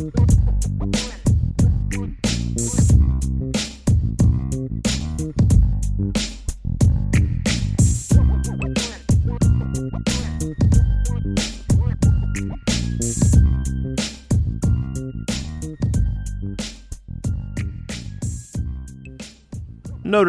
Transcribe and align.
Notre 0.00 0.14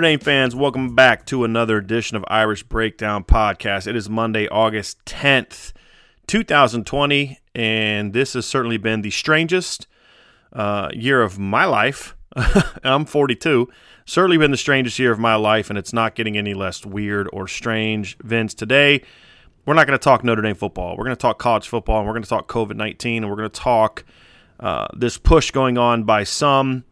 Dame 0.01 0.19
fans, 0.19 0.53
welcome 0.53 0.95
back 0.95 1.25
to 1.27 1.45
another 1.45 1.77
edition 1.77 2.17
of 2.17 2.25
Irish 2.27 2.63
Breakdown 2.63 3.23
Podcast. 3.23 3.87
It 3.87 3.95
is 3.95 4.09
Monday, 4.09 4.49
August 4.49 5.05
10th, 5.05 5.71
2020, 6.31 7.41
and 7.55 8.13
this 8.13 8.35
has 8.35 8.45
certainly 8.45 8.77
been 8.77 9.01
the 9.01 9.09
strangest 9.09 9.85
uh, 10.53 10.87
year 10.93 11.21
of 11.21 11.37
my 11.37 11.65
life. 11.65 12.15
I'm 12.85 13.03
42. 13.03 13.67
Certainly 14.05 14.37
been 14.37 14.51
the 14.51 14.55
strangest 14.55 14.97
year 14.97 15.11
of 15.11 15.19
my 15.19 15.35
life, 15.35 15.69
and 15.69 15.77
it's 15.77 15.91
not 15.91 16.15
getting 16.15 16.37
any 16.37 16.53
less 16.53 16.85
weird 16.85 17.27
or 17.33 17.49
strange. 17.49 18.17
Vince, 18.19 18.53
today 18.53 19.01
we're 19.65 19.73
not 19.73 19.87
going 19.87 19.99
to 19.99 20.01
talk 20.01 20.23
Notre 20.23 20.41
Dame 20.41 20.55
football. 20.55 20.95
We're 20.95 21.03
going 21.03 21.17
to 21.17 21.21
talk 21.21 21.37
college 21.37 21.67
football, 21.67 21.97
and 21.97 22.07
we're 22.07 22.13
going 22.13 22.23
to 22.23 22.29
talk 22.29 22.47
COVID 22.47 22.77
19, 22.77 23.23
and 23.23 23.29
we're 23.29 23.35
going 23.35 23.49
to 23.49 23.59
talk 23.59 24.05
uh, 24.61 24.87
this 24.95 25.17
push 25.17 25.51
going 25.51 25.77
on 25.77 26.05
by 26.05 26.23
some 26.23 26.85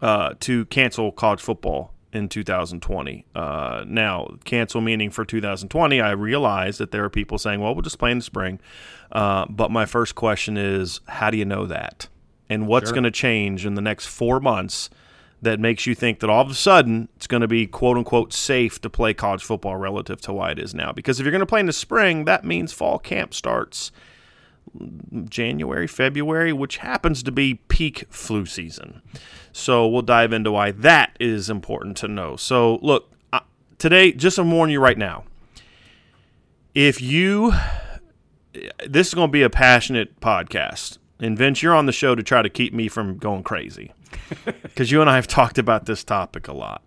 uh, 0.00 0.32
to 0.40 0.64
cancel 0.66 1.12
college 1.12 1.42
football 1.42 1.92
in 2.12 2.28
2020. 2.28 3.26
Uh, 3.34 3.84
now, 3.86 4.36
cancel 4.44 4.80
meaning 4.80 5.10
for 5.10 5.24
2020, 5.24 6.00
I 6.00 6.10
realize 6.12 6.78
that 6.78 6.90
there 6.90 7.04
are 7.04 7.10
people 7.10 7.38
saying, 7.38 7.60
well, 7.60 7.74
we'll 7.74 7.82
just 7.82 7.98
play 7.98 8.10
in 8.10 8.18
the 8.18 8.24
spring. 8.24 8.60
Uh, 9.12 9.46
but 9.48 9.70
my 9.70 9.86
first 9.86 10.14
question 10.14 10.56
is, 10.56 11.00
how 11.08 11.30
do 11.30 11.36
you 11.36 11.44
know 11.44 11.66
that? 11.66 12.08
And 12.48 12.66
what's 12.66 12.88
Sure. 12.88 12.94
going 12.94 13.04
to 13.04 13.10
change 13.10 13.66
in 13.66 13.74
the 13.74 13.82
next 13.82 14.06
four 14.06 14.40
months 14.40 14.88
that 15.42 15.60
makes 15.60 15.84
you 15.86 15.94
think 15.94 16.20
that 16.20 16.30
all 16.30 16.40
of 16.40 16.50
a 16.50 16.54
sudden 16.54 17.08
it's 17.16 17.26
going 17.26 17.42
to 17.42 17.48
be 17.48 17.66
quote 17.66 17.96
unquote 17.98 18.32
safe 18.32 18.80
to 18.80 18.88
play 18.88 19.12
college 19.12 19.44
football 19.44 19.76
relative 19.76 20.20
to 20.22 20.32
why 20.32 20.50
it 20.52 20.58
is 20.58 20.74
now? 20.74 20.92
Because 20.92 21.20
if 21.20 21.24
you're 21.24 21.30
going 21.32 21.40
to 21.40 21.46
play 21.46 21.60
in 21.60 21.66
the 21.66 21.72
spring, 21.72 22.24
that 22.24 22.44
means 22.44 22.72
fall 22.72 22.98
camp 22.98 23.34
starts 23.34 23.92
January, 25.28 25.86
February, 25.86 26.52
which 26.52 26.78
happens 26.78 27.22
to 27.22 27.32
be 27.32 27.54
peak 27.68 28.06
flu 28.10 28.46
season. 28.46 29.02
So 29.52 29.86
we'll 29.86 30.02
dive 30.02 30.32
into 30.32 30.52
why 30.52 30.70
that 30.72 31.16
is 31.18 31.48
important 31.48 31.96
to 31.98 32.08
know. 32.08 32.36
So, 32.36 32.78
look, 32.82 33.12
uh, 33.32 33.40
today, 33.78 34.12
just 34.12 34.36
to 34.36 34.42
warn 34.42 34.70
you 34.70 34.80
right 34.80 34.98
now, 34.98 35.24
if 36.74 37.00
you, 37.00 37.52
this 38.86 39.08
is 39.08 39.14
going 39.14 39.28
to 39.28 39.32
be 39.32 39.42
a 39.42 39.50
passionate 39.50 40.20
podcast. 40.20 40.98
And 41.18 41.38
Vince, 41.38 41.62
you're 41.62 41.74
on 41.74 41.86
the 41.86 41.92
show 41.92 42.14
to 42.14 42.22
try 42.22 42.42
to 42.42 42.50
keep 42.50 42.74
me 42.74 42.88
from 42.88 43.16
going 43.16 43.42
crazy 43.42 43.92
because 44.44 44.90
you 44.92 45.00
and 45.00 45.08
I 45.08 45.14
have 45.14 45.26
talked 45.26 45.56
about 45.56 45.86
this 45.86 46.04
topic 46.04 46.48
a 46.48 46.52
lot. 46.52 46.82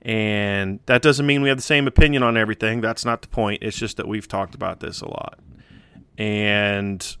And 0.00 0.80
that 0.86 1.02
doesn't 1.02 1.26
mean 1.26 1.42
we 1.42 1.50
have 1.50 1.58
the 1.58 1.62
same 1.62 1.86
opinion 1.86 2.22
on 2.22 2.38
everything. 2.38 2.80
That's 2.80 3.04
not 3.04 3.20
the 3.20 3.28
point. 3.28 3.62
It's 3.62 3.76
just 3.76 3.98
that 3.98 4.08
we've 4.08 4.26
talked 4.26 4.54
about 4.54 4.80
this 4.80 5.02
a 5.02 5.08
lot 5.08 5.38
and 6.20 7.16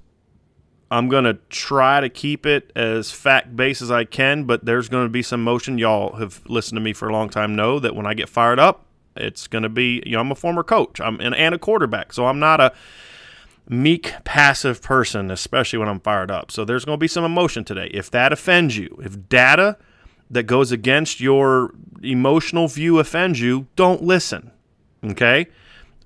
I'm 0.90 1.08
going 1.08 1.24
to 1.24 1.38
try 1.48 2.00
to 2.00 2.10
keep 2.10 2.44
it 2.44 2.70
as 2.76 3.10
fact 3.10 3.56
based 3.56 3.80
as 3.80 3.90
I 3.90 4.04
can, 4.04 4.44
but 4.44 4.66
there's 4.66 4.90
going 4.90 5.06
to 5.06 5.10
be 5.10 5.22
some 5.22 5.42
motion. 5.42 5.78
Y'all 5.78 6.16
have 6.16 6.42
listened 6.46 6.76
to 6.76 6.82
me 6.82 6.92
for 6.92 7.08
a 7.08 7.12
long 7.12 7.30
time 7.30 7.56
know 7.56 7.78
that 7.78 7.96
when 7.96 8.04
I 8.04 8.12
get 8.12 8.28
fired 8.28 8.58
up, 8.58 8.84
it's 9.16 9.46
going 9.46 9.62
to 9.62 9.70
be, 9.70 10.02
you 10.04 10.12
know, 10.12 10.20
I'm 10.20 10.30
a 10.30 10.34
former 10.34 10.62
coach 10.62 11.00
I'm 11.00 11.18
and, 11.18 11.34
and 11.34 11.54
a 11.54 11.58
quarterback, 11.58 12.12
so 12.12 12.26
I'm 12.26 12.38
not 12.38 12.60
a 12.60 12.72
meek, 13.70 14.12
passive 14.24 14.82
person, 14.82 15.30
especially 15.30 15.78
when 15.78 15.88
I'm 15.88 16.00
fired 16.00 16.30
up. 16.30 16.50
So 16.50 16.66
there's 16.66 16.84
going 16.84 16.98
to 16.98 17.00
be 17.00 17.08
some 17.08 17.24
emotion 17.24 17.64
today. 17.64 17.90
If 17.94 18.10
that 18.10 18.34
offends 18.34 18.76
you, 18.76 19.00
if 19.02 19.30
data 19.30 19.78
that 20.30 20.42
goes 20.42 20.72
against 20.72 21.20
your 21.20 21.72
emotional 22.02 22.68
view 22.68 22.98
offends 22.98 23.40
you, 23.40 23.66
don't 23.76 24.02
listen. 24.02 24.50
Okay? 25.02 25.46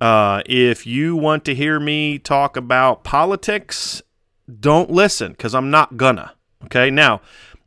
Uh, 0.05 0.43
if 0.45 0.87
you 0.87 1.17
want 1.17 1.47
to 1.47 1.55
hear 1.55 1.81
me 1.81 2.19
talk 2.19 2.59
about 2.59 3.05
politics, 3.05 4.03
don't 4.61 4.91
listen 4.91 5.33
because 5.33 5.55
I'm 5.55 5.71
not 5.71 5.97
gonna. 5.97 6.35
Okay. 6.65 6.91
Now, 6.91 7.23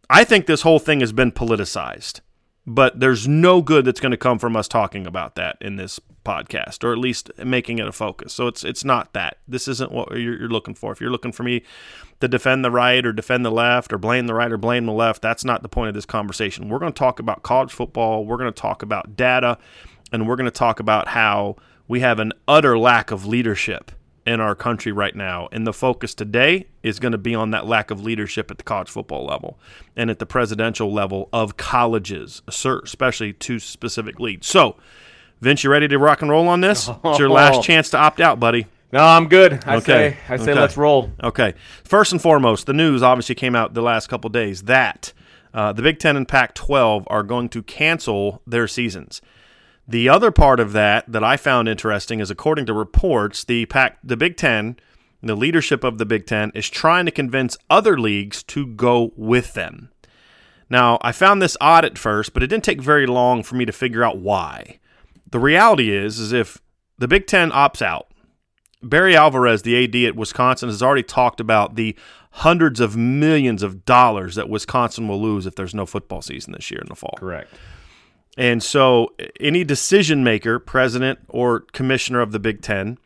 I 0.07 0.23
think 0.23 0.45
this 0.45 0.61
whole 0.61 0.77
thing 0.77 0.99
has 0.99 1.11
been 1.11 1.31
politicized, 1.31 2.21
but 2.67 2.99
there's 2.99 3.27
no 3.27 3.63
good 3.63 3.85
that's 3.85 3.99
going 3.99 4.11
to 4.11 4.17
come 4.17 4.37
from 4.37 4.55
us 4.55 4.67
talking 4.67 5.07
about 5.07 5.33
that 5.33 5.57
in 5.61 5.77
this 5.77 5.99
podcast, 6.23 6.83
or 6.83 6.91
at 6.91 6.99
least 6.99 7.31
making 7.43 7.79
it 7.79 7.87
a 7.87 7.91
focus. 7.91 8.33
So 8.33 8.45
it's 8.45 8.63
it's 8.63 8.85
not 8.85 9.13
that. 9.13 9.39
This 9.47 9.67
isn't 9.67 9.91
what 9.91 10.11
you're, 10.11 10.37
you're 10.37 10.47
looking 10.47 10.75
for. 10.75 10.91
If 10.91 11.01
you're 11.01 11.09
looking 11.09 11.31
for 11.31 11.41
me 11.41 11.63
to 12.19 12.27
defend 12.27 12.63
the 12.63 12.69
right 12.69 13.03
or 13.03 13.13
defend 13.13 13.45
the 13.45 13.51
left 13.51 13.91
or 13.91 13.97
blame 13.97 14.27
the 14.27 14.35
right 14.35 14.51
or 14.51 14.57
blame 14.57 14.85
the 14.85 14.93
left, 14.93 15.23
that's 15.23 15.43
not 15.43 15.63
the 15.63 15.69
point 15.69 15.89
of 15.89 15.95
this 15.95 16.05
conversation. 16.05 16.69
We're 16.69 16.77
going 16.77 16.93
to 16.93 16.99
talk 16.99 17.17
about 17.19 17.41
college 17.41 17.73
football. 17.73 18.25
We're 18.25 18.37
going 18.37 18.53
to 18.53 18.61
talk 18.61 18.83
about 18.83 19.15
data, 19.15 19.57
and 20.11 20.27
we're 20.27 20.35
going 20.35 20.45
to 20.45 20.51
talk 20.51 20.79
about 20.79 21.07
how 21.07 21.55
we 21.87 21.99
have 22.01 22.19
an 22.19 22.33
utter 22.47 22.77
lack 22.77 23.11
of 23.11 23.25
leadership 23.25 23.91
in 24.25 24.41
our 24.41 24.55
country 24.55 24.91
right 24.91 25.15
now. 25.15 25.47
And 25.53 25.65
the 25.65 25.71
focus 25.71 26.13
today 26.13 26.67
is 26.83 26.99
going 26.99 27.13
to 27.13 27.17
be 27.17 27.33
on 27.33 27.51
that 27.51 27.65
lack 27.65 27.91
of 27.91 28.03
leadership 28.03 28.51
at 28.51 28.57
the 28.57 28.63
college 28.63 28.89
football 28.89 29.25
level 29.25 29.57
and 29.95 30.09
at 30.09 30.19
the 30.19 30.25
presidential 30.25 30.91
level 30.93 31.29
of 31.31 31.55
colleges, 31.55 32.41
especially 32.47 33.31
two 33.33 33.59
specific 33.59 34.19
leagues. 34.19 34.47
So, 34.47 34.75
Vince, 35.39 35.63
you 35.63 35.69
ready 35.69 35.87
to 35.87 35.97
rock 35.97 36.21
and 36.21 36.29
roll 36.31 36.47
on 36.49 36.59
this? 36.61 36.89
It's 37.05 37.19
your 37.19 37.29
last 37.29 37.63
chance 37.65 37.89
to 37.91 37.97
opt 37.97 38.19
out, 38.19 38.39
buddy. 38.39 38.67
No, 38.91 38.99
I'm 38.99 39.27
good. 39.27 39.63
I 39.65 39.75
Okay. 39.77 39.83
say, 39.83 40.17
I 40.29 40.37
say, 40.37 40.51
Okay. 40.51 40.59
let's 40.59 40.77
roll. 40.77 41.11
Okay. 41.23 41.53
First 41.83 42.11
and 42.11 42.21
foremost, 42.21 42.65
the 42.65 42.73
news 42.73 43.03
obviously 43.03 43.35
came 43.35 43.55
out 43.55 43.73
the 43.73 43.81
last 43.81 44.07
couple 44.07 44.29
days 44.29 44.63
that 44.63 45.13
uh, 45.53 45.71
the 45.73 45.81
Big 45.81 45.99
Ten 45.99 46.15
and 46.17 46.27
Pac 46.27 46.53
12 46.53 47.05
are 47.07 47.23
going 47.23 47.49
to 47.49 47.63
cancel 47.63 48.41
their 48.47 48.67
seasons. 48.67 49.21
The 49.87 50.09
other 50.09 50.31
part 50.31 50.59
of 50.59 50.73
that 50.73 51.09
that 51.11 51.23
I 51.23 51.37
found 51.37 51.69
interesting 51.69 52.19
is 52.19 52.29
according 52.29 52.65
to 52.65 52.73
reports, 52.73 53.43
the 53.43 53.65
Pac, 53.67 53.99
the 54.03 54.17
Big 54.17 54.35
10, 54.35 54.77
the 55.23 55.35
leadership 55.35 55.83
of 55.83 55.97
the 55.97 56.05
Big 56.05 56.25
10 56.25 56.51
is 56.53 56.69
trying 56.69 57.05
to 57.05 57.11
convince 57.11 57.57
other 57.69 57.97
leagues 57.97 58.43
to 58.43 58.67
go 58.67 59.13
with 59.15 59.53
them. 59.53 59.89
Now, 60.69 60.97
I 61.01 61.13
found 61.13 61.41
this 61.41 61.55
odd 61.61 61.85
at 61.85 61.97
first, 61.97 62.33
but 62.33 62.43
it 62.43 62.47
didn't 62.47 62.65
take 62.65 62.81
very 62.81 63.07
long 63.07 63.43
for 63.43 63.55
me 63.55 63.65
to 63.65 63.71
figure 63.71 64.03
out 64.03 64.17
why. 64.17 64.79
The 65.31 65.39
reality 65.39 65.91
is 65.91 66.19
is 66.19 66.33
if 66.33 66.61
the 66.97 67.07
Big 67.07 67.25
10 67.25 67.51
opts 67.51 67.81
out, 67.81 68.07
Barry 68.83 69.15
Alvarez, 69.15 69.61
the 69.63 69.83
AD 69.83 69.95
at 70.07 70.15
Wisconsin, 70.15 70.69
has 70.69 70.83
already 70.83 71.03
talked 71.03 71.39
about 71.39 71.75
the 71.75 71.95
hundreds 72.31 72.79
of 72.79 72.95
millions 72.95 73.63
of 73.63 73.85
dollars 73.85 74.35
that 74.35 74.49
Wisconsin 74.49 75.07
will 75.07 75.21
lose 75.21 75.45
if 75.45 75.55
there's 75.55 75.73
no 75.73 75.85
football 75.85 76.21
season 76.21 76.53
this 76.53 76.69
year 76.69 76.81
in 76.81 76.87
the 76.87 76.95
fall. 76.95 77.15
Correct. 77.17 77.51
And 78.37 78.61
so, 78.61 79.13
any 79.39 79.63
decision 79.63 80.23
maker, 80.23 80.59
president 80.59 81.19
or 81.27 81.61
commissioner 81.61 82.21
of 82.21 82.31
the 82.31 82.39
Big 82.39 82.61
Ten, 82.61 82.99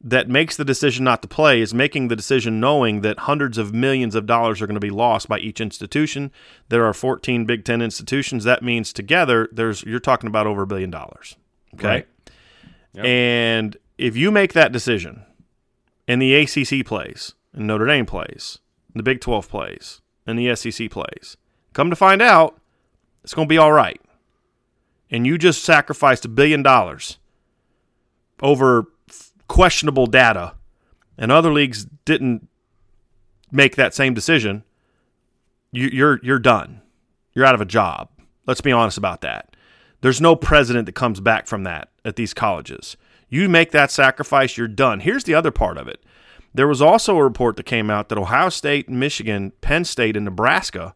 that 0.00 0.28
makes 0.28 0.56
the 0.56 0.64
decision 0.64 1.04
not 1.04 1.22
to 1.22 1.28
play 1.28 1.60
is 1.60 1.74
making 1.74 2.06
the 2.06 2.14
decision 2.14 2.60
knowing 2.60 3.00
that 3.00 3.20
hundreds 3.20 3.58
of 3.58 3.74
millions 3.74 4.14
of 4.14 4.26
dollars 4.26 4.62
are 4.62 4.66
going 4.66 4.74
to 4.74 4.80
be 4.80 4.90
lost 4.90 5.28
by 5.28 5.40
each 5.40 5.60
institution. 5.60 6.30
There 6.68 6.84
are 6.84 6.92
14 6.94 7.44
Big 7.46 7.64
Ten 7.64 7.82
institutions. 7.82 8.44
That 8.44 8.62
means 8.62 8.92
together, 8.92 9.48
there's 9.50 9.82
you're 9.82 9.98
talking 9.98 10.28
about 10.28 10.46
over 10.46 10.62
a 10.62 10.66
billion 10.66 10.90
dollars. 10.90 11.34
Okay. 11.74 11.88
Right. 11.88 12.08
Yep. 12.94 13.04
And 13.04 13.76
if 13.98 14.16
you 14.16 14.30
make 14.30 14.52
that 14.52 14.70
decision, 14.70 15.24
and 16.06 16.22
the 16.22 16.34
ACC 16.34 16.86
plays, 16.86 17.34
and 17.52 17.66
Notre 17.66 17.86
Dame 17.86 18.06
plays, 18.06 18.60
and 18.92 19.00
the 19.00 19.02
Big 19.02 19.20
12 19.20 19.48
plays, 19.48 20.00
and 20.26 20.38
the 20.38 20.54
SEC 20.54 20.90
plays, 20.90 21.36
come 21.72 21.90
to 21.90 21.96
find 21.96 22.22
out, 22.22 22.60
it's 23.24 23.34
going 23.34 23.48
to 23.48 23.52
be 23.52 23.58
all 23.58 23.72
right. 23.72 24.00
And 25.10 25.26
you 25.26 25.38
just 25.38 25.62
sacrificed 25.62 26.24
a 26.24 26.28
billion 26.28 26.62
dollars 26.62 27.18
over 28.42 28.86
questionable 29.48 30.06
data, 30.06 30.54
and 31.16 31.30
other 31.30 31.52
leagues 31.52 31.86
didn't 32.04 32.48
make 33.50 33.76
that 33.76 33.94
same 33.94 34.14
decision. 34.14 34.64
You, 35.72 35.88
you're 35.92 36.20
you're 36.22 36.38
done. 36.38 36.82
You're 37.34 37.44
out 37.44 37.54
of 37.54 37.60
a 37.60 37.66
job. 37.66 38.08
Let's 38.46 38.60
be 38.60 38.72
honest 38.72 38.98
about 38.98 39.20
that. 39.20 39.54
There's 40.00 40.20
no 40.20 40.36
president 40.36 40.86
that 40.86 40.94
comes 40.94 41.20
back 41.20 41.46
from 41.46 41.64
that 41.64 41.90
at 42.04 42.16
these 42.16 42.34
colleges. 42.34 42.96
You 43.28 43.48
make 43.48 43.72
that 43.72 43.90
sacrifice, 43.90 44.56
you're 44.56 44.68
done. 44.68 45.00
Here's 45.00 45.24
the 45.24 45.34
other 45.34 45.50
part 45.50 45.78
of 45.78 45.88
it. 45.88 46.04
There 46.54 46.68
was 46.68 46.80
also 46.80 47.16
a 47.16 47.24
report 47.24 47.56
that 47.56 47.64
came 47.64 47.90
out 47.90 48.08
that 48.08 48.18
Ohio 48.18 48.48
State, 48.48 48.88
Michigan, 48.88 49.52
Penn 49.60 49.84
State, 49.84 50.16
and 50.16 50.24
Nebraska 50.24 50.94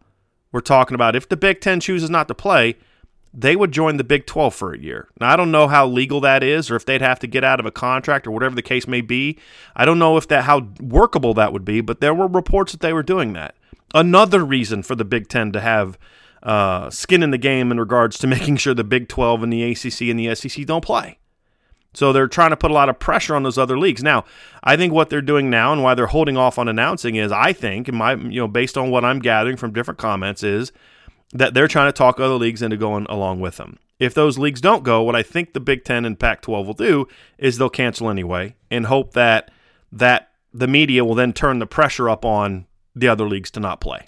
were 0.52 0.60
talking 0.60 0.94
about 0.94 1.16
if 1.16 1.28
the 1.28 1.36
Big 1.36 1.60
Ten 1.60 1.80
chooses 1.80 2.08
not 2.08 2.28
to 2.28 2.34
play, 2.34 2.76
they 3.32 3.54
would 3.54 3.72
join 3.72 3.96
the 3.96 4.04
Big 4.04 4.26
12 4.26 4.54
for 4.54 4.72
a 4.72 4.78
year. 4.78 5.08
Now, 5.20 5.30
I 5.30 5.36
don't 5.36 5.52
know 5.52 5.68
how 5.68 5.86
legal 5.86 6.20
that 6.20 6.42
is 6.42 6.70
or 6.70 6.76
if 6.76 6.84
they'd 6.84 7.00
have 7.00 7.20
to 7.20 7.26
get 7.26 7.44
out 7.44 7.60
of 7.60 7.66
a 7.66 7.70
contract 7.70 8.26
or 8.26 8.32
whatever 8.32 8.54
the 8.54 8.62
case 8.62 8.88
may 8.88 9.00
be. 9.00 9.38
I 9.76 9.84
don't 9.84 9.98
know 9.98 10.16
if 10.16 10.26
that 10.28 10.44
how 10.44 10.68
workable 10.80 11.34
that 11.34 11.52
would 11.52 11.64
be, 11.64 11.80
but 11.80 12.00
there 12.00 12.14
were 12.14 12.26
reports 12.26 12.72
that 12.72 12.80
they 12.80 12.92
were 12.92 13.02
doing 13.02 13.32
that. 13.34 13.54
Another 13.94 14.44
reason 14.44 14.82
for 14.82 14.94
the 14.94 15.04
Big 15.04 15.28
10 15.28 15.52
to 15.52 15.60
have 15.60 15.98
uh, 16.42 16.90
skin 16.90 17.22
in 17.22 17.30
the 17.30 17.38
game 17.38 17.70
in 17.70 17.78
regards 17.78 18.18
to 18.18 18.26
making 18.28 18.56
sure 18.56 18.74
the 18.74 18.84
Big 18.84 19.08
12 19.08 19.44
and 19.44 19.52
the 19.52 19.62
ACC 19.62 20.02
and 20.02 20.18
the 20.18 20.34
SEC 20.34 20.66
don't 20.66 20.84
play. 20.84 21.18
So 21.92 22.12
they're 22.12 22.28
trying 22.28 22.50
to 22.50 22.56
put 22.56 22.70
a 22.70 22.74
lot 22.74 22.88
of 22.88 23.00
pressure 23.00 23.34
on 23.34 23.42
those 23.42 23.58
other 23.58 23.78
leagues. 23.78 24.02
Now, 24.02 24.24
I 24.62 24.76
think 24.76 24.92
what 24.92 25.10
they're 25.10 25.20
doing 25.20 25.50
now 25.50 25.72
and 25.72 25.82
why 25.82 25.94
they're 25.94 26.06
holding 26.06 26.36
off 26.36 26.58
on 26.58 26.68
announcing 26.68 27.16
is 27.16 27.32
I 27.32 27.52
think, 27.52 27.88
in 27.88 27.96
my 27.96 28.14
you 28.14 28.40
know, 28.40 28.48
based 28.48 28.78
on 28.78 28.90
what 28.90 29.04
I'm 29.04 29.18
gathering 29.18 29.56
from 29.56 29.72
different 29.72 29.98
comments, 29.98 30.44
is 30.44 30.70
that 31.32 31.54
they're 31.54 31.68
trying 31.68 31.88
to 31.88 31.96
talk 31.96 32.18
other 32.18 32.34
leagues 32.34 32.62
into 32.62 32.76
going 32.76 33.06
along 33.08 33.40
with 33.40 33.56
them. 33.56 33.78
If 33.98 34.14
those 34.14 34.38
leagues 34.38 34.60
don't 34.60 34.82
go, 34.82 35.02
what 35.02 35.14
I 35.14 35.22
think 35.22 35.52
the 35.52 35.60
Big 35.60 35.84
Ten 35.84 36.04
and 36.04 36.18
Pac-12 36.18 36.66
will 36.66 36.72
do 36.74 37.06
is 37.38 37.58
they'll 37.58 37.68
cancel 37.68 38.08
anyway 38.08 38.54
and 38.70 38.86
hope 38.86 39.12
that 39.12 39.50
that 39.92 40.30
the 40.52 40.66
media 40.66 41.04
will 41.04 41.14
then 41.14 41.32
turn 41.32 41.58
the 41.58 41.66
pressure 41.66 42.08
up 42.08 42.24
on 42.24 42.66
the 42.94 43.08
other 43.08 43.28
leagues 43.28 43.50
to 43.52 43.60
not 43.60 43.80
play. 43.80 44.06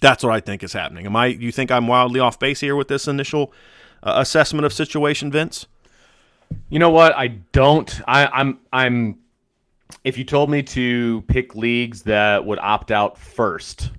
That's 0.00 0.22
what 0.22 0.32
I 0.32 0.40
think 0.40 0.62
is 0.62 0.72
happening. 0.72 1.06
Am 1.06 1.16
I? 1.16 1.26
You 1.26 1.52
think 1.52 1.70
I'm 1.70 1.86
wildly 1.86 2.20
off 2.20 2.38
base 2.38 2.60
here 2.60 2.76
with 2.76 2.88
this 2.88 3.06
initial 3.08 3.52
uh, 4.02 4.14
assessment 4.16 4.64
of 4.64 4.72
situation, 4.72 5.30
Vince? 5.30 5.66
You 6.68 6.78
know 6.78 6.90
what? 6.90 7.14
I 7.14 7.28
don't. 7.28 8.00
I, 8.06 8.26
I'm. 8.26 8.58
I'm. 8.72 9.18
If 10.04 10.16
you 10.16 10.24
told 10.24 10.50
me 10.50 10.62
to 10.62 11.22
pick 11.22 11.54
leagues 11.54 12.02
that 12.02 12.44
would 12.44 12.58
opt 12.60 12.90
out 12.90 13.18
first, 13.18 13.90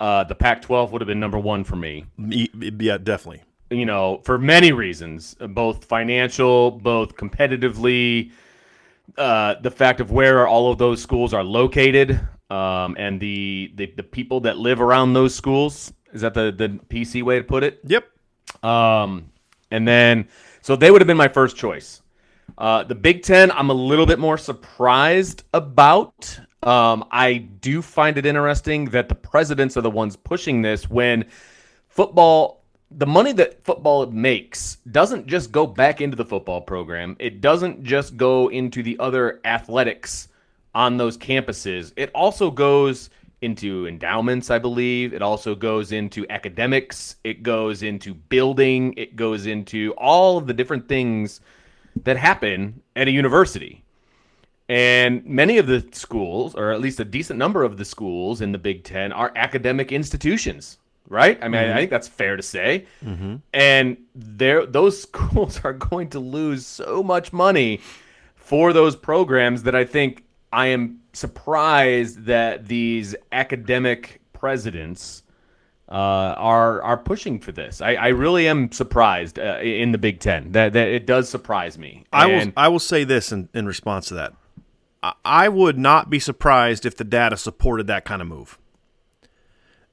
uh, 0.00 0.24
the 0.24 0.34
Pac-12 0.34 0.90
would 0.90 1.02
have 1.02 1.06
been 1.06 1.20
number 1.20 1.38
one 1.38 1.62
for 1.62 1.76
me. 1.76 2.06
Yeah, 2.18 2.98
definitely. 2.98 3.42
You 3.70 3.84
know, 3.86 4.20
for 4.24 4.38
many 4.38 4.72
reasons, 4.72 5.36
both 5.38 5.84
financial, 5.84 6.72
both 6.72 7.14
competitively, 7.14 8.32
uh, 9.16 9.56
the 9.60 9.70
fact 9.70 10.00
of 10.00 10.10
where 10.10 10.48
all 10.48 10.72
of 10.72 10.78
those 10.78 11.02
schools 11.02 11.34
are 11.34 11.44
located, 11.44 12.18
um, 12.48 12.96
and 12.98 13.20
the, 13.20 13.70
the 13.76 13.92
the 13.96 14.02
people 14.02 14.40
that 14.40 14.58
live 14.58 14.80
around 14.80 15.12
those 15.12 15.34
schools. 15.34 15.92
Is 16.12 16.22
that 16.22 16.34
the 16.34 16.50
the 16.50 16.68
PC 16.88 17.22
way 17.22 17.38
to 17.38 17.44
put 17.44 17.62
it? 17.62 17.78
Yep. 17.84 18.08
Um, 18.64 19.30
and 19.70 19.86
then, 19.86 20.28
so 20.62 20.74
they 20.74 20.90
would 20.90 21.00
have 21.00 21.06
been 21.06 21.16
my 21.16 21.28
first 21.28 21.56
choice. 21.56 22.02
Uh, 22.58 22.82
the 22.82 22.96
Big 22.96 23.22
Ten, 23.22 23.52
I'm 23.52 23.70
a 23.70 23.74
little 23.74 24.06
bit 24.06 24.18
more 24.18 24.36
surprised 24.36 25.44
about. 25.54 26.40
Um, 26.62 27.06
I 27.10 27.38
do 27.38 27.80
find 27.80 28.18
it 28.18 28.26
interesting 28.26 28.86
that 28.86 29.08
the 29.08 29.14
presidents 29.14 29.76
are 29.76 29.80
the 29.80 29.90
ones 29.90 30.16
pushing 30.16 30.60
this 30.62 30.90
when 30.90 31.24
football, 31.88 32.62
the 32.90 33.06
money 33.06 33.32
that 33.32 33.64
football 33.64 34.06
makes 34.06 34.76
doesn't 34.90 35.26
just 35.26 35.52
go 35.52 35.66
back 35.66 36.00
into 36.00 36.16
the 36.16 36.24
football 36.24 36.60
program. 36.60 37.16
It 37.18 37.40
doesn't 37.40 37.82
just 37.82 38.16
go 38.16 38.48
into 38.48 38.82
the 38.82 38.98
other 38.98 39.40
athletics 39.44 40.28
on 40.74 40.98
those 40.98 41.16
campuses. 41.16 41.92
It 41.96 42.10
also 42.14 42.50
goes 42.50 43.10
into 43.42 43.86
endowments, 43.86 44.50
I 44.50 44.58
believe. 44.58 45.14
It 45.14 45.22
also 45.22 45.54
goes 45.54 45.92
into 45.92 46.26
academics. 46.28 47.16
It 47.24 47.42
goes 47.42 47.82
into 47.82 48.12
building. 48.14 48.94
It 48.98 49.16
goes 49.16 49.46
into 49.46 49.94
all 49.96 50.36
of 50.36 50.46
the 50.46 50.52
different 50.52 50.88
things 50.88 51.40
that 52.04 52.18
happen 52.18 52.82
at 52.96 53.08
a 53.08 53.10
university. 53.10 53.82
And 54.70 55.26
many 55.26 55.58
of 55.58 55.66
the 55.66 55.84
schools, 55.90 56.54
or 56.54 56.70
at 56.70 56.80
least 56.80 57.00
a 57.00 57.04
decent 57.04 57.40
number 57.40 57.64
of 57.64 57.76
the 57.76 57.84
schools 57.84 58.40
in 58.40 58.52
the 58.52 58.58
Big 58.58 58.84
Ten, 58.84 59.10
are 59.10 59.32
academic 59.34 59.90
institutions, 59.90 60.78
right? 61.08 61.36
I 61.42 61.48
mean, 61.48 61.60
mm-hmm. 61.60 61.72
I 61.72 61.76
think 61.76 61.90
that's 61.90 62.06
fair 62.06 62.36
to 62.36 62.42
say. 62.44 62.86
Mm-hmm. 63.04 63.38
And 63.52 63.96
there, 64.14 64.64
those 64.64 65.02
schools 65.08 65.60
are 65.64 65.72
going 65.72 66.10
to 66.10 66.20
lose 66.20 66.64
so 66.64 67.02
much 67.02 67.32
money 67.32 67.80
for 68.36 68.72
those 68.72 68.94
programs 68.94 69.64
that 69.64 69.74
I 69.74 69.84
think 69.84 70.22
I 70.52 70.66
am 70.66 71.00
surprised 71.14 72.26
that 72.26 72.68
these 72.68 73.16
academic 73.32 74.20
presidents 74.32 75.24
uh, 75.88 75.94
are 76.38 76.80
are 76.82 76.96
pushing 76.96 77.40
for 77.40 77.50
this. 77.50 77.80
I, 77.80 77.94
I 77.94 78.08
really 78.08 78.46
am 78.46 78.70
surprised 78.70 79.40
uh, 79.40 79.58
in 79.58 79.90
the 79.90 79.98
Big 79.98 80.20
Ten. 80.20 80.52
That, 80.52 80.74
that 80.74 80.86
it 80.86 81.06
does 81.06 81.28
surprise 81.28 81.76
me. 81.76 82.04
I 82.12 82.26
will 82.26 82.52
I 82.56 82.68
will 82.68 82.78
say 82.78 83.02
this 83.02 83.32
in, 83.32 83.48
in 83.52 83.66
response 83.66 84.06
to 84.06 84.14
that. 84.14 84.32
I, 85.02 85.48
would 85.48 85.78
not 85.78 86.10
be 86.10 86.18
surprised 86.18 86.84
if 86.84 86.96
the 86.96 87.04
data 87.04 87.36
supported 87.36 87.86
that 87.86 88.04
kind 88.04 88.20
of 88.20 88.28
move. 88.28 88.58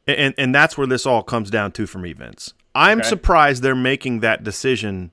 And 0.06 0.34
and 0.38 0.54
that's 0.54 0.78
where 0.78 0.88
this 0.88 1.06
all 1.06 1.24
comes 1.24 1.50
down 1.50 1.72
to 1.74 1.86
for 1.86 2.00
me, 2.00 2.14
Vince. 2.14 2.54
I'm 2.74 3.00
okay. 3.00 3.10
surprised 3.10 3.64
they're 3.64 3.76
making 3.76 4.22
that 4.22 4.44
decision 4.44 5.12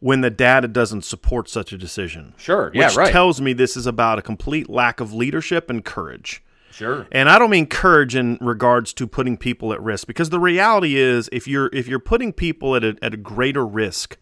when 0.00 0.20
the 0.20 0.30
data 0.30 0.68
doesn't 0.68 1.04
support 1.04 1.48
such 1.48 1.72
a 1.72 1.78
decision. 1.78 2.34
Sure. 2.36 2.70
Yeah, 2.74 2.88
which 2.88 2.96
right. 2.96 3.12
tells 3.12 3.40
me 3.40 3.52
this 3.52 3.76
is 3.76 3.86
about 3.86 4.18
a 4.18 4.22
complete 4.22 4.68
lack 4.68 5.00
of 5.00 5.12
leadership 5.14 5.70
and 5.70 5.84
courage. 5.84 6.42
Sure. 6.70 7.06
And 7.10 7.30
I 7.30 7.38
don't 7.38 7.48
mean 7.48 7.66
courage 7.66 8.14
in 8.14 8.36
regards 8.40 8.92
to 8.94 9.06
putting 9.06 9.38
people 9.38 9.72
at 9.72 9.82
risk 9.82 10.06
because 10.06 10.28
the 10.28 10.40
reality 10.40 10.96
is 10.96 11.30
if 11.32 11.48
you're 11.48 11.70
if 11.72 11.88
you're 11.88 11.98
putting 11.98 12.34
people 12.34 12.76
at 12.76 12.84
a, 12.84 12.96
at 13.00 13.14
a 13.14 13.16
greater 13.16 13.66
risk, 13.66 14.18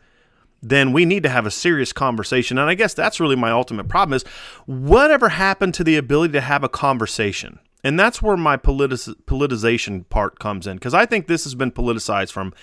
then 0.64 0.92
we 0.92 1.04
need 1.04 1.22
to 1.22 1.28
have 1.28 1.46
a 1.46 1.50
serious 1.50 1.92
conversation. 1.92 2.58
And 2.58 2.68
I 2.68 2.74
guess 2.74 2.94
that's 2.94 3.20
really 3.20 3.36
my 3.36 3.50
ultimate 3.50 3.88
problem 3.88 4.16
is 4.16 4.24
whatever 4.66 5.28
happened 5.28 5.74
to 5.74 5.84
the 5.84 5.96
ability 5.96 6.32
to 6.32 6.40
have 6.40 6.64
a 6.64 6.68
conversation? 6.68 7.58
And 7.82 8.00
that's 8.00 8.22
where 8.22 8.36
my 8.36 8.56
politic- 8.56 9.26
politicization 9.26 10.08
part 10.08 10.38
comes 10.38 10.66
in 10.66 10.76
because 10.76 10.94
I 10.94 11.04
think 11.04 11.26
this 11.26 11.44
has 11.44 11.54
been 11.54 11.70
politicized 11.70 12.32
from 12.32 12.54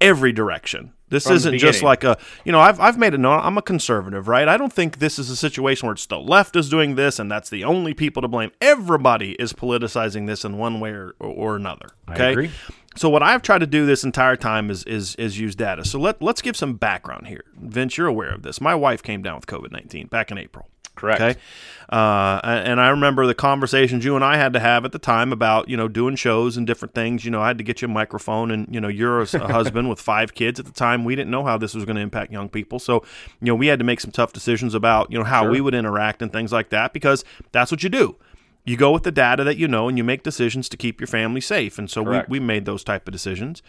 every 0.00 0.32
direction. 0.32 0.92
This 1.10 1.26
From 1.26 1.36
isn't 1.36 1.58
just 1.58 1.82
like 1.82 2.02
a, 2.02 2.18
you 2.44 2.50
know, 2.50 2.58
I've, 2.58 2.80
I've 2.80 2.98
made 2.98 3.14
it 3.14 3.18
known 3.18 3.38
I'm 3.40 3.56
a 3.56 3.62
conservative, 3.62 4.26
right? 4.26 4.48
I 4.48 4.56
don't 4.56 4.72
think 4.72 4.98
this 4.98 5.16
is 5.16 5.30
a 5.30 5.36
situation 5.36 5.86
where 5.86 5.92
it's 5.92 6.06
the 6.06 6.18
left 6.18 6.56
is 6.56 6.68
doing 6.68 6.96
this 6.96 7.20
and 7.20 7.30
that's 7.30 7.50
the 7.50 7.62
only 7.62 7.94
people 7.94 8.20
to 8.22 8.26
blame. 8.26 8.50
Everybody 8.60 9.32
is 9.32 9.52
politicizing 9.52 10.26
this 10.26 10.44
in 10.44 10.58
one 10.58 10.80
way 10.80 10.90
or, 10.90 11.14
or 11.20 11.54
another. 11.54 11.90
Okay. 12.10 12.50
So 12.96 13.08
what 13.08 13.22
I've 13.22 13.42
tried 13.42 13.58
to 13.58 13.66
do 13.66 13.86
this 13.86 14.04
entire 14.04 14.36
time 14.36 14.70
is 14.70 14.84
is 14.84 15.14
is 15.16 15.38
use 15.38 15.54
data. 15.54 15.84
So 15.84 15.98
let 15.98 16.22
let's 16.22 16.42
give 16.42 16.56
some 16.56 16.74
background 16.74 17.26
here. 17.26 17.44
Vince, 17.56 17.96
you're 17.98 18.06
aware 18.06 18.30
of 18.32 18.42
this. 18.42 18.60
My 18.60 18.74
wife 18.74 19.02
came 19.02 19.22
down 19.22 19.36
with 19.36 19.46
COVID 19.46 19.72
nineteen 19.72 20.06
back 20.06 20.30
in 20.30 20.38
April. 20.38 20.68
Correct. 20.96 21.20
Okay. 21.20 21.40
Uh, 21.88 22.40
and 22.44 22.80
I 22.80 22.88
remember 22.90 23.26
the 23.26 23.34
conversations 23.34 24.04
you 24.04 24.14
and 24.14 24.24
I 24.24 24.36
had 24.36 24.52
to 24.52 24.60
have 24.60 24.84
at 24.84 24.92
the 24.92 24.98
time 25.00 25.32
about 25.32 25.68
you 25.68 25.76
know 25.76 25.88
doing 25.88 26.14
shows 26.14 26.56
and 26.56 26.66
different 26.66 26.94
things. 26.94 27.24
You 27.24 27.32
know, 27.32 27.42
I 27.42 27.48
had 27.48 27.58
to 27.58 27.64
get 27.64 27.82
you 27.82 27.88
a 27.88 27.90
microphone, 27.90 28.52
and 28.52 28.72
you 28.72 28.80
know, 28.80 28.88
you're 28.88 29.20
a, 29.20 29.26
a 29.34 29.48
husband 29.52 29.88
with 29.88 30.00
five 30.00 30.34
kids 30.34 30.60
at 30.60 30.66
the 30.66 30.72
time. 30.72 31.04
We 31.04 31.16
didn't 31.16 31.32
know 31.32 31.44
how 31.44 31.58
this 31.58 31.74
was 31.74 31.84
going 31.84 31.96
to 31.96 32.02
impact 32.02 32.30
young 32.32 32.48
people, 32.48 32.78
so 32.78 33.04
you 33.40 33.46
know, 33.48 33.56
we 33.56 33.66
had 33.66 33.80
to 33.80 33.84
make 33.84 34.00
some 34.00 34.12
tough 34.12 34.32
decisions 34.32 34.72
about 34.72 35.10
you 35.10 35.18
know 35.18 35.24
how 35.24 35.42
Sure. 35.42 35.50
we 35.50 35.60
would 35.60 35.74
interact 35.74 36.22
and 36.22 36.32
things 36.32 36.52
like 36.52 36.70
that 36.70 36.92
because 36.92 37.24
that's 37.50 37.72
what 37.72 37.82
you 37.82 37.88
do. 37.88 38.16
You 38.64 38.76
go 38.76 38.92
with 38.92 39.02
the 39.02 39.12
data 39.12 39.44
that 39.44 39.56
you 39.58 39.68
know, 39.68 39.88
and 39.88 39.98
you 39.98 40.04
make 40.04 40.22
decisions 40.22 40.68
to 40.70 40.76
keep 40.76 41.00
your 41.00 41.06
family 41.06 41.40
safe. 41.40 41.78
And 41.78 41.90
so 41.90 42.02
we, 42.02 42.08
Correct. 42.08 42.30
we 42.30 42.40
made 42.40 42.64
those 42.64 42.82
type 42.82 43.06
of 43.06 43.12
decisions. 43.12 43.62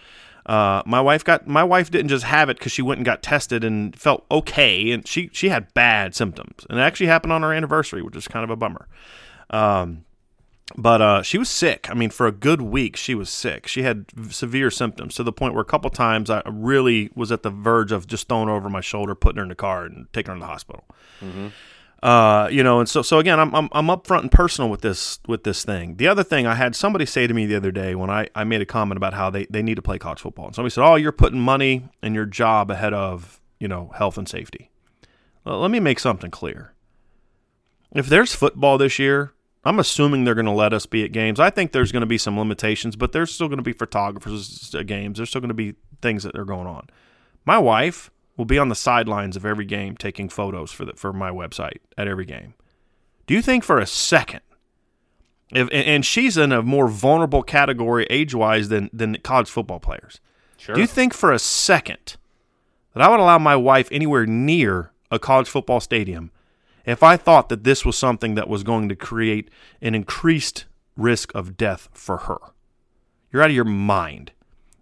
Uh, 0.46 0.84
my 0.86 1.02
wife 1.02 1.24
got 1.24 1.48
my 1.48 1.64
wife 1.64 1.90
didn't 1.90 2.10
just 2.10 2.24
have 2.25 2.50
it 2.50 2.58
because 2.60 2.72
she 2.72 2.82
went 2.82 3.00
and 3.00 3.06
got 3.06 3.24
tested 3.24 3.64
and 3.64 3.96
felt 4.00 4.25
okay, 4.30 4.92
and 4.92 5.08
she 5.08 5.30
she 5.34 5.50
had 5.50 5.74
bad 5.74 6.14
symptoms, 6.14 6.66
and 6.70 6.78
it 6.80 6.84
actually 6.84 7.08
happened 7.08 7.34
on 7.34 7.44
our 7.44 7.52
anniversary, 7.52 8.04
which 8.04 8.16
is 8.16 8.28
kind 8.28 8.44
of 8.44 8.52
a 8.52 8.56
bummer. 8.56 8.88
Um, 9.50 10.06
but 10.75 11.02
uh, 11.02 11.22
she 11.24 11.38
was 11.38 11.50
sick. 11.50 11.88
I 11.90 11.94
mean, 11.94 12.10
for 12.10 12.28
a 12.28 12.32
good 12.32 12.62
week, 12.62 12.96
she 12.96 13.16
was 13.16 13.30
sick. 13.30 13.68
She 13.68 13.84
had 13.84 14.06
severe 14.30 14.70
symptoms 14.72 15.16
to 15.16 15.24
the 15.24 15.32
point 15.32 15.54
where 15.54 15.62
a 15.62 15.66
couple 15.66 15.90
times 15.90 16.30
I 16.30 16.42
really 16.46 17.12
was 17.16 17.32
at 17.32 17.44
the 17.44 17.52
verge 17.52 17.92
of 17.92 18.08
just 18.08 18.28
throwing 18.28 18.48
her 18.48 18.54
over 18.54 18.70
my 18.70 18.82
shoulder, 18.82 19.16
putting 19.16 19.38
her 19.38 19.44
in 19.44 19.50
the 19.50 19.56
car, 19.56 19.86
and 19.86 20.08
taking 20.14 20.30
her 20.30 20.36
to 20.36 20.42
the 20.42 20.48
hospital. 20.48 20.86
Uh, 22.05 22.47
you 22.51 22.62
know, 22.62 22.79
and 22.79 22.88
so 22.88 23.01
so 23.01 23.17
again, 23.17 23.39
I'm 23.39 23.55
I'm 23.55 23.67
I'm 23.71 23.88
upfront 23.88 24.19
and 24.19 24.31
personal 24.31 24.69
with 24.69 24.81
this 24.81 25.17
with 25.27 25.43
this 25.43 25.65
thing. 25.65 25.95
The 25.95 26.07
other 26.07 26.24
thing 26.24 26.45
I 26.45 26.53
had 26.53 26.75
somebody 26.75 27.03
say 27.07 27.25
to 27.25 27.33
me 27.33 27.47
the 27.47 27.55
other 27.55 27.71
day 27.71 27.95
when 27.95 28.12
I, 28.12 28.27
I 28.35 28.43
made 28.43 28.62
a 28.62 28.65
comment 28.65 28.97
about 28.97 29.15
how 29.15 29.31
they, 29.31 29.47
they 29.47 29.63
need 29.63 29.74
to 29.77 29.81
play 29.81 29.97
college 29.97 30.19
football, 30.19 30.45
and 30.45 30.53
somebody 30.53 30.69
said, 30.69 30.83
"Oh, 30.83 30.93
you're 30.97 31.12
putting 31.12 31.39
money 31.39 31.89
and 32.03 32.13
your 32.13 32.27
job 32.27 32.69
ahead 32.69 32.93
of 32.93 33.41
you 33.59 33.67
know 33.67 33.91
health 33.95 34.19
and 34.19 34.29
safety." 34.29 34.69
Well, 35.45 35.57
let 35.57 35.71
me 35.71 35.79
make 35.79 36.00
something 36.00 36.29
clear. 36.29 36.75
If 37.91 38.05
there's 38.05 38.35
football 38.35 38.77
this 38.77 39.00
year, 39.00 39.33
I'm 39.63 39.79
assuming 39.79 40.25
they're 40.25 40.35
going 40.35 40.45
to 40.45 40.51
let 40.51 40.74
us 40.74 40.85
be 40.85 41.03
at 41.03 41.12
games. 41.12 41.39
I 41.39 41.50
think 41.50 41.71
there's 41.71 41.91
going 41.91 42.01
to 42.01 42.05
be 42.05 42.19
some 42.19 42.38
limitations, 42.38 42.95
but 42.95 43.13
there's 43.13 43.33
still 43.33 43.47
going 43.47 43.57
to 43.57 43.63
be 43.63 43.74
photographers 43.74 44.75
at 44.75 44.85
games. 44.85 45.17
There's 45.17 45.29
still 45.29 45.41
going 45.41 45.47
to 45.47 45.55
be 45.55 45.74
things 46.03 46.21
that 46.21 46.38
are 46.38 46.45
going 46.45 46.67
on. 46.67 46.88
My 47.45 47.57
wife 47.57 48.12
will 48.38 48.46
be 48.46 48.58
on 48.58 48.70
the 48.70 48.75
sidelines 48.75 49.36
of 49.36 49.46
every 49.46 49.65
game 49.65 49.96
taking 49.96 50.30
photos 50.30 50.72
for 50.72 50.86
the, 50.86 50.94
for 50.94 51.13
my 51.13 51.30
website 51.30 51.77
at 51.98 52.08
every 52.08 52.25
game. 52.25 52.54
Do 53.27 53.34
you 53.34 53.42
think 53.42 53.63
for 53.63 53.80
a 53.80 53.86
second, 53.86 54.42
if 55.51 55.70
and- 55.72 56.06
she's 56.06 56.38
in 56.38 56.51
a 56.51 56.62
more 56.62 56.88
vulnerable 56.88 57.44
category 57.44 58.06
age 58.10 58.34
wise 58.36 58.70
than 58.70 58.89
than 58.92 59.18
college 59.24 59.50
football 59.50 59.80
players? 59.80 60.20
Sure. 60.58 60.75
Do 60.75 60.82
you 60.82 60.88
think 60.88 61.13
for 61.13 61.32
a 61.32 61.39
second 61.39 62.18
that 62.94 63.04
I 63.04 63.10
would 63.10 63.20
allow 63.20 63.38
my 63.38 63.56
wife 63.56 63.88
anywhere 63.92 64.25
near 64.25 64.92
a 65.12 65.20
college 65.20 65.48
football 65.50 65.80
stadium 65.80 66.32
if 66.86 67.04
I 67.04 67.18
thought 67.18 67.50
that 67.50 67.63
this 67.63 67.84
was 67.86 67.98
something 67.98 68.36
that 68.36 68.48
was 68.48 68.63
going 68.63 68.89
to 68.89 68.96
create 68.96 69.50
an 69.82 69.96
increased 69.96 70.65
risk 70.96 71.34
of 71.36 71.58
death 71.58 71.89
for 71.94 72.18
her? 72.18 72.38
You're 73.32 73.44
out 73.44 73.50
of 73.50 73.56
your 73.56 73.65
mind. 73.65 74.32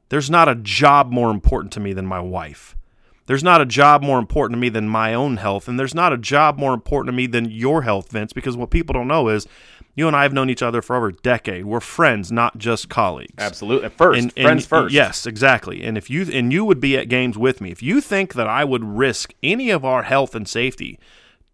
There's 0.09 0.29
not 0.29 0.47
a 0.47 0.55
job 0.55 1.11
more 1.11 1.31
important 1.31 1.73
to 1.73 1.79
me 1.79 1.91
than 1.93 2.05
my 2.05 2.19
wife. 2.19 2.75
There's 3.25 3.43
not 3.43 3.61
a 3.61 3.65
job 3.65 4.03
more 4.03 4.19
important 4.19 4.57
to 4.57 4.59
me 4.61 4.69
than 4.69 4.87
my 4.89 5.13
own 5.13 5.37
health, 5.37 5.67
and 5.67 5.79
there's 5.79 5.95
not 5.95 6.11
a 6.11 6.17
job 6.17 6.57
more 6.57 6.73
important 6.73 7.13
to 7.13 7.15
me 7.15 7.25
than 7.27 7.49
your 7.49 7.83
health, 7.83 8.11
Vince, 8.11 8.33
because 8.33 8.57
what 8.57 8.69
people 8.69 8.93
don't 8.93 9.07
know 9.07 9.29
is 9.29 9.47
you 9.95 10.07
and 10.07 10.15
I 10.15 10.23
have 10.23 10.33
known 10.33 10.49
each 10.49 10.61
other 10.63 10.81
for 10.81 10.95
over 10.95 11.07
a 11.07 11.13
decade. 11.13 11.65
We're 11.65 11.79
friends, 11.79 12.31
not 12.31 12.57
just 12.57 12.89
colleagues. 12.89 13.33
Absolutely. 13.37 13.85
At 13.85 13.93
First, 13.93 14.19
And- 14.19 14.33
and- 14.35 14.45
friends 14.45 14.65
first. 14.65 14.93
Yes, 14.93 15.25
exactly. 15.25 15.83
And 15.83 15.97
if 15.97 16.09
you 16.09 16.27
and 16.33 16.51
you 16.51 16.65
would 16.65 16.79
be 16.81 16.97
at 16.97 17.07
games 17.09 17.37
with 17.37 17.61
me, 17.61 17.71
if 17.71 17.81
you 17.81 18.01
think 18.01 18.33
that 18.33 18.47
I 18.47 18.63
would 18.65 18.83
risk 18.83 19.33
any 19.41 19.69
of 19.69 19.85
our 19.85 20.03
health 20.03 20.35
and 20.35 20.47
safety 20.47 20.99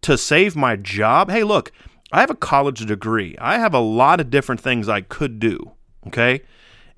to 0.01 0.17
save 0.17 0.55
my 0.55 0.75
job, 0.75 1.29
hey, 1.29 1.43
look, 1.43 1.71
I 2.11 2.21
have 2.21 2.31
a 2.31 2.35
college 2.35 2.85
degree. 2.85 3.35
I 3.39 3.59
have 3.59 3.73
a 3.75 3.79
lot 3.79 4.19
of 4.19 4.31
different 4.31 4.61
things 4.61 4.89
I 4.89 5.01
could 5.01 5.39
do. 5.39 5.73
Okay. 6.07 6.41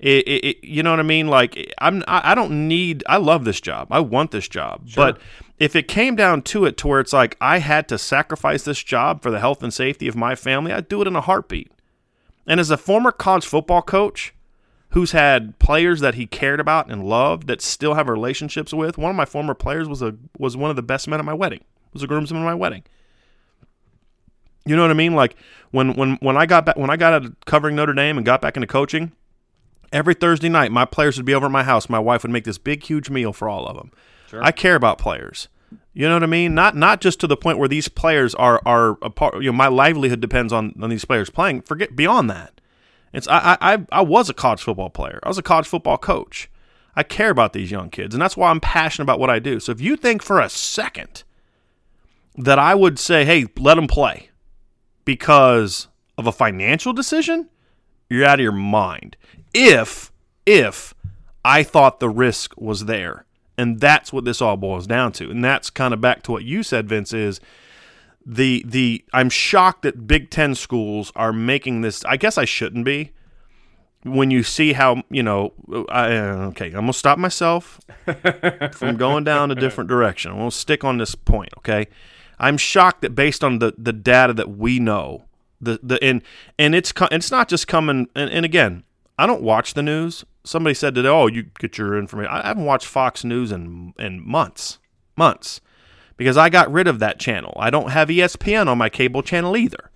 It, 0.02 0.26
it, 0.28 0.44
it- 0.44 0.64
you 0.64 0.82
know 0.82 0.90
what 0.90 1.00
I 1.00 1.04
mean? 1.04 1.28
Like 1.28 1.72
I'm, 1.78 2.02
I 2.06 2.32
I 2.32 2.34
don't 2.34 2.68
need. 2.68 3.02
I 3.08 3.16
love 3.16 3.44
this 3.44 3.60
job. 3.60 3.88
I 3.90 4.00
want 4.00 4.30
this 4.32 4.48
job. 4.48 4.82
But 4.96 5.20
if 5.58 5.74
it 5.76 5.86
came 5.88 6.16
down 6.16 6.42
to 6.42 6.64
it, 6.66 6.76
to 6.78 6.88
where 6.88 7.00
it's 7.00 7.12
like 7.12 7.36
I 7.40 7.58
had 7.58 7.88
to 7.88 7.98
sacrifice 7.98 8.64
this 8.64 8.82
job 8.82 9.22
for 9.22 9.30
the 9.30 9.38
health 9.40 9.62
and 9.62 9.72
safety 9.72 10.08
of 10.08 10.16
my 10.16 10.34
family, 10.34 10.72
I'd 10.72 10.88
do 10.88 11.00
it 11.00 11.06
in 11.06 11.14
a 11.16 11.20
heartbeat. 11.20 11.70
And 12.46 12.58
as 12.58 12.70
a 12.70 12.76
former 12.76 13.12
college 13.12 13.46
football 13.46 13.80
coach, 13.82 14.34
who's 14.90 15.12
had 15.12 15.58
players 15.60 16.00
that 16.00 16.16
he 16.16 16.26
cared 16.26 16.58
about 16.58 16.90
and 16.90 17.04
loved 17.04 17.46
that 17.46 17.62
still 17.62 17.94
have 17.94 18.08
relationships 18.08 18.74
with. 18.74 18.98
One 18.98 19.10
of 19.10 19.16
my 19.16 19.24
former 19.24 19.54
players 19.54 19.88
was 19.88 20.02
a 20.02 20.16
was 20.36 20.56
one 20.56 20.68
of 20.70 20.76
the 20.76 20.82
best 20.82 21.06
men 21.06 21.20
at 21.20 21.24
my 21.24 21.32
wedding. 21.32 21.62
Was 21.92 22.02
a 22.02 22.06
groomsman 22.08 22.42
at 22.42 22.44
my 22.44 22.54
wedding. 22.54 22.82
You 24.66 24.76
know 24.76 24.82
what 24.82 24.90
I 24.90 24.94
mean? 24.94 25.14
Like 25.14 25.36
when 25.70 25.94
when 25.94 26.16
when 26.16 26.36
I 26.36 26.46
got 26.46 26.66
back 26.66 26.76
when 26.76 26.90
I 26.90 26.96
got 26.96 27.12
out 27.12 27.24
of 27.24 27.36
covering 27.46 27.76
Notre 27.76 27.94
Dame 27.94 28.16
and 28.16 28.26
got 28.26 28.40
back 28.42 28.56
into 28.56 28.66
coaching, 28.66 29.12
every 29.92 30.14
Thursday 30.14 30.48
night 30.48 30.72
my 30.72 30.84
players 30.84 31.16
would 31.16 31.26
be 31.26 31.34
over 31.34 31.46
at 31.46 31.52
my 31.52 31.62
house. 31.62 31.88
My 31.88 31.98
wife 31.98 32.22
would 32.22 32.32
make 32.32 32.44
this 32.44 32.58
big 32.58 32.82
huge 32.82 33.10
meal 33.10 33.32
for 33.32 33.48
all 33.48 33.66
of 33.66 33.76
them. 33.76 33.90
I 34.44 34.50
care 34.52 34.74
about 34.74 34.98
players. 34.98 35.48
You 35.94 36.08
know 36.08 36.14
what 36.14 36.22
I 36.22 36.26
mean? 36.26 36.54
Not 36.54 36.74
not 36.76 37.00
just 37.00 37.20
to 37.20 37.26
the 37.26 37.36
point 37.36 37.58
where 37.58 37.68
these 37.68 37.88
players 37.88 38.34
are 38.34 38.60
are 38.64 38.96
a 39.02 39.10
part. 39.10 39.34
You 39.36 39.50
know, 39.52 39.52
my 39.52 39.68
livelihood 39.68 40.20
depends 40.20 40.52
on 40.52 40.74
on 40.82 40.88
these 40.90 41.04
players 41.04 41.28
playing. 41.30 41.62
Forget 41.62 41.94
beyond 41.94 42.30
that. 42.30 42.60
It's 43.12 43.28
I 43.28 43.58
I- 43.60 43.86
I 43.92 44.00
was 44.02 44.30
a 44.30 44.34
college 44.34 44.62
football 44.62 44.88
player. 44.90 45.20
I 45.22 45.28
was 45.28 45.38
a 45.38 45.42
college 45.42 45.66
football 45.66 45.98
coach. 45.98 46.48
I 46.96 47.02
care 47.02 47.30
about 47.30 47.52
these 47.52 47.70
young 47.70 47.88
kids, 47.90 48.14
and 48.14 48.20
that's 48.22 48.36
why 48.36 48.50
I'm 48.50 48.60
passionate 48.60 49.04
about 49.04 49.18
what 49.20 49.30
I 49.30 49.38
do. 49.38 49.60
So 49.60 49.72
if 49.72 49.80
you 49.80 49.96
think 49.96 50.22
for 50.22 50.40
a 50.40 50.48
second 50.48 51.24
that 52.36 52.58
I 52.58 52.74
would 52.74 52.98
say, 52.98 53.24
"Hey, 53.24 53.46
let 53.58 53.74
them 53.74 53.86
play," 53.86 54.30
because 55.04 55.88
of 56.18 56.26
a 56.26 56.32
financial 56.32 56.92
decision, 56.92 57.48
you're 58.08 58.26
out 58.26 58.40
of 58.40 58.42
your 58.42 58.52
mind. 58.52 59.16
If 59.54 60.12
if 60.46 60.94
I 61.44 61.62
thought 61.62 62.00
the 62.00 62.08
risk 62.08 62.54
was 62.56 62.86
there, 62.86 63.26
and 63.58 63.80
that's 63.80 64.12
what 64.12 64.24
this 64.24 64.40
all 64.40 64.56
boils 64.56 64.86
down 64.86 65.12
to, 65.12 65.30
and 65.30 65.44
that's 65.44 65.70
kind 65.70 65.92
of 65.92 66.00
back 66.00 66.22
to 66.24 66.32
what 66.32 66.44
you 66.44 66.62
said, 66.62 66.88
Vince. 66.88 67.12
Is 67.12 67.40
the 68.24 68.64
the 68.66 69.04
I'm 69.12 69.30
shocked 69.30 69.82
that 69.82 70.06
Big 70.06 70.30
Ten 70.30 70.54
schools 70.54 71.12
are 71.16 71.32
making 71.32 71.82
this. 71.82 72.04
I 72.04 72.16
guess 72.16 72.38
I 72.38 72.44
shouldn't 72.44 72.84
be. 72.84 73.12
When 74.04 74.32
you 74.32 74.42
see 74.42 74.72
how 74.72 75.04
you 75.10 75.22
know, 75.22 75.52
I, 75.88 76.16
uh, 76.16 76.46
okay, 76.48 76.66
I'm 76.66 76.72
gonna 76.72 76.92
stop 76.92 77.18
myself 77.18 77.80
from 78.72 78.96
going 78.96 79.22
down 79.22 79.52
a 79.52 79.54
different 79.54 79.88
direction. 79.88 80.32
I'm 80.32 80.38
gonna 80.38 80.50
stick 80.50 80.82
on 80.82 80.98
this 80.98 81.14
point. 81.14 81.50
Okay, 81.58 81.86
I'm 82.40 82.56
shocked 82.56 83.02
that 83.02 83.14
based 83.14 83.44
on 83.44 83.60
the 83.60 83.74
the 83.78 83.92
data 83.92 84.32
that 84.32 84.50
we 84.56 84.80
know, 84.80 85.24
the 85.60 85.78
the 85.82 86.02
and 86.02 86.22
and 86.58 86.74
it's 86.74 86.92
it's 87.12 87.30
not 87.30 87.48
just 87.48 87.68
coming. 87.68 88.08
And, 88.16 88.28
and 88.30 88.44
again, 88.44 88.82
I 89.22 89.26
don't 89.26 89.42
watch 89.42 89.74
the 89.74 89.84
news. 89.84 90.24
Somebody 90.42 90.74
said 90.74 90.96
today, 90.96 91.08
"Oh, 91.08 91.28
you 91.28 91.44
get 91.60 91.78
your 91.78 91.96
information." 91.96 92.32
I 92.32 92.44
haven't 92.44 92.64
watched 92.64 92.88
Fox 92.88 93.22
News 93.22 93.52
in 93.52 93.94
in 93.96 94.20
months, 94.28 94.80
months 95.16 95.60
because 96.16 96.36
I 96.36 96.48
got 96.48 96.72
rid 96.72 96.88
of 96.88 96.98
that 96.98 97.20
channel. 97.20 97.52
I 97.56 97.70
don't 97.70 97.90
have 97.90 98.08
ESPN 98.08 98.66
on 98.66 98.78
my 98.78 98.88
cable 98.88 99.22
channel 99.22 99.56
either, 99.56 99.92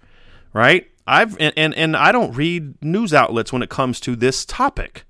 right? 0.53 0.89
I've 1.09 1.37
and, 1.41 1.53
and, 1.57 1.75
and 1.75 1.97
I 1.97 2.13
don't 2.13 2.37
read 2.37 2.81
news 2.81 3.13
outlets 3.13 3.53
when 3.53 3.63
it 3.63 3.69
comes 3.69 3.99
to 4.03 4.15
this 4.15 4.45
topic. 4.45 5.05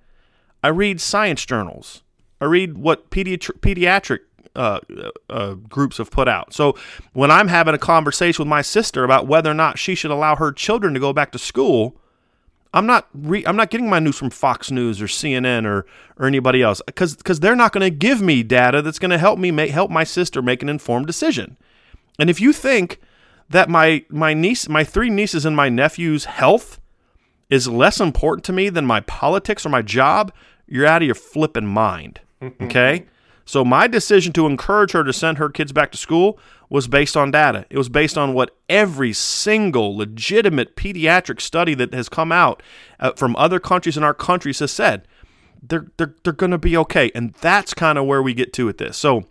I 0.64 0.68
read 0.68 0.98
science 0.98 1.44
journals. 1.44 2.02
I 2.40 2.46
read 2.46 2.78
what 2.78 3.10
pediatri- 3.10 3.60
pediatric 3.60 4.20
uh, 4.54 4.80
uh, 5.28 5.54
groups 5.54 5.98
have 5.98 6.10
put 6.10 6.26
out. 6.26 6.54
So 6.54 6.74
when 7.12 7.30
I'm 7.30 7.48
having 7.48 7.74
a 7.74 7.78
conversation 7.78 8.42
with 8.42 8.48
my 8.48 8.62
sister 8.62 9.04
about 9.04 9.26
whether 9.26 9.50
or 9.50 9.54
not 9.54 9.78
she 9.78 9.94
should 9.94 10.10
allow 10.10 10.36
her 10.36 10.52
children 10.52 10.94
to 10.94 11.00
go 11.00 11.12
back 11.12 11.32
to 11.32 11.38
school, 11.38 12.00
I'm 12.76 12.84
not 12.84 13.08
re- 13.14 13.44
I'm 13.46 13.56
not 13.56 13.70
getting 13.70 13.88
my 13.88 14.00
news 14.00 14.18
from 14.18 14.28
Fox 14.28 14.70
News 14.70 15.00
or 15.00 15.06
CNN 15.06 15.64
or 15.64 15.86
or 16.18 16.26
anybody 16.26 16.60
else 16.60 16.82
because 16.84 17.16
because 17.16 17.40
they're 17.40 17.56
not 17.56 17.72
going 17.72 17.80
to 17.80 17.90
give 17.90 18.20
me 18.20 18.42
data 18.42 18.82
that's 18.82 18.98
going 18.98 19.12
to 19.12 19.18
help 19.18 19.38
me 19.38 19.50
make 19.50 19.70
help 19.70 19.90
my 19.90 20.04
sister 20.04 20.42
make 20.42 20.62
an 20.62 20.68
informed 20.68 21.06
decision. 21.06 21.56
And 22.18 22.28
if 22.28 22.38
you 22.38 22.52
think 22.52 23.00
that 23.48 23.70
my 23.70 24.04
my 24.10 24.34
niece 24.34 24.68
my 24.68 24.84
three 24.84 25.08
nieces 25.08 25.46
and 25.46 25.56
my 25.56 25.70
nephew's 25.70 26.26
health 26.26 26.78
is 27.48 27.66
less 27.66 27.98
important 27.98 28.44
to 28.44 28.52
me 28.52 28.68
than 28.68 28.84
my 28.84 29.00
politics 29.00 29.64
or 29.64 29.70
my 29.70 29.80
job, 29.80 30.30
you're 30.66 30.86
out 30.86 31.00
of 31.00 31.06
your 31.06 31.14
flipping 31.14 31.66
mind. 31.66 32.20
Okay? 32.60 33.06
so 33.46 33.64
my 33.64 33.86
decision 33.86 34.30
to 34.34 34.46
encourage 34.46 34.92
her 34.92 35.02
to 35.02 35.12
send 35.12 35.38
her 35.38 35.48
kids 35.48 35.72
back 35.72 35.90
to 35.92 35.96
school 35.96 36.38
was 36.68 36.88
based 36.88 37.16
on 37.16 37.30
data. 37.30 37.64
It 37.70 37.78
was 37.78 37.88
based 37.88 38.18
on 38.18 38.34
what 38.34 38.56
every 38.68 39.12
single 39.12 39.96
legitimate 39.96 40.76
pediatric 40.76 41.40
study 41.40 41.74
that 41.74 41.94
has 41.94 42.08
come 42.08 42.32
out 42.32 42.62
uh, 43.00 43.12
from 43.12 43.36
other 43.36 43.58
countries 43.60 43.96
in 43.96 44.02
our 44.02 44.14
countries 44.14 44.58
has 44.58 44.72
said. 44.72 45.06
They're 45.62 45.86
they're 45.96 46.14
they're 46.22 46.32
going 46.32 46.50
to 46.52 46.58
be 46.58 46.76
okay. 46.76 47.10
And 47.14 47.32
that's 47.34 47.74
kind 47.74 47.98
of 47.98 48.04
where 48.06 48.22
we 48.22 48.34
get 48.34 48.52
to 48.54 48.66
with 48.66 48.78
this. 48.78 48.96
So 48.96 49.24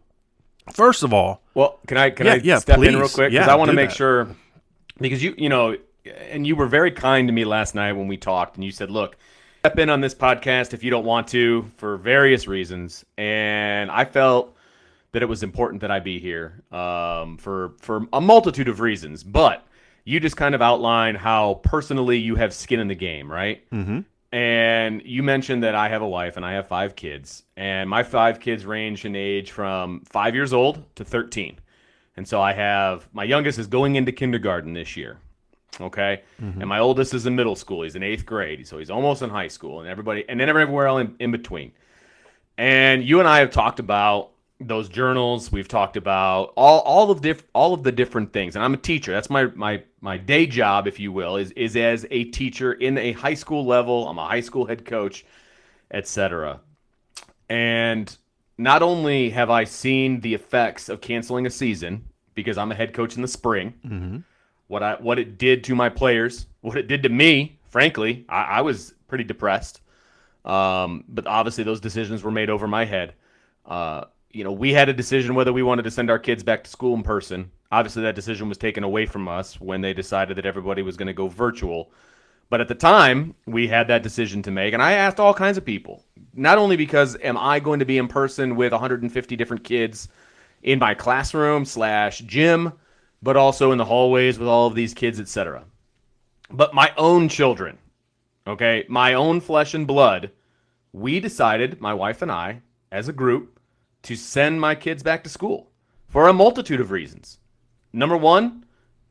first 0.73 1.03
of 1.03 1.13
all, 1.13 1.41
Well, 1.53 1.79
can 1.87 1.97
I 1.97 2.09
can 2.09 2.25
Yeah, 2.25 2.33
I 2.33 2.35
yeah, 2.37 2.59
step 2.59 2.77
in 2.77 2.95
real 2.95 3.01
please. 3.01 3.13
quick 3.13 3.31
because 3.31 3.47
Yeah, 3.47 3.53
I 3.53 3.55
want 3.55 3.69
to 3.69 3.75
make 3.75 3.89
that. 3.89 3.95
sure 3.95 4.27
because 4.99 5.21
you 5.23 5.35
you 5.37 5.49
know 5.49 5.75
and 6.29 6.45
you 6.45 6.55
were 6.55 6.67
very 6.67 6.91
kind 6.91 7.27
to 7.27 7.31
me 7.33 7.45
last 7.45 7.75
night 7.75 7.93
when 7.93 8.07
we 8.07 8.17
talked 8.17 8.55
and 8.55 8.63
you 8.63 8.71
said, 8.71 8.91
"Look, 8.91 9.17
step 9.59 9.77
in 9.79 9.89
on 9.89 10.01
this 10.01 10.13
podcast 10.15 10.73
if 10.73 10.83
you 10.83 10.91
don't 10.91 11.05
want 11.05 11.27
to 11.29 11.69
for 11.77 11.97
various 11.97 12.47
reasons." 12.47 13.03
And 13.17 13.89
I 13.91 14.05
felt 14.05 14.54
that 15.15 15.23
it 15.23 15.27
was 15.27 15.43
important 15.43 15.79
that 15.79 15.91
I 15.91 16.01
be 16.01 16.19
here 16.19 16.61
um, 16.73 17.37
for 17.37 17.71
for 17.79 18.05
a 18.11 18.19
multitude 18.19 18.67
of 18.67 18.81
reasons. 18.81 19.23
But 19.23 19.65
you 20.03 20.19
just 20.19 20.35
kind 20.35 20.53
of 20.53 20.61
outline 20.61 21.15
how 21.15 21.61
personally 21.63 22.17
you 22.17 22.35
have 22.35 22.53
skin 22.53 22.81
in 22.81 22.89
the 22.89 22.95
game, 22.95 23.31
right? 23.31 23.63
Mm-hmm. 23.71 24.01
And 24.33 25.01
you 25.05 25.23
mentioned 25.23 25.63
that 25.63 25.73
I 25.73 25.87
have 25.87 26.01
a 26.01 26.07
wife 26.07 26.35
and 26.35 26.45
I 26.45 26.51
have 26.55 26.67
five 26.67 26.97
kids, 26.97 27.43
and 27.55 27.89
my 27.89 28.03
five 28.03 28.41
kids 28.41 28.65
range 28.65 29.05
in 29.05 29.15
age 29.15 29.51
from 29.51 30.01
five 30.03 30.35
years 30.35 30.51
old 30.51 30.83
to 30.95 31.05
13. 31.05 31.59
And 32.17 32.27
so 32.27 32.41
I 32.41 32.51
have 32.51 33.07
my 33.13 33.23
youngest 33.23 33.57
is 33.57 33.67
going 33.67 33.95
into 33.95 34.11
kindergarten 34.11 34.73
this 34.73 34.97
year. 34.97 35.17
Okay. 35.79 36.23
Mm-hmm. 36.41 36.59
And 36.59 36.67
my 36.67 36.79
oldest 36.79 37.13
is 37.13 37.25
in 37.25 37.37
middle 37.37 37.55
school. 37.55 37.83
He's 37.83 37.95
in 37.95 38.03
eighth 38.03 38.25
grade. 38.25 38.67
So 38.67 38.79
he's 38.79 38.91
almost 38.91 39.21
in 39.21 39.29
high 39.29 39.47
school 39.47 39.79
and 39.79 39.87
everybody, 39.87 40.25
and 40.27 40.37
then 40.41 40.49
everywhere 40.49 40.87
else 40.87 41.01
in, 41.03 41.15
in 41.19 41.31
between. 41.31 41.71
And 42.57 43.01
you 43.01 43.19
and 43.19 43.29
I 43.29 43.39
have 43.39 43.51
talked 43.51 43.79
about 43.79 44.31
those 44.59 44.89
journals. 44.89 45.51
We've 45.51 45.67
talked 45.67 45.97
about 45.97 46.53
all, 46.55 46.79
all 46.81 47.11
of 47.11 47.21
diff, 47.21 47.43
all 47.53 47.73
of 47.73 47.83
the 47.83 47.91
different 47.91 48.33
things. 48.33 48.55
And 48.55 48.63
I'm 48.63 48.73
a 48.73 48.77
teacher. 48.77 49.11
That's 49.11 49.29
my, 49.29 49.45
my, 49.47 49.83
my 50.01 50.17
day 50.17 50.47
job, 50.47 50.87
if 50.87 50.99
you 50.99 51.11
will, 51.11 51.37
is, 51.37 51.51
is 51.51 51.75
as 51.75 52.05
a 52.11 52.25
teacher 52.25 52.73
in 52.73 52.97
a 52.97 53.11
high 53.11 53.33
school 53.33 53.65
level. 53.65 54.07
I'm 54.07 54.17
a 54.17 54.25
high 54.25 54.41
school 54.41 54.65
head 54.65 54.85
coach, 54.85 55.25
etc. 55.91 56.61
And 57.49 58.15
not 58.57 58.81
only 58.81 59.29
have 59.31 59.49
I 59.49 59.65
seen 59.65 60.21
the 60.21 60.33
effects 60.33 60.89
of 60.89 61.01
canceling 61.01 61.45
a 61.45 61.49
season 61.49 62.05
because 62.33 62.57
I'm 62.57 62.71
a 62.71 62.75
head 62.75 62.93
coach 62.93 63.15
in 63.15 63.21
the 63.21 63.27
spring, 63.27 63.73
mm-hmm. 63.85 64.17
what 64.67 64.83
I 64.83 64.95
what 64.95 65.19
it 65.19 65.37
did 65.37 65.63
to 65.65 65.75
my 65.75 65.89
players, 65.89 66.47
what 66.61 66.77
it 66.77 66.87
did 66.87 67.03
to 67.03 67.09
me, 67.09 67.59
frankly, 67.69 68.25
I, 68.29 68.43
I 68.43 68.61
was 68.61 68.93
pretty 69.07 69.23
depressed. 69.23 69.81
Um, 70.43 71.03
but 71.07 71.27
obviously, 71.27 71.63
those 71.63 71.79
decisions 71.79 72.23
were 72.23 72.31
made 72.31 72.49
over 72.49 72.67
my 72.67 72.85
head. 72.85 73.13
Uh, 73.65 74.05
you 74.35 74.43
know, 74.43 74.51
we 74.51 74.73
had 74.73 74.89
a 74.89 74.93
decision 74.93 75.33
whether 75.33 75.53
we 75.53 75.63
wanted 75.63 75.83
to 75.83 75.91
send 75.91 76.09
our 76.09 76.19
kids 76.19 76.43
back 76.43 76.65
to 76.65 76.69
school 76.69 76.93
in 76.93 77.03
person. 77.03 77.49
Obviously, 77.71 78.03
that 78.03 78.15
decision 78.15 78.49
was 78.49 78.57
taken 78.57 78.83
away 78.83 79.05
from 79.05 79.29
us 79.29 79.61
when 79.61 79.79
they 79.79 79.93
decided 79.93 80.35
that 80.35 80.45
everybody 80.45 80.81
was 80.81 80.97
going 80.97 81.07
to 81.07 81.13
go 81.13 81.29
virtual. 81.29 81.93
But 82.49 82.59
at 82.59 82.67
the 82.67 82.75
time, 82.75 83.33
we 83.45 83.69
had 83.69 83.87
that 83.87 84.03
decision 84.03 84.43
to 84.43 84.51
make, 84.51 84.73
and 84.73 84.83
I 84.83 84.91
asked 84.91 85.21
all 85.21 85.33
kinds 85.33 85.57
of 85.57 85.63
people. 85.63 86.03
Not 86.33 86.57
only 86.57 86.75
because 86.75 87.15
am 87.23 87.37
I 87.37 87.61
going 87.61 87.79
to 87.79 87.85
be 87.85 87.97
in 87.97 88.09
person 88.09 88.57
with 88.57 88.73
150 88.73 89.35
different 89.37 89.63
kids 89.63 90.09
in 90.63 90.79
my 90.79 90.93
classroom 90.93 91.63
slash 91.63 92.19
gym, 92.19 92.73
but 93.23 93.37
also 93.37 93.71
in 93.71 93.77
the 93.77 93.85
hallways 93.85 94.37
with 94.37 94.49
all 94.49 94.67
of 94.67 94.75
these 94.75 94.93
kids, 94.93 95.17
etc. 95.17 95.63
But 96.51 96.73
my 96.73 96.91
own 96.97 97.29
children, 97.29 97.77
okay, 98.45 98.83
my 98.89 99.13
own 99.13 99.39
flesh 99.39 99.73
and 99.73 99.87
blood, 99.87 100.29
we 100.91 101.21
decided, 101.21 101.79
my 101.79 101.93
wife 101.93 102.21
and 102.21 102.31
I, 102.31 102.61
as 102.91 103.07
a 103.07 103.13
group, 103.13 103.54
to 104.05 104.15
send 104.15 104.61
my 104.61 104.75
kids 104.75 105.03
back 105.03 105.23
to 105.23 105.29
school 105.29 105.71
for 106.07 106.27
a 106.27 106.33
multitude 106.33 106.79
of 106.79 106.91
reasons. 106.91 107.39
Number 107.91 108.17
one, 108.17 108.65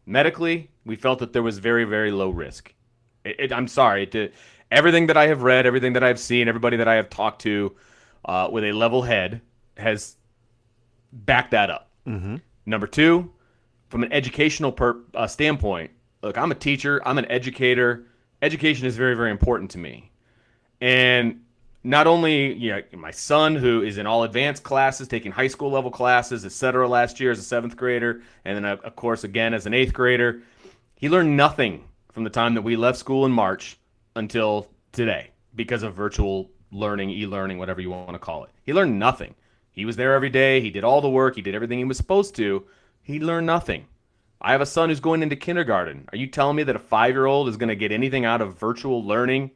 medically, 0.06 0.70
we 0.84 0.96
felt 0.96 1.18
that 1.18 1.32
there 1.32 1.42
was 1.42 1.58
very, 1.58 1.84
very 1.84 2.10
low 2.10 2.30
risk. 2.30 2.72
It, 3.24 3.36
it, 3.38 3.52
I'm 3.52 3.68
sorry. 3.68 4.06
To, 4.08 4.30
everything 4.70 5.06
that 5.06 5.16
I 5.16 5.26
have 5.26 5.42
read, 5.42 5.66
everything 5.66 5.94
that 5.94 6.04
I've 6.04 6.18
seen, 6.18 6.48
everybody 6.48 6.76
that 6.76 6.88
I 6.88 6.94
have 6.94 7.10
talked 7.10 7.42
to 7.42 7.74
uh, 8.24 8.48
with 8.50 8.64
a 8.64 8.72
level 8.72 9.02
head 9.02 9.40
has 9.76 10.16
backed 11.12 11.50
that 11.52 11.70
up. 11.70 11.90
Mm-hmm. 12.06 12.36
Number 12.66 12.86
two, 12.86 13.32
from 13.88 14.02
an 14.02 14.12
educational 14.12 14.72
per, 14.72 15.00
uh, 15.14 15.26
standpoint, 15.26 15.90
look, 16.22 16.38
I'm 16.38 16.50
a 16.50 16.56
teacher, 16.56 17.00
I'm 17.06 17.18
an 17.18 17.30
educator. 17.30 18.06
Education 18.42 18.86
is 18.86 18.96
very, 18.96 19.14
very 19.14 19.30
important 19.30 19.70
to 19.72 19.78
me. 19.78 20.10
And 20.80 21.43
not 21.84 22.06
only 22.06 22.54
you 22.54 22.72
know, 22.72 22.82
my 22.96 23.10
son, 23.10 23.54
who 23.54 23.82
is 23.82 23.98
in 23.98 24.06
all 24.06 24.24
advanced 24.24 24.62
classes, 24.62 25.06
taking 25.06 25.30
high 25.30 25.48
school 25.48 25.70
level 25.70 25.90
classes, 25.90 26.44
etc 26.46 26.88
last 26.88 27.20
year 27.20 27.30
as 27.30 27.38
a 27.38 27.42
seventh 27.42 27.76
grader, 27.76 28.22
and 28.44 28.56
then, 28.56 28.64
of 28.64 28.96
course, 28.96 29.22
again 29.22 29.52
as 29.52 29.66
an 29.66 29.74
eighth 29.74 29.92
grader, 29.92 30.42
he 30.96 31.10
learned 31.10 31.36
nothing 31.36 31.84
from 32.12 32.24
the 32.24 32.30
time 32.30 32.54
that 32.54 32.62
we 32.62 32.74
left 32.74 32.98
school 32.98 33.26
in 33.26 33.32
March 33.32 33.76
until 34.16 34.66
today 34.92 35.30
because 35.54 35.82
of 35.82 35.94
virtual 35.94 36.50
learning, 36.72 37.10
e 37.10 37.26
learning, 37.26 37.58
whatever 37.58 37.80
you 37.80 37.90
want 37.90 38.12
to 38.12 38.18
call 38.18 38.44
it. 38.44 38.50
He 38.62 38.72
learned 38.72 38.98
nothing. 38.98 39.34
He 39.70 39.84
was 39.84 39.96
there 39.96 40.14
every 40.14 40.30
day. 40.30 40.60
He 40.60 40.70
did 40.70 40.84
all 40.84 41.00
the 41.00 41.10
work. 41.10 41.36
He 41.36 41.42
did 41.42 41.54
everything 41.54 41.78
he 41.78 41.84
was 41.84 41.96
supposed 41.96 42.34
to. 42.36 42.64
He 43.02 43.20
learned 43.20 43.46
nothing. 43.46 43.86
I 44.40 44.52
have 44.52 44.60
a 44.60 44.66
son 44.66 44.88
who's 44.88 45.00
going 45.00 45.22
into 45.22 45.36
kindergarten. 45.36 46.08
Are 46.12 46.16
you 46.16 46.26
telling 46.28 46.56
me 46.56 46.62
that 46.62 46.76
a 46.76 46.80
five 46.80 47.14
year 47.14 47.26
old 47.26 47.48
is 47.48 47.56
going 47.56 47.68
to 47.68 47.76
get 47.76 47.92
anything 47.92 48.24
out 48.24 48.40
of 48.40 48.58
virtual 48.58 49.04
learning 49.04 49.50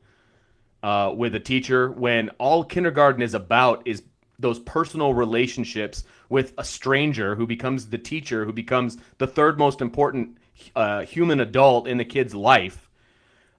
uh, 0.83 1.13
with 1.17 1.35
a 1.35 1.41
teacher 1.41 1.91
when 1.91 2.31
all 2.39 2.65
kindergarten 2.65 3.23
is 3.23 3.35
about 3.35 3.87
is 3.87 4.03
those 4.39 4.61
personal 4.61 5.15
relationships 5.15 6.05
with 6.29 6.53
a 6.59 6.65
stranger 6.65 7.35
who 7.35 7.47
becomes 7.47 7.89
the 7.89 7.99
teacher, 7.99 8.45
who 8.45 8.53
becomes 8.53 8.99
the 9.19 9.27
third 9.27 9.59
most 9.59 9.81
important 9.81 10.39
uh, 10.77 11.03
human 11.03 11.41
adult 11.41 11.89
in 11.89 11.99
the 11.99 12.05
kid's 12.05 12.35
life. 12.35 12.89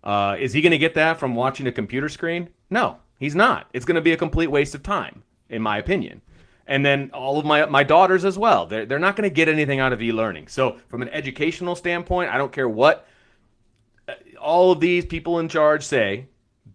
Uh, 0.04 0.38
is 0.40 0.54
he 0.54 0.62
going 0.62 0.72
to 0.72 0.78
get 0.78 0.94
that 0.94 1.20
from 1.20 1.36
watching 1.36 1.68
a 1.68 1.72
computer 1.72 2.08
screen? 2.08 2.50
No, 2.70 2.98
he's 3.20 3.36
not. 3.36 3.68
It's 3.74 3.86
going 3.86 3.96
to 3.96 4.02
be 4.02 4.14
a 4.14 4.18
complete 4.18 4.48
waste 4.48 4.76
of 4.76 4.84
time, 4.84 5.24
in 5.50 5.62
my 5.62 5.78
opinion. 5.78 6.22
And 6.68 6.86
then 6.86 7.10
all 7.14 7.40
of 7.40 7.46
my 7.46 7.66
my 7.66 7.84
daughters 7.84 8.24
as 8.24 8.38
well. 8.38 8.68
They're, 8.68 8.86
they're 8.86 9.00
not 9.00 9.16
going 9.16 9.28
to 9.28 9.34
get 9.34 9.50
anything 9.50 9.80
out 9.80 9.92
of 9.92 10.02
e-learning. 10.02 10.48
So 10.48 10.78
from 10.88 11.02
an 11.02 11.10
educational 11.10 11.76
standpoint, 11.76 12.30
I 12.30 12.38
don't 12.38 12.52
care 12.52 12.70
what 12.70 13.08
uh, 14.08 14.14
all 14.40 14.72
of 14.72 14.80
these 14.80 15.06
people 15.06 15.40
in 15.40 15.50
charge 15.50 15.84
say. 15.84 16.28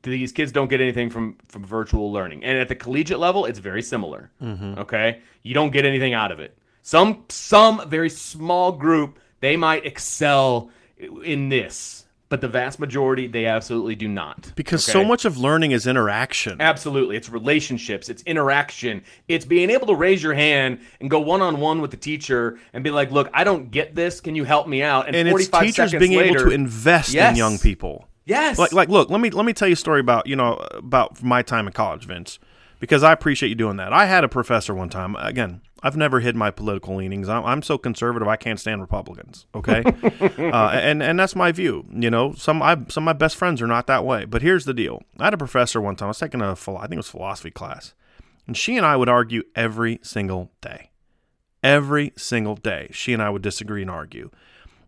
These 0.05 0.33
kids 0.33 0.53
don't 0.53 0.69
get 0.69 0.81
anything 0.81 1.11
from 1.11 1.37
from 1.49 1.65
virtual 1.65 2.13
learning. 2.13 2.45
And 2.45 2.59
at 2.59 2.69
the 2.69 2.77
collegiate 2.77 3.19
level, 3.19 3.45
it's 3.47 3.59
very 3.59 3.83
similar. 3.83 4.31
Mm-hmm. 4.43 4.79
Okay, 4.79 5.21
you 5.43 5.55
don't 5.55 5.71
get 5.71 5.85
anything 5.85 6.15
out 6.15 6.31
of 6.31 6.41
it. 6.41 6.57
Some 6.83 7.25
some 7.29 7.89
very 7.89 8.11
small 8.11 8.73
group 8.73 9.19
they 9.41 9.57
might 9.57 9.85
excel 9.85 10.71
in 10.99 11.49
this, 11.49 12.05
but 12.29 12.41
the 12.41 12.49
vast 12.49 12.79
majority 12.79 13.27
they 13.27 13.47
absolutely 13.47 13.95
do 13.95 14.09
not. 14.09 14.53
Because 14.55 14.89
okay? 14.89 14.99
so 14.99 15.05
much 15.05 15.25
of 15.25 15.39
learning 15.39 15.73
is 15.73 15.87
interaction. 15.87 16.61
Absolutely. 16.61 17.17
It's 17.17 17.29
relationships, 17.29 18.09
it's 18.09 18.23
interaction. 18.25 19.03
It's 19.29 19.45
being 19.45 19.71
able 19.71 19.87
to 19.87 19.95
raise 19.95 20.23
your 20.23 20.35
hand 20.35 20.81
and 21.01 21.11
go 21.11 21.21
one 21.21 21.41
on 21.43 21.59
one 21.59 21.81
with 21.81 21.91
the 21.91 21.97
teacher 21.97 22.59
and 22.73 22.85
be 22.85 22.91
like, 22.91 23.11
"Look, 23.11 23.31
I 23.33 23.45
don't 23.45 23.71
get 23.71 23.95
this. 23.95 24.21
Can 24.21 24.35
you 24.35 24.45
help 24.45 24.69
me 24.69 24.83
out?" 24.83 25.07
And, 25.07 25.17
and 25.17 25.29
it's 25.29 25.49
teachers 25.49 25.93
being 25.93 26.13
later, 26.13 26.41
able 26.41 26.51
to 26.51 26.51
invest 26.51 27.15
yes, 27.15 27.31
in 27.31 27.37
young 27.37 27.59
people. 27.59 28.09
Yes. 28.27 28.59
Like 28.59 28.73
like 28.73 28.89
look, 28.89 29.11
let 29.11 29.21
me 29.21 29.31
let 29.31 29.45
me 29.45 29.53
tell 29.53 29.69
you 29.69 29.75
a 29.75 29.77
story 29.77 30.01
about, 30.01 30.27
you 30.27 30.37
know, 30.37 30.55
about 30.73 31.23
my 31.23 31.43
time 31.43 31.67
in 31.67 31.73
college, 31.73 32.07
Vince, 32.07 32.39
because 32.81 33.03
I 33.03 33.13
appreciate 33.13 33.49
you 33.49 33.55
doing 33.55 33.77
that. 33.77 33.93
I 33.93 34.07
had 34.07 34.25
a 34.25 34.29
professor 34.29 34.75
one 34.75 34.89
time, 34.89 35.17
again, 35.17 35.61
I've 35.85 35.99
never 35.99 36.21
hid 36.21 36.35
my 36.35 36.51
political 36.51 36.97
leanings. 36.97 37.29
I'm, 37.29 37.45
I'm 37.45 37.61
so 37.61 37.77
conservative. 37.77 38.27
I 38.27 38.37
can't 38.37 38.59
stand 38.59 38.81
Republicans. 38.81 39.47
Okay, 39.55 39.83
uh, 40.39 40.71
and 40.73 41.03
and 41.03 41.19
that's 41.19 41.37
my 41.37 41.53
view. 41.53 41.85
You 41.91 42.11
know, 42.11 42.33
some 42.33 42.63
I, 42.63 42.77
some 42.89 43.03
of 43.03 43.05
my 43.05 43.13
best 43.13 43.37
friends 43.37 43.61
are 43.61 43.67
not 43.67 43.87
that 43.89 44.03
way. 44.03 44.25
But 44.25 44.41
here's 44.41 44.65
the 44.65 44.73
deal. 44.73 45.03
I 45.19 45.25
had 45.25 45.35
a 45.35 45.39
professor 45.39 45.83
one 45.83 45.95
time. 45.95 46.07
I 46.07 46.09
was 46.09 46.19
taking 46.19 46.41
a 46.41 46.53
I 46.53 46.55
think 46.55 46.93
it 46.93 46.97
was 46.97 47.09
philosophy 47.09 47.51
class, 47.51 47.93
and 48.47 48.57
she 48.57 48.79
and 48.79 48.87
I 48.87 48.97
would 48.97 49.11
argue 49.11 49.43
every 49.55 50.01
single 50.03 50.51
day. 50.63 50.91
Every 51.63 52.15
single 52.17 52.57
day, 52.57 52.89
she 52.93 53.13
and 53.13 53.23
I 53.23 53.29
would 53.29 53.43
disagree 53.43 53.83
and 53.83 53.91
argue. 53.91 54.31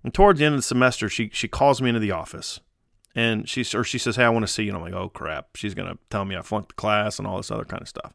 And 0.02 0.14
towards 0.14 0.38
the 0.38 0.46
end 0.46 0.54
of 0.54 0.58
the 0.60 0.62
semester, 0.62 1.10
she 1.10 1.28
she 1.30 1.46
calls 1.46 1.82
me 1.82 1.90
into 1.90 2.00
the 2.00 2.12
office 2.12 2.60
and 3.16 3.48
she 3.48 3.64
or 3.74 3.82
she 3.82 3.96
says, 3.98 4.16
"Hey, 4.16 4.24
I 4.24 4.28
want 4.28 4.46
to 4.46 4.52
see 4.52 4.64
you." 4.64 4.68
And 4.68 4.76
I'm 4.76 4.82
like, 4.82 4.92
"Oh 4.92 5.08
crap!" 5.08 5.56
She's 5.56 5.74
gonna 5.74 5.98
tell 6.10 6.26
me 6.26 6.36
I 6.36 6.42
flunked 6.42 6.68
the 6.68 6.74
class 6.74 7.18
and 7.18 7.26
all 7.26 7.38
this 7.38 7.50
other 7.50 7.64
kind 7.64 7.80
of 7.80 7.88
stuff. 7.88 8.12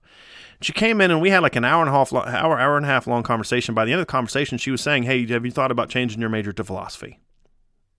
She 0.62 0.72
came 0.72 1.02
in 1.02 1.10
and 1.10 1.20
we 1.20 1.32
had 1.32 1.40
like 1.40 1.56
an 1.56 1.66
hour 1.66 1.82
and 1.82 1.90
a 1.90 1.92
half, 1.92 2.14
hour, 2.14 2.60
hour 2.60 2.78
and 2.78 2.86
a 2.86 2.90
half 2.90 3.08
long 3.08 3.24
conversation. 3.24 3.74
By 3.74 3.84
the 3.84 3.92
end 3.92 4.00
of 4.00 4.08
the 4.08 4.12
conversation, 4.12 4.60
she 4.60 4.70
was 4.70 4.80
saying, 4.80 5.04
"Hey, 5.04 5.26
have 5.28 5.44
you 5.44 5.52
thought 5.52 5.72
about 5.72 5.90
changing 5.90 6.22
your 6.22 6.30
major 6.30 6.54
to 6.54 6.64
philosophy?" 6.64 7.20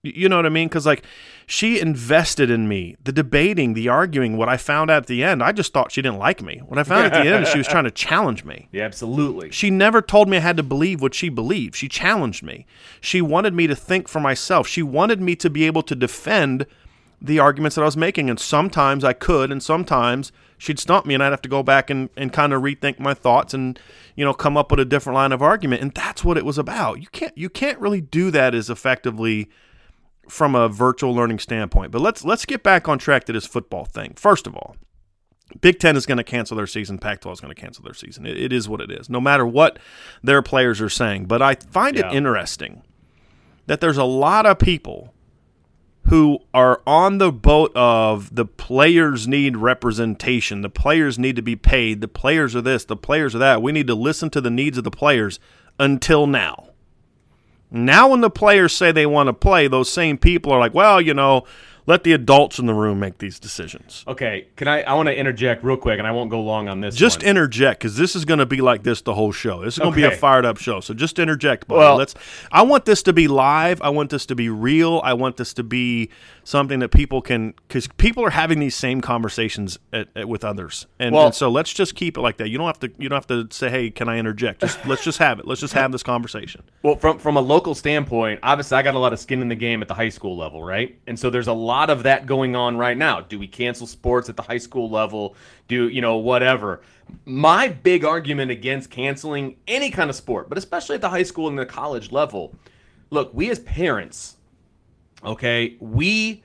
You 0.05 0.27
know 0.27 0.35
what 0.35 0.45
I 0.45 0.49
mean? 0.49 0.67
Because 0.67 0.85
like 0.85 1.03
she 1.45 1.79
invested 1.79 2.49
in 2.49 2.67
me, 2.67 2.97
the 3.03 3.13
debating, 3.13 3.73
the 3.73 3.87
arguing. 3.87 4.35
What 4.35 4.49
I 4.49 4.57
found 4.57 4.91
out 4.91 5.03
at 5.03 5.07
the 5.07 5.23
end, 5.23 5.41
I 5.41 5.53
just 5.53 5.71
thought 5.71 5.93
she 5.93 6.01
didn't 6.01 6.19
like 6.19 6.41
me. 6.41 6.61
What 6.65 6.77
I 6.77 6.83
found 6.83 7.05
at 7.05 7.23
the 7.23 7.29
end, 7.29 7.47
she 7.47 7.57
was 7.57 7.67
trying 7.67 7.85
to 7.85 7.91
challenge 8.07 8.43
me. 8.43 8.67
Yeah, 8.73 8.83
absolutely. 8.83 9.51
She 9.51 9.69
never 9.69 10.01
told 10.01 10.27
me 10.27 10.37
I 10.37 10.41
had 10.41 10.57
to 10.57 10.63
believe 10.63 11.01
what 11.01 11.13
she 11.13 11.29
believed. 11.29 11.75
She 11.75 11.87
challenged 11.87 12.43
me. 12.43 12.65
She 12.99 13.21
wanted 13.21 13.53
me 13.53 13.65
to 13.67 13.75
think 13.77 14.09
for 14.09 14.19
myself. 14.19 14.67
She 14.67 14.83
wanted 14.83 15.21
me 15.21 15.37
to 15.37 15.49
be 15.49 15.65
able 15.65 15.83
to 15.83 15.95
defend 15.95 16.65
the 17.23 17.39
arguments 17.39 17.75
that 17.75 17.81
I 17.81 17.85
was 17.85 17.95
making. 17.95 18.29
And 18.29 18.37
sometimes 18.37 19.03
I 19.05 19.13
could, 19.13 19.51
and 19.51 19.63
sometimes 19.63 20.33
she'd 20.57 20.77
stump 20.77 21.05
me, 21.05 21.13
and 21.13 21.23
I'd 21.23 21.31
have 21.31 21.41
to 21.43 21.49
go 21.49 21.63
back 21.63 21.89
and, 21.89 22.09
and 22.17 22.33
kind 22.33 22.51
of 22.51 22.61
rethink 22.61 22.99
my 22.99 23.13
thoughts 23.13 23.53
and 23.53 23.79
you 24.15 24.25
know 24.25 24.33
come 24.33 24.57
up 24.57 24.69
with 24.69 24.81
a 24.81 24.85
different 24.85 25.15
line 25.15 25.31
of 25.31 25.41
argument. 25.41 25.81
And 25.81 25.93
that's 25.93 26.23
what 26.23 26.37
it 26.37 26.45
was 26.45 26.57
about. 26.57 26.99
You 26.99 27.07
can't 27.07 27.35
you 27.37 27.49
can't 27.49 27.79
really 27.79 28.01
do 28.01 28.29
that 28.31 28.53
as 28.53 28.69
effectively 28.69 29.49
from 30.29 30.53
a 30.53 30.67
virtual 30.67 31.15
learning 31.15 31.39
standpoint. 31.39 31.91
But 31.91 32.01
let's 32.01 32.25
let's 32.25 32.45
get 32.45 32.61
back 32.61 32.89
on 32.89 32.99
track 32.99 33.23
to 33.25 33.33
this 33.33 33.47
football 33.47 33.85
thing. 33.85 34.13
First 34.15 34.45
of 34.45 34.55
all. 34.55 34.75
Big 35.61 35.77
Ten 35.77 35.95
is 35.95 36.07
going 36.07 36.17
to 36.17 36.23
cancel 36.23 36.57
their 36.57 36.65
season. 36.65 36.97
Pac 36.97 37.21
12 37.21 37.35
is 37.37 37.41
going 37.41 37.53
to 37.53 37.61
cancel 37.61 37.83
their 37.83 37.93
season. 37.93 38.25
It, 38.25 38.37
it 38.37 38.51
is 38.51 38.67
what 38.67 38.81
it 38.81 38.89
is, 38.89 39.07
no 39.07 39.21
matter 39.21 39.45
what 39.45 39.77
their 40.23 40.41
players 40.41 40.81
are 40.81 40.89
saying. 40.89 41.25
But 41.25 41.43
I 41.43 41.53
find 41.53 41.95
yeah. 41.95 42.09
it 42.09 42.15
interesting 42.15 42.81
that 43.67 43.79
there's 43.79 43.97
a 43.97 44.03
lot 44.03 44.47
of 44.47 44.57
people 44.57 45.13
who 46.13 46.37
are 46.53 46.79
on 46.85 47.17
the 47.17 47.31
boat 47.31 47.71
of 47.73 48.35
the 48.35 48.45
players 48.45 49.27
need 49.27 49.57
representation, 49.57 50.61
the 50.61 50.69
players 50.69 51.17
need 51.17 51.35
to 51.35 51.41
be 51.41 51.55
paid, 51.55 52.01
the 52.01 52.07
players 52.07 52.55
are 52.55 52.61
this, 52.61 52.85
the 52.85 52.95
players 52.95 53.33
are 53.33 53.39
that. 53.39 53.63
We 53.63 53.71
need 53.71 53.87
to 53.87 53.95
listen 53.95 54.29
to 54.29 54.39
the 54.39 54.51
needs 54.51 54.77
of 54.77 54.83
the 54.83 54.91
players 54.91 55.39
until 55.79 56.27
now. 56.27 56.67
Now, 57.71 58.09
when 58.09 58.21
the 58.21 58.29
players 58.29 58.73
say 58.73 58.91
they 58.91 59.07
want 59.07 59.25
to 59.25 59.33
play, 59.33 59.67
those 59.67 59.91
same 59.91 60.19
people 60.19 60.51
are 60.51 60.59
like, 60.59 60.75
well, 60.75 61.01
you 61.01 61.15
know, 61.15 61.45
let 61.85 62.03
the 62.03 62.13
adults 62.13 62.59
in 62.59 62.65
the 62.65 62.73
room 62.73 62.99
make 62.99 63.17
these 63.17 63.39
decisions. 63.39 64.03
Okay, 64.07 64.47
can 64.55 64.67
I? 64.67 64.83
I 64.83 64.93
want 64.93 65.07
to 65.07 65.15
interject 65.17 65.63
real 65.63 65.77
quick, 65.77 65.99
and 65.99 66.07
I 66.07 66.11
won't 66.11 66.29
go 66.29 66.41
long 66.41 66.67
on 66.67 66.81
this. 66.81 66.95
Just 66.95 67.19
one. 67.19 67.29
interject 67.29 67.81
because 67.81 67.97
this 67.97 68.15
is 68.15 68.25
going 68.25 68.39
to 68.39 68.45
be 68.45 68.61
like 68.61 68.83
this 68.83 69.01
the 69.01 69.13
whole 69.13 69.31
show. 69.31 69.63
This 69.63 69.75
is 69.75 69.79
going 69.79 69.91
to 69.91 69.95
be 69.95 70.03
a 70.03 70.11
fired 70.11 70.45
up 70.45 70.57
show. 70.57 70.79
So 70.79 70.93
just 70.93 71.19
interject, 71.19 71.67
buddy. 71.67 71.79
Well- 71.79 71.97
Let's. 71.97 72.15
I 72.51 72.61
want 72.63 72.85
this 72.85 73.03
to 73.03 73.13
be 73.13 73.27
live. 73.27 73.81
I 73.81 73.89
want 73.89 74.09
this 74.09 74.25
to 74.27 74.35
be 74.35 74.49
real. 74.49 75.01
I 75.03 75.13
want 75.13 75.37
this 75.37 75.53
to 75.55 75.63
be 75.63 76.09
something 76.45 76.79
that 76.79 76.89
people 76.89 77.21
can 77.21 77.53
because 77.67 77.87
people 77.97 78.23
are 78.25 78.29
having 78.31 78.59
these 78.59 78.75
same 78.75 78.99
conversations 79.01 79.77
at, 79.91 80.07
at- 80.15 80.27
with 80.27 80.43
others, 80.43 80.85
and, 80.99 81.15
Well- 81.15 81.27
and 81.27 81.35
so 81.35 81.49
let's 81.49 81.73
just 81.73 81.95
keep 81.95 82.17
it 82.17 82.21
like 82.21 82.37
that. 82.37 82.49
You 82.49 82.57
don't 82.57 82.67
have 82.67 82.79
to. 82.81 82.91
You 82.97 83.09
don't 83.09 83.15
have 83.17 83.27
to 83.27 83.47
say, 83.55 83.69
"Hey, 83.69 83.89
can 83.89 84.09
I 84.09 84.17
interject?" 84.17 84.61
Just 84.61 84.85
let's 84.85 85.03
just 85.03 85.19
have 85.19 85.39
it. 85.39 85.47
Let's 85.47 85.61
just 85.61 85.73
have 85.73 85.91
this 85.91 86.03
conversation. 86.03 86.63
Well, 86.81 86.95
from 86.97 87.17
from 87.19 87.37
a 87.37 87.41
local 87.41 87.75
standpoint, 87.75 88.39
obviously, 88.43 88.77
I 88.77 88.81
got 88.81 88.93
a 88.95 88.99
lot 88.99 89.13
of 89.13 89.19
skin 89.19 89.41
in 89.41 89.47
the 89.49 89.55
game 89.55 89.81
at 89.81 89.87
the 89.87 89.93
high 89.93 90.09
school 90.09 90.35
level, 90.37 90.61
right? 90.63 90.97
And 91.07 91.17
so 91.19 91.29
there's 91.29 91.47
a 91.47 91.53
lot 91.53 91.89
of 91.89 92.03
that 92.03 92.25
going 92.25 92.55
on 92.55 92.77
right 92.77 92.97
now. 92.97 93.21
Do 93.21 93.39
we 93.39 93.47
cancel 93.47 93.87
sports 93.87 94.29
at 94.29 94.35
the 94.35 94.43
high 94.43 94.57
school 94.57 94.89
level? 94.89 95.35
Do 95.67 95.87
you 95.87 96.01
know 96.01 96.17
whatever? 96.17 96.81
My 97.25 97.67
big 97.67 98.03
argument 98.05 98.49
against 98.51 98.89
canceling 98.89 99.55
any 99.67 99.91
kind 99.91 100.09
of 100.09 100.15
sport, 100.15 100.49
but 100.49 100.57
especially 100.57 100.95
at 100.95 101.01
the 101.01 101.09
high 101.09 101.23
school 101.23 101.47
and 101.47 101.57
the 101.59 101.65
college 101.65 102.11
level, 102.11 102.55
look, 103.09 103.33
we 103.33 103.49
as 103.49 103.59
parents, 103.59 104.37
okay, 105.25 105.77
we 105.79 106.43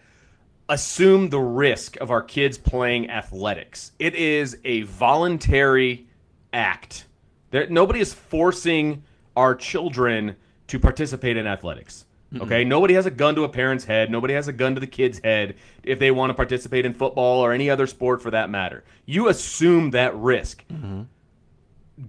assume 0.69 1.31
the 1.31 1.41
risk 1.41 1.97
of 1.97 2.11
our 2.11 2.23
kids 2.23 2.59
playing 2.59 3.11
athletics. 3.11 3.93
It 3.99 4.14
is 4.14 4.59
a 4.64 4.83
voluntary 4.83 6.07
act. 6.53 7.07
There, 7.51 7.69
nobody 7.69 8.01
is 8.01 8.12
forcing 8.12 9.03
our 9.37 9.55
children 9.55 10.37
to 10.67 10.79
participate 10.79 11.37
in 11.37 11.47
athletics. 11.47 12.05
Okay, 12.37 12.62
nobody 12.62 12.93
has 12.93 13.07
a 13.07 13.11
gun 13.11 13.35
to 13.37 13.45
a 13.45 13.49
parent's 13.49 13.85
head. 13.85 14.11
Nobody 14.11 14.35
has 14.35 14.49
a 14.49 14.53
gun 14.53 14.75
to 14.75 14.81
the 14.81 14.87
kid's 14.87 15.19
head 15.25 15.55
if 15.83 15.99
they 15.99 16.11
want 16.11 16.29
to 16.29 16.35
participate 16.35 16.85
in 16.85 16.93
football 16.93 17.41
or 17.41 17.53
any 17.53 17.71
other 17.71 17.87
sport 17.87 18.21
for 18.21 18.31
that 18.31 18.51
matter. 18.51 18.85
You 19.07 19.29
assume 19.29 19.93
that 19.93 20.14
risk. 20.14 20.62
Mm-hmm. 20.69 21.03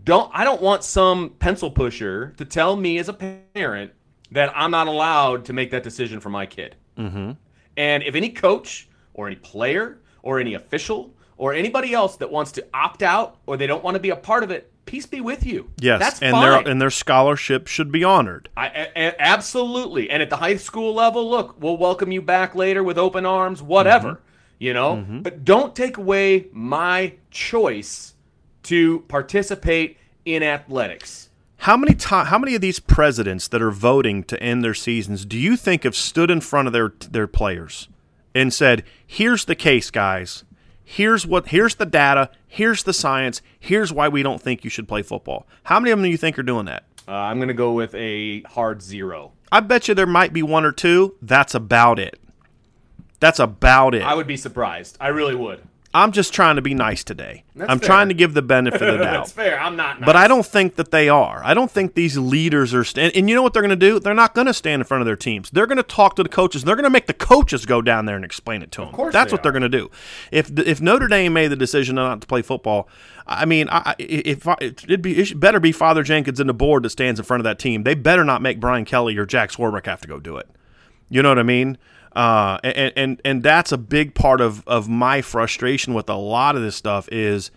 Don't 0.03 0.29
I 0.33 0.43
don't 0.43 0.61
want 0.61 0.83
some 0.83 1.31
pencil 1.39 1.71
pusher 1.71 2.33
to 2.37 2.43
tell 2.43 2.75
me 2.75 2.97
as 2.97 3.07
a 3.07 3.13
parent 3.13 3.93
that 4.31 4.51
I'm 4.55 4.71
not 4.71 4.87
allowed 4.87 5.45
to 5.45 5.53
make 5.53 5.71
that 5.71 5.83
decision 5.83 6.19
for 6.19 6.29
my 6.29 6.45
kid. 6.45 6.75
And 6.97 8.03
if 8.03 8.15
any 8.15 8.29
coach 8.29 8.89
or 9.13 9.27
any 9.27 9.37
player 9.37 9.99
or 10.21 10.39
any 10.39 10.53
official 10.53 11.13
or 11.37 11.53
anybody 11.53 11.93
else 11.93 12.17
that 12.17 12.29
wants 12.29 12.51
to 12.53 12.65
opt 12.73 13.01
out 13.01 13.37
or 13.45 13.55
they 13.57 13.67
don't 13.67 13.83
want 13.83 13.95
to 13.95 13.99
be 14.01 14.09
a 14.09 14.15
part 14.15 14.43
of 14.43 14.51
it, 14.51 14.71
peace 14.85 15.05
be 15.05 15.21
with 15.21 15.45
you. 15.45 15.69
Yes, 15.79 15.99
that's 15.99 16.21
and 16.21 16.31
fine. 16.33 16.41
their 16.63 16.71
and 16.71 16.81
their 16.81 16.89
scholarship 16.89 17.67
should 17.67 17.91
be 17.91 18.03
honored. 18.03 18.49
I, 18.57 18.67
a- 18.67 18.91
a- 18.95 19.21
absolutely. 19.21 20.09
And 20.09 20.21
at 20.21 20.29
the 20.29 20.35
high 20.37 20.57
school 20.57 20.93
level, 20.93 21.29
look, 21.29 21.55
we'll 21.61 21.77
welcome 21.77 22.11
you 22.11 22.21
back 22.21 22.55
later 22.55 22.83
with 22.83 22.97
open 22.97 23.25
arms, 23.25 23.61
whatever. 23.61 24.09
Mm-hmm. 24.13 24.23
You 24.61 24.73
know, 24.73 25.21
but 25.21 25.45
don't 25.45 25.73
take 25.73 25.95
away 25.95 26.47
my 26.51 27.13
choice 27.31 28.15
to 28.63 28.99
participate 29.07 29.95
in 30.25 30.43
athletics. 30.43 31.28
How 31.63 31.75
many 31.75 31.93
ti 31.93 32.07
How 32.07 32.37
many 32.39 32.55
of 32.55 32.61
these 32.61 32.79
presidents 32.79 33.47
that 33.49 33.61
are 33.61 33.71
voting 33.71 34.23
to 34.25 34.41
end 34.41 34.63
their 34.63 34.73
seasons 34.73 35.25
do 35.25 35.37
you 35.37 35.57
think 35.57 35.83
have 35.83 35.95
stood 35.95 36.31
in 36.31 36.39
front 36.39 36.67
of 36.67 36.73
their 36.73 36.93
their 37.11 37.27
players 37.27 37.89
and 38.33 38.53
said, 38.53 38.83
"Here's 39.05 39.45
the 39.45 39.55
case, 39.55 39.91
guys. 39.91 40.45
Here's 40.83 41.27
what. 41.27 41.49
Here's 41.49 41.75
the 41.75 41.85
data. 41.85 42.29
Here's 42.47 42.83
the 42.83 42.93
science. 42.93 43.41
Here's 43.59 43.91
why 43.91 44.07
we 44.07 44.23
don't 44.23 44.41
think 44.41 44.63
you 44.63 44.69
should 44.69 44.87
play 44.87 45.01
football." 45.01 45.45
How 45.63 45.79
many 45.79 45.91
of 45.91 45.99
them 45.99 46.05
do 46.05 46.09
you 46.09 46.17
think 46.17 46.39
are 46.39 46.43
doing 46.43 46.65
that? 46.65 46.85
Uh, 47.07 47.11
I'm 47.11 47.39
going 47.39 47.49
to 47.49 47.53
go 47.53 47.73
with 47.73 47.93
a 47.93 48.41
hard 48.43 48.81
zero. 48.81 49.33
I 49.51 49.59
bet 49.59 49.87
you 49.87 49.95
there 49.95 50.05
might 50.05 50.31
be 50.31 50.43
one 50.43 50.63
or 50.63 50.71
two. 50.71 51.15
That's 51.21 51.53
about 51.53 51.99
it. 51.99 52.19
That's 53.19 53.39
about 53.39 53.95
it. 53.95 54.03
I 54.03 54.13
would 54.13 54.27
be 54.27 54.37
surprised. 54.37 54.95
I 55.01 55.09
really 55.09 55.35
would. 55.35 55.61
I'm 55.91 56.11
just 56.11 56.33
trying 56.33 56.55
to 56.57 56.61
be 56.61 56.75
nice 56.75 57.03
today. 57.03 57.43
That's 57.55 57.71
I'm 57.71 57.79
fair. 57.79 57.87
trying 57.87 58.07
to 58.09 58.13
give 58.13 58.35
the 58.35 58.43
benefit 58.43 58.81
of 58.81 58.99
the 58.99 59.03
doubt. 59.05 59.11
That's 59.11 59.31
fair. 59.31 59.59
I'm 59.59 59.75
not. 59.75 60.01
But. 60.01 60.15
I 60.15 60.27
don't 60.27 60.45
think 60.45 60.75
that 60.75 60.91
they 60.91 61.09
are. 61.09 61.41
I 61.43 61.55
don't 61.55 61.71
think 61.71 61.95
these 61.95 62.15
leaders 62.15 62.73
are. 62.75 62.83
St- 62.83 63.15
and 63.15 63.27
you 63.27 63.33
know 63.35 63.41
what 63.41 63.53
they're 63.53 63.63
going 63.63 63.71
to 63.71 63.75
do? 63.75 63.99
They're 63.99 64.13
not 64.13 64.35
going 64.35 64.45
to 64.47 64.53
stand 64.53 64.81
in 64.81 64.85
front 64.85 65.01
of 65.01 65.05
their 65.07 65.15
teams. 65.15 65.49
They're 65.49 65.65
going 65.65 65.77
to 65.77 65.83
talk 65.83 66.15
to 66.17 66.23
the 66.23 66.29
coaches. 66.29 66.63
They're 66.63 66.75
going 66.75 66.83
to 66.83 66.89
make 66.91 67.07
the 67.07 67.13
coaches 67.15 67.65
go 67.65 67.81
down 67.81 68.05
there 68.05 68.15
and 68.15 68.23
explain 68.23 68.61
it 68.61 68.71
to 68.73 68.81
them. 68.81 68.89
Of 68.89 68.93
course 68.95 69.13
That's 69.13 69.31
they 69.31 69.35
what 69.35 69.41
they're 69.43 69.51
going 69.51 69.63
to 69.63 69.69
do. 69.69 69.89
If 70.31 70.51
if 70.59 70.79
Notre 70.79 71.07
Dame 71.07 71.33
made 71.33 71.47
the 71.47 71.55
decision 71.55 71.95
not 71.95 72.21
to 72.21 72.27
play 72.27 72.43
football, 72.43 72.87
I 73.25 73.45
mean, 73.45 73.67
I, 73.69 73.81
I- 73.91 73.95
if 73.99 74.47
I, 74.47 74.55
it'd 74.61 75.01
be 75.01 75.17
it 75.19 75.39
better 75.39 75.59
be 75.59 75.71
Father 75.71 76.03
Jenkins 76.03 76.39
and 76.39 76.47
the 76.47 76.53
board 76.53 76.83
that 76.83 76.89
stands 76.91 77.19
in 77.19 77.25
front 77.25 77.39
of 77.41 77.45
that 77.45 77.57
team. 77.57 77.81
They 77.83 77.95
better 77.95 78.23
not 78.23 78.41
make 78.43 78.59
Brian 78.59 78.85
Kelly 78.85 79.17
or 79.17 79.25
Jack 79.25 79.51
Swarbrick 79.51 79.87
have 79.87 80.01
to 80.01 80.07
go 80.07 80.19
do 80.19 80.37
it. 80.37 80.47
You 81.09 81.23
know 81.23 81.29
what 81.29 81.39
I 81.39 81.43
mean? 81.43 81.79
Uh, 82.15 82.57
and, 82.63 82.93
and 82.95 83.21
and 83.23 83.43
that's 83.43 83.71
a 83.71 83.77
big 83.77 84.15
part 84.15 84.41
of, 84.41 84.67
of 84.67 84.89
my 84.89 85.21
frustration 85.21 85.93
with 85.93 86.09
a 86.09 86.15
lot 86.15 86.55
of 86.55 86.61
this 86.61 86.75
stuff 86.75 87.07
is 87.11 87.51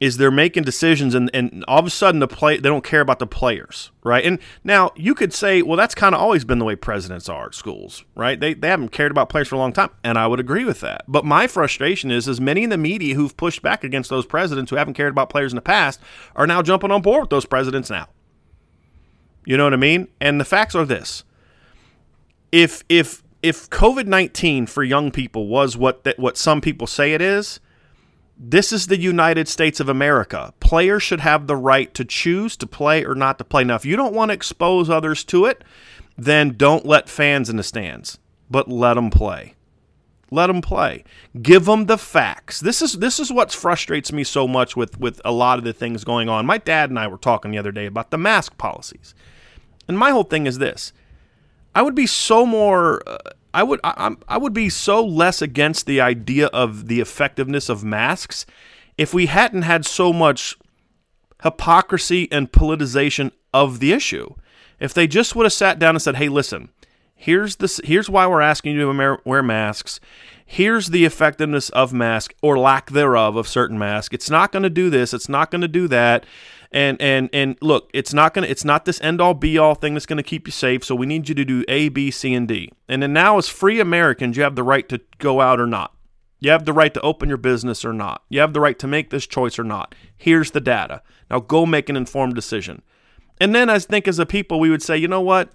is 0.00 0.16
they're 0.16 0.30
making 0.30 0.62
decisions 0.62 1.14
and, 1.14 1.30
and 1.34 1.62
all 1.68 1.78
of 1.78 1.86
a 1.86 1.90
sudden 1.90 2.20
the 2.20 2.26
play 2.26 2.56
they 2.56 2.68
don't 2.70 2.84
care 2.84 3.02
about 3.02 3.18
the 3.18 3.26
players, 3.26 3.90
right? 4.02 4.24
And 4.24 4.38
now 4.64 4.92
you 4.96 5.14
could 5.14 5.34
say, 5.34 5.60
well, 5.60 5.76
that's 5.76 5.94
kind 5.94 6.14
of 6.14 6.20
always 6.20 6.42
been 6.42 6.58
the 6.58 6.64
way 6.64 6.74
presidents 6.74 7.28
are 7.28 7.46
at 7.46 7.54
schools, 7.54 8.02
right? 8.14 8.40
They, 8.40 8.54
they 8.54 8.68
haven't 8.68 8.92
cared 8.92 9.10
about 9.10 9.28
players 9.28 9.48
for 9.48 9.56
a 9.56 9.58
long 9.58 9.74
time, 9.74 9.90
and 10.02 10.16
I 10.16 10.26
would 10.26 10.40
agree 10.40 10.64
with 10.64 10.80
that. 10.80 11.04
But 11.06 11.26
my 11.26 11.46
frustration 11.46 12.10
is, 12.10 12.26
as 12.28 12.40
many 12.40 12.62
in 12.62 12.70
the 12.70 12.78
media 12.78 13.14
who've 13.14 13.36
pushed 13.36 13.60
back 13.60 13.84
against 13.84 14.08
those 14.08 14.24
presidents 14.24 14.70
who 14.70 14.76
haven't 14.76 14.94
cared 14.94 15.12
about 15.12 15.28
players 15.28 15.52
in 15.52 15.56
the 15.56 15.62
past 15.62 16.00
are 16.34 16.46
now 16.46 16.62
jumping 16.62 16.90
on 16.90 17.02
board 17.02 17.24
with 17.24 17.30
those 17.30 17.44
presidents 17.44 17.90
now. 17.90 18.08
You 19.44 19.58
know 19.58 19.64
what 19.64 19.74
I 19.74 19.76
mean? 19.76 20.08
And 20.18 20.40
the 20.40 20.46
facts 20.46 20.74
are 20.74 20.86
this: 20.86 21.24
if 22.52 22.84
if 22.88 23.22
if 23.42 23.70
COVID 23.70 24.06
nineteen 24.06 24.66
for 24.66 24.82
young 24.82 25.10
people 25.10 25.46
was 25.48 25.76
what 25.76 26.04
that 26.04 26.18
what 26.18 26.36
some 26.36 26.60
people 26.60 26.86
say 26.86 27.12
it 27.14 27.22
is, 27.22 27.60
this 28.38 28.72
is 28.72 28.86
the 28.86 28.98
United 28.98 29.48
States 29.48 29.80
of 29.80 29.88
America. 29.88 30.54
Players 30.60 31.02
should 31.02 31.20
have 31.20 31.46
the 31.46 31.56
right 31.56 31.92
to 31.94 32.04
choose 32.04 32.56
to 32.56 32.66
play 32.66 33.04
or 33.04 33.14
not 33.14 33.38
to 33.38 33.44
play. 33.44 33.64
Now, 33.64 33.76
if 33.76 33.84
you 33.84 33.96
don't 33.96 34.14
want 34.14 34.30
to 34.30 34.34
expose 34.34 34.88
others 34.88 35.24
to 35.24 35.46
it, 35.46 35.62
then 36.16 36.56
don't 36.56 36.86
let 36.86 37.08
fans 37.08 37.48
in 37.48 37.56
the 37.56 37.62
stands, 37.62 38.18
but 38.50 38.68
let 38.68 38.94
them 38.94 39.10
play. 39.10 39.54
Let 40.30 40.46
them 40.46 40.62
play. 40.62 41.02
Give 41.42 41.64
them 41.64 41.86
the 41.86 41.98
facts. 41.98 42.60
This 42.60 42.80
is 42.82 42.94
this 42.94 43.18
is 43.18 43.32
what 43.32 43.52
frustrates 43.52 44.12
me 44.12 44.22
so 44.22 44.46
much 44.46 44.76
with 44.76 45.00
with 45.00 45.20
a 45.24 45.32
lot 45.32 45.58
of 45.58 45.64
the 45.64 45.72
things 45.72 46.04
going 46.04 46.28
on. 46.28 46.46
My 46.46 46.58
dad 46.58 46.88
and 46.88 46.98
I 46.98 47.08
were 47.08 47.18
talking 47.18 47.50
the 47.50 47.58
other 47.58 47.72
day 47.72 47.86
about 47.86 48.10
the 48.10 48.18
mask 48.18 48.56
policies, 48.56 49.14
and 49.88 49.98
my 49.98 50.10
whole 50.10 50.24
thing 50.24 50.46
is 50.46 50.58
this: 50.58 50.92
I 51.74 51.82
would 51.82 51.94
be 51.94 52.06
so 52.06 52.44
more. 52.44 53.02
Uh, 53.06 53.18
I 53.52 53.62
would. 53.62 53.80
I, 53.82 54.14
I 54.28 54.38
would 54.38 54.52
be 54.52 54.68
so 54.68 55.04
less 55.04 55.42
against 55.42 55.86
the 55.86 56.00
idea 56.00 56.46
of 56.48 56.88
the 56.88 57.00
effectiveness 57.00 57.68
of 57.68 57.84
masks 57.84 58.46
if 58.96 59.12
we 59.14 59.26
hadn't 59.26 59.62
had 59.62 59.84
so 59.84 60.12
much 60.12 60.56
hypocrisy 61.42 62.30
and 62.30 62.52
politicization 62.52 63.32
of 63.52 63.80
the 63.80 63.92
issue. 63.92 64.34
If 64.78 64.94
they 64.94 65.06
just 65.06 65.34
would 65.34 65.44
have 65.44 65.52
sat 65.52 65.78
down 65.78 65.94
and 65.94 66.02
said, 66.02 66.16
"Hey, 66.16 66.28
listen, 66.28 66.68
here's 67.14 67.56
this. 67.56 67.80
Here's 67.84 68.10
why 68.10 68.26
we're 68.26 68.40
asking 68.40 68.76
you 68.76 68.80
to 68.80 68.96
wear- 68.96 69.18
wear 69.24 69.42
masks. 69.42 70.00
Here's 70.44 70.88
the 70.88 71.04
effectiveness 71.04 71.70
of 71.70 71.92
mask 71.92 72.34
or 72.42 72.58
lack 72.58 72.90
thereof 72.90 73.36
of 73.36 73.46
certain 73.46 73.78
masks. 73.78 74.14
It's 74.14 74.30
not 74.30 74.52
going 74.52 74.64
to 74.64 74.70
do 74.70 74.90
this. 74.90 75.14
It's 75.14 75.28
not 75.28 75.50
going 75.50 75.62
to 75.62 75.68
do 75.68 75.88
that." 75.88 76.24
And 76.72 77.00
and 77.00 77.28
and 77.32 77.56
look, 77.60 77.90
it's 77.92 78.14
not 78.14 78.32
gonna. 78.32 78.46
It's 78.46 78.64
not 78.64 78.84
this 78.84 79.00
end 79.00 79.20
all 79.20 79.34
be 79.34 79.58
all 79.58 79.74
thing 79.74 79.94
that's 79.94 80.06
gonna 80.06 80.22
keep 80.22 80.46
you 80.46 80.52
safe. 80.52 80.84
So 80.84 80.94
we 80.94 81.06
need 81.06 81.28
you 81.28 81.34
to 81.34 81.44
do 81.44 81.64
A, 81.66 81.88
B, 81.88 82.10
C, 82.10 82.32
and 82.32 82.46
D. 82.46 82.72
And 82.88 83.02
then 83.02 83.12
now, 83.12 83.38
as 83.38 83.48
free 83.48 83.80
Americans, 83.80 84.36
you 84.36 84.44
have 84.44 84.54
the 84.54 84.62
right 84.62 84.88
to 84.88 85.00
go 85.18 85.40
out 85.40 85.58
or 85.58 85.66
not. 85.66 85.92
You 86.38 86.50
have 86.52 86.64
the 86.64 86.72
right 86.72 86.94
to 86.94 87.00
open 87.02 87.28
your 87.28 87.38
business 87.38 87.84
or 87.84 87.92
not. 87.92 88.22
You 88.28 88.40
have 88.40 88.54
the 88.54 88.60
right 88.60 88.78
to 88.78 88.86
make 88.86 89.10
this 89.10 89.26
choice 89.26 89.58
or 89.58 89.64
not. 89.64 89.94
Here's 90.16 90.52
the 90.52 90.60
data. 90.60 91.02
Now 91.30 91.40
go 91.40 91.66
make 91.66 91.88
an 91.88 91.96
informed 91.96 92.34
decision. 92.34 92.82
And 93.40 93.54
then 93.54 93.68
I 93.68 93.78
think 93.78 94.06
as 94.06 94.18
a 94.18 94.26
people, 94.26 94.60
we 94.60 94.70
would 94.70 94.82
say, 94.82 94.96
you 94.96 95.08
know 95.08 95.20
what? 95.20 95.52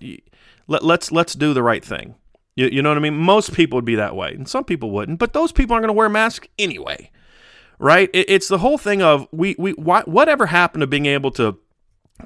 Let, 0.68 0.84
let's 0.84 1.12
let's 1.12 1.34
do 1.34 1.54
the 1.54 1.64
right 1.64 1.84
thing. 1.84 2.16
You, 2.56 2.68
you 2.68 2.82
know 2.82 2.90
what 2.90 2.98
I 2.98 3.02
mean? 3.02 3.16
Most 3.18 3.54
people 3.54 3.78
would 3.78 3.86
be 3.86 3.96
that 3.96 4.16
way, 4.16 4.34
and 4.34 4.48
some 4.48 4.64
people 4.64 4.92
wouldn't. 4.92 5.20
But 5.20 5.34
those 5.34 5.52
people 5.52 5.74
aren't 5.74 5.84
going 5.84 5.94
to 5.94 5.98
wear 5.98 6.10
masks 6.10 6.48
anyway, 6.58 7.12
right? 7.80 8.10
It, 8.14 8.30
it's 8.30 8.48
the 8.48 8.60
whole 8.60 8.78
thing 8.78 9.02
of 9.02 9.28
we 9.32 9.56
we 9.58 9.72
why, 9.72 10.02
whatever 10.04 10.48
happened 10.48 10.82
to 10.82 10.88
being 10.88 11.06
able 11.06 11.32
to 11.32 11.58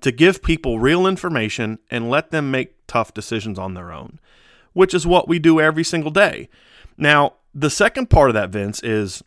to 0.02 0.12
give 0.12 0.44
people 0.44 0.80
real 0.80 1.08
information 1.08 1.80
and 1.90 2.10
let 2.10 2.32
them 2.32 2.52
make 2.52 2.76
tough 2.88 3.14
decisions 3.14 3.58
on 3.58 3.74
their 3.74 3.92
own, 3.92 4.20
which 4.74 4.94
is 4.94 5.08
what 5.08 5.28
we 5.28 5.40
do 5.40 5.60
every 5.60 5.84
single 5.84 6.12
day. 6.12 6.50
Now, 6.98 7.34
the 7.54 7.70
second 7.70 8.10
part 8.10 8.30
of 8.30 8.34
that, 8.36 8.52
Vince, 8.52 8.82
is 8.84 9.24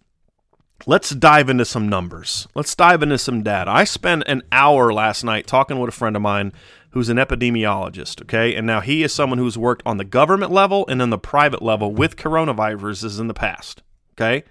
let's 0.86 1.10
dive 1.10 1.48
into 1.48 1.64
some 1.64 1.88
numbers. 1.88 2.46
Let's 2.54 2.74
dive 2.74 3.02
into 3.02 3.18
some 3.18 3.42
data. 3.42 3.70
I 3.70 3.84
spent 3.84 4.24
an 4.26 4.42
hour 4.52 4.92
last 4.92 5.24
night 5.24 5.46
talking 5.46 5.78
with 5.78 5.88
a 5.88 5.92
friend 5.92 6.14
of 6.14 6.22
mine, 6.22 6.52
who's 6.90 7.08
an 7.08 7.16
epidemiologist. 7.16 8.22
Okay, 8.22 8.54
and 8.54 8.66
now 8.66 8.80
he 8.80 9.02
is 9.02 9.12
someone 9.12 9.38
who's 9.38 9.58
worked 9.58 9.82
on 9.84 9.96
the 9.96 10.04
government 10.04 10.52
level 10.52 10.86
and 10.88 11.00
then 11.00 11.10
the 11.10 11.18
private 11.18 11.62
level 11.62 11.92
with 11.92 12.16
coronaviruses 12.16 13.18
in 13.18 13.26
the 13.26 13.34
past. 13.34 13.82
Okay. 14.14 14.44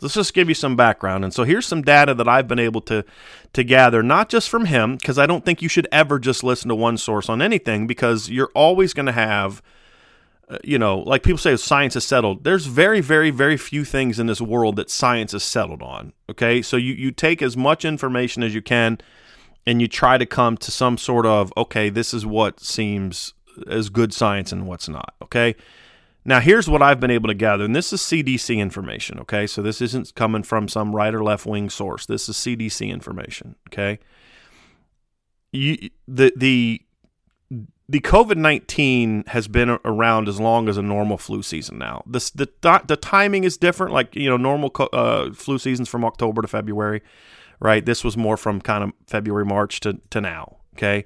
Let's 0.00 0.14
just 0.14 0.34
give 0.34 0.48
you 0.48 0.54
some 0.54 0.76
background. 0.76 1.24
And 1.24 1.32
so 1.32 1.44
here's 1.44 1.66
some 1.66 1.80
data 1.80 2.12
that 2.14 2.28
I've 2.28 2.46
been 2.46 2.58
able 2.58 2.82
to 2.82 3.04
to 3.54 3.64
gather, 3.64 4.02
not 4.02 4.28
just 4.28 4.50
from 4.50 4.66
him, 4.66 4.96
because 4.96 5.18
I 5.18 5.24
don't 5.26 5.44
think 5.44 5.62
you 5.62 5.68
should 5.68 5.88
ever 5.90 6.18
just 6.18 6.44
listen 6.44 6.68
to 6.68 6.74
one 6.74 6.98
source 6.98 7.30
on 7.30 7.40
anything, 7.40 7.86
because 7.86 8.28
you're 8.28 8.50
always 8.54 8.92
going 8.92 9.06
to 9.06 9.12
have, 9.12 9.62
uh, 10.50 10.58
you 10.62 10.78
know, 10.78 10.98
like 10.98 11.22
people 11.22 11.38
say, 11.38 11.56
science 11.56 11.96
is 11.96 12.04
settled. 12.04 12.44
There's 12.44 12.66
very, 12.66 13.00
very, 13.00 13.30
very 13.30 13.56
few 13.56 13.84
things 13.84 14.18
in 14.18 14.26
this 14.26 14.40
world 14.40 14.76
that 14.76 14.90
science 14.90 15.32
is 15.32 15.42
settled 15.42 15.82
on. 15.82 16.12
Okay, 16.28 16.60
so 16.60 16.76
you 16.76 16.92
you 16.92 17.10
take 17.10 17.40
as 17.40 17.56
much 17.56 17.84
information 17.84 18.42
as 18.42 18.54
you 18.54 18.60
can, 18.60 18.98
and 19.66 19.80
you 19.80 19.88
try 19.88 20.18
to 20.18 20.26
come 20.26 20.58
to 20.58 20.70
some 20.70 20.98
sort 20.98 21.24
of 21.24 21.52
okay, 21.56 21.88
this 21.88 22.12
is 22.12 22.26
what 22.26 22.60
seems 22.60 23.32
as 23.66 23.88
good 23.88 24.12
science 24.12 24.52
and 24.52 24.66
what's 24.66 24.88
not. 24.88 25.14
Okay. 25.22 25.56
Now, 26.28 26.40
here's 26.40 26.68
what 26.68 26.82
I've 26.82 26.98
been 26.98 27.12
able 27.12 27.28
to 27.28 27.34
gather, 27.34 27.64
and 27.64 27.74
this 27.74 27.92
is 27.92 28.00
CDC 28.00 28.58
information, 28.58 29.20
okay? 29.20 29.46
So 29.46 29.62
this 29.62 29.80
isn't 29.80 30.12
coming 30.16 30.42
from 30.42 30.66
some 30.66 30.94
right 30.94 31.14
or 31.14 31.22
left 31.22 31.46
wing 31.46 31.70
source. 31.70 32.04
This 32.04 32.28
is 32.28 32.34
CDC 32.34 32.88
information, 32.90 33.54
okay? 33.68 34.00
You, 35.52 35.88
the 36.08 36.32
the 36.36 36.82
the 37.88 38.00
COVID 38.00 38.36
nineteen 38.36 39.22
has 39.28 39.46
been 39.46 39.78
around 39.84 40.28
as 40.28 40.40
long 40.40 40.68
as 40.68 40.76
a 40.76 40.82
normal 40.82 41.16
flu 41.16 41.44
season. 41.44 41.78
Now, 41.78 42.02
this 42.04 42.30
the 42.30 42.48
the 42.88 42.96
timing 42.96 43.44
is 43.44 43.56
different. 43.56 43.92
Like 43.92 44.16
you 44.16 44.28
know, 44.28 44.36
normal 44.36 44.72
uh, 44.92 45.30
flu 45.32 45.58
seasons 45.58 45.88
from 45.88 46.04
October 46.04 46.42
to 46.42 46.48
February, 46.48 47.02
right? 47.60 47.86
This 47.86 48.02
was 48.02 48.16
more 48.16 48.36
from 48.36 48.60
kind 48.60 48.82
of 48.82 48.92
February 49.06 49.44
March 49.44 49.78
to 49.80 50.00
to 50.10 50.20
now, 50.20 50.56
okay? 50.74 51.04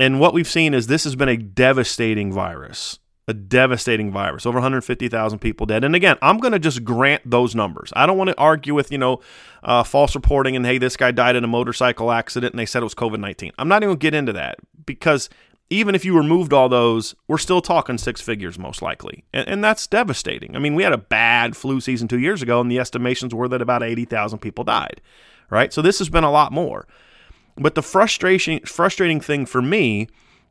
And 0.00 0.18
what 0.18 0.34
we've 0.34 0.48
seen 0.48 0.74
is 0.74 0.88
this 0.88 1.04
has 1.04 1.14
been 1.14 1.28
a 1.28 1.36
devastating 1.36 2.32
virus 2.32 2.98
a 3.28 3.34
devastating 3.34 4.10
virus. 4.10 4.46
Over 4.46 4.56
150,000 4.56 5.38
people 5.38 5.66
dead. 5.66 5.84
And 5.84 5.94
again, 5.94 6.16
I'm 6.20 6.38
going 6.38 6.52
to 6.52 6.58
just 6.58 6.84
grant 6.84 7.22
those 7.24 7.54
numbers. 7.54 7.92
I 7.94 8.06
don't 8.06 8.18
want 8.18 8.30
to 8.30 8.38
argue 8.38 8.74
with, 8.74 8.90
you 8.90 8.98
know, 8.98 9.20
uh, 9.62 9.82
false 9.84 10.14
reporting 10.14 10.56
and, 10.56 10.66
hey, 10.66 10.78
this 10.78 10.96
guy 10.96 11.10
died 11.10 11.36
in 11.36 11.44
a 11.44 11.48
motorcycle 11.48 12.10
accident 12.10 12.52
and 12.52 12.58
they 12.58 12.66
said 12.66 12.80
it 12.80 12.84
was 12.84 12.94
COVID 12.94 13.20
19. 13.20 13.52
I'm 13.58 13.68
not 13.68 13.82
even 13.82 13.90
going 13.90 13.98
to 13.98 14.02
get 14.02 14.14
into 14.14 14.32
that 14.32 14.58
because 14.84 15.28
even 15.70 15.94
if 15.94 16.04
you 16.04 16.16
removed 16.16 16.52
all 16.52 16.68
those, 16.68 17.14
we're 17.28 17.38
still 17.38 17.60
talking 17.60 17.96
six 17.96 18.20
figures 18.20 18.58
most 18.58 18.82
likely. 18.82 19.24
And, 19.32 19.48
and 19.48 19.64
that's 19.64 19.86
devastating. 19.86 20.56
I 20.56 20.58
mean, 20.58 20.74
we 20.74 20.82
had 20.82 20.92
a 20.92 20.98
bad 20.98 21.56
flu 21.56 21.80
season 21.80 22.08
two 22.08 22.18
years 22.18 22.42
ago, 22.42 22.60
and 22.60 22.70
the 22.70 22.80
estimations 22.80 23.32
were 23.32 23.48
that 23.48 23.62
about 23.62 23.84
80,000 23.84 24.40
people 24.40 24.64
died, 24.64 25.00
right? 25.48 25.72
So 25.72 25.80
this 25.80 26.00
has 26.00 26.08
been 26.08 26.24
a 26.24 26.30
lot 26.30 26.52
more. 26.52 26.88
But 27.56 27.76
the 27.76 27.82
frustration, 27.82 28.60
frustrating 28.60 29.20
thing 29.20 29.46
for 29.46 29.62
me 29.62 30.08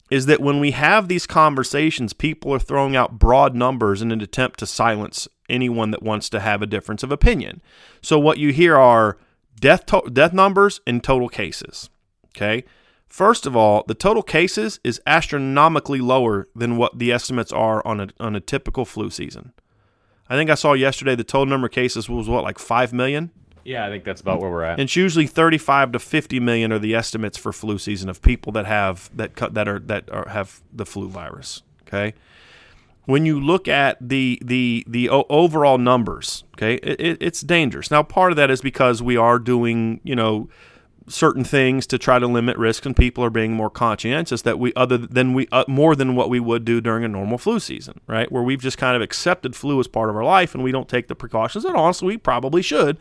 is 0.10 0.26
that 0.26 0.41
when 0.41 0.60
we 0.60 0.72
have 0.72 1.08
these 1.08 1.28
conversations, 1.28 2.13
people 2.13 2.54
are 2.54 2.60
throwing 2.60 2.95
out 2.95 3.19
broad 3.19 3.56
numbers 3.56 4.02
in 4.02 4.12
an 4.12 4.22
attempt 4.22 4.60
to 4.60 4.65
silence 4.65 5.28
anyone 5.50 5.91
that 5.91 6.04
wants 6.04 6.30
to 6.30 6.39
have 6.39 6.62
a 6.62 6.67
difference 6.67 7.04
of 7.04 7.12
opinion. 7.12 7.62
So 8.02 8.17
what 8.19 8.38
you 8.38 8.52
hear 8.52 8.76
are 8.76 9.17
death 9.60 9.86
to- 9.88 10.10
death 10.12 10.34
numbers 10.34 10.82
and 10.88 11.04
total 11.04 11.30
cases. 11.30 11.89
Okay? 12.36 12.63
First 13.08 13.45
of 13.45 13.56
all, 13.56 13.84
the 13.88 13.95
total 13.95 14.22
cases 14.22 14.80
is 14.84 15.02
astronomically 15.08 16.00
lower 16.00 16.48
than 16.56 16.78
what 16.78 17.00
the 17.00 17.12
estimates 17.12 17.52
are 17.52 17.86
on 17.86 18.00
a 18.00 18.08
on 18.19 18.36
a 18.36 18.39
typical 18.39 18.86
flu 18.86 19.10
season. 19.10 19.52
I 20.30 20.36
think 20.36 20.52
I 20.52 20.56
saw 20.56 20.74
yesterday 20.74 21.15
the 21.15 21.24
total 21.24 21.48
number 21.48 21.65
of 21.65 21.74
cases 21.74 22.08
was 22.08 22.30
what 22.30 22.43
like 22.43 22.60
5 22.60 22.93
million. 22.93 23.32
Yeah, 23.69 23.86
I 23.86 23.89
think 23.89 24.03
that's 24.03 24.19
about 24.19 24.41
where 24.41 24.49
we're 24.49 24.63
at. 24.63 24.79
And 24.79 24.82
it's 24.82 24.95
usually 24.95 25.27
35 25.27 25.91
to 25.91 25.99
50 25.99 26.39
million 26.39 26.71
are 26.71 26.79
the 26.79 26.95
estimates 26.95 27.38
for 27.38 27.53
flu 27.53 27.77
season 27.77 28.10
of 28.10 28.19
people 28.19 28.51
that 28.53 28.65
have 28.65 29.12
that 29.15 29.36
cut 29.36 29.53
that 29.53 29.67
are 29.67 29.77
that 29.77 30.10
are, 30.10 30.27
have 30.27 30.63
the 30.73 30.88
flu 30.88 31.08
virus. 31.08 31.62
Okay. 31.84 32.15
When 33.05 33.27
you 33.27 33.39
look 33.39 33.67
at 33.67 33.97
the 34.01 34.41
the 34.43 34.84
the 34.88 35.08
overall 35.10 35.77
numbers, 35.77 36.45
okay, 36.55 36.75
it, 36.77 37.19
it's 37.21 37.41
dangerous. 37.41 37.91
Now, 37.91 38.01
part 38.01 38.32
of 38.32 38.38
that 38.38 38.49
is 38.49 38.62
because 38.62 39.03
we 39.03 39.17
are 39.17 39.38
doing, 39.38 40.01
you 40.03 40.15
know, 40.15 40.49
certain 41.08 41.43
things 41.43 41.86
to 41.88 41.99
try 41.99 42.17
to 42.17 42.25
limit 42.25 42.58
risk, 42.58 42.88
and 42.88 42.95
people 42.95 43.23
are 43.23 43.29
being 43.29 43.53
more 43.53 43.69
conscientious 43.69 44.41
that 44.41 44.58
we 44.58 44.73
other 44.75 44.97
than 44.97 45.36
we 45.36 45.47
uh, 45.51 45.65
more 45.67 45.95
than 45.95 46.15
what 46.15 46.32
we 46.32 46.39
would 46.39 46.65
do 46.65 46.82
during 46.82 47.03
a 47.03 47.08
normal 47.08 47.38
flu 47.38 47.60
season, 47.60 47.99
right? 48.08 48.32
Where 48.32 48.41
we've 48.41 48.62
just 48.62 48.79
kind 48.79 48.95
of 48.95 49.03
accepted 49.03 49.55
flu 49.55 49.79
as 49.79 49.88
part 49.88 50.10
of 50.10 50.15
our 50.15 50.23
life, 50.25 50.55
and 50.55 50.63
we 50.63 50.71
don't 50.71 50.89
take 50.89 51.08
the 51.08 51.15
precautions 51.15 51.65
that 51.65 51.75
honestly 51.75 52.08
we 52.08 52.17
probably 52.17 52.63
should 52.63 52.97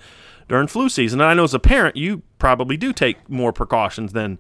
during 0.49 0.67
flu 0.67 0.89
season. 0.89 1.21
And 1.21 1.29
I 1.29 1.35
know 1.35 1.45
as 1.45 1.55
a 1.55 1.59
parent, 1.59 1.97
you 1.97 2.23
probably 2.39 2.77
do 2.77 2.93
take 2.93 3.29
more 3.29 3.53
precautions 3.53 4.13
than 4.13 4.39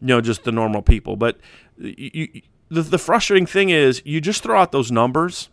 you 0.00 0.08
know 0.08 0.20
just 0.20 0.44
the 0.44 0.52
normal 0.52 0.82
people. 0.82 1.16
But 1.16 1.38
you, 1.78 2.10
you, 2.32 2.42
the, 2.68 2.82
the 2.82 2.98
frustrating 2.98 3.46
thing 3.46 3.70
is, 3.70 4.02
you 4.04 4.20
just 4.20 4.42
throw 4.42 4.58
out 4.58 4.72
those 4.72 4.90
numbers. 4.90 5.48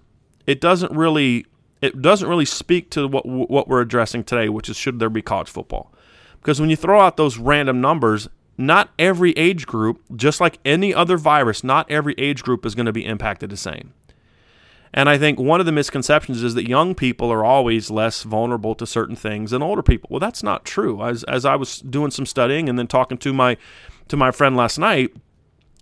It 0.46 0.62
doesn't 0.62 0.92
really 0.92 1.46
it 1.82 2.02
doesn't 2.02 2.28
really 2.28 2.46
speak 2.46 2.90
to 2.92 3.08
what 3.08 3.26
what 3.26 3.68
we're 3.68 3.82
addressing 3.82 4.24
today, 4.24 4.50
which 4.50 4.70
is 4.70 4.78
should 4.78 5.00
there 5.00 5.10
be 5.10 5.22
college 5.22 5.50
football? 5.50 5.92
Because 6.40 6.62
when 6.62 6.70
you 6.70 6.76
throw 6.76 7.02
out 7.02 7.18
those 7.18 7.38
random 7.38 7.82
numbers, 7.82 8.30
not 8.58 8.90
every 8.98 9.32
age 9.34 9.66
group, 9.68 10.02
just 10.16 10.40
like 10.40 10.60
any 10.64 10.94
other 10.94 11.18
virus, 11.18 11.64
not 11.64 11.90
every 11.92 12.16
age 12.18 12.44
group 12.44 12.66
is 12.66 12.74
going 12.74 12.86
to 12.86 12.94
be 12.94 13.06
impacted 13.06 13.50
the 13.50 13.58
same. 13.58 13.94
And 14.94 15.10
I 15.10 15.18
think 15.18 15.40
one 15.40 15.60
of 15.60 15.66
the 15.66 15.72
misconceptions 15.72 16.44
is 16.44 16.54
that 16.54 16.68
young 16.68 16.96
people 16.96 17.32
are 17.32 17.44
always 17.44 17.92
less 17.92 18.24
vulnerable 18.24 18.76
to 18.76 18.86
certain 18.86 19.16
things 19.16 19.52
than 19.52 19.62
older 19.62 19.84
people. 19.84 20.08
Well, 20.12 20.20
that's 20.20 20.44
not 20.44 20.66
true. 20.66 21.04
As 21.04 21.24
as 21.26 21.46
I 21.46 21.56
was 21.56 21.80
doing 21.80 22.12
some 22.12 22.26
studying 22.26 22.70
and 22.70 22.78
then 22.80 22.88
talking 22.88 23.18
to 23.20 23.34
my 23.34 23.58
to 24.08 24.18
my 24.18 24.32
friend 24.32 24.56
last 24.56 24.78
night, 24.78 25.14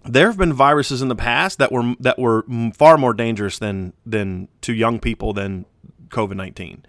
there 0.03 0.27
have 0.27 0.37
been 0.37 0.53
viruses 0.53 1.01
in 1.01 1.07
the 1.07 1.15
past 1.15 1.59
that 1.59 1.71
were 1.71 1.95
that 1.99 2.17
were 2.17 2.45
far 2.73 2.97
more 2.97 3.13
dangerous 3.13 3.59
than 3.59 3.93
than 4.05 4.47
to 4.61 4.73
young 4.73 4.99
people 4.99 5.33
than 5.33 5.65
COVID 6.09 6.35
nineteen. 6.35 6.85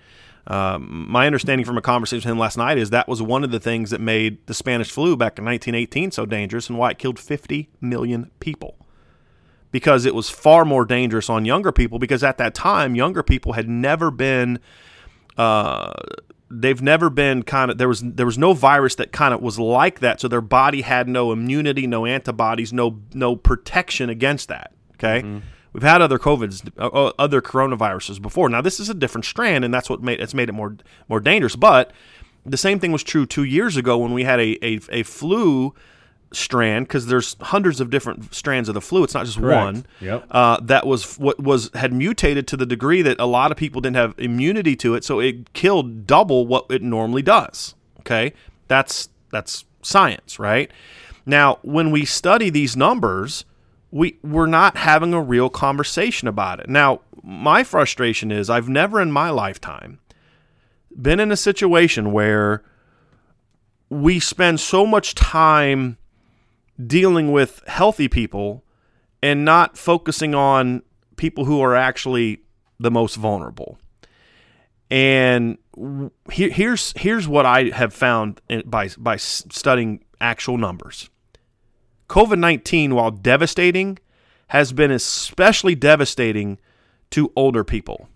Um, 0.49 1.07
my 1.11 1.27
understanding 1.27 1.65
from 1.65 1.77
a 1.77 1.83
conversation 1.83 2.29
with 2.29 2.33
him 2.35 2.39
last 2.39 2.57
night 2.57 2.79
is 2.79 2.91
that 2.91 3.09
was 3.09 3.21
one 3.21 3.43
of 3.43 3.51
the 3.51 3.59
things 3.59 3.91
that 3.91 4.01
made 4.01 4.47
the 4.47 4.55
Spanish 4.55 4.93
flu 4.93 5.17
back 5.17 5.41
in 5.41 5.45
1918 5.45 6.13
so 6.13 6.25
dangerous 6.25 6.69
and 6.69 6.79
why 6.79 6.93
it 6.93 6.99
killed 6.99 7.19
50 7.19 7.69
million 7.81 8.31
people 8.39 8.77
because 9.77 10.07
it 10.07 10.15
was 10.15 10.31
far 10.31 10.65
more 10.65 10.87
dangerous 10.87 11.29
on 11.29 11.45
younger 11.45 11.71
people 11.71 11.99
because 11.99 12.25
at 12.25 12.39
that 12.39 12.55
time 12.55 12.95
younger 12.95 13.23
people 13.23 13.53
had 13.53 13.69
never 13.69 14.11
been 14.11 14.59
uh, 15.37 15.93
they've 16.51 16.81
never 16.81 17.11
been 17.11 17.43
kind 17.43 17.71
of 17.71 17.77
there 17.77 17.87
was 17.87 18.01
there 18.01 18.25
was 18.25 18.39
no 18.39 18.55
virus 18.55 18.95
that 18.95 19.13
kind 19.13 19.35
of 19.35 19.43
was 19.43 19.59
like 19.59 20.01
that 20.01 20.19
so 20.19 20.29
their 20.29 20.41
body 20.41 20.81
had 20.81 21.07
no 21.07 21.31
immunity 21.31 21.87
no 21.87 22.07
antibodies 22.07 22.73
no 22.73 22.99
no 23.13 23.37
protection 23.37 24.09
against 24.09 24.49
that 24.49 24.73
okay 24.95 25.21
mm-hmm. 25.21 25.41
we've 25.75 25.83
had 25.83 26.01
other 26.01 26.19
covids 26.19 26.67
uh, 26.79 26.87
uh 26.87 27.13
other 27.19 27.43
coronaviruses 27.43 28.23
before 28.23 28.49
now 28.49 28.63
this 28.63 28.81
is 28.81 28.89
a 28.89 28.95
different 28.95 29.27
strand 29.27 29.63
and 29.63 29.75
that's 29.75 29.91
what 29.91 30.03
made 30.03 30.19
it's 30.19 30.33
made 30.33 30.49
it 30.49 30.53
more 30.53 30.75
more 31.07 31.21
dangerous 31.21 31.55
but 31.55 31.93
the 32.47 32.57
same 32.57 32.81
thing 32.81 32.93
was 32.93 33.03
true 33.03 33.27
2 33.27 33.45
years 33.45 33.77
ago 33.77 33.99
when 33.99 34.15
we 34.15 34.25
had 34.25 34.41
a 34.41 34.57
a, 34.65 34.81
a 34.89 35.03
flu 35.03 35.75
strand 36.37 36.87
because 36.87 37.07
there's 37.07 37.37
hundreds 37.41 37.81
of 37.81 37.91
different 37.91 38.35
strands 38.35 38.69
of 38.69 38.75
the 38.75 38.81
flu. 38.81 39.03
It's 39.05 39.15
not 39.15 39.27
just 39.27 39.39
Correct. 39.39 39.65
one. 39.65 39.87
Yep. 40.01 40.27
Uh, 40.31 40.61
that 40.63 40.87
was 40.87 41.19
what 41.19 41.41
was 41.41 41.71
had 41.75 41.93
mutated 41.93 42.47
to 42.49 42.57
the 42.57 42.67
degree 42.67 43.03
that 43.03 43.19
a 43.19 43.27
lot 43.27 43.51
of 43.51 43.57
people 43.57 43.81
didn't 43.81 43.97
have 43.97 44.15
immunity 44.19 44.77
to 44.77 44.95
it, 44.95 45.05
so 45.05 45.21
it 45.21 45.53
killed 45.53 46.07
double 46.07 46.47
what 46.47 46.67
it 46.71 46.83
normally 46.83 47.23
does. 47.23 47.75
Okay, 48.01 48.33
that's 48.69 49.09
that's 49.31 49.65
science, 49.83 50.39
right? 50.39 50.71
Now, 51.25 51.59
when 51.63 51.91
we 51.91 52.05
study 52.05 52.51
these 52.51 52.77
numbers, 52.77 53.45
we 53.91 54.19
we're 54.23 54.47
not 54.47 54.77
having 54.77 55.13
a 55.13 55.21
real 55.21 55.49
conversation 55.49 56.29
about 56.29 56.61
it. 56.61 56.69
Now, 56.69 57.01
my 57.23 57.65
frustration 57.65 58.31
is 58.31 58.49
I've 58.49 58.69
never 58.69 59.01
in 59.01 59.11
my 59.11 59.31
lifetime 59.31 59.99
been 61.01 61.21
in 61.21 61.33
a 61.33 61.37
situation 61.37 62.13
where 62.13 62.63
we 63.89 64.19
spend 64.19 64.61
so 64.61 64.87
much 64.87 65.15
time 65.15 65.99
dealing 66.85 67.33
with 67.33 67.63
healthy 67.67 68.09
people 68.09 68.65
and 69.23 69.45
not 69.45 69.77
focusing 69.79 70.35
on 70.35 70.83
people 71.17 71.45
who 71.45 71.61
are 71.61 71.75
actually 71.75 72.41
the 72.79 72.91
most 72.91 73.17
vulnerable. 73.17 73.79
And 74.91 75.59
here, 76.31 76.51
here's 76.51 76.93
here's 76.97 77.27
what 77.27 77.45
I 77.45 77.71
have 77.71 77.93
found 77.93 78.41
by 78.67 78.91
by 78.97 79.17
studying 79.17 80.05
actual 80.21 80.59
numbers. 80.59 81.11
COVID 82.09 82.39
nineteen, 82.39 82.95
while 82.95 83.11
devastating, 83.11 83.99
has 84.49 84.73
been 84.73 84.93
especially 84.93 85.75
devastating 85.75 86.59
to 87.11 87.33
older 87.35 87.65
people. 87.65 88.09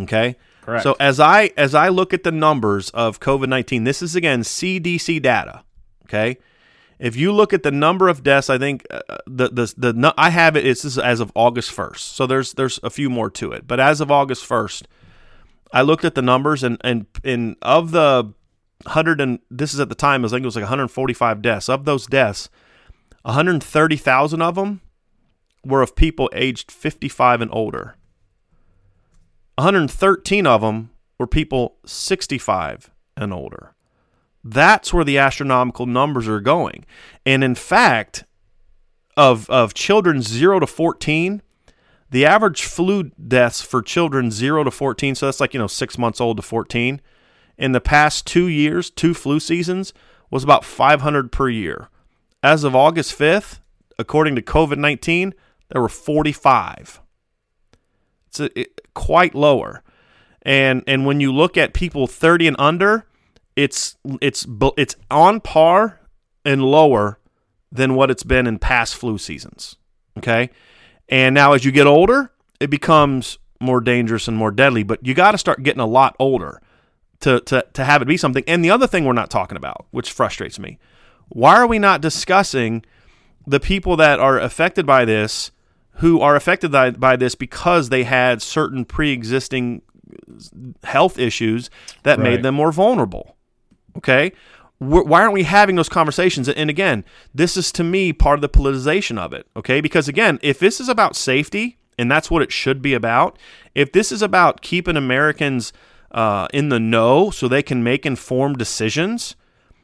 Okay, 0.00 0.36
correct. 0.62 0.84
So 0.84 0.96
as 0.98 1.20
I 1.20 1.50
as 1.56 1.74
I 1.74 1.88
look 1.88 2.14
at 2.14 2.22
the 2.22 2.32
numbers 2.32 2.88
of 2.90 3.20
COVID 3.20 3.48
nineteen, 3.48 3.84
this 3.84 4.00
is 4.00 4.16
again 4.16 4.42
CDC 4.42 5.20
data. 5.20 5.64
Okay, 6.04 6.38
if 6.98 7.16
you 7.16 7.32
look 7.32 7.52
at 7.52 7.62
the 7.62 7.70
number 7.70 8.08
of 8.08 8.22
deaths, 8.22 8.50
I 8.50 8.58
think 8.58 8.86
uh, 8.90 9.00
the, 9.26 9.48
the 9.48 9.74
the 9.76 10.14
I 10.16 10.30
have 10.30 10.56
it. 10.56 10.66
It's 10.66 10.98
as 10.98 11.20
of 11.20 11.32
August 11.34 11.70
first. 11.70 12.16
So 12.16 12.26
there's 12.26 12.54
there's 12.54 12.80
a 12.82 12.90
few 12.90 13.08
more 13.08 13.30
to 13.30 13.52
it, 13.52 13.66
but 13.66 13.78
as 13.78 14.00
of 14.00 14.10
August 14.10 14.44
first, 14.44 14.88
I 15.72 15.82
looked 15.82 16.04
at 16.04 16.14
the 16.14 16.22
numbers 16.22 16.62
and 16.64 16.78
and 16.82 17.06
and 17.22 17.56
of 17.62 17.92
the 17.92 18.32
hundred 18.86 19.20
and 19.20 19.38
this 19.50 19.74
is 19.74 19.80
at 19.80 19.88
the 19.88 19.94
time 19.94 20.24
I 20.24 20.28
think 20.28 20.42
it 20.42 20.46
was 20.46 20.56
like 20.56 20.62
145 20.62 21.42
deaths. 21.42 21.68
Of 21.68 21.84
those 21.84 22.06
deaths, 22.06 22.48
130,000 23.22 24.42
of 24.42 24.54
them 24.54 24.80
were 25.64 25.82
of 25.82 25.96
people 25.96 26.30
aged 26.32 26.70
55 26.70 27.42
and 27.42 27.50
older. 27.52 27.96
113 29.56 30.46
of 30.46 30.60
them 30.60 30.90
were 31.18 31.26
people 31.26 31.78
65 31.84 32.90
and 33.16 33.32
older. 33.32 33.74
That's 34.50 34.94
where 34.94 35.04
the 35.04 35.18
astronomical 35.18 35.84
numbers 35.84 36.26
are 36.26 36.40
going. 36.40 36.86
And 37.26 37.44
in 37.44 37.54
fact, 37.54 38.24
of, 39.16 39.48
of 39.50 39.74
children 39.74 40.22
0 40.22 40.60
to 40.60 40.66
14, 40.66 41.42
the 42.10 42.24
average 42.24 42.64
flu 42.64 43.04
deaths 43.04 43.60
for 43.60 43.82
children 43.82 44.30
0 44.30 44.64
to 44.64 44.70
14, 44.70 45.14
so 45.14 45.26
that's 45.26 45.40
like, 45.40 45.52
you 45.52 45.60
know, 45.60 45.66
6 45.66 45.98
months 45.98 46.20
old 46.20 46.38
to 46.38 46.42
14, 46.42 47.02
in 47.58 47.72
the 47.72 47.80
past 47.80 48.26
2 48.26 48.46
years, 48.46 48.88
two 48.88 49.12
flu 49.12 49.38
seasons 49.38 49.92
was 50.30 50.44
about 50.44 50.64
500 50.64 51.30
per 51.30 51.50
year. 51.50 51.90
As 52.42 52.64
of 52.64 52.74
August 52.74 53.18
5th, 53.18 53.58
according 53.98 54.34
to 54.36 54.42
COVID-19, 54.42 55.32
there 55.68 55.82
were 55.82 55.88
45. 55.88 57.00
It's 58.28 58.40
a, 58.40 58.58
it, 58.58 58.80
quite 58.94 59.34
lower. 59.34 59.82
And 60.42 60.82
and 60.86 61.04
when 61.04 61.20
you 61.20 61.32
look 61.34 61.58
at 61.58 61.74
people 61.74 62.06
30 62.06 62.48
and 62.48 62.56
under, 62.58 63.04
it's 63.58 63.96
it's 64.22 64.46
it's 64.76 64.94
on 65.10 65.40
par 65.40 66.00
and 66.44 66.62
lower 66.62 67.18
than 67.72 67.94
what 67.96 68.08
it's 68.08 68.22
been 68.22 68.46
in 68.46 68.56
past 68.58 68.94
flu 68.94 69.18
seasons. 69.18 69.76
Okay? 70.16 70.50
And 71.08 71.34
now 71.34 71.54
as 71.54 71.64
you 71.64 71.72
get 71.72 71.86
older, 71.86 72.30
it 72.60 72.70
becomes 72.70 73.38
more 73.60 73.80
dangerous 73.80 74.28
and 74.28 74.36
more 74.36 74.52
deadly, 74.52 74.84
but 74.84 75.04
you 75.04 75.12
got 75.12 75.32
to 75.32 75.38
start 75.38 75.64
getting 75.64 75.80
a 75.80 75.86
lot 75.86 76.14
older 76.20 76.62
to, 77.20 77.40
to, 77.40 77.66
to 77.72 77.84
have 77.84 78.00
it 78.00 78.06
be 78.06 78.16
something. 78.16 78.44
And 78.46 78.64
the 78.64 78.70
other 78.70 78.86
thing 78.86 79.04
we're 79.04 79.12
not 79.12 79.30
talking 79.30 79.56
about, 79.56 79.86
which 79.90 80.12
frustrates 80.12 80.60
me, 80.60 80.78
why 81.28 81.56
are 81.56 81.66
we 81.66 81.80
not 81.80 82.00
discussing 82.00 82.84
the 83.44 83.58
people 83.58 83.96
that 83.96 84.20
are 84.20 84.38
affected 84.38 84.86
by 84.86 85.04
this 85.04 85.50
who 85.94 86.20
are 86.20 86.36
affected 86.36 86.70
by, 86.70 86.92
by 86.92 87.16
this 87.16 87.34
because 87.34 87.88
they 87.88 88.04
had 88.04 88.40
certain 88.40 88.84
pre 88.84 89.10
existing 89.10 89.82
health 90.84 91.18
issues 91.18 91.70
that 92.04 92.18
right. 92.18 92.24
made 92.24 92.42
them 92.44 92.54
more 92.54 92.70
vulnerable? 92.70 93.34
Okay. 93.98 94.32
Why 94.78 95.22
aren't 95.22 95.32
we 95.32 95.42
having 95.42 95.74
those 95.74 95.88
conversations? 95.88 96.48
And 96.48 96.70
again, 96.70 97.04
this 97.34 97.56
is 97.56 97.72
to 97.72 97.84
me 97.84 98.12
part 98.12 98.38
of 98.38 98.42
the 98.42 98.48
politicization 98.48 99.18
of 99.18 99.32
it. 99.32 99.46
Okay. 99.56 99.80
Because 99.80 100.08
again, 100.08 100.38
if 100.42 100.58
this 100.58 100.80
is 100.80 100.88
about 100.88 101.16
safety, 101.16 101.78
and 101.98 102.10
that's 102.10 102.30
what 102.30 102.42
it 102.42 102.52
should 102.52 102.80
be 102.80 102.94
about, 102.94 103.36
if 103.74 103.92
this 103.92 104.12
is 104.12 104.22
about 104.22 104.62
keeping 104.62 104.96
Americans 104.96 105.72
uh, 106.12 106.46
in 106.54 106.68
the 106.68 106.78
know 106.78 107.30
so 107.30 107.48
they 107.48 107.62
can 107.62 107.82
make 107.82 108.06
informed 108.06 108.56
decisions, 108.56 109.34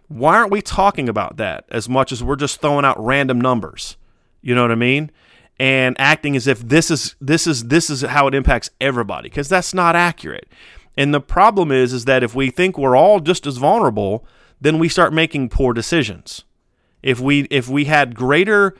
why 0.08 0.36
aren't 0.36 0.52
we 0.52 0.62
talking 0.62 1.08
about 1.08 1.36
that 1.38 1.64
as 1.70 1.88
much 1.88 2.12
as 2.12 2.22
we're 2.22 2.36
just 2.36 2.60
throwing 2.60 2.84
out 2.84 3.02
random 3.02 3.40
numbers? 3.40 3.96
You 4.42 4.54
know 4.54 4.62
what 4.62 4.70
I 4.70 4.76
mean? 4.76 5.10
And 5.58 5.96
acting 5.98 6.36
as 6.36 6.46
if 6.46 6.60
this 6.60 6.90
is 6.90 7.14
this 7.20 7.46
is 7.46 7.64
this 7.64 7.88
is 7.88 8.02
how 8.02 8.26
it 8.26 8.34
impacts 8.34 8.70
everybody 8.80 9.28
because 9.28 9.48
that's 9.48 9.72
not 9.72 9.96
accurate. 9.96 10.48
And 10.96 11.12
the 11.12 11.20
problem 11.20 11.72
is 11.72 11.92
is 11.92 12.04
that 12.04 12.22
if 12.22 12.34
we 12.34 12.50
think 12.50 12.78
we're 12.78 12.96
all 12.96 13.20
just 13.20 13.46
as 13.46 13.56
vulnerable, 13.56 14.24
then 14.60 14.78
we 14.78 14.88
start 14.88 15.12
making 15.12 15.48
poor 15.48 15.72
decisions. 15.72 16.44
If 17.02 17.20
we 17.20 17.42
if 17.50 17.68
we 17.68 17.84
had 17.84 18.14
greater 18.14 18.74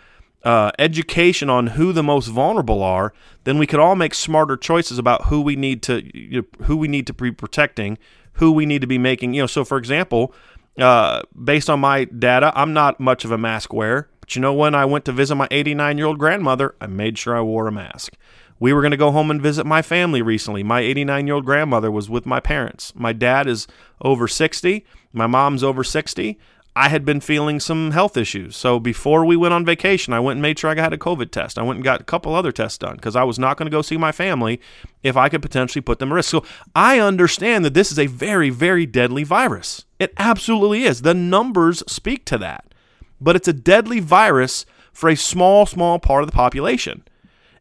uh, 0.44 0.70
education 0.78 1.48
on 1.48 1.68
who 1.68 1.92
the 1.92 2.02
most 2.02 2.28
vulnerable 2.28 2.82
are, 2.82 3.12
then 3.44 3.58
we 3.58 3.66
could 3.66 3.80
all 3.80 3.96
make 3.96 4.14
smarter 4.14 4.56
choices 4.56 4.98
about 4.98 5.26
who 5.26 5.40
we 5.40 5.56
need 5.56 5.82
to 5.82 6.02
you 6.16 6.42
know, 6.42 6.66
who 6.66 6.76
we 6.76 6.88
need 6.88 7.06
to 7.06 7.14
be 7.14 7.32
protecting, 7.32 7.98
who 8.34 8.52
we 8.52 8.66
need 8.66 8.80
to 8.80 8.86
be 8.86 8.98
making. 8.98 9.34
You 9.34 9.42
know, 9.42 9.46
so 9.46 9.64
for 9.64 9.78
example, 9.78 10.34
uh, 10.78 11.22
based 11.42 11.70
on 11.70 11.80
my 11.80 12.04
data, 12.04 12.52
I'm 12.54 12.72
not 12.72 13.00
much 13.00 13.24
of 13.24 13.30
a 13.30 13.38
mask 13.38 13.72
wearer. 13.72 14.08
But 14.20 14.34
you 14.36 14.42
know, 14.42 14.54
when 14.54 14.74
I 14.74 14.84
went 14.84 15.04
to 15.06 15.12
visit 15.12 15.34
my 15.34 15.48
89 15.50 15.98
year 15.98 16.06
old 16.06 16.18
grandmother, 16.18 16.74
I 16.80 16.86
made 16.86 17.18
sure 17.18 17.36
I 17.36 17.40
wore 17.40 17.66
a 17.66 17.72
mask. 17.72 18.14
We 18.60 18.72
were 18.72 18.80
going 18.80 18.92
to 18.92 18.96
go 18.96 19.10
home 19.10 19.30
and 19.30 19.42
visit 19.42 19.66
my 19.66 19.82
family 19.82 20.22
recently. 20.22 20.62
My 20.62 20.80
89 20.80 21.26
year 21.26 21.34
old 21.36 21.44
grandmother 21.44 21.90
was 21.90 22.08
with 22.08 22.26
my 22.26 22.40
parents. 22.40 22.92
My 22.94 23.12
dad 23.12 23.46
is 23.46 23.66
over 24.00 24.28
60. 24.28 24.84
My 25.12 25.26
mom's 25.26 25.64
over 25.64 25.84
60. 25.84 26.38
I 26.76 26.88
had 26.88 27.04
been 27.04 27.20
feeling 27.20 27.60
some 27.60 27.92
health 27.92 28.16
issues. 28.16 28.56
So 28.56 28.80
before 28.80 29.24
we 29.24 29.36
went 29.36 29.54
on 29.54 29.64
vacation, 29.64 30.12
I 30.12 30.18
went 30.18 30.36
and 30.36 30.42
made 30.42 30.58
sure 30.58 30.70
I 30.70 30.80
had 30.80 30.92
a 30.92 30.98
COVID 30.98 31.30
test. 31.30 31.56
I 31.56 31.62
went 31.62 31.76
and 31.76 31.84
got 31.84 32.00
a 32.00 32.04
couple 32.04 32.34
other 32.34 32.50
tests 32.50 32.78
done 32.78 32.96
because 32.96 33.14
I 33.14 33.22
was 33.22 33.38
not 33.38 33.56
going 33.56 33.66
to 33.66 33.74
go 33.76 33.80
see 33.80 33.96
my 33.96 34.10
family 34.10 34.60
if 35.04 35.16
I 35.16 35.28
could 35.28 35.42
potentially 35.42 35.82
put 35.82 36.00
them 36.00 36.10
at 36.10 36.16
risk. 36.16 36.30
So 36.30 36.44
I 36.74 36.98
understand 36.98 37.64
that 37.64 37.74
this 37.74 37.92
is 37.92 37.98
a 37.98 38.06
very, 38.06 38.50
very 38.50 38.86
deadly 38.86 39.22
virus. 39.22 39.84
It 40.00 40.12
absolutely 40.16 40.82
is. 40.82 41.02
The 41.02 41.14
numbers 41.14 41.84
speak 41.86 42.24
to 42.26 42.38
that. 42.38 42.74
But 43.20 43.36
it's 43.36 43.48
a 43.48 43.52
deadly 43.52 44.00
virus 44.00 44.66
for 44.92 45.08
a 45.08 45.16
small, 45.16 45.66
small 45.66 46.00
part 46.00 46.24
of 46.24 46.28
the 46.28 46.34
population. 46.34 47.04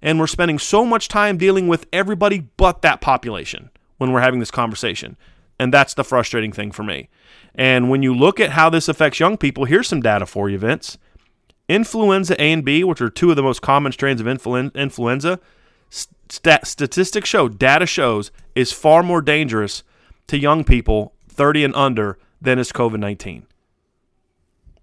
And 0.04 0.20
we're 0.20 0.28
spending 0.28 0.60
so 0.60 0.86
much 0.86 1.08
time 1.08 1.38
dealing 1.38 1.68
with 1.68 1.88
everybody 1.94 2.50
but 2.58 2.82
that 2.84 3.02
population 3.02 3.72
when 3.98 4.12
we're 4.12 4.22
having 4.22 4.42
this 4.42 4.52
conversation. 4.52 5.16
And 5.58 5.74
that's 5.74 5.94
the 5.94 6.04
frustrating 6.04 6.52
thing 6.52 6.72
for 6.72 6.84
me. 6.84 7.10
And 7.56 7.90
when 7.90 8.04
you 8.04 8.14
look 8.14 8.40
at 8.40 8.52
how 8.52 8.70
this 8.70 8.90
affects 8.90 9.20
young 9.20 9.38
people, 9.38 9.64
here's 9.64 9.88
some 9.88 10.02
data 10.02 10.26
for 10.26 10.50
you, 10.50 10.58
Vince. 10.58 10.98
Influenza 11.70 12.40
A 12.42 12.52
and 12.52 12.66
B, 12.66 12.84
which 12.84 13.02
are 13.02 13.10
two 13.10 13.30
of 13.30 13.38
the 13.38 13.44
most 13.44 13.62
common 13.62 13.94
strains 13.94 14.20
of 14.20 14.28
influ- 14.28 14.76
influenza, 14.76 15.40
stat- 15.90 16.68
statistics 16.68 17.30
show, 17.30 17.48
data 17.48 17.86
shows, 17.86 18.32
is 18.56 18.74
far 18.74 19.04
more 19.04 19.22
dangerous 19.22 19.84
to 20.28 20.38
young 20.38 20.66
people 20.66 21.14
30 21.30 21.64
and 21.64 21.76
under 21.76 22.18
than 22.42 22.60
is 22.60 22.74
COVID 22.74 23.00
19. 23.00 23.48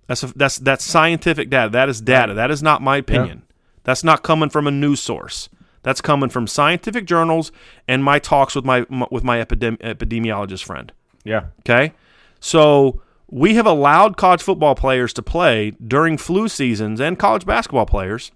That's, 0.07 0.23
that's, 0.23 0.57
that's 0.59 0.85
scientific 0.85 1.51
data. 1.51 1.71
That 1.71 1.89
is 1.91 2.01
data. 2.01 2.33
That 2.35 2.51
is 2.51 2.63
not 2.63 2.81
my 2.81 2.97
opinion. 2.97 3.43
That's 3.85 4.05
not 4.05 4.23
coming 4.23 4.51
from 4.51 4.67
a 4.67 4.71
news 4.71 5.01
source. 5.01 5.49
That's 5.83 6.01
coming 6.01 6.29
from 6.29 6.47
scientific 6.47 7.07
journals 7.07 7.53
and 7.89 8.05
my 8.05 8.19
talks 8.19 8.55
with 8.55 8.65
my 8.65 8.85
with 9.11 9.25
my 9.25 9.43
epidemi- 9.43 9.79
epidemiologist 9.79 10.65
friend. 10.65 10.93
Yeah. 11.25 11.47
Okay. 11.61 11.95
So 12.39 13.01
we 13.31 13.55
have 13.55 13.67
allowed 13.67 14.17
college 14.17 14.43
football 14.43 14.75
players 14.75 15.13
to 15.15 15.23
play 15.23 15.73
during 15.73 16.19
flu 16.19 16.49
seasons 16.49 17.01
and 17.01 17.19
college 17.19 17.47
basketball 17.47 17.87
players 17.87 18.33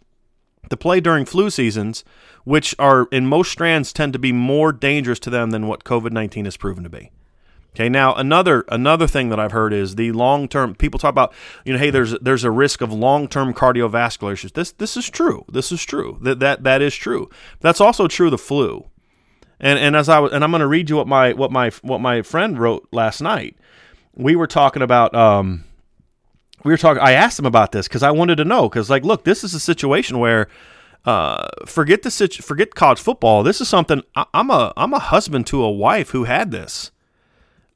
to 0.71 0.77
play 0.77 1.01
during 1.01 1.25
flu 1.25 1.51
seasons, 1.51 2.05
which 2.45 2.75
are 2.79 3.07
in 3.13 3.27
most 3.27 3.51
strands 3.51 3.93
tend 3.93 4.13
to 4.15 4.19
be 4.19 4.33
more 4.33 4.73
dangerous 4.73 5.19
to 5.21 5.31
them 5.31 5.51
than 5.51 5.67
what 5.67 5.85
COVID 5.85 6.13
19 6.13 6.47
has 6.47 6.57
proven 6.57 6.85
to 6.85 6.91
be. 6.91 7.11
Okay, 7.75 7.89
now 7.89 8.15
another 8.15 8.65
another 8.69 9.07
thing 9.07 9.31
that 9.31 9.41
I've 9.41 9.53
heard 9.53 9.73
is 9.73 9.97
the 9.97 10.13
long 10.13 10.47
term. 10.47 10.75
People 10.75 11.01
talk 11.01 11.11
about, 11.11 11.33
you 11.65 11.73
know, 11.73 11.79
hey, 11.79 11.91
there's 11.91 12.17
there's 12.21 12.45
a 12.45 12.51
risk 12.51 12.81
of 12.81 12.93
long 12.93 13.27
term 13.27 13.53
cardiovascular 13.53 14.33
issues. 14.33 14.53
This 14.53 14.73
this 14.73 14.97
is 14.97 15.11
true. 15.11 15.45
This 15.49 15.73
is 15.73 15.85
true. 15.85 16.19
That 16.23 16.39
that 16.41 16.65
that 16.65 16.83
is 16.83 16.95
true. 16.95 17.29
That's 17.61 17.81
also 17.81 18.07
true 18.07 18.31
the 18.31 18.39
flu. 18.39 18.87
And 19.59 19.79
and 19.79 19.97
as 19.97 20.09
I 20.09 20.21
was, 20.21 20.33
and 20.33 20.45
I'm 20.45 20.51
going 20.51 20.61
to 20.61 20.67
read 20.67 20.89
you 20.89 20.97
what 20.97 21.09
my 21.09 21.33
what 21.33 21.51
my 21.51 21.71
what 21.83 22.01
my 22.01 22.23
friend 22.23 22.59
wrote 22.59 22.87
last 22.93 23.21
night 23.21 23.57
we 24.17 24.37
were 24.37 24.47
talking 24.47 24.83
about 24.83 25.15
um, 25.15 25.65
we 26.65 26.73
were 26.73 26.79
talking. 26.79 27.03
I 27.03 27.13
asked 27.13 27.39
him 27.39 27.47
about 27.47 27.73
this 27.73 27.89
because 27.89 28.03
I 28.03 28.11
wanted 28.11 28.37
to 28.37 28.45
know. 28.45 28.69
Because 28.69 28.91
like, 28.91 29.05
look, 29.05 29.25
this 29.25 29.45
is 29.45 29.55
a 29.55 29.61
situation 29.61 30.19
where 30.19 30.49
uh, 31.05 31.49
forget 31.67 32.03
the 32.03 32.11
situ- 32.11 32.43
forget 32.43 32.75
college 32.75 33.01
football. 33.01 33.43
This 33.43 33.61
is 33.61 33.69
something 33.69 34.03
I, 34.15 34.27
am 34.35 34.51
a 34.51 34.73
I'm 34.77 34.95
a 34.95 34.99
husband 34.99 35.47
to 35.49 35.63
a 35.63 35.71
wife 35.71 36.11
who 36.11 36.25
had 36.25 36.51
this. 36.51 36.91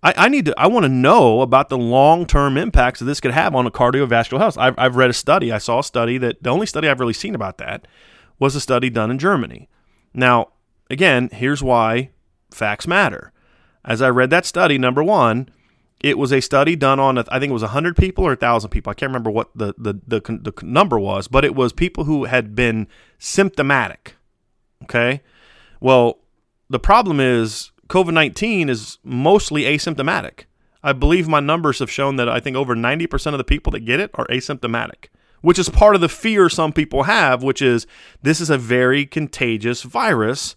I, 0.03 0.15
I 0.17 0.29
need 0.29 0.45
to 0.47 0.55
I 0.59 0.67
want 0.69 0.85
to 0.85 0.89
know 0.89 1.41
about 1.41 1.69
the 1.69 1.79
long 1.79 2.27
term 2.27 2.57
impacts 2.57 3.01
that 3.01 3.07
this 3.07 3.21
could 3.21 3.33
have 3.33 3.55
on 3.55 3.67
a 3.67 3.71
cardiovascular 3.71 4.39
health. 4.39 4.59
I've, 4.59 4.75
I've 4.79 4.97
read 4.97 5.11
a 5.11 5.15
study. 5.15 5.53
I 5.53 5.59
saw 5.59 5.81
a 5.81 5.85
study 5.85 6.19
that 6.19 6.43
the 6.43 6.51
only 6.51 6.67
study 6.67 6.89
I've 6.89 7.01
really 7.01 7.13
seen 7.13 7.35
about 7.35 7.59
that 7.59 7.87
was 8.39 8.55
a 8.55 8.61
study 8.61 8.91
done 8.91 9.11
in 9.11 9.19
Germany. 9.19 9.69
Now, 10.15 10.49
again, 10.91 11.29
here's 11.33 11.63
why 11.63 12.11
facts 12.51 12.87
matter. 12.87 13.33
As 13.85 14.03
I 14.03 14.11
read 14.11 14.31
that 14.31 14.47
study, 14.47 14.79
number 14.79 15.03
one, 15.03 15.49
it 16.01 16.19
was 16.19 16.33
a 16.33 16.41
study 16.41 16.77
done 16.77 17.01
on, 17.01 17.19
I 17.19 17.39
think 17.39 17.51
it 17.51 17.55
was 17.55 17.63
100 17.63 17.97
people 17.97 18.25
or 18.25 18.31
1,000 18.31 18.71
people. 18.71 18.91
I 18.91 18.95
can't 18.95 19.11
remember 19.11 19.31
what 19.31 19.51
the, 19.55 19.75
the, 19.77 19.95
the, 20.07 20.21
the 20.21 20.53
number 20.65 20.99
was, 20.99 21.27
but 21.27 21.45
it 21.45 21.55
was 21.55 21.73
people 21.73 22.05
who 22.05 22.25
had 22.25 22.55
been 22.55 22.87
symptomatic. 23.19 24.15
Okay. 24.85 25.23
Well, 25.81 26.19
the 26.71 26.79
problem 26.79 27.19
is 27.19 27.73
COVID 27.88 28.12
19 28.12 28.68
is 28.68 28.98
mostly 29.03 29.62
asymptomatic. 29.62 30.44
I 30.83 30.92
believe 30.92 31.27
my 31.27 31.40
numbers 31.40 31.81
have 31.81 31.90
shown 31.90 32.16
that 32.16 32.29
I 32.29 32.38
think 32.38 32.57
over 32.57 32.77
90% 32.77 33.33
of 33.33 33.38
the 33.38 33.44
people 33.44 33.72
that 33.72 33.81
get 33.81 33.98
it 33.98 34.11
are 34.14 34.27
asymptomatic, 34.27 35.07
which 35.40 35.59
is 35.59 35.68
part 35.68 35.94
of 35.94 36.01
the 36.01 36.09
fear 36.09 36.48
some 36.48 36.72
people 36.72 37.05
have, 37.05 37.42
which 37.42 37.61
is 37.61 37.87
this 38.22 38.40
is 38.40 38.51
a 38.51 38.59
very 38.59 39.05
contagious 39.05 39.83
virus 39.83 40.55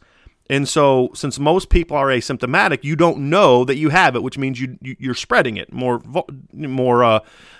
and 0.51 0.67
so, 0.67 1.11
since 1.13 1.39
most 1.39 1.69
people 1.69 1.95
are 1.95 2.07
asymptomatic, 2.07 2.83
you 2.83 2.97
don't 2.97 3.29
know 3.29 3.63
that 3.63 3.77
you 3.77 3.87
have 3.87 4.17
it, 4.17 4.21
which 4.21 4.37
means 4.37 4.59
you, 4.59 4.77
you 4.81 5.09
are 5.09 5.15
spreading 5.15 5.55
it 5.55 5.71
more. 5.71 6.01
More. 6.51 7.05
Uh, 7.05 7.19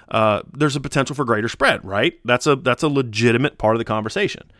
uh, 0.09 0.41
there's 0.51 0.75
a 0.75 0.81
potential 0.81 1.15
for 1.15 1.23
greater 1.23 1.47
spread, 1.47 1.85
right? 1.85 2.19
That's 2.25 2.47
a 2.47 2.57
that's 2.57 2.83
a 2.83 2.89
legitimate 2.89 3.57
part 3.57 3.75
of 3.75 3.79
the 3.79 3.85
conversation. 3.85 4.51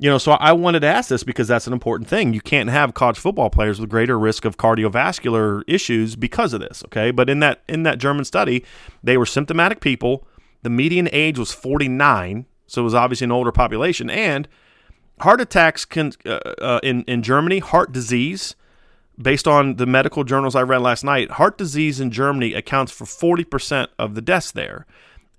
You 0.00 0.08
know, 0.08 0.18
so 0.18 0.32
I 0.32 0.52
wanted 0.52 0.80
to 0.80 0.86
ask 0.86 1.10
this 1.10 1.22
because 1.22 1.46
that's 1.46 1.66
an 1.66 1.74
important 1.74 2.08
thing. 2.08 2.32
You 2.32 2.40
can't 2.40 2.70
have 2.70 2.94
college 2.94 3.18
football 3.18 3.50
players 3.50 3.78
with 3.78 3.90
greater 3.90 4.18
risk 4.18 4.46
of 4.46 4.56
cardiovascular 4.56 5.62
issues 5.66 6.16
because 6.16 6.54
of 6.54 6.60
this. 6.60 6.82
Okay, 6.86 7.10
but 7.10 7.28
in 7.28 7.40
that 7.40 7.62
in 7.68 7.82
that 7.84 7.98
German 7.98 8.24
study, 8.24 8.64
they 9.02 9.16
were 9.16 9.26
symptomatic 9.26 9.80
people. 9.80 10.26
The 10.62 10.70
median 10.70 11.08
age 11.12 11.38
was 11.38 11.52
49 11.52 12.46
so 12.70 12.82
it 12.82 12.84
was 12.84 12.94
obviously 12.94 13.24
an 13.24 13.32
older 13.32 13.50
population. 13.50 14.08
And 14.08 14.46
heart 15.20 15.40
attacks 15.40 15.84
can 15.84 16.12
uh, 16.24 16.38
uh, 16.60 16.80
in 16.84 17.02
in 17.02 17.22
Germany, 17.22 17.58
heart 17.58 17.90
disease, 17.90 18.54
based 19.20 19.48
on 19.48 19.74
the 19.74 19.86
medical 19.86 20.22
journals 20.22 20.54
I 20.54 20.62
read 20.62 20.80
last 20.80 21.02
night, 21.02 21.32
heart 21.32 21.58
disease 21.58 21.98
in 21.98 22.12
Germany 22.12 22.54
accounts 22.54 22.92
for 22.92 23.06
forty 23.06 23.42
percent 23.42 23.90
of 23.98 24.14
the 24.14 24.22
deaths 24.22 24.52
there. 24.52 24.86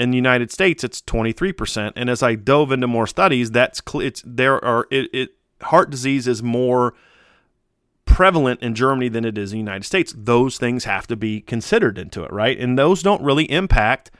In 0.01 0.11
the 0.11 0.17
United 0.17 0.51
States, 0.51 0.83
it's 0.83 1.01
twenty 1.01 1.31
three 1.31 1.53
percent. 1.53 1.93
And 1.95 2.09
as 2.09 2.23
I 2.23 2.35
dove 2.35 2.71
into 2.71 2.87
more 2.87 3.07
studies, 3.07 3.51
that's 3.51 3.81
it's 3.95 4.23
there 4.25 4.63
are 4.63 4.87
it, 4.89 5.09
it 5.13 5.29
heart 5.61 5.89
disease 5.89 6.27
is 6.27 6.41
more 6.41 6.93
prevalent 8.05 8.61
in 8.61 8.75
Germany 8.75 9.09
than 9.09 9.23
it 9.25 9.37
is 9.37 9.51
in 9.51 9.57
the 9.57 9.63
United 9.63 9.85
States. 9.85 10.13
Those 10.17 10.57
things 10.57 10.83
have 10.83 11.07
to 11.07 11.15
be 11.15 11.41
considered 11.41 11.97
into 11.97 12.23
it, 12.23 12.31
right? 12.31 12.59
And 12.59 12.77
those 12.77 13.01
don't 13.01 13.21
really 13.21 13.49
impact 13.49 14.11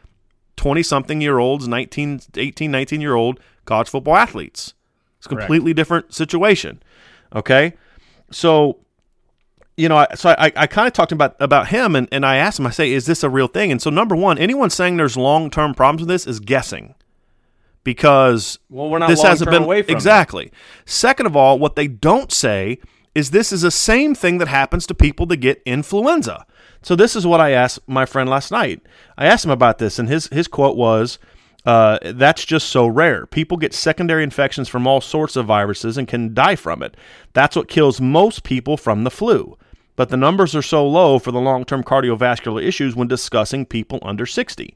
20 0.56 0.84
something 0.84 1.20
year 1.20 1.40
olds, 1.40 1.68
19, 1.68 2.22
18, 2.36 2.72
19 2.72 3.02
year 3.02 3.16
old 3.16 3.40
college 3.66 3.90
football 3.90 4.16
athletes. 4.16 4.74
It's 5.18 5.26
a 5.26 5.30
completely 5.30 5.74
different 5.74 6.14
situation. 6.14 6.82
Okay. 7.36 7.74
So, 8.32 8.80
you 9.82 9.90
know, 9.90 10.06
so 10.14 10.30
I, 10.38 10.52
I 10.56 10.68
kind 10.68 10.86
of 10.86 10.94
talked 10.94 11.12
about 11.12 11.36
about 11.40 11.70
him 11.70 11.96
and, 11.96 12.08
and 12.12 12.24
I 12.24 12.36
asked 12.36 12.60
him, 12.60 12.68
I 12.68 12.70
say, 12.70 12.92
is 12.92 13.08
this 13.08 13.24
a 13.24 13.30
real 13.30 13.48
thing? 13.48 13.72
And 13.72 13.82
so 13.82 13.90
number 13.90 14.16
one, 14.16 14.38
anyone 14.38 14.70
saying 14.70 14.98
there's 14.98 15.18
long 15.18 15.50
term 15.50 15.74
problems 15.74 16.02
with 16.02 16.10
this 16.10 16.28
is 16.28 16.40
guessing. 16.40 16.94
Because 17.84 18.60
well, 18.70 18.92
we're 18.92 19.00
not 19.00 19.10
this 19.10 19.24
hasn't 19.24 19.50
been 19.50 19.64
away 19.64 19.82
from 19.82 19.96
exactly. 19.96 20.46
It. 20.46 20.54
Second 20.86 21.26
of 21.26 21.36
all, 21.36 21.58
what 21.58 21.76
they 21.76 21.88
don't 21.88 22.32
say 22.32 22.80
is 23.16 23.32
this 23.32 23.52
is 23.52 23.64
the 23.64 23.72
same 23.72 24.14
thing 24.14 24.38
that 24.38 24.48
happens 24.48 24.86
to 24.86 24.94
people 24.94 25.26
that 25.26 25.38
get 25.38 25.64
influenza. 25.66 26.46
So 26.84 26.96
this 26.96 27.16
is 27.16 27.26
what 27.26 27.42
I 27.42 27.50
asked 27.50 27.80
my 27.88 28.06
friend 28.06 28.30
last 28.30 28.52
night. 28.52 28.84
I 29.18 29.26
asked 29.26 29.46
him 29.46 29.52
about 29.52 29.80
this, 29.80 29.98
and 29.98 30.08
his 30.08 30.28
his 30.28 30.48
quote 30.48 30.78
was, 30.78 31.18
uh, 31.66 31.98
"That's 32.04 32.46
just 32.46 32.70
so 32.70 32.86
rare. 32.86 33.26
People 33.26 33.58
get 33.58 33.74
secondary 33.74 34.24
infections 34.24 34.70
from 34.70 34.86
all 34.86 35.02
sorts 35.02 35.36
of 35.36 35.48
viruses 35.48 35.98
and 35.98 36.08
can 36.08 36.36
die 36.36 36.56
from 36.56 36.84
it. 36.84 36.96
That's 37.34 37.56
what 37.56 37.68
kills 37.68 38.00
most 38.00 38.44
people 38.44 38.78
from 38.78 39.06
the 39.06 39.12
flu." 39.12 39.58
But 40.02 40.10
the 40.10 40.18
numbers 40.18 40.56
are 40.56 40.64
so 40.64 40.88
low 40.88 41.20
for 41.20 41.32
the 41.32 41.40
long 41.40 41.64
term 41.64 41.84
cardiovascular 41.84 42.64
issues 42.64 42.96
when 42.96 43.08
discussing 43.08 43.68
people 43.68 44.00
under 44.02 44.26
60. 44.26 44.76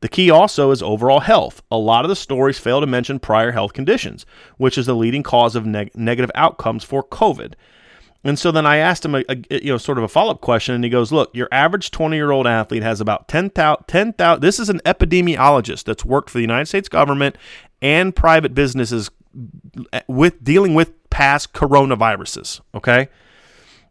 The 0.00 0.08
key 0.08 0.30
also 0.30 0.70
is 0.70 0.82
overall 0.82 1.20
health. 1.20 1.62
A 1.70 1.76
lot 1.76 2.06
of 2.06 2.08
the 2.08 2.16
stories 2.16 2.58
fail 2.58 2.80
to 2.80 2.86
mention 2.86 3.18
prior 3.18 3.52
health 3.52 3.74
conditions, 3.74 4.24
which 4.56 4.78
is 4.78 4.86
the 4.86 4.96
leading 4.96 5.22
cause 5.22 5.56
of 5.56 5.66
neg- 5.66 5.94
negative 5.94 6.30
outcomes 6.34 6.84
for 6.84 7.04
COVID. 7.04 7.52
And 8.24 8.38
so 8.38 8.50
then 8.50 8.64
I 8.64 8.78
asked 8.78 9.04
him 9.04 9.14
a, 9.14 9.22
a 9.28 9.62
you 9.62 9.72
know 9.72 9.76
sort 9.76 9.98
of 9.98 10.04
a 10.04 10.08
follow 10.08 10.30
up 10.30 10.40
question, 10.40 10.74
and 10.74 10.82
he 10.82 10.88
goes, 10.88 11.12
"Look, 11.12 11.36
your 11.36 11.48
average 11.52 11.90
20 11.90 12.16
year 12.16 12.30
old 12.30 12.46
athlete 12.46 12.82
has 12.82 12.98
about 12.98 13.28
10,000. 13.28 14.14
10, 14.16 14.40
this 14.40 14.58
is 14.58 14.70
an 14.70 14.80
epidemiologist 14.86 15.84
that's 15.84 16.02
worked 16.02 16.30
for 16.30 16.38
the 16.38 16.48
United 16.48 16.64
States 16.64 16.88
government 16.88 17.36
and 17.82 18.16
private 18.16 18.54
businesses 18.54 19.10
eh, 19.92 20.00
with 20.08 20.42
dealing 20.42 20.72
with 20.72 21.10
past 21.10 21.52
coronaviruses. 21.52 22.62
Okay, 22.74 23.10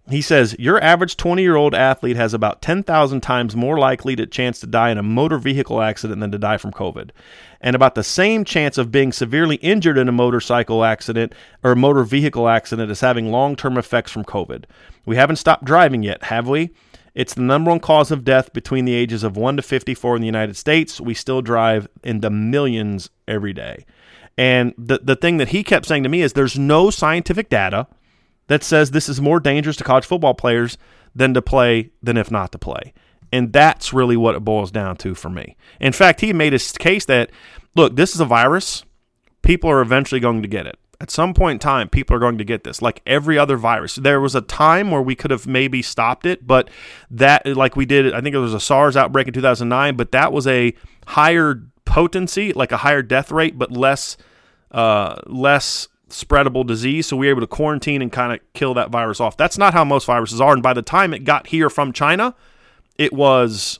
he 0.10 0.22
says 0.22 0.56
your 0.58 0.82
average 0.82 1.16
20 1.16 1.42
year 1.42 1.56
old 1.56 1.76
athlete 1.76 2.16
has 2.16 2.34
about 2.34 2.62
10,000 2.62 3.22
times 3.22 3.56
more 3.56 3.78
likely 3.78 4.16
to 4.16 4.26
chance 4.26 4.60
to 4.60 4.68
die 4.68 4.90
in 4.90 4.98
a 4.98 5.04
motor 5.04 5.38
vehicle 5.38 5.82
accident 5.82 6.20
than 6.20 6.32
to 6.32 6.38
die 6.38 6.58
from 6.58 6.72
COVID, 6.72 7.12
and 7.62 7.76
about 7.76 7.96
the 7.96 8.04
same 8.04 8.44
chance 8.44 8.78
of 8.78 8.92
being 8.92 9.12
severely 9.12 9.58
injured 9.58 9.98
in 9.98 10.10
a 10.10 10.14
motorcycle 10.14 10.84
accident 10.84 11.34
or 11.64 11.74
a 11.74 11.76
motor 11.76 12.04
vehicle 12.04 12.50
accident 12.50 12.90
as 12.90 13.02
having 13.02 13.32
long 13.32 13.56
term 13.56 13.78
effects 13.78 14.12
from 14.12 14.26
COVID. 14.26 14.66
We 15.06 15.16
haven't 15.16 15.38
stopped 15.38 15.66
driving 15.66 16.04
yet, 16.04 16.24
have 16.24 16.48
we? 16.48 16.72
It's 17.14 17.34
the 17.34 17.42
number 17.42 17.72
one 17.72 17.80
cause 17.80 18.10
of 18.10 18.24
death 18.24 18.54
between 18.54 18.86
the 18.86 18.94
ages 18.94 19.24
of 19.24 19.36
1 19.36 19.58
to 19.58 19.62
54 19.62 20.16
in 20.16 20.22
the 20.22 20.28
United 20.28 20.56
States. 20.56 21.02
We 21.02 21.14
still 21.14 21.42
drive 21.42 21.88
in 22.04 22.22
the 22.22 22.30
millions 22.30 23.10
every 23.28 23.54
day. 23.54 23.86
And 24.38 24.74
the, 24.78 25.00
the 25.04 25.18
thing 25.18 25.38
that 25.38 25.50
he 25.50 25.64
kept 25.64 25.86
saying 25.86 26.04
to 26.04 26.10
me 26.10 26.22
is 26.22 26.34
there's 26.34 26.58
no 26.58 26.90
scientific 26.90 27.50
data 27.50 27.88
that 28.52 28.66
says 28.66 28.92
this 28.92 29.08
is 29.08 29.22
more 29.22 29.40
dangerous 29.40 29.78
to 29.78 29.84
college 29.86 30.06
football 30.06 30.34
players 30.34 30.78
than 31.16 31.34
to 31.34 31.42
play 31.42 31.90
than 32.04 32.18
if 32.18 32.30
not 32.30 32.52
to 32.52 32.58
play. 32.58 32.94
And 33.32 33.54
that's 33.54 33.94
really 33.94 34.18
what 34.18 34.36
it 34.36 34.44
boils 34.44 34.72
down 34.72 34.98
to 34.98 35.16
for 35.16 35.30
me. 35.30 35.56
In 35.80 35.94
fact, 35.94 36.20
he 36.20 36.34
made 36.34 36.52
his 36.52 36.74
case 36.74 37.06
that 37.06 37.32
look, 37.76 37.96
this 37.96 38.14
is 38.14 38.20
a 38.20 38.26
virus. 38.26 38.84
People 39.42 39.70
are 39.70 39.80
eventually 39.80 40.20
going 40.20 40.42
to 40.42 40.50
get 40.50 40.68
it. 40.68 40.78
At 41.00 41.10
some 41.10 41.34
point 41.34 41.56
in 41.56 41.60
time, 41.60 41.88
people 41.88 42.14
are 42.14 42.20
going 42.20 42.38
to 42.40 42.44
get 42.44 42.66
this, 42.66 42.82
like 42.82 43.02
every 43.08 43.38
other 43.38 43.56
virus. 43.56 43.96
There 43.96 44.20
was 44.20 44.36
a 44.36 44.42
time 44.42 44.92
where 44.92 45.02
we 45.02 45.16
could 45.16 45.32
have 45.32 45.48
maybe 45.48 45.82
stopped 45.82 46.26
it, 46.26 46.46
but 46.46 46.70
that, 47.10 47.48
like 47.48 47.78
we 47.78 47.86
did, 47.86 48.14
I 48.14 48.20
think 48.20 48.36
it 48.36 48.40
was 48.40 48.54
a 48.54 48.60
SARS 48.60 48.98
outbreak 48.98 49.28
in 49.28 49.34
2009, 49.34 49.96
but 49.96 50.12
that 50.12 50.34
was 50.34 50.46
a 50.46 50.74
higher 51.08 51.64
potency, 51.86 52.52
like 52.52 52.74
a 52.74 52.78
higher 52.78 53.02
death 53.02 53.32
rate, 53.32 53.58
but 53.58 53.72
less, 53.72 54.18
uh, 54.72 55.16
less 55.26 55.88
spreadable 56.12 56.66
disease. 56.66 57.08
So 57.08 57.18
we 57.18 57.28
were 57.28 57.32
able 57.32 57.42
to 57.42 57.48
quarantine 57.48 58.02
and 58.02 58.12
kind 58.12 58.34
of 58.34 58.40
kill 58.54 58.74
that 58.76 58.90
virus 58.90 59.20
off. 59.20 59.38
That's 59.38 59.58
not 59.58 59.74
how 59.74 59.84
most 59.84 60.06
viruses 60.06 60.40
are. 60.40 60.54
And 60.54 60.64
by 60.64 60.74
the 60.74 60.82
time 60.82 61.14
it 61.14 61.24
got 61.24 61.48
here 61.48 61.70
from 61.70 61.94
China, 61.94 62.36
it 62.98 63.14
was. 63.14 63.80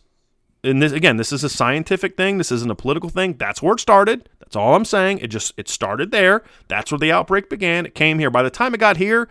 And 0.64 0.82
this 0.82 0.92
again, 0.92 1.18
this 1.18 1.32
is 1.32 1.44
a 1.44 1.50
scientific 1.50 2.16
thing. 2.16 2.38
This 2.38 2.52
isn't 2.52 2.70
a 2.70 2.76
political 2.76 3.10
thing. 3.10 3.34
That's 3.34 3.62
where 3.62 3.74
it 3.74 3.80
started. 3.80 4.30
That's 4.40 4.56
all 4.56 4.76
I'm 4.76 4.86
saying. 4.86 5.20
It 5.20 5.28
just 5.28 5.54
it 5.58 5.70
started 5.70 6.12
there. 6.12 6.44
That's 6.68 6.92
where 6.92 7.00
the 7.00 7.12
outbreak 7.12 7.50
began. 7.50 7.86
It 7.86 7.96
came 7.96 8.20
here. 8.20 8.30
By 8.30 8.44
the 8.44 8.50
time 8.50 8.74
it 8.76 8.80
got 8.80 8.98
here, 8.98 9.28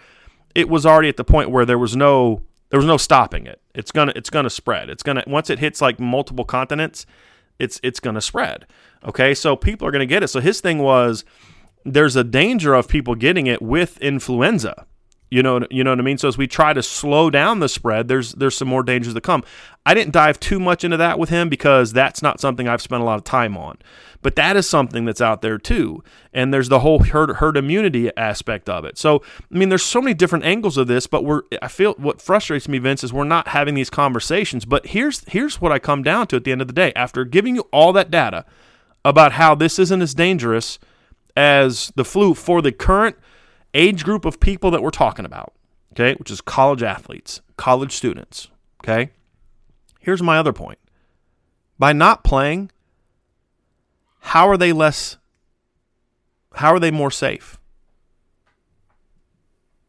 it 0.55 0.69
was 0.69 0.85
already 0.85 1.09
at 1.09 1.17
the 1.17 1.25
point 1.25 1.51
where 1.51 1.65
there 1.65 1.79
was 1.79 1.95
no 1.95 2.43
there 2.71 2.79
was 2.79 2.87
no 2.87 2.97
stopping 2.97 3.47
it. 3.47 3.61
It's 3.75 3.93
gonna 3.93 4.13
it's 4.17 4.31
gonna 4.31 4.51
spread. 4.51 4.89
It's 4.89 5.03
gonna 5.03 5.23
once 5.27 5.51
it 5.51 5.59
hits 5.59 5.81
like 5.81 6.01
multiple 6.01 6.45
continents, 6.45 7.05
it's 7.59 7.79
it's 7.83 8.01
gonna 8.01 8.21
spread. 8.21 8.67
Okay, 9.05 9.35
so 9.35 9.57
people 9.57 9.87
are 9.87 9.91
gonna 9.91 10.07
get 10.07 10.23
it. 10.23 10.29
So 10.29 10.41
his 10.41 10.61
thing 10.61 10.79
was 10.79 11.25
there's 11.85 12.17
a 12.17 12.25
danger 12.25 12.75
of 12.75 12.89
people 12.89 13.15
getting 13.15 13.47
it 13.47 13.63
with 13.63 13.99
influenza. 13.99 14.87
You 15.31 15.45
know, 15.45 15.61
you 15.71 15.85
know 15.85 15.91
what 15.91 16.01
I 16.01 16.03
mean. 16.03 16.19
So 16.19 16.27
as 16.27 16.37
we 16.37 16.49
try 16.49 16.73
to 16.73 16.83
slow 16.83 17.31
down 17.31 17.61
the 17.61 17.69
spread, 17.69 18.09
there's 18.09 18.33
there's 18.33 18.57
some 18.57 18.67
more 18.67 18.83
dangers 18.83 19.15
that 19.15 19.21
come. 19.21 19.45
I 19.87 19.95
didn't 19.95 20.13
dive 20.13 20.41
too 20.41 20.59
much 20.59 20.83
into 20.83 20.97
that 20.97 21.21
with 21.21 21.29
him 21.29 21.49
because 21.49 21.93
that's 21.93 22.21
not 22.21 22.41
something 22.41 22.67
I've 22.67 22.83
spent 22.83 23.01
a 23.01 23.05
lot 23.05 23.17
of 23.17 23.23
time 23.23 23.57
on. 23.57 23.79
But 24.23 24.35
that 24.35 24.57
is 24.57 24.69
something 24.69 25.05
that's 25.05 25.21
out 25.21 25.41
there 25.41 25.57
too, 25.57 26.03
and 26.35 26.53
there's 26.53 26.69
the 26.69 26.81
whole 26.81 26.99
herd 27.05 27.37
herd 27.37 27.57
immunity 27.57 28.11
aspect 28.17 28.69
of 28.69 28.85
it. 28.85 28.99
So 28.99 29.23
I 29.55 29.57
mean, 29.57 29.69
there's 29.69 29.85
so 29.85 30.03
many 30.03 30.15
different 30.15 30.45
angles 30.45 30.77
of 30.77 30.89
this, 30.89 31.07
but 31.07 31.25
we're 31.25 31.43
I 31.63 31.69
feel 31.69 31.95
what 31.95 32.21
frustrates 32.21 32.69
me, 32.69 32.79
Vince, 32.79 33.05
is 33.05 33.13
we're 33.13 33.23
not 33.23 33.49
having 33.49 33.75
these 33.75 33.89
conversations. 33.89 34.65
But 34.65 34.89
here's 34.89 35.25
here's 35.29 35.61
what 35.61 35.71
I 35.71 35.79
come 35.79 36.03
down 36.03 36.27
to 36.29 36.37
at 36.37 36.43
the 36.43 36.51
end 36.51 36.61
of 36.61 36.67
the 36.67 36.75
day. 36.75 36.93
After 36.97 37.25
giving 37.25 37.55
you 37.55 37.69
all 37.73 37.93
that 37.93 38.11
data 38.11 38.45
about 39.05 39.33
how 39.33 39.55
this 39.55 39.79
isn't 39.79 40.03
as 40.03 40.13
dangerous 40.13 40.81
as 41.37 41.93
the 41.97 42.05
flu 42.05 42.35
for 42.35 42.63
the 42.63 42.73
current 42.73 43.17
age 43.75 44.05
group 44.05 44.25
of 44.25 44.41
people 44.41 44.71
that 44.71 44.83
we're 44.83 44.91
talking 44.91 45.25
about, 45.25 45.53
okay, 45.93 46.15
which 46.15 46.31
is 46.31 46.41
college 46.41 46.83
athletes, 46.83 47.41
college 47.57 47.93
students, 47.93 48.49
okay? 48.83 49.11
Here's 50.01 50.23
my 50.23 50.39
other 50.39 50.53
point. 50.53 50.79
By 51.79 51.93
not 51.93 52.25
playing, 52.25 52.71
how 54.21 54.49
are 54.49 54.57
they 54.57 54.73
less 54.73 55.17
how 56.55 56.75
are 56.75 56.81
they 56.81 56.91
more 56.91 57.11
safe? 57.11 57.59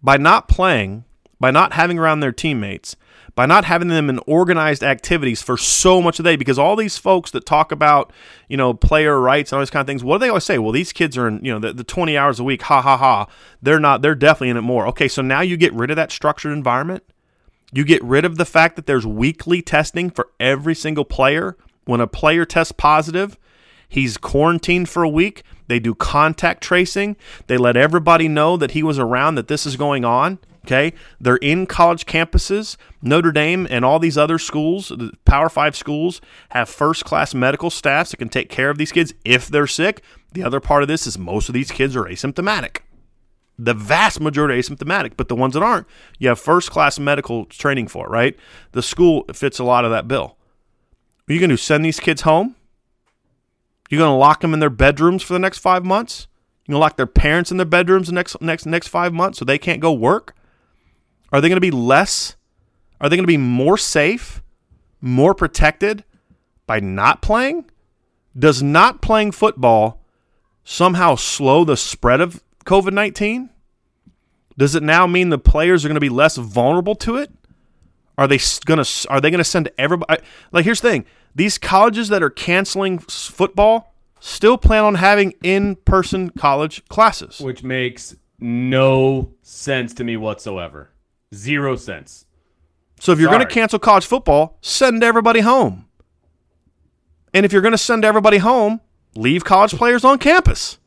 By 0.03 0.17
not 0.17 0.47
playing, 0.47 1.05
by 1.39 1.51
not 1.51 1.73
having 1.73 1.97
around 1.97 2.19
their 2.19 2.31
teammates, 2.31 2.95
by 3.35 3.45
not 3.45 3.65
having 3.65 3.87
them 3.87 4.09
in 4.09 4.19
organized 4.27 4.83
activities 4.83 5.41
for 5.41 5.57
so 5.57 6.01
much 6.01 6.19
of 6.19 6.23
the 6.23 6.31
day. 6.31 6.35
Because 6.35 6.59
all 6.59 6.75
these 6.75 6.97
folks 6.97 7.31
that 7.31 7.45
talk 7.45 7.71
about 7.71 8.11
you 8.47 8.57
know 8.57 8.73
player 8.73 9.19
rights 9.19 9.51
and 9.51 9.57
all 9.57 9.61
these 9.61 9.69
kind 9.69 9.81
of 9.81 9.87
things 9.87 10.03
what 10.03 10.17
do 10.17 10.19
they 10.21 10.29
always 10.29 10.43
say? 10.43 10.57
Well 10.57 10.71
these 10.71 10.93
kids 10.93 11.17
are 11.17 11.27
in 11.27 11.43
you 11.43 11.51
know 11.51 11.59
the, 11.59 11.73
the 11.73 11.83
20 11.83 12.17
hours 12.17 12.39
a 12.39 12.43
week 12.43 12.63
ha 12.63 12.81
ha 12.81 12.97
ha. 12.97 13.27
They're 13.61 13.79
not 13.79 14.01
they're 14.01 14.15
definitely 14.15 14.49
in 14.49 14.57
it 14.57 14.61
more. 14.61 14.87
Okay 14.87 15.07
so 15.07 15.21
now 15.21 15.41
you 15.41 15.57
get 15.57 15.73
rid 15.73 15.89
of 15.89 15.95
that 15.95 16.11
structured 16.11 16.53
environment? 16.53 17.03
You 17.73 17.85
get 17.85 18.03
rid 18.03 18.25
of 18.25 18.37
the 18.37 18.45
fact 18.45 18.75
that 18.75 18.85
there's 18.85 19.07
weekly 19.07 19.61
testing 19.61 20.09
for 20.09 20.29
every 20.39 20.75
single 20.75 21.05
player? 21.05 21.55
When 21.85 22.01
a 22.01 22.07
player 22.07 22.45
tests 22.45 22.71
positive 22.71 23.37
he's 23.91 24.17
quarantined 24.17 24.89
for 24.89 25.03
a 25.03 25.09
week 25.09 25.43
they 25.67 25.79
do 25.79 25.93
contact 25.93 26.63
tracing 26.63 27.15
they 27.47 27.57
let 27.57 27.75
everybody 27.75 28.27
know 28.27 28.55
that 28.57 28.71
he 28.71 28.81
was 28.81 28.97
around 28.97 29.35
that 29.35 29.47
this 29.47 29.65
is 29.65 29.75
going 29.75 30.05
on 30.05 30.39
Okay, 30.65 30.93
they're 31.19 31.37
in 31.37 31.65
college 31.65 32.05
campuses. 32.05 32.77
Notre 33.01 33.31
Dame 33.31 33.67
and 33.71 33.83
all 33.83 33.97
these 33.97 34.17
other 34.17 34.37
schools, 34.37 34.89
the 34.89 35.11
Power 35.25 35.49
Five 35.49 35.75
schools, 35.75 36.21
have 36.49 36.69
first 36.69 37.03
class 37.03 37.33
medical 37.33 37.71
staffs 37.71 38.11
that 38.11 38.17
can 38.17 38.29
take 38.29 38.49
care 38.49 38.69
of 38.69 38.77
these 38.77 38.91
kids 38.91 39.13
if 39.25 39.47
they're 39.47 39.65
sick. 39.65 40.03
The 40.33 40.43
other 40.43 40.59
part 40.59 40.83
of 40.83 40.87
this 40.87 41.07
is 41.07 41.17
most 41.17 41.49
of 41.49 41.53
these 41.53 41.71
kids 41.71 41.95
are 41.95 42.03
asymptomatic. 42.03 42.77
The 43.57 43.73
vast 43.73 44.19
majority 44.19 44.55
are 44.55 44.61
asymptomatic, 44.61 45.13
but 45.17 45.27
the 45.27 45.35
ones 45.35 45.55
that 45.55 45.63
aren't, 45.63 45.87
you 46.19 46.29
have 46.29 46.39
first 46.39 46.71
class 46.71 46.99
medical 46.99 47.45
training 47.45 47.87
for, 47.87 48.07
right? 48.07 48.37
The 48.71 48.81
school 48.81 49.25
fits 49.33 49.59
a 49.59 49.63
lot 49.63 49.83
of 49.83 49.91
that 49.91 50.07
bill. 50.07 50.37
Are 51.27 51.33
you 51.33 51.39
going 51.39 51.49
to 51.49 51.57
send 51.57 51.83
these 51.83 51.99
kids 51.99 52.21
home? 52.21 52.55
You're 53.89 53.99
going 53.99 54.11
to 54.11 54.15
lock 54.15 54.41
them 54.41 54.53
in 54.53 54.59
their 54.59 54.69
bedrooms 54.69 55.21
for 55.21 55.33
the 55.33 55.39
next 55.39 55.57
five 55.57 55.83
months? 55.83 56.27
You're 56.65 56.73
going 56.73 56.79
to 56.79 56.81
lock 56.81 56.97
their 56.97 57.07
parents 57.07 57.51
in 57.51 57.57
their 57.57 57.65
bedrooms 57.65 58.07
the 58.07 58.13
next 58.13 58.39
next 58.41 58.65
next 58.65 58.87
five 58.87 59.11
months 59.13 59.39
so 59.39 59.45
they 59.45 59.57
can't 59.57 59.81
go 59.81 59.91
work? 59.91 60.35
Are 61.31 61.41
they 61.41 61.47
going 61.47 61.57
to 61.57 61.61
be 61.61 61.71
less? 61.71 62.35
Are 62.99 63.09
they 63.09 63.15
going 63.15 63.23
to 63.23 63.27
be 63.27 63.37
more 63.37 63.77
safe, 63.77 64.43
more 64.99 65.33
protected 65.33 66.03
by 66.67 66.79
not 66.79 67.21
playing? 67.21 67.65
Does 68.37 68.61
not 68.61 69.01
playing 69.01 69.31
football 69.31 70.03
somehow 70.63 71.15
slow 71.15 71.63
the 71.63 71.77
spread 71.77 72.21
of 72.21 72.43
COVID 72.65 72.93
19? 72.93 73.49
Does 74.57 74.75
it 74.75 74.83
now 74.83 75.07
mean 75.07 75.29
the 75.29 75.39
players 75.39 75.83
are 75.83 75.87
going 75.87 75.95
to 75.95 76.01
be 76.01 76.09
less 76.09 76.37
vulnerable 76.37 76.95
to 76.95 77.15
it? 77.15 77.31
Are 78.17 78.27
they 78.27 78.39
going 78.65 78.83
to 78.83 79.09
are 79.09 79.19
they 79.19 79.31
going 79.31 79.39
to 79.39 79.43
send 79.43 79.69
everybody 79.77 80.21
like 80.51 80.65
here's 80.65 80.81
the 80.81 80.89
thing, 80.89 81.05
these 81.33 81.57
colleges 81.57 82.09
that 82.09 82.21
are 82.21 82.29
canceling 82.29 82.99
football 82.99 83.95
still 84.19 84.57
plan 84.57 84.83
on 84.83 84.95
having 84.95 85.33
in-person 85.41 86.29
college 86.31 86.85
classes, 86.87 87.39
which 87.39 87.63
makes 87.63 88.15
no 88.39 89.33
sense 89.41 89.93
to 89.95 90.03
me 90.03 90.17
whatsoever. 90.17 90.90
Zero 91.33 91.75
sense. 91.75 92.25
So 92.99 93.11
if 93.11 93.19
you're 93.19 93.29
going 93.29 93.45
to 93.45 93.51
cancel 93.51 93.79
college 93.79 94.05
football, 94.05 94.57
send 94.61 95.03
everybody 95.03 95.39
home. 95.39 95.87
And 97.33 97.45
if 97.45 97.53
you're 97.53 97.61
going 97.61 97.71
to 97.71 97.77
send 97.77 98.05
everybody 98.05 98.37
home, 98.37 98.81
leave 99.15 99.43
college 99.43 99.73
players 99.73 100.03
on 100.03 100.19
campus. 100.19 100.77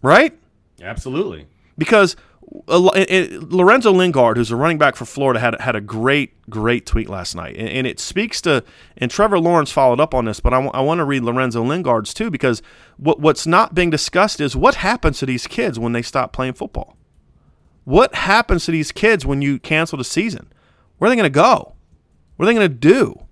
Right? 0.00 0.38
Absolutely. 0.80 1.46
Because 1.76 2.16
Lorenzo 2.66 3.92
Lingard, 3.92 4.36
who's 4.36 4.50
a 4.50 4.56
running 4.56 4.78
back 4.78 4.96
for 4.96 5.04
Florida, 5.04 5.40
had 5.40 5.60
had 5.60 5.74
a 5.74 5.80
great, 5.80 6.34
great 6.50 6.86
tweet 6.86 7.08
last 7.08 7.34
night, 7.34 7.56
and, 7.56 7.68
and 7.68 7.86
it 7.86 7.98
speaks 7.98 8.40
to. 8.42 8.62
And 8.96 9.10
Trevor 9.10 9.38
Lawrence 9.38 9.70
followed 9.70 10.00
up 10.00 10.14
on 10.14 10.24
this, 10.26 10.40
but 10.40 10.52
I, 10.52 10.56
w- 10.56 10.70
I 10.74 10.80
want 10.80 10.98
to 10.98 11.04
read 11.04 11.22
Lorenzo 11.22 11.62
Lingard's 11.62 12.12
too 12.12 12.30
because 12.30 12.62
what 12.96 13.20
what's 13.20 13.46
not 13.46 13.74
being 13.74 13.90
discussed 13.90 14.40
is 14.40 14.54
what 14.54 14.76
happens 14.76 15.18
to 15.18 15.26
these 15.26 15.46
kids 15.46 15.78
when 15.78 15.92
they 15.92 16.02
stop 16.02 16.32
playing 16.32 16.54
football. 16.54 16.96
What 17.84 18.14
happens 18.14 18.64
to 18.66 18.72
these 18.72 18.92
kids 18.92 19.26
when 19.26 19.42
you 19.42 19.58
cancel 19.58 19.98
the 19.98 20.04
season? 20.04 20.52
Where 20.98 21.08
are 21.08 21.10
they 21.10 21.16
going 21.16 21.24
to 21.24 21.30
go? 21.30 21.74
What 22.36 22.44
are 22.44 22.46
they 22.46 22.54
going 22.54 22.68
to 22.68 22.74
do? 22.74 23.26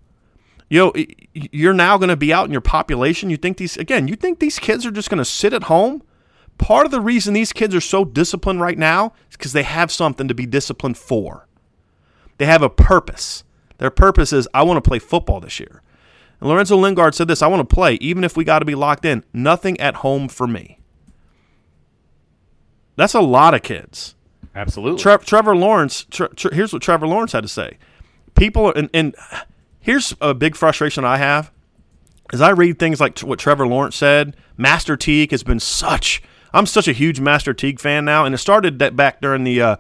You 0.68 0.78
know, 0.78 0.92
you're 1.34 1.74
now 1.74 1.98
going 1.98 2.09
to 2.11 2.16
be 2.16 2.32
out 2.32 2.46
in 2.46 2.53
your 2.53 2.61
population. 2.61 3.30
You 3.30 3.36
think 3.36 3.57
these 3.57 3.76
again? 3.76 4.09
You 4.09 4.16
think 4.16 4.38
these 4.38 4.59
kids 4.59 4.86
are 4.86 4.90
just 4.90 5.11
going 5.11 5.18
to 5.18 5.24
sit 5.24 5.53
at 5.53 5.64
home? 5.64 6.03
Part 6.59 6.84
of 6.84 6.92
the 6.92 7.01
reason 7.01 7.34
these 7.34 7.53
kids 7.53 7.74
are 7.74 7.80
so 7.80 8.05
disciplined 8.05 8.61
right 8.61 8.78
now 8.78 9.14
is 9.30 9.36
because 9.36 9.53
they 9.53 9.62
have 9.62 9.90
something 9.90 10.28
to 10.28 10.34
be 10.34 10.46
disciplined 10.46 10.98
for. 10.98 11.48
They 12.38 12.46
have 12.46 12.62
a 12.62 12.70
purpose. 12.70 13.44
Their 13.78 13.90
purpose 13.90 14.32
is, 14.32 14.46
I 14.53 14.62
want 14.62 14.76
to 14.76 14.88
play 14.88 14.98
football 14.98 15.40
this 15.40 15.59
year. 15.59 15.82
And 16.38 16.48
Lorenzo 16.48 16.76
Lingard 16.76 17.14
said 17.14 17.28
this 17.28 17.42
I 17.42 17.46
want 17.46 17.68
to 17.68 17.74
play, 17.74 17.94
even 17.94 18.24
if 18.24 18.36
we 18.36 18.44
got 18.44 18.61
to 18.61 18.64
be 18.64 18.74
locked 18.74 19.05
in. 19.05 19.24
Nothing 19.32 19.80
at 19.80 19.96
home 19.96 20.28
for 20.28 20.46
me. 20.46 20.78
That's 22.96 23.14
a 23.14 23.20
lot 23.20 23.55
of 23.55 23.62
kids. 23.62 24.14
Absolutely. 24.55 25.01
Tre- 25.01 25.18
Trevor 25.18 25.57
Lawrence, 25.57 26.05
tre- 26.11 26.28
tre- 26.34 26.55
here's 26.55 26.72
what 26.72 26.82
Trevor 26.82 27.07
Lawrence 27.07 27.32
had 27.32 27.42
to 27.42 27.48
say. 27.48 27.78
People, 28.34 28.72
and, 28.74 28.90
and 28.92 29.14
here's 29.80 30.14
a 30.20 30.34
big 30.34 30.57
frustration 30.57 31.05
I 31.05 31.18
have. 31.18 31.51
As 32.32 32.40
I 32.40 32.51
read 32.51 32.78
things 32.78 33.01
like 33.01 33.18
what 33.20 33.38
Trevor 33.38 33.66
Lawrence 33.66 33.96
said, 33.96 34.36
Master 34.57 34.96
Teague 34.96 35.32
has 35.32 35.42
been 35.42 35.61
such 35.61 36.22
I'm 36.53 36.66
such 36.66 36.88
a 36.88 36.92
huge 36.92 37.20
Master 37.20 37.55
Teague 37.55 37.80
fan 37.80 38.05
now, 38.05 38.24
and 38.24 38.34
it 38.34 38.38
started 38.38 38.78
that 38.80 38.96
back 38.96 39.20
during 39.20 39.44
the 39.44 39.62
uh, 39.62 39.76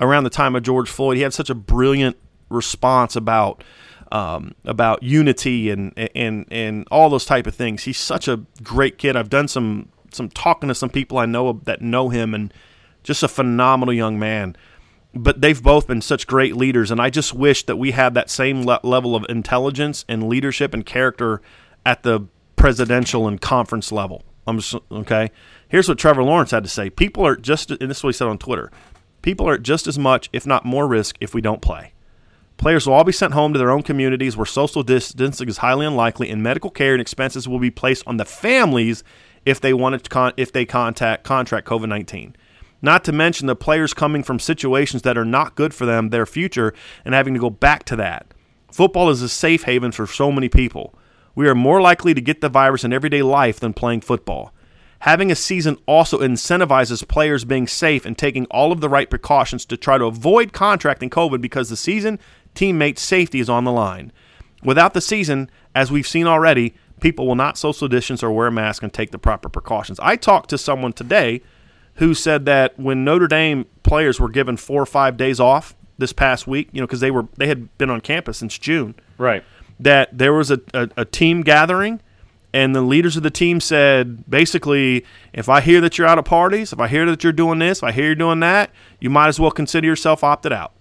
around 0.00 0.24
the 0.24 0.30
time 0.30 0.56
of 0.56 0.62
George 0.62 0.88
Floyd. 0.88 1.16
He 1.16 1.22
had 1.22 1.34
such 1.34 1.50
a 1.50 1.54
brilliant 1.54 2.16
response 2.48 3.16
about 3.16 3.62
um, 4.10 4.54
about 4.64 5.02
unity 5.02 5.70
and 5.70 5.92
and 6.14 6.46
and 6.50 6.86
all 6.90 7.10
those 7.10 7.24
type 7.24 7.46
of 7.46 7.54
things. 7.54 7.84
He's 7.84 7.98
such 7.98 8.28
a 8.28 8.38
great 8.62 8.98
kid. 8.98 9.16
I've 9.16 9.30
done 9.30 9.48
some 9.48 9.90
some 10.12 10.28
talking 10.30 10.68
to 10.68 10.74
some 10.74 10.90
people 10.90 11.18
I 11.18 11.26
know 11.26 11.60
that 11.64 11.82
know 11.82 12.08
him, 12.08 12.32
and 12.34 12.52
just 13.04 13.22
a 13.22 13.28
phenomenal 13.28 13.94
young 13.94 14.18
man. 14.18 14.56
But 15.14 15.40
they've 15.40 15.62
both 15.62 15.86
been 15.86 16.00
such 16.00 16.26
great 16.26 16.56
leaders, 16.56 16.90
and 16.90 17.00
I 17.00 17.08
just 17.08 17.32
wish 17.32 17.64
that 17.66 17.76
we 17.76 17.92
had 17.92 18.14
that 18.14 18.28
same 18.28 18.66
le- 18.66 18.80
level 18.82 19.14
of 19.14 19.24
intelligence 19.28 20.04
and 20.08 20.28
leadership 20.28 20.74
and 20.74 20.84
character 20.84 21.40
at 21.86 22.02
the 22.02 22.26
presidential 22.56 23.28
and 23.28 23.40
conference 23.40 23.92
level. 23.92 24.24
I'm 24.46 24.58
just, 24.58 24.74
okay. 24.90 25.30
Here's 25.68 25.88
what 25.88 25.98
Trevor 25.98 26.24
Lawrence 26.24 26.50
had 26.50 26.64
to 26.64 26.68
say: 26.68 26.90
People 26.90 27.24
are 27.24 27.36
just, 27.36 27.70
and 27.70 27.88
this 27.88 27.98
is 27.98 28.04
what 28.04 28.14
he 28.14 28.18
said 28.18 28.26
on 28.26 28.38
Twitter. 28.38 28.72
People 29.22 29.48
are 29.48 29.54
at 29.54 29.62
just 29.62 29.86
as 29.86 29.98
much, 29.98 30.28
if 30.32 30.46
not 30.46 30.64
more, 30.64 30.88
risk 30.88 31.16
if 31.20 31.32
we 31.32 31.40
don't 31.40 31.62
play. 31.62 31.92
Players 32.56 32.86
will 32.86 32.94
all 32.94 33.04
be 33.04 33.12
sent 33.12 33.34
home 33.34 33.52
to 33.52 33.58
their 33.58 33.70
own 33.70 33.82
communities 33.82 34.36
where 34.36 34.46
social 34.46 34.82
distancing 34.82 35.48
is 35.48 35.58
highly 35.58 35.86
unlikely, 35.86 36.28
and 36.30 36.42
medical 36.42 36.70
care 36.70 36.92
and 36.92 37.00
expenses 37.00 37.48
will 37.48 37.58
be 37.58 37.70
placed 37.70 38.02
on 38.06 38.16
the 38.16 38.24
families 38.24 39.02
if 39.46 39.60
they 39.60 39.72
want 39.72 40.02
to 40.02 40.10
con- 40.10 40.34
if 40.36 40.52
they 40.52 40.64
contact 40.64 41.24
contract 41.24 41.66
COVID 41.66 41.88
nineteen. 41.88 42.36
Not 42.84 43.02
to 43.04 43.12
mention 43.12 43.46
the 43.46 43.56
players 43.56 43.94
coming 43.94 44.22
from 44.22 44.38
situations 44.38 45.00
that 45.02 45.16
are 45.16 45.24
not 45.24 45.54
good 45.54 45.72
for 45.72 45.86
them, 45.86 46.10
their 46.10 46.26
future, 46.26 46.74
and 47.02 47.14
having 47.14 47.32
to 47.32 47.40
go 47.40 47.48
back 47.48 47.84
to 47.84 47.96
that. 47.96 48.26
Football 48.70 49.08
is 49.08 49.22
a 49.22 49.28
safe 49.30 49.62
haven 49.62 49.90
for 49.90 50.06
so 50.06 50.30
many 50.30 50.50
people. 50.50 50.94
We 51.34 51.48
are 51.48 51.54
more 51.54 51.80
likely 51.80 52.12
to 52.12 52.20
get 52.20 52.42
the 52.42 52.50
virus 52.50 52.84
in 52.84 52.92
everyday 52.92 53.22
life 53.22 53.58
than 53.58 53.72
playing 53.72 54.02
football. 54.02 54.52
Having 54.98 55.32
a 55.32 55.34
season 55.34 55.78
also 55.86 56.18
incentivizes 56.18 57.08
players 57.08 57.46
being 57.46 57.66
safe 57.66 58.04
and 58.04 58.18
taking 58.18 58.44
all 58.50 58.70
of 58.70 58.82
the 58.82 58.90
right 58.90 59.08
precautions 59.08 59.64
to 59.64 59.78
try 59.78 59.96
to 59.96 60.04
avoid 60.04 60.52
contracting 60.52 61.08
COVID 61.08 61.40
because 61.40 61.70
the 61.70 61.78
season, 61.78 62.18
teammate 62.54 62.98
safety 62.98 63.40
is 63.40 63.48
on 63.48 63.64
the 63.64 63.72
line. 63.72 64.12
Without 64.62 64.92
the 64.92 65.00
season, 65.00 65.50
as 65.74 65.90
we've 65.90 66.06
seen 66.06 66.26
already, 66.26 66.74
people 67.00 67.26
will 67.26 67.34
not 67.34 67.56
social 67.56 67.88
distance 67.88 68.22
or 68.22 68.30
wear 68.30 68.48
a 68.48 68.52
mask 68.52 68.82
and 68.82 68.92
take 68.92 69.10
the 69.10 69.18
proper 69.18 69.48
precautions. 69.48 69.98
I 70.00 70.16
talked 70.16 70.50
to 70.50 70.58
someone 70.58 70.92
today 70.92 71.40
who 71.94 72.14
said 72.14 72.44
that 72.46 72.78
when 72.78 73.04
Notre 73.04 73.28
Dame 73.28 73.66
players 73.82 74.18
were 74.18 74.28
given 74.28 74.56
four 74.56 74.82
or 74.82 74.86
five 74.86 75.16
days 75.16 75.40
off 75.40 75.74
this 75.98 76.12
past 76.12 76.46
week, 76.46 76.68
you 76.72 76.80
know, 76.80 76.86
because 76.86 77.00
they 77.00 77.10
were 77.10 77.26
they 77.36 77.46
had 77.46 77.76
been 77.78 77.90
on 77.90 78.00
campus 78.00 78.38
since 78.38 78.58
June, 78.58 78.94
right? 79.18 79.44
That 79.80 80.16
there 80.16 80.32
was 80.32 80.50
a, 80.50 80.60
a, 80.72 80.88
a 80.98 81.04
team 81.04 81.42
gathering 81.42 82.00
and 82.52 82.74
the 82.74 82.80
leaders 82.80 83.16
of 83.16 83.24
the 83.24 83.30
team 83.30 83.60
said 83.60 84.30
basically 84.30 85.04
if 85.32 85.48
i 85.48 85.60
hear 85.60 85.80
that 85.80 85.98
you're 85.98 86.06
out 86.06 86.20
of 86.20 86.24
parties 86.24 86.72
if 86.72 86.78
i 86.78 86.86
hear 86.86 87.04
that 87.04 87.24
you're 87.24 87.32
doing 87.32 87.58
this 87.58 87.78
if 87.78 87.82
i 87.82 87.90
hear 87.90 88.04
you're 88.06 88.14
doing 88.14 88.38
that 88.38 88.70
you 89.00 89.10
might 89.10 89.26
as 89.26 89.40
well 89.40 89.50
consider 89.50 89.86
yourself 89.86 90.24
opted 90.24 90.52
out. 90.52 90.72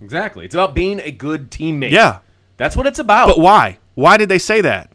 Exactly. 0.00 0.44
It's 0.44 0.54
about 0.54 0.74
being 0.74 1.00
a 1.00 1.10
good 1.10 1.50
teammate. 1.50 1.90
Yeah. 1.90 2.20
That's 2.56 2.76
what 2.76 2.86
it's 2.86 2.98
about. 2.98 3.26
But 3.26 3.38
why? 3.38 3.78
Why 3.94 4.16
did 4.16 4.28
they 4.28 4.38
say 4.38 4.60
that? 4.60 4.92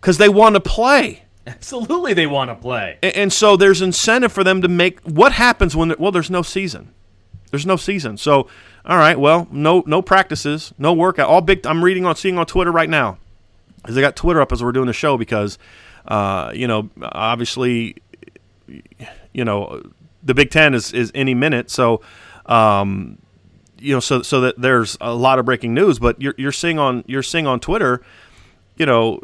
Because 0.00 0.18
they 0.18 0.28
want 0.28 0.54
to 0.54 0.60
play 0.60 1.24
absolutely 1.56 2.12
they 2.12 2.26
want 2.26 2.50
to 2.50 2.54
play 2.54 2.98
and, 3.02 3.16
and, 3.16 3.32
so 3.32 3.56
there's 3.56 3.80
incentive 3.80 4.32
for 4.32 4.42
them 4.42 4.62
to 4.62 4.68
make 4.68 5.00
what 5.00 5.32
happens 5.32 5.76
when 5.76 5.94
well 5.98 6.12
there's 6.12 6.30
no 6.30 6.42
season 6.42 6.92
there's 7.50 7.66
no 7.66 7.76
season 7.76 8.16
so 8.16 8.48
all 8.84 8.96
right 8.96 9.18
well 9.18 9.46
no 9.50 9.82
no 9.86 10.02
practices 10.02 10.74
no 10.78 10.92
workout 10.92 11.28
all 11.28 11.40
big 11.40 11.64
i'm 11.66 11.84
reading 11.84 12.04
on 12.04 12.16
seeing 12.16 12.36
on 12.36 12.46
twitter 12.46 12.72
right 12.72 12.90
now 12.90 13.16
because 13.86 13.96
I 13.96 14.00
got 14.00 14.16
Twitter 14.16 14.40
up 14.40 14.52
as 14.52 14.62
we're 14.62 14.72
doing 14.72 14.88
the 14.88 14.92
show 14.92 15.16
because, 15.16 15.58
uh, 16.08 16.50
you 16.52 16.66
know, 16.66 16.90
obviously, 17.00 17.96
you 19.32 19.44
know, 19.44 19.80
the 20.24 20.34
Big 20.34 20.50
Ten 20.50 20.74
is, 20.74 20.92
is 20.92 21.12
any 21.14 21.34
minute. 21.34 21.70
So, 21.70 22.00
um, 22.46 23.18
you 23.78 23.94
know, 23.94 24.00
so 24.00 24.22
so 24.22 24.40
that 24.40 24.60
there's 24.60 24.96
a 25.00 25.14
lot 25.14 25.38
of 25.38 25.44
breaking 25.44 25.72
news. 25.72 25.98
But 25.98 26.20
you're 26.20 26.34
you're 26.36 26.52
seeing 26.52 26.78
on 26.78 27.04
you're 27.06 27.22
seeing 27.22 27.46
on 27.46 27.60
Twitter, 27.60 28.02
you 28.76 28.86
know, 28.86 29.20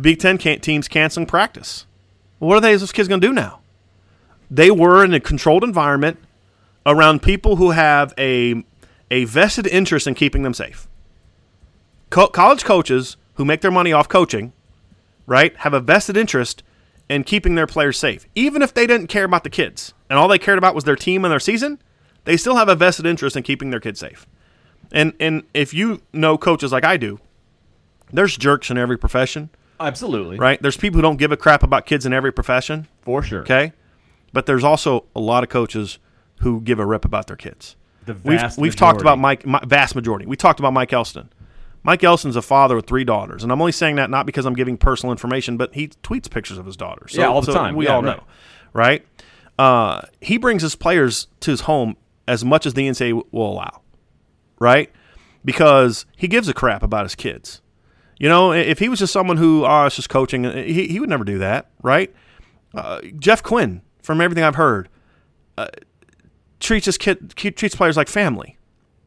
Big 0.00 0.20
Ten 0.20 0.38
teams 0.38 0.88
canceling 0.88 1.26
practice. 1.26 1.86
what 2.38 2.56
are 2.56 2.60
they? 2.60 2.76
Those 2.76 2.92
kids 2.92 3.08
going 3.08 3.20
to 3.20 3.26
do 3.26 3.32
now? 3.32 3.60
They 4.50 4.70
were 4.70 5.04
in 5.04 5.14
a 5.14 5.20
controlled 5.20 5.64
environment 5.64 6.18
around 6.86 7.22
people 7.22 7.56
who 7.56 7.70
have 7.70 8.12
a 8.18 8.64
a 9.10 9.24
vested 9.24 9.66
interest 9.66 10.06
in 10.06 10.14
keeping 10.14 10.42
them 10.42 10.54
safe. 10.54 10.86
Co- 12.10 12.28
college 12.28 12.64
coaches 12.64 13.16
who 13.34 13.44
make 13.44 13.60
their 13.60 13.70
money 13.70 13.92
off 13.92 14.08
coaching, 14.08 14.52
right, 15.26 15.56
have 15.58 15.74
a 15.74 15.80
vested 15.80 16.16
interest 16.16 16.62
in 17.08 17.24
keeping 17.24 17.56
their 17.56 17.66
players 17.66 17.98
safe. 17.98 18.26
Even 18.34 18.62
if 18.62 18.72
they 18.72 18.86
didn't 18.86 19.08
care 19.08 19.24
about 19.24 19.42
the 19.42 19.50
kids 19.50 19.94
and 20.08 20.18
all 20.18 20.28
they 20.28 20.38
cared 20.38 20.58
about 20.58 20.74
was 20.74 20.84
their 20.84 20.96
team 20.96 21.24
and 21.24 21.32
their 21.32 21.40
season, 21.40 21.80
they 22.24 22.36
still 22.36 22.56
have 22.56 22.68
a 22.68 22.76
vested 22.76 23.06
interest 23.06 23.36
in 23.36 23.42
keeping 23.42 23.70
their 23.70 23.80
kids 23.80 24.00
safe. 24.00 24.26
And 24.92 25.12
and 25.20 25.42
if 25.54 25.74
you 25.74 26.02
know 26.12 26.38
coaches 26.38 26.72
like 26.72 26.84
I 26.84 26.96
do, 26.96 27.18
there's 28.12 28.36
jerks 28.36 28.70
in 28.70 28.78
every 28.78 28.98
profession. 28.98 29.50
Absolutely. 29.80 30.36
Right? 30.36 30.60
There's 30.60 30.76
people 30.76 30.98
who 30.98 31.02
don't 31.02 31.16
give 31.16 31.32
a 31.32 31.36
crap 31.36 31.62
about 31.62 31.86
kids 31.86 32.06
in 32.06 32.12
every 32.12 32.32
profession. 32.32 32.86
For 33.02 33.22
sure. 33.22 33.40
Okay? 33.40 33.72
But 34.32 34.46
there's 34.46 34.64
also 34.64 35.06
a 35.16 35.20
lot 35.20 35.42
of 35.42 35.48
coaches 35.48 35.98
who 36.40 36.60
give 36.60 36.78
a 36.78 36.86
rip 36.86 37.04
about 37.04 37.26
their 37.26 37.36
kids. 37.36 37.76
The 38.06 38.14
vast 38.14 38.58
we've, 38.58 38.62
we've 38.62 38.76
talked 38.76 39.00
about 39.00 39.18
Mike, 39.18 39.46
my, 39.46 39.60
vast 39.66 39.94
majority. 39.94 40.26
We 40.26 40.36
talked 40.36 40.60
about 40.60 40.72
Mike 40.72 40.92
Elston. 40.92 41.30
Mike 41.82 42.04
Elston's 42.04 42.36
a 42.36 42.42
father 42.42 42.76
with 42.76 42.86
three 42.86 43.04
daughters, 43.04 43.42
and 43.42 43.50
I'm 43.50 43.60
only 43.60 43.72
saying 43.72 43.96
that 43.96 44.10
not 44.10 44.26
because 44.26 44.44
I'm 44.44 44.54
giving 44.54 44.76
personal 44.76 45.12
information, 45.12 45.56
but 45.56 45.74
he 45.74 45.88
tweets 45.88 46.30
pictures 46.30 46.58
of 46.58 46.66
his 46.66 46.76
daughters. 46.76 47.12
So, 47.12 47.22
yeah, 47.22 47.28
all 47.28 47.40
the 47.40 47.52
so 47.52 47.54
time. 47.54 47.74
We 47.74 47.86
yeah, 47.86 47.94
all 47.94 48.02
right. 48.02 48.18
know, 48.18 48.24
right? 48.74 49.06
Uh, 49.58 50.02
he 50.20 50.36
brings 50.36 50.62
his 50.62 50.74
players 50.74 51.28
to 51.40 51.50
his 51.50 51.62
home 51.62 51.96
as 52.28 52.44
much 52.44 52.66
as 52.66 52.74
the 52.74 52.86
NCAA 52.86 53.24
will 53.30 53.52
allow, 53.52 53.80
right? 54.58 54.90
Because 55.42 56.04
he 56.16 56.28
gives 56.28 56.48
a 56.48 56.54
crap 56.54 56.82
about 56.82 57.04
his 57.04 57.14
kids. 57.14 57.62
You 58.20 58.28
know, 58.28 58.52
if 58.52 58.78
he 58.78 58.90
was 58.90 58.98
just 58.98 59.14
someone 59.14 59.38
who, 59.38 59.64
oh, 59.64 59.86
it's 59.86 59.96
just 59.96 60.10
coaching, 60.10 60.44
he, 60.44 60.88
he 60.88 61.00
would 61.00 61.08
never 61.08 61.24
do 61.24 61.38
that, 61.38 61.70
right? 61.82 62.14
Uh, 62.74 63.00
Jeff 63.18 63.42
Quinn, 63.42 63.80
from 64.02 64.20
everything 64.20 64.44
I've 64.44 64.56
heard, 64.56 64.90
uh, 65.56 65.68
treats 66.60 66.84
his 66.84 66.98
kid 66.98 67.34
treats 67.34 67.74
players 67.74 67.96
like 67.96 68.08
family. 68.08 68.58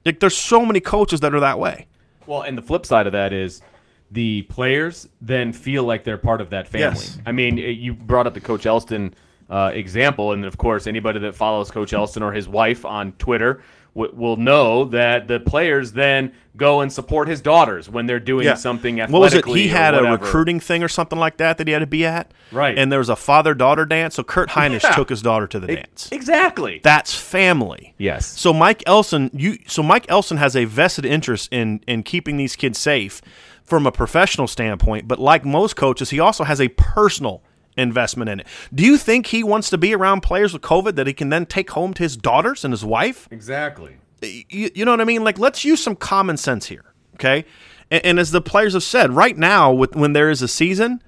Like 0.03 0.19
there's 0.19 0.35
so 0.35 0.65
many 0.65 0.79
coaches 0.79 1.19
that 1.19 1.35
are 1.35 1.39
that 1.39 1.59
way. 1.59 1.85
Well, 2.25 2.41
and 2.41 2.57
the 2.57 2.63
flip 2.63 2.87
side 2.87 3.05
of 3.05 3.13
that 3.13 3.33
is 3.33 3.61
the 4.09 4.41
players 4.43 5.07
then 5.21 5.53
feel 5.53 5.83
like 5.83 6.03
they're 6.03 6.17
part 6.17 6.41
of 6.41 6.49
that 6.49 6.67
family. 6.67 6.99
Yes. 6.99 7.19
I 7.27 7.31
mean, 7.31 7.57
you 7.57 7.93
brought 7.93 8.25
up 8.25 8.33
the 8.33 8.41
Coach 8.41 8.65
Elston 8.65 9.13
uh, 9.47 9.69
example, 9.75 10.31
and 10.31 10.43
of 10.43 10.57
course, 10.57 10.87
anybody 10.87 11.19
that 11.19 11.35
follows 11.35 11.69
Coach 11.69 11.93
Elston 11.93 12.23
or 12.23 12.33
his 12.33 12.49
wife 12.49 12.83
on 12.83 13.11
Twitter 13.13 13.61
w- 13.95 14.13
will 14.15 14.37
know 14.37 14.85
that 14.85 15.27
the 15.27 15.39
players 15.39 15.91
then 15.93 16.31
go 16.55 16.81
and 16.81 16.93
support 16.93 17.27
his 17.27 17.41
daughters 17.41 17.89
when 17.89 18.05
they're 18.05 18.19
doing 18.19 18.45
Yeah. 18.45 18.53
something 18.53 18.97
What 18.97 19.11
was 19.11 19.33
it? 19.33 19.43
He 19.45 19.69
had 19.69 19.95
a 19.95 20.03
recruiting 20.03 20.59
thing 20.59 20.83
or 20.83 20.87
something 20.87 21.17
like 21.17 21.37
that 21.37 21.57
that 21.57 21.67
he 21.67 21.73
had 21.73 21.79
to 21.79 21.87
be 21.87 22.05
at. 22.05 22.31
Right. 22.51 22.77
And 22.77 22.91
there 22.91 22.99
was 22.99 23.09
a 23.09 23.15
father 23.15 23.55
daughter 23.55 23.85
dance. 23.85 24.15
So 24.15 24.23
Kurt 24.23 24.49
Hinish 24.57 24.83
Yeah. 24.83 24.91
took 24.91 25.09
his 25.09 25.21
daughter 25.23 25.47
to 25.47 25.59
the 25.59 25.71
E- 25.71 25.75
dance. 25.77 26.09
Exactly. 26.11 26.79
That's 26.83 27.13
family. 27.15 27.95
yes. 27.97 28.25
So 28.27 28.53
Mike 28.53 28.83
Elston, 28.85 29.31
you 29.33 29.57
so 29.67 29.81
Mike 29.81 30.05
Elston 30.09 30.37
has 30.37 30.55
a 30.55 30.65
vested 30.65 31.05
interest 31.05 31.49
in 31.51 31.81
in 31.87 32.03
keeping 32.03 32.37
these 32.37 32.55
kids 32.55 32.77
safe 32.77 33.19
from 33.63 33.87
a 33.87 33.91
professional 33.91 34.45
standpoint, 34.47 35.07
but 35.07 35.17
like 35.19 35.43
most 35.45 35.75
coaches, 35.75 36.09
he 36.11 36.19
also 36.19 36.43
has 36.43 36.59
a 36.61 36.67
personal 36.67 37.41
investment 37.77 38.29
in 38.29 38.39
it. 38.41 38.47
Do 38.73 38.83
you 38.83 38.97
think 38.97 39.27
he 39.27 39.43
wants 39.43 39.69
to 39.71 39.77
be 39.77 39.93
around 39.93 40.21
players 40.21 40.53
with 40.53 40.61
COVID 40.61 40.95
that 40.95 41.07
he 41.07 41.13
can 41.13 41.29
then 41.29 41.45
take 41.45 41.71
home 41.71 41.93
to 41.95 42.03
his 42.03 42.17
daughters 42.17 42.63
and 42.63 42.71
his 42.71 42.85
wife? 42.85 43.27
exactly. 43.31 43.97
you, 44.21 44.69
you 44.73 44.85
know 44.85 44.91
what 44.91 45.01
I 45.01 45.05
mean? 45.05 45.23
Like, 45.23 45.39
let's 45.39 45.65
use 45.65 45.81
some 45.81 45.95
common 45.95 46.37
sense 46.37 46.67
here, 46.67 46.85
okay? 47.15 47.45
And, 47.89 48.05
and 48.05 48.19
as 48.19 48.31
the 48.31 48.41
players 48.41 48.73
have 48.73 48.83
said, 48.83 49.11
right 49.11 49.37
now, 49.37 49.71
with 49.71 49.95
when 49.95 50.13
there 50.13 50.29
is 50.29 50.41
a 50.41 50.47
season, 50.47 51.01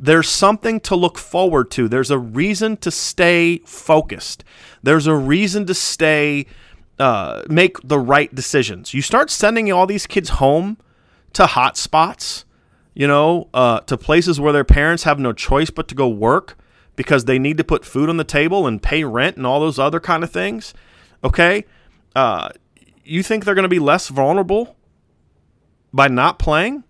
there's 0.00 0.28
something 0.28 0.80
to 0.80 0.94
look 0.94 1.18
forward 1.18 1.70
to. 1.72 1.88
There's 1.88 2.10
a 2.10 2.18
reason 2.18 2.76
to 2.78 2.90
stay 2.90 3.58
focused. 3.64 4.44
There's 4.82 5.06
a 5.06 5.14
reason 5.14 5.66
to 5.66 5.74
stay, 5.74 6.46
uh, 6.98 7.42
make 7.48 7.76
the 7.82 7.98
right 7.98 8.32
decisions. 8.32 8.94
You 8.94 9.02
start 9.02 9.30
sending 9.30 9.72
all 9.72 9.86
these 9.86 10.06
kids 10.06 10.30
home 10.30 10.78
to 11.32 11.46
hot 11.46 11.76
spots, 11.76 12.44
you 12.98 13.06
know, 13.06 13.48
uh, 13.54 13.78
to 13.78 13.96
places 13.96 14.40
where 14.40 14.52
their 14.52 14.64
parents 14.64 15.04
have 15.04 15.20
no 15.20 15.32
choice 15.32 15.70
but 15.70 15.86
to 15.86 15.94
go 15.94 16.08
work 16.08 16.58
because 16.96 17.26
they 17.26 17.38
need 17.38 17.56
to 17.56 17.62
put 17.62 17.84
food 17.84 18.08
on 18.08 18.16
the 18.16 18.24
table 18.24 18.66
and 18.66 18.82
pay 18.82 19.04
rent 19.04 19.36
and 19.36 19.46
all 19.46 19.60
those 19.60 19.78
other 19.78 20.00
kind 20.00 20.24
of 20.24 20.32
things. 20.32 20.74
Okay, 21.22 21.64
uh, 22.16 22.48
you 23.04 23.22
think 23.22 23.44
they're 23.44 23.54
going 23.54 23.62
to 23.62 23.68
be 23.68 23.78
less 23.78 24.08
vulnerable 24.08 24.74
by 25.92 26.08
not 26.08 26.40
playing? 26.40 26.82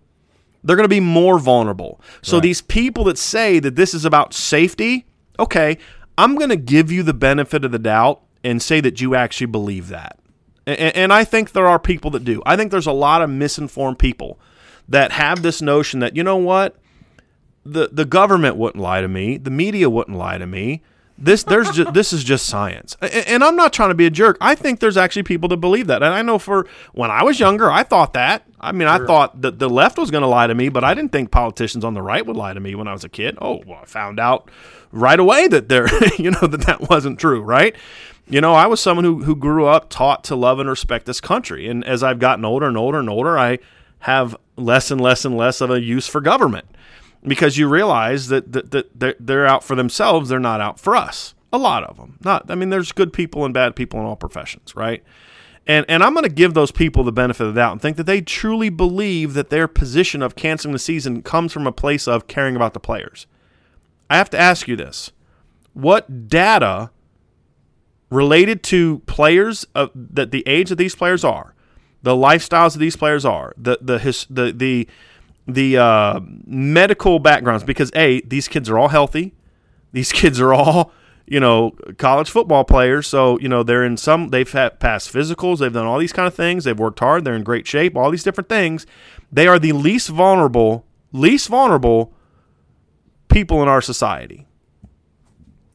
They're 0.63 0.75
going 0.75 0.85
to 0.85 0.89
be 0.89 0.99
more 0.99 1.37
vulnerable. 1.37 2.01
So 2.23 2.39
these 2.39 2.59
people 2.59 3.03
that 3.03 3.19
say 3.19 3.59
that 3.59 3.75
this 3.75 3.93
is 3.93 4.03
about 4.03 4.33
safety, 4.33 5.05
okay, 5.37 5.77
I'm 6.17 6.35
going 6.35 6.49
to 6.49 6.57
give 6.57 6.91
you 6.91 7.03
the 7.03 7.13
benefit 7.13 7.63
of 7.63 7.71
the 7.71 7.77
doubt 7.77 8.23
and 8.43 8.63
say 8.63 8.81
that 8.81 8.99
you 8.99 9.13
actually 9.13 9.47
believe 9.47 9.89
that. 9.89 10.17
And, 10.65 10.95
and 10.95 11.13
I 11.13 11.23
think 11.23 11.51
there 11.51 11.67
are 11.67 11.77
people 11.77 12.09
that 12.11 12.23
do. 12.23 12.41
I 12.47 12.55
think 12.55 12.71
there's 12.71 12.87
a 12.87 12.91
lot 12.91 13.21
of 13.21 13.29
misinformed 13.29 13.99
people 13.99 14.39
that 14.89 15.13
have 15.13 15.41
this 15.41 15.61
notion 15.61 15.99
that 16.01 16.15
you 16.15 16.23
know 16.23 16.37
what, 16.37 16.75
the 17.65 17.89
the 17.91 18.05
government 18.05 18.57
wouldn't 18.57 18.81
lie 18.81 19.01
to 19.01 19.07
me, 19.07 19.37
the 19.37 19.51
media 19.51 19.89
wouldn't 19.89 20.17
lie 20.17 20.37
to 20.37 20.45
me. 20.47 20.81
This 21.21 21.43
there's 21.43 21.69
just, 21.71 21.93
this 21.93 22.13
is 22.13 22.23
just 22.23 22.45
science, 22.47 22.95
A- 23.01 23.29
and 23.29 23.43
I'm 23.43 23.57
not 23.57 23.73
trying 23.73 23.89
to 23.89 23.95
be 23.95 24.05
a 24.05 24.09
jerk. 24.09 24.37
I 24.39 24.55
think 24.55 24.79
there's 24.79 24.95
actually 24.95 25.23
people 25.23 25.49
that 25.49 25.57
believe 25.57 25.87
that, 25.87 26.01
and 26.01 26.13
I 26.13 26.21
know 26.21 26.39
for 26.39 26.65
when 26.93 27.11
I 27.11 27.23
was 27.23 27.41
younger, 27.41 27.69
I 27.69 27.83
thought 27.83 28.13
that. 28.13 28.45
I 28.61 28.71
mean, 28.71 28.87
I 28.87 29.05
thought 29.05 29.41
that 29.41 29.59
the 29.59 29.69
left 29.69 29.97
was 29.97 30.11
going 30.11 30.21
to 30.21 30.27
lie 30.27 30.47
to 30.47 30.55
me, 30.55 30.69
but 30.69 30.83
I 30.85 30.93
didn't 30.93 31.11
think 31.11 31.29
politicians 31.29 31.83
on 31.83 31.93
the 31.93 32.01
right 32.01 32.25
would 32.25 32.37
lie 32.37 32.53
to 32.53 32.59
me 32.61 32.73
when 32.73 32.87
I 32.87 32.93
was 32.93 33.03
a 33.03 33.09
kid. 33.09 33.37
Oh, 33.41 33.61
well, 33.67 33.79
I 33.81 33.85
found 33.85 34.17
out 34.17 34.49
right 34.93 35.19
away 35.19 35.49
that 35.49 35.67
there, 35.67 35.87
you 36.17 36.31
know, 36.31 36.47
that 36.47 36.61
that 36.61 36.89
wasn't 36.89 37.19
true, 37.19 37.41
right? 37.41 37.75
You 38.29 38.39
know, 38.39 38.53
I 38.53 38.67
was 38.67 38.79
someone 38.79 39.03
who 39.03 39.23
who 39.23 39.35
grew 39.35 39.65
up 39.65 39.89
taught 39.89 40.23
to 40.25 40.37
love 40.37 40.59
and 40.59 40.69
respect 40.69 41.05
this 41.05 41.19
country, 41.19 41.67
and 41.67 41.83
as 41.83 42.01
I've 42.01 42.19
gotten 42.19 42.45
older 42.45 42.67
and 42.67 42.77
older 42.77 42.97
and 42.99 43.09
older, 43.09 43.37
I 43.37 43.59
have 43.99 44.37
less 44.59 44.91
and 44.91 45.01
less 45.01 45.25
and 45.25 45.37
less 45.37 45.61
of 45.61 45.69
a 45.69 45.81
use 45.81 46.07
for 46.07 46.21
government 46.21 46.65
because 47.23 47.57
you 47.57 47.67
realize 47.67 48.27
that, 48.29 48.51
that, 48.51 48.71
that 48.71 49.15
they're, 49.19 49.45
out 49.45 49.63
for 49.63 49.75
themselves 49.75 50.29
they're 50.29 50.39
not 50.39 50.61
out 50.61 50.79
for 50.79 50.95
us. 50.95 51.33
A 51.51 51.57
lot 51.57 51.83
of 51.83 51.97
them 51.97 52.17
not 52.23 52.49
i 52.51 52.55
mean 52.55 52.69
there's 52.69 52.91
good 52.91 53.11
people 53.11 53.43
and 53.43 53.53
bad 53.53 53.75
people 53.75 53.99
in 53.99 54.05
all 54.05 54.15
professions 54.15 54.75
right? 54.75 55.03
And 55.65 55.85
and 55.89 56.03
i'm 56.03 56.13
going 56.13 56.23
to 56.23 56.29
give 56.29 56.53
those 56.53 56.71
people 56.71 57.03
the 57.03 57.11
benefit 57.11 57.47
of 57.47 57.53
the 57.53 57.59
doubt 57.59 57.71
and 57.71 57.81
think 57.81 57.97
that 57.97 58.05
they 58.05 58.21
truly 58.21 58.69
believe 58.69 59.33
that 59.33 59.49
their 59.49 59.67
position 59.67 60.21
of 60.21 60.35
canceling 60.35 60.73
the 60.73 60.79
season 60.79 61.23
comes 61.23 61.51
from 61.51 61.65
a 61.65 61.71
place 61.71 62.07
of 62.07 62.27
caring 62.27 62.55
about 62.55 62.73
the 62.73 62.79
players. 62.79 63.25
I 64.09 64.17
have 64.17 64.29
to 64.31 64.39
ask 64.39 64.67
you 64.67 64.75
this. 64.75 65.11
What 65.73 66.27
data 66.27 66.91
related 68.09 68.63
to 68.63 68.99
players 68.99 69.65
of 69.75 69.91
that 69.93 70.31
the 70.31 70.43
age 70.47 70.69
that 70.69 70.77
these 70.77 70.95
players 70.95 71.23
are 71.23 71.53
the 72.01 72.11
lifestyles 72.15 72.75
of 72.75 72.79
these 72.79 72.95
players 72.95 73.25
are 73.25 73.53
the 73.57 73.77
the 73.81 73.99
his, 73.99 74.25
the 74.29 74.51
the 74.51 74.87
the 75.47 75.77
uh, 75.77 76.19
medical 76.45 77.19
backgrounds 77.19 77.63
because 77.63 77.91
a 77.95 78.21
these 78.21 78.47
kids 78.47 78.69
are 78.69 78.77
all 78.77 78.89
healthy 78.89 79.33
these 79.91 80.11
kids 80.19 80.39
are 80.39 80.53
all 80.53 80.91
you 81.25 81.39
know 81.39 81.71
college 81.97 82.29
football 82.29 82.63
players 82.63 83.07
so 83.07 83.37
you 83.39 83.49
know 83.49 83.63
they're 83.63 83.83
in 83.83 83.97
some 83.97 84.29
they've 84.29 84.51
had 84.51 84.79
passed 84.79 85.11
physicals 85.13 85.59
they've 85.59 85.73
done 85.73 85.85
all 85.85 85.99
these 85.99 86.13
kind 86.13 86.27
of 86.27 86.33
things 86.33 86.63
they've 86.63 86.79
worked 86.79 86.99
hard 86.99 87.23
they're 87.25 87.35
in 87.35 87.43
great 87.43 87.67
shape 87.67 87.95
all 87.95 88.09
these 88.11 88.23
different 88.23 88.49
things 88.49 88.85
they 89.31 89.47
are 89.47 89.59
the 89.59 89.71
least 89.71 90.09
vulnerable 90.09 90.85
least 91.11 91.47
vulnerable 91.47 92.13
people 93.27 93.61
in 93.61 93.67
our 93.67 93.81
society 93.81 94.45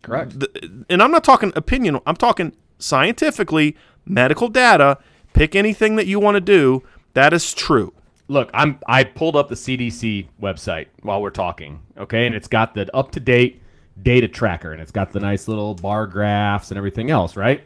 Correct. 0.03 0.39
the- 0.39 0.85
and 0.91 1.03
I'm 1.03 1.11
not 1.11 1.25
talking 1.25 1.53
opinion, 1.57 1.99
I'm 2.07 2.17
talking 2.17 2.53
scientifically, 2.79 3.75
medical 4.05 4.49
data. 4.49 4.99
Pick 5.35 5.55
anything 5.55 5.97
that 5.97 6.07
you 6.07 6.19
want 6.19 6.37
to 6.37 6.41
do. 6.41 6.83
That 7.13 7.35
is 7.35 7.53
true. 7.53 7.93
Look, 8.29 8.49
I'm 8.55 8.79
I 8.87 9.05
pulled 9.05 9.37
up 9.37 9.49
the 9.49 9.55
CDC 9.55 10.29
website 10.41 10.87
while 11.03 11.21
we're 11.21 11.29
talking, 11.29 11.83
okay, 11.99 12.27
and 12.27 12.35
it's 12.35 12.49
got 12.49 12.75
the 12.75 12.89
up 12.97 13.11
to 13.13 13.21
date 13.21 13.61
data 14.03 14.29
tracker, 14.29 14.73
and 14.73 14.81
it's 14.81 14.91
got 14.91 15.13
the 15.13 15.21
nice 15.21 15.47
little 15.47 15.75
bar 15.75 16.07
graphs 16.07 16.71
and 16.71 16.79
everything 16.79 17.11
else, 17.11 17.37
right? 17.37 17.63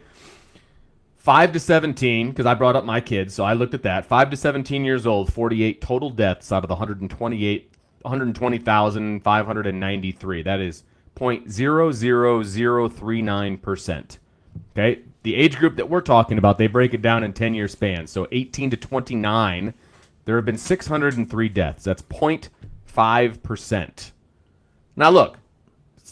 Five 1.17 1.53
to 1.53 1.61
seventeen, 1.61 2.31
because 2.31 2.47
I 2.47 2.55
brought 2.55 2.75
up 2.75 2.85
my 2.85 3.01
kids, 3.01 3.35
so 3.35 3.45
I 3.45 3.53
looked 3.53 3.75
at 3.75 3.85
that. 3.85 4.07
Five 4.07 4.31
to 4.31 4.37
seventeen 4.37 4.85
years 4.85 5.07
old, 5.07 5.33
forty-eight 5.33 5.81
total 5.81 6.11
deaths 6.11 6.51
out 6.51 6.65
of 6.65 6.69
the 6.69 6.75
128, 6.75 7.73
120,593. 8.03 10.43
That 10.43 10.59
is 10.61 10.83
0.00039 11.17 13.63
percent. 13.63 14.19
Okay, 14.73 15.03
the 15.23 15.35
age 15.35 15.57
group 15.57 15.77
that 15.77 15.89
we're 15.89 16.01
talking 16.01 16.39
about, 16.39 16.59
they 16.59 16.67
break 16.67 16.95
it 16.95 17.03
down 17.03 17.25
in 17.25 17.33
10 17.33 17.55
year 17.55 17.69
spans. 17.69 18.11
So 18.11 18.27
18 18.33 18.71
to 18.71 18.77
29, 18.77 19.75
there 20.25 20.37
have 20.37 20.45
been 20.45 20.59
603 20.59 21.49
deaths. 21.49 21.85
That's 21.85 22.03
0.5%. 22.03 24.11
Now, 24.97 25.11
look, 25.11 25.39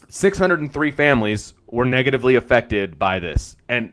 603 0.09 0.91
families 0.91 1.55
were 1.67 1.85
negatively 1.85 2.37
affected 2.37 2.99
by 2.99 3.19
this. 3.19 3.57
And 3.69 3.93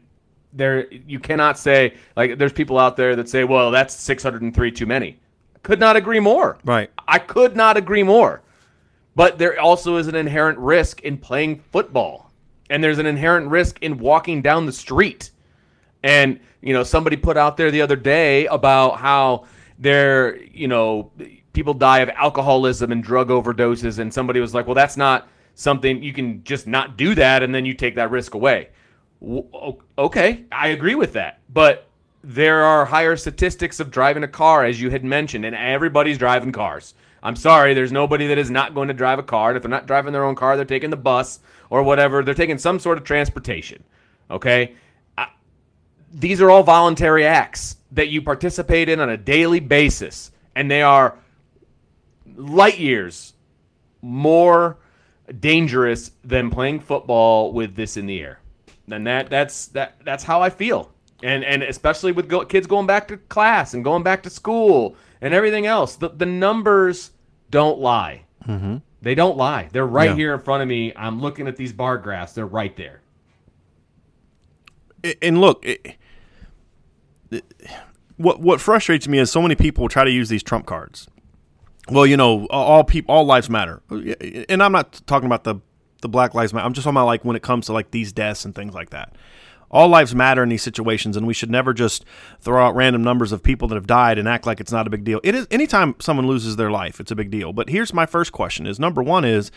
there, 0.51 0.91
you 0.93 1.19
cannot 1.19 1.57
say, 1.57 1.95
like, 2.15 2.37
there's 2.37 2.53
people 2.53 2.77
out 2.77 2.95
there 2.95 3.15
that 3.15 3.27
say, 3.27 3.43
well, 3.43 3.71
that's 3.71 3.95
603 3.95 4.71
too 4.71 4.85
many. 4.85 5.19
Could 5.63 5.79
not 5.79 5.95
agree 5.95 6.19
more. 6.19 6.57
Right. 6.63 6.91
I 7.07 7.19
could 7.19 7.55
not 7.55 7.77
agree 7.77 8.03
more. 8.03 8.41
But 9.15 9.37
there 9.37 9.59
also 9.59 9.97
is 9.97 10.07
an 10.07 10.15
inherent 10.15 10.57
risk 10.59 11.01
in 11.01 11.17
playing 11.17 11.59
football. 11.59 12.22
And 12.69 12.83
there's 12.83 12.99
an 12.99 13.05
inherent 13.05 13.47
risk 13.49 13.77
in 13.81 13.97
walking 13.97 14.41
down 14.41 14.65
the 14.65 14.73
street. 14.73 15.31
And, 16.03 16.39
you 16.61 16.73
know, 16.73 16.83
somebody 16.83 17.15
put 17.15 17.37
out 17.37 17.57
there 17.57 17.71
the 17.71 17.81
other 17.81 17.95
day 17.95 18.45
about 18.47 18.97
how 18.99 19.45
there, 19.79 20.37
you 20.37 20.67
know, 20.67 21.11
people 21.53 21.73
die 21.73 21.99
of 21.99 22.09
alcoholism 22.09 22.91
and 22.91 23.03
drug 23.03 23.29
overdoses. 23.29 23.99
And 23.99 24.13
somebody 24.13 24.39
was 24.39 24.53
like, 24.53 24.65
well, 24.65 24.75
that's 24.75 24.97
not 24.97 25.27
something 25.55 26.01
you 26.01 26.13
can 26.13 26.43
just 26.43 26.67
not 26.67 26.97
do 26.97 27.13
that 27.15 27.43
and 27.43 27.53
then 27.53 27.65
you 27.65 27.73
take 27.73 27.95
that 27.95 28.11
risk 28.11 28.33
away. 28.33 28.69
Okay, 29.97 30.43
I 30.51 30.69
agree 30.69 30.95
with 30.95 31.13
that. 31.13 31.39
But 31.53 31.87
there 32.23 32.63
are 32.63 32.85
higher 32.85 33.15
statistics 33.15 33.79
of 33.79 33.91
driving 33.91 34.23
a 34.23 34.27
car, 34.27 34.65
as 34.65 34.81
you 34.81 34.89
had 34.89 35.03
mentioned, 35.03 35.45
and 35.45 35.55
everybody's 35.55 36.17
driving 36.17 36.51
cars. 36.51 36.93
I'm 37.21 37.35
sorry, 37.35 37.73
there's 37.73 37.91
nobody 37.91 38.27
that 38.27 38.37
is 38.37 38.49
not 38.49 38.73
going 38.73 38.89
to 38.89 38.93
drive 38.93 39.19
a 39.19 39.23
car. 39.23 39.49
And 39.49 39.57
if 39.57 39.63
they're 39.63 39.69
not 39.69 39.87
driving 39.87 40.11
their 40.11 40.25
own 40.25 40.35
car, 40.35 40.55
they're 40.55 40.65
taking 40.65 40.89
the 40.89 40.97
bus 40.97 41.39
or 41.73 41.81
whatever. 41.81 42.23
They're 42.23 42.35
taking 42.35 42.59
some 42.59 42.77
sort 42.77 42.99
of 42.99 43.03
transportation. 43.03 43.83
Okay? 44.29 44.75
I, 45.17 45.29
these 46.13 46.39
are 46.39 46.51
all 46.51 46.61
voluntary 46.61 47.25
acts 47.25 47.77
that 47.93 48.09
you 48.09 48.21
participate 48.21 48.89
in 48.89 48.99
on 48.99 49.09
a 49.09 49.17
daily 49.17 49.59
basis, 49.59 50.31
and 50.53 50.69
they 50.69 50.83
are 50.83 51.17
light 52.35 52.77
years 52.77 53.33
more 54.03 54.77
dangerous 55.39 56.11
than 56.23 56.51
playing 56.51 56.79
football 56.79 57.51
with 57.51 57.75
this 57.75 57.97
in 57.97 58.05
the 58.05 58.21
air. 58.21 58.39
And 58.91 59.07
that 59.07 59.31
that's 59.31 59.67
that 59.67 59.95
that's 60.05 60.23
how 60.23 60.41
I 60.41 60.51
feel. 60.51 60.91
And 61.23 61.43
and 61.43 61.63
especially 61.63 62.11
with 62.11 62.29
go, 62.29 62.45
kids 62.45 62.67
going 62.67 62.85
back 62.85 63.07
to 63.07 63.17
class 63.17 63.73
and 63.73 63.83
going 63.83 64.03
back 64.03 64.21
to 64.23 64.29
school 64.29 64.95
and 65.21 65.33
everything 65.33 65.65
else, 65.65 65.95
the 65.95 66.09
the 66.09 66.27
numbers 66.27 67.11
don't 67.49 67.79
lie. 67.79 68.25
Mm-hmm. 68.47 68.77
They 69.03 69.13
don't 69.15 69.37
lie. 69.37 69.67
They're 69.71 69.85
right 69.85 70.09
Yeah. 70.11 70.15
here 70.15 70.33
in 70.33 70.39
front 70.39 70.63
of 70.63 70.67
me. 70.69 70.93
I'm 70.95 71.21
looking 71.21 71.47
at 71.47 71.57
these 71.57 71.73
bar 71.73 71.97
graphs. 71.97 72.33
They're 72.33 72.45
right 72.45 72.75
there. 72.75 73.01
and 75.21 75.39
look, 75.41 75.65
it, 75.65 75.95
it- 77.31 77.45
what 78.17 78.39
what 78.39 78.61
frustrates 78.61 79.07
me 79.07 79.17
is 79.17 79.31
so 79.31 79.41
many 79.41 79.55
people 79.55 79.89
try 79.89 80.03
to 80.03 80.11
use 80.11 80.29
these 80.29 80.43
trump 80.43 80.65
cards, 80.67 81.07
well, 81.89 82.05
you 82.05 82.15
know, 82.15 82.45
all 82.51 82.83
people, 82.83 83.13
all 83.13 83.25
lives 83.25 83.49
matter, 83.49 83.81
uh, 83.91 83.97
and 84.47 84.61
I'm 84.61 84.71
not 84.71 85.01
talking 85.07 85.25
about 85.25 85.43
the 85.43 85.55
the 86.01 86.09
Black 86.09 86.33
Lives 86.35 86.53
Matter. 86.53 86.65
I'm 86.65 86.73
just 86.73 86.83
talking 86.85 86.95
about 86.97 87.05
like 87.07 87.25
when 87.25 87.35
it 87.35 87.41
comes 87.41 87.65
to 87.67 87.73
like 87.73 87.89
these 87.91 88.13
deaths 88.13 88.45
and 88.45 88.53
things 88.53 88.73
like 88.75 88.91
that. 88.91 89.15
All 89.73 89.89
lives 89.89 90.13
matter 90.13 90.43
in 90.43 90.49
these 90.49 90.61
situations, 90.61 91.17
and 91.17 91.25
we 91.25 91.33
should 91.33 91.49
never 91.49 91.73
just 91.73 92.05
throw 92.39 92.63
out 92.63 92.75
random 92.75 93.03
numbers 93.03 93.31
of 93.31 93.41
people 93.41 93.67
that 93.69 93.75
have 93.75 93.87
died 93.87 94.19
and 94.19 94.29
act 94.29 94.45
like 94.45 94.59
it's 94.59 94.71
not 94.71 94.85
a 94.85 94.91
big 94.91 95.03
deal. 95.03 95.19
It 95.23 95.33
is 95.33 95.47
anytime 95.49 95.95
someone 95.99 96.27
loses 96.27 96.57
their 96.57 96.69
life, 96.69 96.99
it's 96.99 97.09
a 97.09 97.15
big 97.15 97.31
deal. 97.31 97.51
But 97.51 97.69
here's 97.69 97.91
my 97.91 98.05
first 98.05 98.31
question: 98.31 98.67
Is 98.67 98.79
number 98.79 99.01
one 99.01 99.25
is 99.25 99.51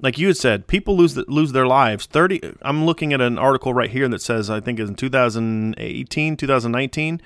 like 0.00 0.18
you 0.18 0.28
had 0.28 0.36
said, 0.36 0.68
people 0.68 0.96
lose 0.96 1.14
the, 1.14 1.24
lose 1.26 1.50
their 1.50 1.66
lives. 1.66 2.06
Thirty. 2.06 2.40
I'm 2.62 2.86
looking 2.86 3.12
at 3.12 3.20
an 3.20 3.38
article 3.38 3.74
right 3.74 3.90
here 3.90 4.08
that 4.08 4.22
says 4.22 4.48
I 4.48 4.60
think 4.60 4.78
in 4.78 4.94
2018, 4.94 6.36
2019, 6.36 7.22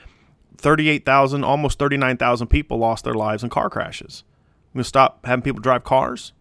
38,000, 0.56 1.44
almost 1.44 1.78
39,000 1.78 2.46
people 2.46 2.78
lost 2.78 3.04
their 3.04 3.14
lives 3.14 3.42
in 3.42 3.50
car 3.50 3.68
crashes. 3.68 4.24
We 4.72 4.82
stop 4.82 5.26
having 5.26 5.42
people 5.42 5.60
drive 5.60 5.84
cars? 5.84 6.32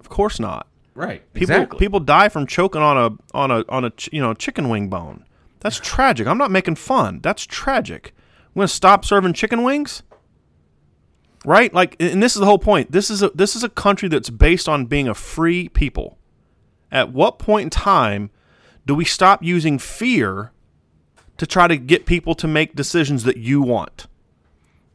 Of 0.00 0.08
course 0.08 0.40
not. 0.40 0.66
Right. 0.94 1.22
People 1.32 1.54
exactly. 1.54 1.78
people 1.78 2.00
die 2.00 2.28
from 2.28 2.46
choking 2.46 2.82
on 2.82 2.96
a 2.96 3.36
on 3.36 3.50
a 3.50 3.64
on 3.68 3.84
a 3.84 3.90
ch- 3.90 4.10
you 4.12 4.20
know 4.20 4.34
chicken 4.34 4.68
wing 4.68 4.88
bone. 4.88 5.24
That's 5.60 5.78
tragic. 5.78 6.26
I'm 6.26 6.38
not 6.38 6.50
making 6.50 6.74
fun. 6.74 7.20
That's 7.22 7.46
tragic. 7.46 8.14
I'm 8.48 8.60
gonna 8.60 8.68
stop 8.68 9.04
serving 9.04 9.32
chicken 9.32 9.62
wings. 9.62 10.02
Right? 11.44 11.72
Like, 11.74 11.96
and 11.98 12.22
this 12.22 12.34
is 12.36 12.40
the 12.40 12.46
whole 12.46 12.58
point. 12.58 12.92
This 12.92 13.10
is 13.10 13.22
a 13.22 13.30
this 13.30 13.56
is 13.56 13.64
a 13.64 13.68
country 13.68 14.08
that's 14.08 14.30
based 14.30 14.68
on 14.68 14.86
being 14.86 15.08
a 15.08 15.14
free 15.14 15.68
people. 15.68 16.18
At 16.90 17.12
what 17.12 17.38
point 17.38 17.64
in 17.64 17.70
time 17.70 18.30
do 18.84 18.94
we 18.94 19.04
stop 19.04 19.42
using 19.42 19.78
fear 19.78 20.52
to 21.38 21.46
try 21.46 21.66
to 21.66 21.76
get 21.76 22.04
people 22.04 22.34
to 22.34 22.46
make 22.46 22.76
decisions 22.76 23.24
that 23.24 23.38
you 23.38 23.62
want? 23.62 24.06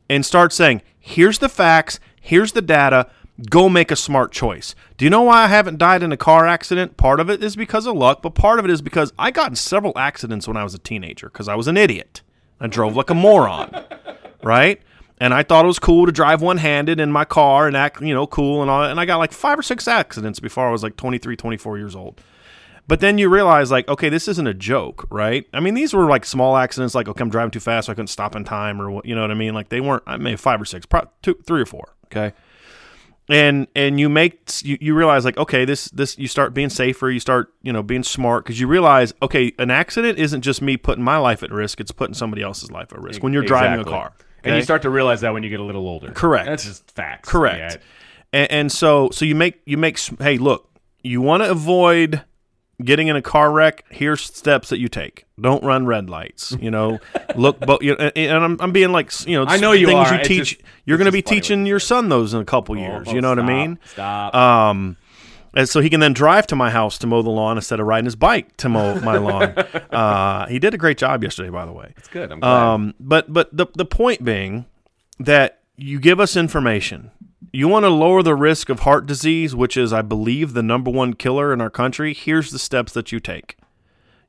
And 0.10 0.26
start 0.26 0.54
saying, 0.54 0.84
here's 1.00 1.40
the 1.40 1.50
facts, 1.50 2.00
here's 2.22 2.54
the 2.54 2.62
data, 2.62 3.10
go 3.50 3.70
make 3.70 3.92
a 3.92 3.96
smart 3.96 4.32
choice. 4.32 4.76
Do 4.98 5.06
you 5.06 5.12
know 5.12 5.24
why 5.24 5.44
I 5.44 5.48
haven't 5.48 5.78
died 5.78 6.04
in 6.04 6.12
a 6.12 6.18
car 6.18 6.48
accident? 6.48 6.98
Part 6.98 7.20
of 7.20 7.30
it 7.30 7.44
is 7.44 7.56
because 7.56 7.86
of 7.86 7.96
luck, 7.96 8.22
but 8.22 8.36
part 8.36 8.60
of 8.60 8.66
it 8.66 8.72
is 8.72 8.82
because 8.82 9.14
I 9.18 9.32
got 9.32 9.50
in 9.50 9.56
several 9.56 9.98
accidents 9.98 10.48
when 10.48 10.58
I 10.58 10.64
was 10.64 10.74
a 10.74 10.80
teenager 10.80 11.28
because 11.28 11.48
I 11.48 11.56
was 11.56 11.68
an 11.68 11.78
idiot. 11.78 12.22
I 12.60 12.68
drove 12.68 12.96
like 12.96 13.10
a 13.10 13.16
moron, 13.16 13.86
right? 14.44 14.82
And 15.20 15.34
I 15.34 15.44
thought 15.44 15.66
it 15.66 15.68
was 15.68 15.80
cool 15.80 16.06
to 16.06 16.12
drive 16.12 16.42
one 16.42 16.58
handed 16.58 17.00
in 17.00 17.12
my 17.12 17.26
car 17.26 17.68
and 17.68 17.76
act, 17.76 18.02
you 18.02 18.14
know, 18.14 18.28
cool 18.28 18.62
and 18.62 18.70
all 18.70 18.82
that. 18.82 18.92
And 18.92 19.00
I 19.00 19.06
got 19.06 19.18
like 19.18 19.32
five 19.32 19.58
or 19.58 19.64
six 19.64 19.88
accidents 19.88 20.40
before 20.40 20.68
I 20.68 20.72
was 20.72 20.84
like 20.84 20.96
23, 20.96 21.36
24 21.36 21.78
years 21.78 21.96
old. 21.96 22.22
But 22.88 23.02
then 23.02 23.18
you 23.18 23.28
realize, 23.28 23.70
like, 23.70 23.88
okay, 23.90 24.08
this 24.08 24.30
isn't 24.30 24.48
a 24.48 24.54
joke, 24.54 25.06
right? 25.10 25.46
I 25.54 25.60
mean, 25.60 25.74
these 25.74 25.94
were 25.94 26.06
like 26.06 26.26
small 26.26 26.56
accidents, 26.56 26.96
like, 26.96 27.10
okay, 27.10 27.22
I'm 27.22 27.30
driving 27.30 27.52
too 27.52 27.60
fast, 27.60 27.88
so 27.88 27.92
I 27.92 27.96
couldn't 27.96 28.08
stop 28.08 28.34
in 28.34 28.46
time, 28.46 28.82
or 28.82 28.90
what, 28.90 29.06
you 29.06 29.14
know 29.14 29.22
what 29.22 29.32
I 29.32 29.34
mean? 29.34 29.54
Like, 29.54 29.68
they 29.68 29.82
weren't. 29.82 30.04
I 30.08 30.16
made 30.16 30.40
five 30.40 30.62
or 30.62 30.66
six, 30.66 30.86
probably 30.86 31.10
two, 31.22 31.36
three 31.46 31.62
or 31.62 31.66
four. 31.66 31.96
Okay, 32.06 32.34
and 33.30 33.68
and 33.76 34.00
you 34.00 34.08
make 34.10 34.40
you, 34.64 34.78
you 34.80 34.96
realize 34.96 35.26
like 35.26 35.38
okay 35.38 35.66
this 35.66 35.86
this 35.90 36.18
you 36.18 36.28
start 36.28 36.54
being 36.54 36.70
safer 36.70 37.10
you 37.10 37.20
start 37.20 37.54
you 37.62 37.74
know 37.74 37.84
being 37.84 38.04
smart 38.04 38.44
because 38.46 38.60
you 38.60 38.68
realize 38.68 39.14
okay 39.22 39.52
an 39.60 39.70
accident 39.70 40.18
isn't 40.18 40.42
just 40.42 40.62
me 40.62 40.78
putting 40.78 41.04
my 41.04 41.18
life 41.18 41.44
at 41.44 41.52
risk 41.52 41.80
it's 41.82 41.92
putting 41.92 42.14
somebody 42.14 42.42
else's 42.42 42.72
life 42.72 42.92
at 42.94 43.02
risk 43.02 43.22
when 43.24 43.34
you're 43.34 43.44
driving 43.44 43.80
a 43.80 43.84
car 43.84 44.14
And 44.44 44.56
you 44.56 44.62
start 44.62 44.82
to 44.84 44.90
realize 44.90 45.22
that 45.22 45.34
when 45.34 45.44
you 45.44 45.50
get 45.50 45.60
a 45.60 45.64
little 45.64 45.88
older. 45.88 46.12
Correct. 46.12 46.46
That's 46.46 46.64
just 46.64 46.90
facts. 46.92 47.28
Correct. 47.28 47.74
Yeah. 48.34 48.40
and, 48.42 48.52
and 48.52 48.72
so 48.72 49.10
so 49.12 49.26
you 49.26 49.36
make 49.36 49.60
you 49.66 49.78
make 49.78 49.96
s- 49.96 50.12
hey 50.20 50.38
look 50.38 50.70
you 51.04 51.20
want 51.22 51.44
to 51.44 51.50
avoid 51.52 52.24
getting 52.84 53.08
in 53.08 53.16
a 53.16 53.22
car 53.22 53.52
wreck 53.52 53.84
here's 53.90 54.22
steps 54.22 54.70
that 54.70 54.78
you 54.80 54.88
take 54.88 55.26
don't 55.42 55.64
run 55.64 55.86
red 55.86 56.10
lights 56.10 56.56
you 56.62 56.70
know 56.70 57.00
look 57.36 57.60
but 57.60 57.82
you 57.82 57.96
know, 57.96 58.12
and 58.16 58.44
I'm, 58.44 58.58
I'm 58.60 58.72
being 58.72 58.92
like 58.92 59.12
you 59.28 59.36
know 59.38 59.46
I 59.46 59.58
know 59.58 59.72
you 59.72 59.88
things 59.88 60.10
are. 60.12 60.18
you 60.18 60.24
teach. 60.24 60.58
Just, 60.58 60.62
you're 60.86 60.98
going 60.98 61.06
to 61.08 61.12
be 61.12 61.24
teaching 61.24 61.66
your 61.66 61.80
son 61.80 62.10
those 62.10 62.34
in 62.34 62.42
a 62.42 62.46
couple 62.46 62.78
years 62.78 63.12
you 63.12 63.20
know 63.22 63.30
what 63.30 63.40
i 63.40 63.46
mean 63.46 63.80
Stop. 63.86 64.36
um, 64.36 64.98
and 65.56 65.68
so 65.68 65.80
he 65.80 65.90
can 65.90 66.00
then 66.00 66.14
drive 66.14 66.46
to 66.48 66.56
my 66.56 66.70
house 66.70 67.00
to 67.00 67.08
mow 67.08 67.24
the 67.24 67.32
lawn 67.32 67.58
instead 67.58 67.80
of 67.80 67.88
riding 67.88 68.06
his 68.06 68.16
bike 68.16 68.56
to 68.58 68.70
mow 68.70 69.00
my 69.00 69.18
lawn. 69.18 69.58
Uh, 69.92 70.46
he 70.48 70.60
did 70.60 70.76
a 70.76 70.78
great 70.78 71.00
job 71.00 71.24
yesterday, 71.24 71.50
by 71.50 71.66
the 71.66 71.72
way. 71.72 71.94
It's 71.98 72.10
good. 72.10 72.32
I'm 72.32 72.42
glad. 72.42 72.74
Um, 72.74 72.94
but 73.00 73.34
but 73.34 73.56
the 73.56 73.66
the 73.74 73.86
point 73.86 74.24
being 74.24 74.66
that 75.20 75.62
you 75.76 76.00
give 76.00 76.20
us 76.20 76.36
information. 76.36 77.10
You 77.52 77.68
want 77.68 77.84
to 77.84 77.90
lower 77.90 78.24
the 78.24 78.36
risk 78.36 78.70
of 78.70 78.82
heart 78.82 79.06
disease, 79.06 79.56
which 79.56 79.78
is, 79.78 79.94
I 79.94 80.02
believe, 80.02 80.54
the 80.54 80.64
number 80.64 80.92
one 80.92 81.14
killer 81.14 81.54
in 81.54 81.62
our 81.62 81.70
country. 81.70 82.14
Here's 82.14 82.52
the 82.52 82.60
steps 82.60 82.92
that 82.94 83.12
you 83.12 83.20
take. 83.20 83.58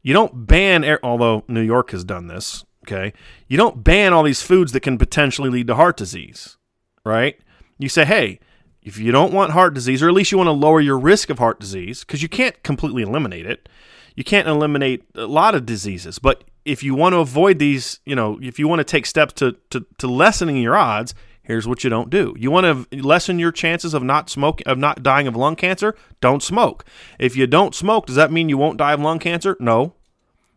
You 0.03 0.15
don't 0.15 0.47
ban, 0.47 0.85
air, 0.85 1.01
although 1.03 1.45
New 1.49 1.63
York 1.63 1.91
has 1.91 2.05
done 2.05 2.29
this. 2.29 2.65
Okay, 2.87 3.13
you 3.49 3.59
don't 3.59 3.85
ban 3.85 4.15
all 4.15 4.23
these 4.23 4.41
foods 4.41 4.73
that 4.73 4.81
can 4.81 4.97
potentially 4.97 5.51
lead 5.51 5.67
to 5.67 5.75
heart 5.75 5.99
disease, 5.99 6.57
right? 7.05 7.39
You 7.79 7.91
say, 7.91 8.07
hey, 8.07 8.41
if 8.83 8.97
you 8.97 9.13
don't 9.13 9.35
want 9.35 9.53
heart 9.53 9.75
disease, 9.75 10.03
or 10.03 10.09
at 10.09 10.15
least 10.15 10.33
you 10.33 10.39
want 10.39 10.49
to 10.49 10.53
lower 10.53 10.81
your 10.81 10.99
risk 10.99 11.29
of 11.29 11.39
heart 11.39 11.61
disease, 11.61 12.01
because 12.01 12.23
you 12.23 12.31
can't 12.31 12.63
completely 12.63 13.03
eliminate 13.03 13.45
it. 13.45 13.69
You 14.17 14.25
can't 14.25 14.49
eliminate 14.49 15.05
a 15.15 15.27
lot 15.27 15.55
of 15.55 15.67
diseases, 15.67 16.19
but 16.19 16.45
if 16.65 16.83
you 16.83 16.95
want 16.95 17.13
to 17.13 17.19
avoid 17.19 17.59
these, 17.59 18.01
you 18.07 18.15
know, 18.15 18.39
if 18.41 18.59
you 18.59 18.67
want 18.67 18.79
to 18.81 18.85
take 18.85 19.05
steps 19.05 19.35
to, 19.35 19.57
to, 19.71 19.85
to 19.99 20.07
lessening 20.07 20.57
your 20.57 20.77
odds, 20.77 21.15
here's 21.49 21.67
what 21.67 21.83
you 21.83 21.91
don't 21.91 22.11
do. 22.11 22.35
You 22.39 22.51
want 22.53 22.89
to 22.91 23.03
lessen 23.03 23.39
your 23.39 23.51
chances 23.51 23.95
of 23.95 24.03
not 24.05 24.31
smoking, 24.31 24.67
of 24.69 24.79
not 24.79 25.03
dying 25.03 25.27
of 25.27 25.35
lung 25.35 25.57
cancer. 25.57 25.97
Don't 26.21 26.43
smoke. 26.43 26.85
If 27.19 27.37
you 27.37 27.47
don't 27.49 27.75
smoke, 27.75 28.07
does 28.07 28.17
that 28.17 28.31
mean 28.31 28.49
you 28.49 28.59
won't 28.59 28.77
die 28.79 28.93
of 28.93 29.01
lung 29.01 29.19
cancer? 29.19 29.57
No. 29.59 29.95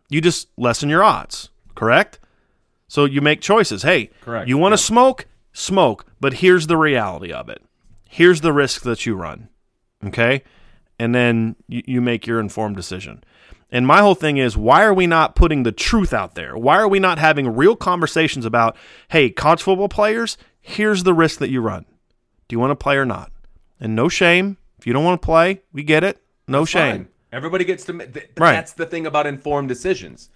You 0.10 0.20
just 0.22 0.50
lessen 0.58 0.90
your 0.90 1.04
odds. 1.04 1.50
Correct. 1.74 2.20
So 2.90 3.06
you 3.06 3.22
make 3.22 3.40
choices. 3.40 3.84
Hey, 3.84 4.10
Correct, 4.20 4.50
You 4.50 4.58
want 4.58 4.74
to 4.74 4.78
smoke? 4.78 5.26
Smoke. 5.54 6.06
But 6.20 6.36
here's 6.36 6.68
the 6.68 6.78
reality 6.78 7.32
of 7.32 7.48
it. 7.48 7.64
Here's 8.10 8.42
the 8.42 8.52
risk 8.52 8.82
that 8.84 9.06
you 9.06 9.16
run. 9.16 9.48
Okay, 10.06 10.44
and 11.00 11.16
then 11.16 11.56
you, 11.68 11.84
you 11.86 12.02
make 12.02 12.28
your 12.28 12.40
informed 12.40 12.76
decision. 12.76 13.24
And 13.72 13.88
my 13.88 14.00
whole 14.00 14.16
thing 14.16 14.36
is, 14.36 14.58
why 14.58 14.84
are 14.84 14.94
we 14.94 15.08
not 15.08 15.36
putting 15.36 15.64
the 15.64 15.72
truth 15.72 16.12
out 16.12 16.36
there? 16.36 16.58
Why 16.58 16.78
are 16.78 16.88
we 16.88 17.00
not 17.00 17.20
having 17.20 17.56
real 17.56 17.78
conversations 17.78 18.46
about, 18.46 18.76
hey, 19.10 19.30
college 19.30 19.62
football 19.62 19.88
players, 19.88 20.38
here's 20.62 21.04
the 21.04 21.14
risk 21.14 21.40
that 21.40 21.50
you 21.50 21.62
run. 21.62 21.86
Do 22.48 22.54
you 22.56 22.60
want 22.60 22.72
to 22.72 22.76
play 22.76 22.96
or 22.98 23.06
not? 23.06 23.32
And 23.80 23.96
no 23.96 24.08
shame. 24.10 24.58
If 24.78 24.88
you 24.88 24.94
don't 24.94 25.04
want 25.04 25.22
to 25.22 25.26
play, 25.26 25.62
we 25.74 25.84
get 25.84 26.04
it. 26.04 26.22
No 26.48 26.66
shame. 26.66 26.92
Fine. 27.06 27.08
Everybody 27.32 27.64
gets 27.66 27.84
to. 27.86 27.94
th- 27.98 28.30
Right. 28.38 28.54
That's 28.54 28.74
the 28.74 28.86
thing 28.86 29.06
about 29.06 29.26
informed 29.28 29.68
decisions. 29.70 30.30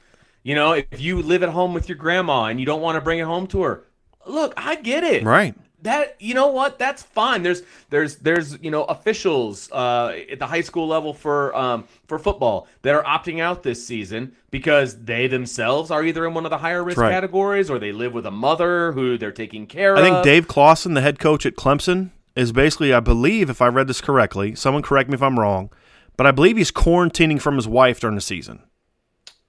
You 0.44 0.56
know, 0.56 0.74
if 0.74 1.02
you 1.02 1.22
live 1.22 1.44
at 1.44 1.50
home 1.50 1.74
with 1.74 1.90
your 1.90 1.98
grandma 1.98 2.46
and 2.46 2.60
you 2.60 2.66
don't 2.66 2.82
want 2.82 2.96
to 2.96 3.02
bring 3.02 3.20
it 3.20 3.26
home 3.26 3.48
to 3.48 3.64
her, 3.64 3.84
look, 4.26 4.54
I 4.58 4.76
get 4.76 5.04
it. 5.04 5.24
Right. 5.24 5.56
That 5.86 6.16
you 6.20 6.34
know 6.34 6.48
what? 6.48 6.80
That's 6.80 7.04
fine. 7.04 7.44
There's 7.44 7.62
there's 7.92 8.16
there's 8.16 8.58
you 8.60 8.72
know 8.72 8.86
officials 8.86 9.72
uh, 9.72 10.18
at 10.32 10.40
the 10.40 10.48
high 10.48 10.62
school 10.62 10.88
level 10.88 11.14
for 11.14 11.56
um, 11.56 11.88
for 12.08 12.18
football 12.18 12.68
that 12.82 12.96
are 12.96 13.04
opting 13.04 13.40
out 13.40 13.62
this 13.62 13.86
season 13.86 14.36
because 14.50 15.04
they 15.04 15.28
themselves 15.28 15.92
are 15.92 16.04
either 16.04 16.26
in 16.26 16.34
one 16.34 16.44
of 16.44 16.50
the 16.50 16.58
higher 16.58 16.84
risk 16.84 16.98
right. 16.98 17.12
categories 17.12 17.70
or 17.70 17.78
they 17.78 17.92
live 17.92 18.14
with 18.14 18.26
a 18.26 18.32
mother 18.32 18.94
who 18.94 19.16
they're 19.16 19.32
taking 19.32 19.68
care 19.68 19.96
I 19.96 20.00
of. 20.00 20.06
I 20.06 20.10
think 20.10 20.24
Dave 20.24 20.48
Clawson, 20.48 20.96
the 20.96 21.02
head 21.02 21.20
coach 21.20 21.46
at 21.46 21.56
Clemson, 21.56 22.10
is 22.36 22.52
basically, 22.52 22.92
I 22.92 23.00
believe, 23.00 23.52
if 23.52 23.62
I 23.62 23.68
read 23.68 23.88
this 23.88 24.02
correctly, 24.02 24.56
someone 24.56 24.82
correct 24.82 25.08
me 25.08 25.14
if 25.14 25.22
I'm 25.22 25.40
wrong, 25.40 25.70
but 26.18 26.26
I 26.26 26.32
believe 26.32 26.58
he's 26.58 26.72
quarantining 26.72 27.40
from 27.40 27.58
his 27.58 27.68
wife 27.68 28.00
during 28.00 28.16
the 28.16 28.22
season 28.22 28.64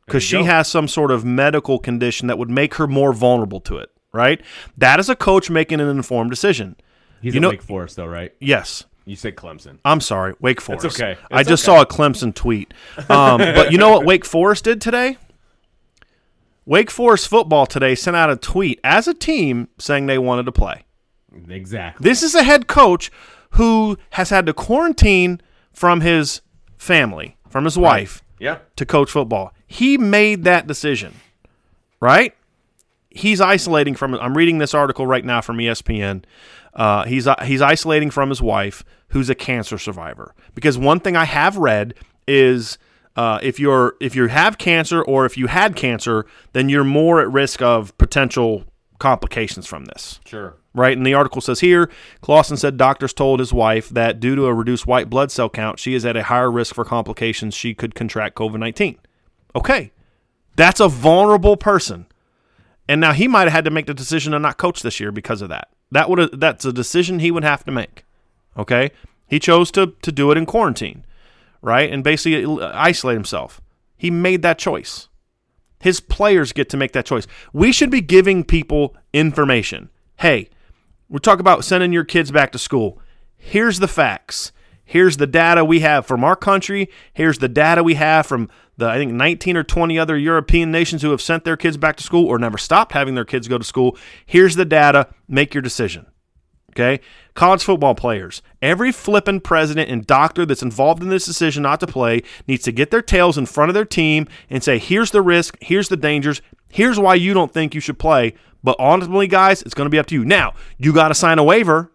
because 0.05 0.23
she 0.23 0.37
go. 0.37 0.45
has 0.45 0.69
some 0.69 0.87
sort 0.87 1.11
of 1.11 1.25
medical 1.25 1.79
condition 1.79 2.29
that 2.29 2.37
would 2.37 2.51
make 2.51 2.75
her 2.75 2.87
more 2.87 3.15
vulnerable 3.15 3.61
to 3.61 3.79
it. 3.79 3.91
Right? 4.17 4.41
That 4.79 4.99
is 4.99 5.09
a 5.09 5.15
coach 5.17 5.51
making 5.51 5.81
an 5.81 5.89
informed 5.89 6.31
decision. 6.31 6.77
He's 7.21 7.35
you 7.35 7.41
know- 7.41 7.51
Wake 7.51 7.63
Forest 7.63 7.97
though, 7.97 8.07
right? 8.07 8.33
Yes. 8.41 8.85
You 9.05 9.15
said 9.15 9.37
Clemson. 9.37 9.79
I'm 9.85 10.01
sorry, 10.01 10.35
Wake 10.41 10.61
Forest. 10.61 11.01
okay. 11.01 11.17
I 11.31 11.45
just 11.45 11.63
okay. 11.69 11.77
saw 11.77 11.83
a 11.83 11.87
Clemson 11.87 12.35
tweet. 12.35 12.75
Um, 13.09 13.39
but 13.39 13.71
you 13.71 13.79
know 13.79 13.91
what 13.91 14.05
Wake 14.05 14.25
Forest 14.25 14.65
did 14.65 14.81
today? 14.81 15.17
Wake 16.65 16.91
Forest 16.91 17.29
football 17.29 17.67
today 17.67 17.95
sent 17.95 18.17
out 18.17 18.31
a 18.31 18.37
tweet 18.37 18.81
as 18.83 19.07
a 19.07 19.15
team 19.15 19.69
saying 19.79 20.07
they 20.07 20.19
wanted 20.19 20.47
to 20.47 20.53
play. 20.53 20.85
Exactly. 21.49 22.03
This 22.03 22.23
is 22.25 22.35
a 22.35 22.43
head 22.43 22.67
coach 22.67 23.11
who 23.51 23.97
has 24.11 24.31
had 24.31 24.47
to 24.47 24.53
quarantine 24.53 25.41
from 25.73 26.01
his 26.01 26.41
family, 26.77 27.37
from 27.49 27.65
his 27.65 27.79
wife, 27.79 28.23
Yeah. 28.41 28.59
to 28.75 28.85
coach 28.85 29.11
football. 29.13 29.53
He 29.69 29.97
made 29.97 30.43
that 30.45 30.67
decision, 30.67 31.15
right? 32.01 32.35
He's 33.17 33.41
isolating 33.41 33.95
from. 33.95 34.15
I'm 34.15 34.37
reading 34.37 34.59
this 34.59 34.75
article 34.75 35.07
right 35.07 35.25
now 35.25 35.41
from 35.41 35.57
ESPN. 35.59 36.25
Uh, 36.75 37.05
he's 37.05 37.27
he's 37.45 37.63
isolating 37.63 38.11
from 38.11 38.29
his 38.29 38.43
wife, 38.43 38.85
who's 39.09 39.31
a 39.31 39.35
cancer 39.35 39.79
survivor. 39.79 40.35
Because 40.55 40.77
one 40.77 41.01
thing 41.01 41.17
I 41.17 41.25
have 41.25 41.57
read 41.57 41.95
is 42.29 42.79
uh, 43.17 43.39
if 43.43 43.59
you're 43.59 43.95
if 44.01 44.15
you 44.15 44.27
have 44.27 44.59
cancer 44.59 45.03
or 45.03 45.25
if 45.25 45.39
you 45.39 45.47
had 45.47 45.75
cancer, 45.77 46.27
then 46.53 46.69
you're 46.69 46.85
more 46.85 47.21
at 47.21 47.31
risk 47.31 47.63
of 47.63 47.97
potential 47.99 48.65
complications 48.99 49.67
from 49.67 49.85
this 49.87 50.21
Sure. 50.25 50.57
right? 50.75 50.97
And 50.97 51.07
the 51.07 51.13
article 51.13 51.43
says 51.43 51.61
here, 51.61 51.91
Clawson 52.23 52.57
said 52.57 52.79
doctors 52.79 53.13
told 53.13 53.41
his 53.41 53.53
wife 53.53 53.91
that 53.91 54.21
due 54.21 54.35
to 54.35 54.47
a 54.47 54.55
reduced 54.55 54.87
white 54.87 55.11
blood 55.11 55.31
cell 55.31 55.51
count, 55.51 55.79
she 55.79 55.95
is 55.95 56.07
at 56.07 56.17
a 56.17 56.23
higher 56.25 56.51
risk 56.51 56.75
for 56.75 56.83
complications. 56.85 57.55
She 57.55 57.75
could 57.75 57.95
contract 57.95 58.37
COVID 58.37 58.59
19. 58.59 58.99
Okay. 59.55 59.93
That's 60.57 60.81
a 60.81 60.89
vulnerable 60.89 61.57
person. 61.59 62.07
And 62.89 63.01
now 63.01 63.13
he 63.13 63.29
might 63.29 63.43
have 63.43 63.53
had 63.53 63.65
to 63.65 63.71
make 63.71 63.87
the 63.87 63.95
decision 63.95 64.33
to 64.33 64.39
not 64.39 64.59
coach 64.59 64.83
this 64.83 65.01
year 65.01 65.11
because 65.11 65.43
of 65.43 65.49
that. 65.49 65.69
That 65.91 66.09
would 66.09 66.41
that's 66.41 66.65
a 66.65 66.73
decision 66.73 67.19
he 67.19 67.31
would 67.31 67.45
have 67.45 67.65
to 67.65 67.73
make. 67.73 68.05
Okay? 68.57 68.91
He 69.27 69.39
chose 69.39 69.71
to 69.73 69.95
to 70.03 70.13
do 70.13 70.31
it 70.31 70.39
in 70.39 70.47
quarantine, 70.47 71.05
right? 71.63 71.91
And 71.91 72.05
basically 72.05 72.63
isolate 72.63 73.17
himself. 73.17 73.61
He 73.97 74.11
made 74.11 74.43
that 74.43 74.59
choice. 74.59 75.09
His 75.81 76.01
players 76.01 76.53
get 76.53 76.69
to 76.71 76.77
make 76.77 76.93
that 76.93 77.07
choice. 77.07 77.27
We 77.53 77.73
should 77.73 77.91
be 77.91 78.01
giving 78.01 78.45
people 78.45 78.97
information. 79.13 79.91
Hey, 80.19 80.49
we 81.09 81.19
talk 81.19 81.39
about 81.39 81.65
sending 81.65 81.93
your 81.93 82.05
kids 82.05 82.31
back 82.31 82.53
to 82.53 82.59
school. 82.59 83.01
Here's 83.37 83.79
the 83.79 83.89
facts. 83.89 84.53
Here's 84.87 85.17
the 85.17 85.27
data 85.27 85.65
we 85.65 85.81
have 85.81 86.07
from 86.07 86.23
our 86.23 86.37
country. 86.37 86.89
Here's 87.13 87.39
the 87.39 87.49
data 87.49 87.83
we 87.83 87.95
have 87.95 88.25
from 88.25 88.49
the 88.79 88.87
I 88.89 88.97
think 88.97 89.13
19 89.13 89.57
or 89.57 89.65
20 89.65 89.99
other 89.99 90.17
European 90.17 90.71
nations 90.71 91.03
who 91.03 91.11
have 91.11 91.21
sent 91.21 91.45
their 91.45 91.57
kids 91.57 91.77
back 91.77 91.97
to 91.97 92.05
school 92.05 92.25
or 92.25 92.39
never 92.39 92.57
stopped 92.57 92.93
having 92.93 93.17
their 93.17 93.25
kids 93.25 93.49
go 93.49 93.59
to 93.59 93.65
school. 93.65 93.99
Here's 94.25 94.55
the 94.55 94.65
data. 94.65 95.09
Make 95.29 95.55
your 95.55 95.63
decision. 95.63 96.07
Okay? 96.71 97.01
College 97.35 97.65
football 97.65 97.97
players. 97.97 98.43
Every 98.63 98.93
flippin' 98.93 99.41
president 99.41 99.91
and 99.91 100.07
doctor 100.07 100.47
that's 100.47 100.63
involved 100.63 101.03
in 101.03 101.09
this 101.09 101.27
decision 101.27 101.65
not 101.65 101.81
to 101.81 101.87
play 101.89 102.23
needs 102.47 102.63
to 102.65 102.73
get 102.73 102.93
their 102.93 103.03
tails 103.03 103.37
in 103.37 103.47
front 103.47 103.71
of 103.71 103.75
their 103.75 103.85
team 103.85 104.29
and 104.49 104.63
say, 104.63 104.79
here's 104.79 105.11
the 105.11 105.23
risk, 105.23 105.57
here's 105.61 105.89
the 105.89 105.97
dangers, 105.97 106.43
here's 106.69 106.99
why 106.99 107.17
you 107.17 107.35
don't 107.35 107.53
think 107.53 107.75
you 107.75 107.81
should 107.81 107.99
play. 107.99 108.35
But 108.63 108.79
ultimately, 108.79 109.27
guys, 109.27 109.63
it's 109.63 109.75
going 109.75 109.87
to 109.87 109.91
be 109.91 109.99
up 109.99 110.07
to 110.07 110.15
you. 110.15 110.25
Now, 110.25 110.55
you 110.79 110.93
got 110.93 111.09
to 111.09 111.15
sign 111.15 111.39
a 111.39 111.45
waiver, 111.45 111.91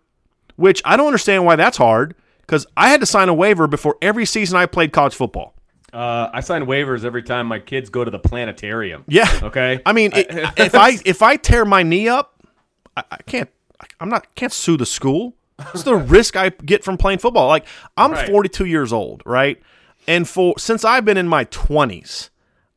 which 0.57 0.81
I 0.83 0.97
don't 0.97 1.07
understand 1.07 1.45
why 1.45 1.55
that's 1.55 1.77
hard 1.77 2.15
because 2.51 2.67
I 2.75 2.89
had 2.89 2.99
to 2.99 3.05
sign 3.05 3.29
a 3.29 3.33
waiver 3.33 3.65
before 3.65 3.95
every 4.01 4.25
season 4.25 4.57
I 4.57 4.65
played 4.65 4.91
college 4.91 5.15
football. 5.15 5.55
Uh, 5.93 6.29
I 6.33 6.41
sign 6.41 6.65
waivers 6.65 7.05
every 7.05 7.23
time 7.23 7.47
my 7.47 7.59
kids 7.59 7.89
go 7.89 8.03
to 8.03 8.11
the 8.11 8.19
planetarium. 8.19 9.05
Yeah. 9.07 9.29
Okay. 9.41 9.79
I 9.85 9.93
mean, 9.93 10.11
it, 10.13 10.27
if 10.57 10.75
I 10.75 10.97
if 11.05 11.21
I 11.21 11.37
tear 11.37 11.63
my 11.63 11.81
knee 11.81 12.09
up, 12.09 12.43
I, 12.97 13.03
I 13.09 13.17
can't. 13.25 13.49
I'm 14.01 14.09
not 14.09 14.35
can't 14.35 14.51
sue 14.51 14.75
the 14.75 14.85
school. 14.85 15.33
It's 15.73 15.83
the 15.83 15.95
risk 16.17 16.35
I 16.35 16.49
get 16.49 16.83
from 16.83 16.97
playing 16.97 17.19
football. 17.19 17.47
Like 17.47 17.65
I'm 17.95 18.11
Right. 18.11 18.29
42 18.29 18.65
years 18.65 18.91
old, 18.91 19.23
right? 19.25 19.61
And 20.05 20.27
for 20.27 20.59
since 20.59 20.83
I've 20.83 21.05
been 21.05 21.17
in 21.17 21.29
my 21.29 21.45
20s, 21.45 22.31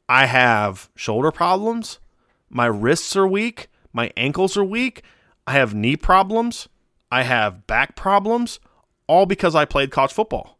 I 0.08 0.26
have 0.26 0.88
shoulder 0.94 1.32
problems. 1.32 1.98
My 2.48 2.66
wrists 2.66 3.16
are 3.16 3.26
weak. 3.26 3.68
My 3.92 4.12
ankles 4.16 4.56
are 4.56 4.64
weak. 4.64 5.02
I 5.48 5.52
have 5.54 5.74
knee 5.74 5.96
problems. 5.96 6.68
I 7.10 7.24
have 7.24 7.66
back 7.66 7.96
problems, 7.96 8.60
all 9.06 9.26
because 9.26 9.54
I 9.54 9.64
played 9.64 9.90
college 9.90 10.12
football. 10.12 10.58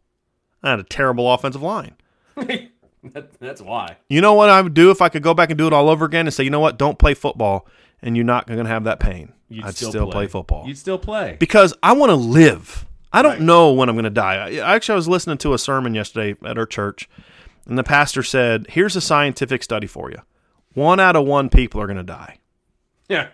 I 0.63 0.71
had 0.71 0.79
a 0.79 0.83
terrible 0.83 1.31
offensive 1.33 1.61
line. 1.61 1.95
That- 3.13 3.39
that's 3.39 3.61
why. 3.61 3.97
You 4.09 4.19
know 4.19 4.33
what 4.33 4.49
I 4.49 4.59
would 4.63 4.73
do 4.73 4.89
if 4.89 4.99
I 4.99 5.09
could 5.09 5.21
go 5.21 5.35
back 5.35 5.51
and 5.51 5.57
do 5.59 5.67
it 5.67 5.73
all 5.73 5.89
over 5.89 6.05
again 6.05 6.25
and 6.25 6.33
say, 6.33 6.43
you 6.43 6.49
know 6.49 6.59
what, 6.59 6.79
don't 6.79 6.97
play 6.97 7.13
football, 7.13 7.67
and 8.01 8.15
you're 8.15 8.25
not 8.25 8.47
going 8.47 8.57
to 8.63 8.67
have 8.67 8.85
that 8.85 8.99
pain. 8.99 9.31
You'd 9.47 9.63
I'd 9.63 9.75
still, 9.75 10.09
play. 10.09 10.25
football 10.25 10.67
You'd 10.67 10.79
still 10.79 10.97
play. 10.97 11.37
because 11.39 11.71
I 11.83 11.93
want 11.93 12.09
to 12.09 12.15
live. 12.15 12.87
I 13.13 13.21
don't 13.21 13.41
know 13.41 13.71
when 13.73 13.89
I'm 13.89 13.95
going 13.95 14.05
to 14.05 14.09
die. 14.09 14.57
I, 14.57 14.73
actually, 14.75 14.93
I 14.93 14.95
was 14.95 15.07
listening 15.07 15.37
to 15.37 15.53
a 15.53 15.59
sermon 15.59 15.93
yesterday 15.93 16.35
at 16.43 16.57
our 16.57 16.65
church, 16.65 17.07
and 17.67 17.77
the 17.77 17.83
pastor 17.83 18.23
said, 18.23 18.65
"Here's 18.69 18.95
a 18.95 19.01
scientific 19.01 19.61
study 19.61 19.85
for 19.85 20.09
you: 20.09 20.17
one 20.73 20.99
out 20.99 21.15
of 21.15 21.25
one 21.27 21.49
people 21.49 21.79
are 21.79 21.85
going 21.85 21.97
to 21.97 22.03
die. 22.03 22.39
Yeah. 23.07 23.27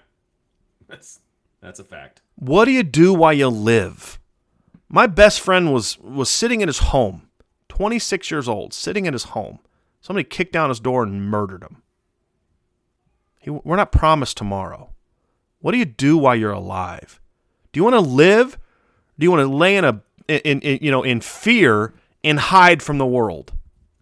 That's 0.89 1.22
that's 1.62 1.80
a 1.80 1.86
fact. 1.86 2.22
What 2.36 2.66
do 2.66 2.72
you 2.72 2.84
do 2.84 3.14
while 3.14 3.32
you 3.34 3.47
live?" 3.47 4.20
My 4.94 5.08
best 5.08 5.39
friend 5.39 5.72
was 5.72 5.98
was 6.00 6.30
sitting 6.30 6.60
in 6.60 6.68
his 6.68 6.80
home, 6.80 7.30
26 7.70 8.30
years 8.30 8.50
old, 8.50 8.74
sitting 8.74 9.06
in 9.06 9.14
his 9.14 9.24
home. 9.24 9.60
Somebody 10.02 10.26
kicked 10.26 10.52
down 10.52 10.68
his 10.68 10.82
door 10.82 11.04
and 11.04 11.30
murdered 11.30 11.64
him. 11.64 11.82
He, 13.39 13.50
we're 13.50 13.78
not 13.78 13.94
promised 13.94 14.36
tomorrow. 14.36 14.89
What 15.62 15.72
do 15.72 15.78
you 15.78 15.86
do 15.86 16.18
while 16.18 16.36
you're 16.36 16.52
alive? 16.52 17.22
Do 17.72 17.80
you 17.80 17.86
want 17.86 17.96
to 17.96 18.02
live? 18.02 18.58
Do 19.18 19.24
you 19.24 19.32
want 19.32 19.48
to 19.48 19.56
lay 19.56 19.78
in 19.78 19.86
a 19.86 20.02
in, 20.28 20.60
in 20.60 20.80
you 20.82 20.92
know 20.92 21.04
in 21.04 21.22
fear 21.22 21.94
and 22.22 22.38
hide 22.38 22.84
from 22.84 22.98
the 22.98 23.06
world? 23.06 23.54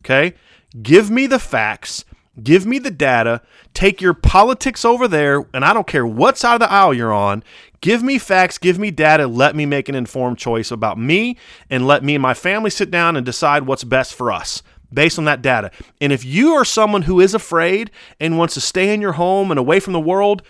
Okay? 0.02 0.34
Give 0.82 1.12
me 1.12 1.28
the 1.28 1.40
facts. 1.40 2.04
Give 2.42 2.66
me 2.66 2.80
the 2.80 2.92
data. 2.92 3.42
Take 3.76 4.02
your 4.02 4.14
politics 4.16 4.84
over 4.84 5.08
there, 5.08 5.46
and 5.54 5.64
I 5.64 5.74
don't 5.74 5.88
care 5.88 6.06
what 6.06 6.38
side 6.38 6.56
of 6.56 6.62
the 6.62 6.72
aisle 6.72 6.94
you're 6.96 7.14
on. 7.14 7.44
Give 7.82 8.04
me 8.04 8.18
facts, 8.18 8.58
give 8.58 8.78
me 8.78 8.92
data, 8.92 9.26
let 9.28 9.56
me 9.56 9.66
make 9.66 9.88
an 9.88 9.96
informed 9.96 10.38
choice 10.38 10.70
about 10.70 10.98
me, 10.98 11.38
and 11.70 11.88
let 11.88 12.04
me 12.04 12.16
and 12.16 12.22
my 12.22 12.34
family 12.34 12.70
sit 12.70 12.92
down 12.92 13.16
and 13.16 13.26
decide 13.26 13.66
what's 13.66 13.84
best 13.84 14.14
for 14.14 14.32
us 14.32 14.62
based 14.94 15.18
on 15.18 15.26
that 15.26 15.42
data. 15.42 15.72
And 16.02 16.12
if 16.12 16.26
you 16.26 16.54
are 16.54 16.66
someone 16.66 17.04
who 17.04 17.20
is 17.20 17.34
afraid 17.34 17.92
and 18.20 18.38
wants 18.38 18.56
to 18.56 18.62
stay 18.62 18.94
in 18.94 19.02
your 19.02 19.14
home 19.14 19.52
and 19.52 19.60
away 19.60 19.80
from 19.80 19.94
the 19.94 20.00
world, 20.00 20.42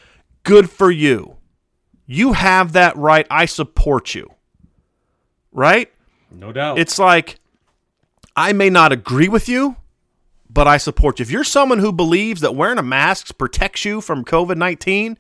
good 0.43 0.69
for 0.69 0.89
you. 0.89 1.37
You 2.05 2.33
have 2.33 2.73
that 2.73 2.97
right. 2.97 3.27
I 3.29 3.45
support 3.45 4.15
you. 4.15 4.33
Right? 5.51 5.91
No 6.31 6.51
doubt. 6.51 6.79
It's 6.79 6.97
like 6.97 7.39
I 8.35 8.53
may 8.53 8.69
not 8.69 8.91
agree 8.91 9.27
with 9.27 9.49
you, 9.49 9.75
but 10.49 10.67
I 10.67 10.77
support 10.77 11.19
you. 11.19 11.23
If 11.23 11.31
you're 11.31 11.43
someone 11.43 11.79
who 11.79 11.91
believes 11.91 12.41
that 12.41 12.55
wearing 12.55 12.77
a 12.77 12.83
mask 12.83 13.37
protects 13.37 13.85
you 13.85 14.01
from 14.01 14.25
COVID 14.25 14.57
19, 14.57 15.17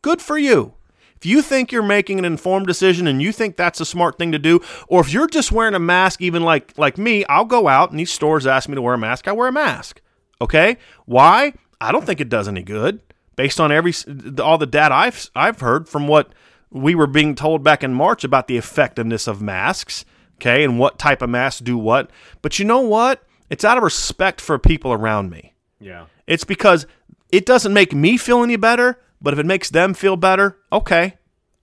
good 0.00 0.20
for 0.22 0.38
you. 0.38 0.74
If 1.22 1.26
you 1.26 1.40
think 1.40 1.70
you're 1.70 1.84
making 1.84 2.18
an 2.18 2.24
informed 2.24 2.66
decision 2.66 3.06
and 3.06 3.22
you 3.22 3.30
think 3.30 3.56
that's 3.56 3.80
a 3.80 3.84
smart 3.84 4.18
thing 4.18 4.32
to 4.32 4.40
do, 4.40 4.58
or 4.88 5.00
if 5.00 5.12
you're 5.12 5.28
just 5.28 5.52
wearing 5.52 5.74
a 5.74 5.78
mask, 5.78 6.20
even 6.20 6.42
like 6.42 6.76
like 6.76 6.98
me, 6.98 7.24
I'll 7.26 7.44
go 7.44 7.68
out 7.68 7.92
and 7.92 8.00
these 8.00 8.10
stores 8.10 8.44
ask 8.44 8.68
me 8.68 8.74
to 8.74 8.82
wear 8.82 8.94
a 8.94 8.98
mask. 8.98 9.28
I 9.28 9.32
wear 9.32 9.46
a 9.46 9.52
mask. 9.52 10.00
Okay, 10.40 10.78
why? 11.06 11.52
I 11.80 11.92
don't 11.92 12.04
think 12.04 12.20
it 12.20 12.28
does 12.28 12.48
any 12.48 12.64
good 12.64 13.00
based 13.36 13.60
on 13.60 13.70
every 13.70 13.92
all 14.42 14.58
the 14.58 14.66
data 14.66 14.92
I've 14.92 15.30
I've 15.36 15.60
heard 15.60 15.88
from 15.88 16.08
what 16.08 16.32
we 16.70 16.96
were 16.96 17.06
being 17.06 17.36
told 17.36 17.62
back 17.62 17.84
in 17.84 17.94
March 17.94 18.24
about 18.24 18.48
the 18.48 18.56
effectiveness 18.56 19.28
of 19.28 19.40
masks. 19.40 20.04
Okay, 20.40 20.64
and 20.64 20.76
what 20.76 20.98
type 20.98 21.22
of 21.22 21.30
masks 21.30 21.60
do 21.60 21.78
what. 21.78 22.10
But 22.40 22.58
you 22.58 22.64
know 22.64 22.80
what? 22.80 23.22
It's 23.48 23.64
out 23.64 23.76
of 23.76 23.84
respect 23.84 24.40
for 24.40 24.58
people 24.58 24.92
around 24.92 25.30
me. 25.30 25.54
yeah. 25.78 26.06
It's 26.26 26.42
because 26.42 26.84
it 27.30 27.46
doesn't 27.46 27.72
make 27.72 27.94
me 27.94 28.16
feel 28.16 28.42
any 28.42 28.56
better, 28.56 29.00
but 29.22 29.32
if 29.32 29.38
it 29.38 29.46
makes 29.46 29.70
them 29.70 29.94
feel 29.94 30.16
better, 30.16 30.58
okay. 30.72 31.14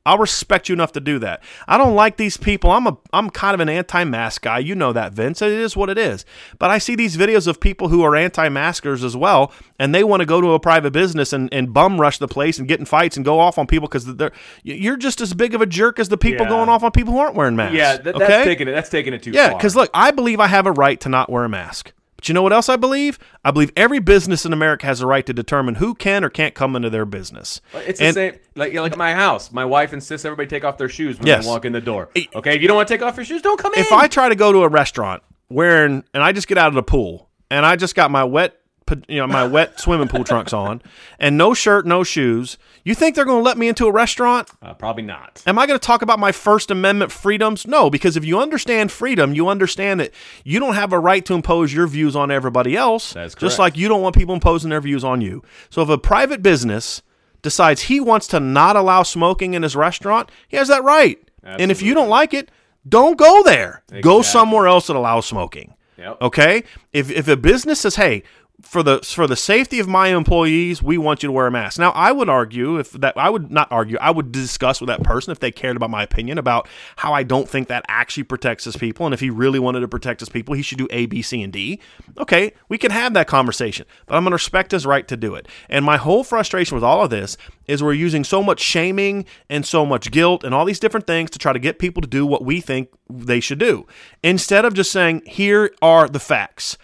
I'll 0.05 0.17
respect 0.17 0.69
you 0.69 0.73
enough 0.73 0.93
to 0.93 0.99
do 1.01 1.19
that. 1.19 1.43
I 1.67 1.77
don't 1.77 1.93
like 1.93 2.17
these 2.17 2.35
people. 2.37 2.71
I'm 2.71 2.87
a 2.87 2.97
I'm 3.13 3.29
kind 3.29 3.53
of 3.53 3.59
an 3.59 3.69
anti-mask 3.69 4.41
guy. 4.41 4.57
You 4.59 4.73
know 4.73 4.91
that, 4.93 5.13
Vince. 5.13 5.39
It 5.41 5.51
is 5.51 5.75
what 5.75 5.89
it 5.89 5.99
is. 5.99 6.25
But 6.57 6.71
I 6.71 6.79
see 6.79 6.95
these 6.95 7.15
videos 7.15 7.45
of 7.47 7.59
people 7.59 7.89
who 7.89 8.01
are 8.01 8.15
anti-maskers 8.15 9.03
as 9.03 9.15
well, 9.15 9.51
and 9.77 9.93
they 9.93 10.03
want 10.03 10.21
to 10.21 10.25
go 10.25 10.41
to 10.41 10.53
a 10.53 10.59
private 10.59 10.91
business 10.93 11.31
and, 11.31 11.53
and 11.53 11.73
bum 11.73 12.01
rush 12.01 12.17
the 12.17 12.29
place 12.29 12.57
and 12.57 12.67
get 12.67 12.79
in 12.79 12.85
fights 12.87 13.17
and 13.17 13.25
go 13.25 13.39
off 13.39 13.59
on 13.59 13.67
people 13.67 13.87
because 13.87 14.05
they're 14.15 14.31
you're 14.63 14.97
just 14.97 15.21
as 15.21 15.33
big 15.35 15.53
of 15.53 15.61
a 15.61 15.67
jerk 15.67 15.99
as 15.99 16.09
the 16.09 16.17
people 16.17 16.45
Yeah. 16.45 16.49
going 16.49 16.69
off 16.69 16.81
on 16.81 16.91
people 16.91 17.13
who 17.13 17.19
aren't 17.19 17.35
wearing 17.35 17.57
masks. 17.57 17.75
Yeah, 17.75 17.97
okay? 17.99 18.17
that's 18.17 18.45
taking 18.45 18.67
it. 18.67 18.71
That's 18.71 18.89
taking 18.89 19.13
it 19.13 19.21
too 19.21 19.31
Yeah, 19.31 19.49
far. 19.49 19.57
because 19.59 19.75
look, 19.75 19.91
I 19.93 20.09
believe 20.11 20.39
I 20.39 20.47
have 20.47 20.65
a 20.65 20.71
right 20.71 20.99
to 21.01 21.09
not 21.09 21.29
wear 21.29 21.43
a 21.43 21.49
mask. 21.49 21.91
But 22.19 22.27
you 22.27 22.33
know 22.33 22.41
what 22.41 22.51
else 22.51 22.67
I 22.67 22.75
believe? 22.75 23.17
I 23.45 23.51
believe 23.51 23.71
every 23.77 23.99
business 23.99 24.45
in 24.45 24.51
America 24.51 24.85
has 24.85 24.99
a 24.99 25.07
right 25.07 25.25
to 25.25 25.31
determine 25.31 25.75
who 25.75 25.95
can 25.95 26.25
or 26.25 26.29
can't 26.29 26.53
come 26.53 26.75
into 26.75 26.89
their 26.89 27.05
business. 27.05 27.61
It's 27.73 27.97
the 27.99 28.05
And- 28.07 28.13
same. 28.13 28.33
Like 28.55 28.73
like 28.73 28.97
my 28.97 29.13
house, 29.13 29.53
my 29.53 29.63
wife 29.63 29.93
insists 29.93 30.25
everybody 30.25 30.49
take 30.49 30.65
off 30.65 30.77
their 30.77 30.89
shoes 30.89 31.17
when 31.17 31.27
Yes. 31.27 31.45
they 31.45 31.49
walk 31.49 31.63
in 31.63 31.71
the 31.71 31.79
door. 31.79 32.09
Okay, 32.35 32.55
if 32.57 32.61
you 32.61 32.67
don't 32.67 32.75
want 32.75 32.89
to 32.89 32.93
take 32.93 33.01
off 33.01 33.15
your 33.15 33.23
shoes, 33.23 33.41
don't 33.41 33.57
come 33.57 33.73
in. 33.73 33.79
If 33.79 33.93
I 33.93 34.07
try 34.07 34.27
to 34.27 34.35
go 34.35 34.51
to 34.51 34.63
a 34.63 34.67
restaurant 34.67 35.23
wearing, 35.49 36.03
and 36.13 36.21
I 36.21 36.33
just 36.33 36.49
get 36.49 36.57
out 36.57 36.67
of 36.67 36.73
the 36.73 36.83
pool, 36.83 37.29
and 37.49 37.65
I 37.65 37.77
just 37.77 37.95
got 37.95 38.11
my 38.11 38.25
wet, 38.25 38.58
you 39.07 39.17
know, 39.17 39.27
my 39.27 39.45
wet 39.45 39.79
swimming 39.79 40.07
pool 40.07 40.23
trunks 40.23 40.53
on, 40.53 40.81
and 41.19 41.37
no 41.37 41.53
shirt, 41.53 41.85
no 41.85 42.03
shoes, 42.03 42.57
you 42.83 42.95
think 42.95 43.15
they're 43.15 43.25
going 43.25 43.39
to 43.39 43.43
let 43.43 43.57
me 43.57 43.67
into 43.67 43.87
a 43.87 43.91
restaurant? 43.91 44.49
uh, 44.61 44.73
probably 44.73 45.03
not. 45.03 45.43
Am 45.45 45.59
I 45.59 45.67
going 45.67 45.79
to 45.79 45.85
talk 45.85 46.01
about 46.01 46.19
my 46.19 46.31
First 46.31 46.71
Amendment 46.71 47.11
freedoms? 47.11 47.67
No, 47.67 47.89
because 47.89 48.17
if 48.17 48.25
you 48.25 48.39
understand 48.39 48.91
freedom, 48.91 49.33
you 49.33 49.47
understand 49.47 49.99
that 49.99 50.11
you 50.43 50.59
don't 50.59 50.75
have 50.75 50.93
a 50.93 50.99
right 50.99 51.25
to 51.25 51.33
impose 51.33 51.73
your 51.73 51.87
views 51.87 52.15
on 52.15 52.31
everybody 52.31 52.75
else. 52.75 53.13
That's 53.13 53.35
correct. 53.35 53.41
Just 53.41 53.59
like 53.59 53.77
you 53.77 53.87
don't 53.87 54.01
want 54.01 54.15
people 54.15 54.33
imposing 54.33 54.69
their 54.69 54.81
views 54.81 55.03
on 55.03 55.21
you. 55.21 55.43
So 55.69 55.81
if 55.81 55.89
a 55.89 55.97
private 55.97 56.41
business 56.41 57.01
decides 57.41 57.83
he 57.83 57.99
wants 57.99 58.27
to 58.27 58.39
not 58.39 58.75
allow 58.75 59.03
smoking 59.03 59.53
in 59.53 59.63
his 59.63 59.75
restaurant, 59.75 60.31
he 60.47 60.57
has 60.57 60.67
that 60.67 60.83
right. 60.83 61.19
Absolutely. 61.43 61.63
And 61.63 61.71
if 61.71 61.81
you 61.81 61.93
don't 61.93 62.09
like 62.09 62.33
it, 62.33 62.49
don't 62.87 63.17
go 63.17 63.43
there. 63.43 63.83
Go 64.01 64.21
somewhere 64.21 64.67
else 64.67 64.87
that 64.87 64.95
allows 64.95 65.25
smoking. 65.25 65.75
Yep. 65.97 66.21
Okay? 66.21 66.63
If 66.93 67.11
if 67.11 67.27
a 67.27 67.35
business 67.35 67.81
says, 67.81 67.95
"Hey, 67.95 68.23
for 68.61 68.83
the 68.83 68.99
for 68.99 69.25
the 69.25 69.35
safety 69.35 69.79
of 69.79 69.87
my 69.87 70.07
employees, 70.09 70.83
we 70.83 70.97
want 70.97 71.23
you 71.23 71.27
to 71.27 71.33
wear 71.33 71.47
a 71.47 71.51
mask." 71.51 71.79
Now, 71.79 71.91
I 71.91 72.11
would 72.11 72.29
argue 72.29 72.77
if 72.77 72.91
that 72.91 73.17
I 73.17 73.29
would 73.29 73.51
not 73.51 73.67
argue, 73.71 73.97
I 73.99 74.11
would 74.11 74.31
discuss 74.31 74.81
with 74.81 74.87
that 74.87 75.03
person 75.03 75.31
if 75.31 75.39
they 75.39 75.51
cared 75.51 75.75
about 75.75 75.89
my 75.89 76.03
opinion 76.03 76.37
about 76.37 76.67
how 76.97 77.13
I 77.13 77.23
don't 77.23 77.47
think 77.47 77.67
that 77.67 77.85
actually 77.87 78.23
protects 78.23 78.65
his 78.65 78.75
people, 78.75 79.05
and 79.05 79.13
if 79.13 79.19
he 79.19 79.29
really 79.29 79.59
wanted 79.59 79.79
to 79.81 79.87
protect 79.87 80.19
his 80.19 80.29
people, 80.29 80.55
he 80.55 80.61
should 80.61 80.77
do 80.77 80.87
A, 80.91 81.05
B, 81.05 81.21
C, 81.21 81.41
and 81.41 81.53
D. 81.53 81.79
Okay, 82.17 82.53
we 82.67 82.77
can 82.77 82.91
have 82.91 83.13
that 83.13 83.27
conversation, 83.27 83.85
but 84.05 84.15
I'm 84.15 84.25
to 84.25 84.31
respect 84.31 84.71
his 84.71 84.85
right 84.85 85.07
to 85.07 85.17
do 85.17 85.35
it. 85.35 85.47
And 85.69 85.83
my 85.83 85.97
whole 85.97 86.23
frustration 86.23 86.75
with 86.75 86.83
all 86.83 87.03
of 87.03 87.09
this 87.09 87.37
is 87.67 87.81
we're 87.81 87.93
using 87.93 88.23
so 88.23 88.43
much 88.43 88.59
shaming 88.59 89.25
and 89.49 89.65
so 89.65 89.85
much 89.85 90.11
guilt 90.11 90.43
and 90.43 90.53
all 90.53 90.65
these 90.65 90.79
different 90.79 91.07
things 91.07 91.29
to 91.31 91.39
try 91.39 91.53
to 91.53 91.59
get 91.59 91.79
people 91.79 92.01
to 92.01 92.07
do 92.07 92.25
what 92.25 92.43
we 92.43 92.61
think 92.61 92.89
they 93.09 93.39
should 93.39 93.59
do, 93.59 93.87
instead 94.23 94.65
of 94.65 94.73
just 94.73 94.91
saying, 94.91 95.21
"Here 95.25 95.71
are 95.81 96.07
the 96.07 96.19
facts." 96.19 96.77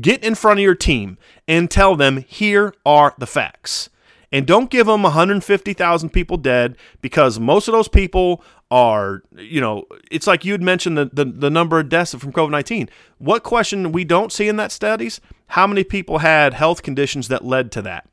Get 0.00 0.22
in 0.24 0.34
front 0.34 0.58
of 0.58 0.64
your 0.64 0.74
team 0.74 1.18
and 1.46 1.70
tell 1.70 1.96
them 1.96 2.24
here 2.28 2.74
are 2.86 3.14
the 3.18 3.26
facts 3.26 3.90
And 4.32 4.46
don't 4.46 4.70
give 4.70 4.86
them 4.86 5.02
150,000 5.02 6.10
people 6.10 6.38
dead 6.38 6.76
because 7.02 7.38
most 7.38 7.68
of 7.68 7.72
those 7.72 7.88
people 7.88 8.42
are, 8.70 9.22
you 9.36 9.60
know, 9.60 9.84
it's 10.10 10.26
like 10.26 10.46
you'd 10.46 10.62
mentioned 10.62 10.96
the, 10.96 11.10
the, 11.12 11.26
the 11.26 11.50
number 11.50 11.78
of 11.78 11.90
deaths 11.90 12.14
from 12.14 12.32
COVID 12.32 12.50
19. 12.50 12.88
What 13.18 13.42
question 13.42 13.92
we 13.92 14.04
don't 14.04 14.32
see 14.32 14.48
in 14.48 14.56
that 14.56 14.72
studies? 14.72 15.20
How 15.48 15.66
many 15.66 15.84
people 15.84 16.18
had 16.18 16.54
health 16.54 16.82
conditions 16.82 17.28
that 17.28 17.44
led 17.44 17.70
to 17.72 17.82
that? 17.82 18.08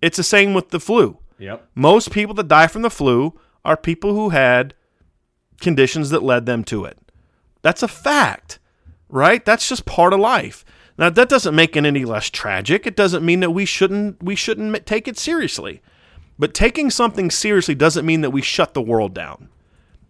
It's 0.00 0.16
the 0.16 0.22
same 0.22 0.54
with 0.54 0.70
the 0.70 0.78
flu. 0.78 1.18
Yep. 1.38 1.68
Most 1.74 2.12
people 2.12 2.34
that 2.34 2.46
die 2.46 2.68
from 2.68 2.82
the 2.82 2.90
flu 2.90 3.38
are 3.64 3.76
people 3.76 4.14
who 4.14 4.28
had 4.28 4.74
conditions 5.60 6.10
that 6.10 6.22
led 6.22 6.46
them 6.46 6.62
to 6.64 6.84
it. 6.84 6.98
That's 7.62 7.82
a 7.82 7.88
fact, 7.88 8.60
right? 9.12 9.44
That's 9.44 9.68
just 9.68 9.84
part 9.84 10.12
of 10.12 10.18
life. 10.18 10.64
Now 10.98 11.10
that 11.10 11.28
doesn't 11.28 11.54
make 11.54 11.76
it 11.76 11.84
any 11.84 12.04
less 12.04 12.28
tragic. 12.28 12.86
It 12.86 12.96
doesn't 12.96 13.24
mean 13.24 13.40
that 13.40 13.50
we 13.50 13.64
shouldn't 13.64 14.20
we 14.22 14.34
shouldn't 14.34 14.84
take 14.86 15.06
it 15.06 15.16
seriously. 15.16 15.80
But 16.38 16.54
taking 16.54 16.90
something 16.90 17.30
seriously 17.30 17.76
doesn't 17.76 18.06
mean 18.06 18.22
that 18.22 18.30
we 18.30 18.42
shut 18.42 18.74
the 18.74 18.82
world 18.82 19.14
down. 19.14 19.48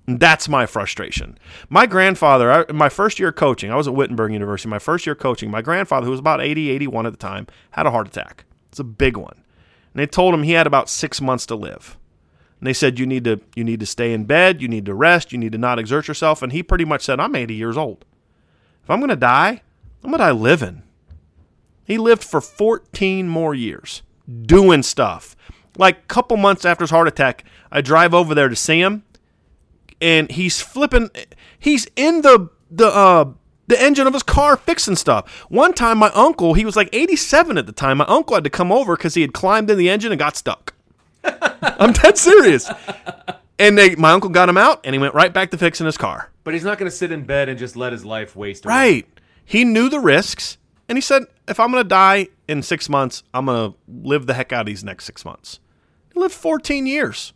That's 0.07 0.49
my 0.49 0.67
frustration. 0.67 1.39
My 1.69 1.87
grandfather, 1.87 2.51
I, 2.51 2.73
my 2.73 2.89
first 2.89 3.19
year 3.21 3.33
coaching, 3.33 3.71
I 3.71 3.77
was 3.77 3.87
at 3.87 3.95
Wittenberg 3.95 4.33
University. 4.33 4.69
My 4.69 4.79
first 4.79 5.07
year 5.07 5.15
coaching, 5.15 5.51
my 5.51 5.63
grandfather, 5.63 6.07
who 6.07 6.11
was 6.11 6.21
about 6.21 6.41
80, 6.41 6.71
81 6.71 7.07
at 7.07 7.13
the 7.13 7.19
time, 7.19 7.47
had 7.73 7.87
a 7.87 7.91
heart 7.91 8.09
attack. 8.09 8.45
It's 8.69 8.81
a 8.81 8.85
big 8.85 9.17
one. 9.17 9.45
And 9.93 10.01
they 10.01 10.07
told 10.07 10.35
him 10.35 10.43
he 10.43 10.53
had 10.53 10.67
about 10.67 10.89
six 10.89 11.21
months 11.21 11.47
to 11.47 11.55
live. 11.55 11.99
And 12.59 12.67
they 12.67 12.73
said 12.73 12.99
you 12.99 13.07
need 13.07 13.25
to 13.25 13.41
you 13.55 13.65
need 13.65 13.81
to 13.81 13.87
stay 13.87 14.13
in 14.13 14.25
bed, 14.25 14.63
you 14.63 14.69
need 14.69 14.87
to 14.87 14.95
rest, 14.95 15.33
you 15.33 15.39
need 15.39 15.53
to 15.53 15.59
not 15.59 15.79
exert 15.79 16.09
yourself. 16.09 16.43
And 16.43 16.53
he 16.53 16.63
pretty 16.63 16.85
much 16.85 17.03
said, 17.03 17.21
I'm 17.21 17.35
80 17.35 17.55
years 17.55 17.77
old. 17.77 18.05
If 18.83 18.91
I'm 18.91 18.99
going 19.01 19.11
to 19.11 19.17
die, 19.17 19.63
I'm 20.03 20.11
going 20.11 20.13
to 20.13 20.19
die 20.19 20.31
living. 20.33 20.83
He 21.85 21.99
lived 21.99 22.25
for 22.25 22.41
14 22.41 23.29
more 23.29 23.55
years 23.55 24.03
doing 24.47 24.83
stuff. 24.83 25.37
Like 25.77 25.99
a 25.99 26.07
couple 26.07 26.37
months 26.37 26.65
after 26.65 26.83
his 26.83 26.91
heart 26.91 27.09
attack, 27.09 27.45
I 27.71 27.81
drive 27.81 28.15
over 28.15 28.35
there 28.35 28.49
to 28.49 28.57
see 28.57 28.81
him, 28.81 29.05
and 30.01 30.31
he's 30.31 30.61
flipping. 30.61 31.11
He's 31.59 31.87
in 31.97 32.23
the 32.23 32.51
the 32.71 32.89
uh, 32.89 33.33
the 33.69 33.81
engine 33.81 34.07
of 34.07 34.13
his 34.13 34.23
car 34.23 34.57
fixing 34.57 34.97
stuff. 34.97 35.31
One 35.49 35.73
time, 35.73 35.99
my 35.99 36.11
uncle, 36.11 36.55
he 36.55 36.65
was 36.65 36.77
like 36.77 36.91
87 36.93 37.57
at 37.57 37.67
the 37.67 37.73
time. 37.73 37.99
My 37.99 38.05
uncle 38.07 38.35
had 38.37 38.45
to 38.45 38.51
come 38.51 38.71
over 38.71 38.97
because 38.97 39.15
he 39.15 39.23
had 39.23 39.33
climbed 39.33 39.71
in 39.71 39.79
the 39.79 39.89
engine 39.89 40.13
and 40.13 40.19
got 40.19 40.37
stuck. 40.37 40.75
I'm 41.25 41.93
dead 41.93 42.19
serious. 42.19 42.71
And 43.59 43.79
they, 43.79 43.95
my 43.95 44.13
uncle 44.13 44.31
got 44.31 44.49
him 44.49 44.57
out, 44.57 44.81
and 44.85 44.95
he 44.95 44.99
went 44.99 45.15
right 45.15 45.33
back 45.33 45.51
to 45.51 45.59
fixing 45.59 45.87
his 45.87 45.99
car. 45.99 46.31
But 46.45 46.55
he's 46.55 46.65
not 46.65 46.79
going 46.79 46.91
to 46.91 46.97
sit 46.97 47.13
in 47.13 47.25
bed 47.25 47.49
and 47.49 47.59
just 47.59 47.77
let 47.77 47.93
his 47.93 48.05
life 48.05 48.35
waste. 48.35 48.65
away. 48.65 48.75
Right. 48.75 49.21
He 49.45 49.65
knew 49.65 49.89
the 49.89 50.01
risks, 50.01 50.59
and 50.89 50.97
he 50.97 51.03
said, 51.03 51.25
if 51.49 51.61
I'm 51.61 51.71
going 51.71 51.85
to 51.85 51.89
die 51.89 52.29
in 52.49 52.63
six 52.63 52.89
months, 52.89 53.23
I'm 53.35 53.47
going 53.47 53.73
to 53.73 53.79
live 53.89 54.27
the 54.27 54.35
heck 54.35 54.53
out 54.53 54.63
of 54.63 54.67
these 54.67 54.83
next 54.83 55.05
six 55.05 55.25
months. 55.25 55.61
He 56.13 56.21
lived 56.21 56.35
14 56.35 56.87
years. 56.87 57.33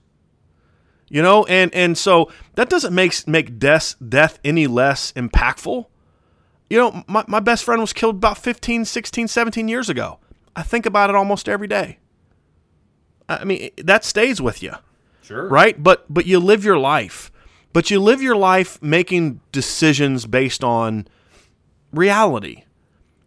You 1.08 1.22
know, 1.22 1.44
and 1.44 1.72
and 1.72 1.96
so 1.96 2.32
that 2.56 2.68
doesn't 2.68 2.92
make 2.92 3.28
make 3.28 3.60
death 3.60 3.94
death 4.06 4.40
any 4.44 4.66
less 4.66 5.12
impactful. 5.12 5.86
You 6.68 6.78
know, 6.78 7.04
my, 7.06 7.24
my 7.28 7.38
best 7.38 7.62
friend 7.62 7.80
was 7.80 7.92
killed 7.92 8.16
about 8.16 8.38
15, 8.38 8.84
16, 8.84 9.28
17 9.28 9.68
years 9.68 9.88
ago. 9.88 10.18
I 10.56 10.62
think 10.62 10.84
about 10.84 11.10
it 11.10 11.14
almost 11.14 11.48
every 11.48 11.68
day. 11.68 11.98
I 13.28 13.44
mean, 13.44 13.70
that 13.78 14.04
stays 14.04 14.42
with 14.42 14.64
you 14.64 14.72
Sure. 15.26 15.48
right? 15.48 15.82
But 15.82 16.04
but 16.08 16.26
you 16.26 16.38
live 16.38 16.64
your 16.64 16.78
life. 16.78 17.32
But 17.72 17.90
you 17.90 18.00
live 18.00 18.22
your 18.22 18.36
life 18.36 18.80
making 18.80 19.40
decisions 19.52 20.24
based 20.24 20.64
on 20.64 21.08
reality. 21.92 22.62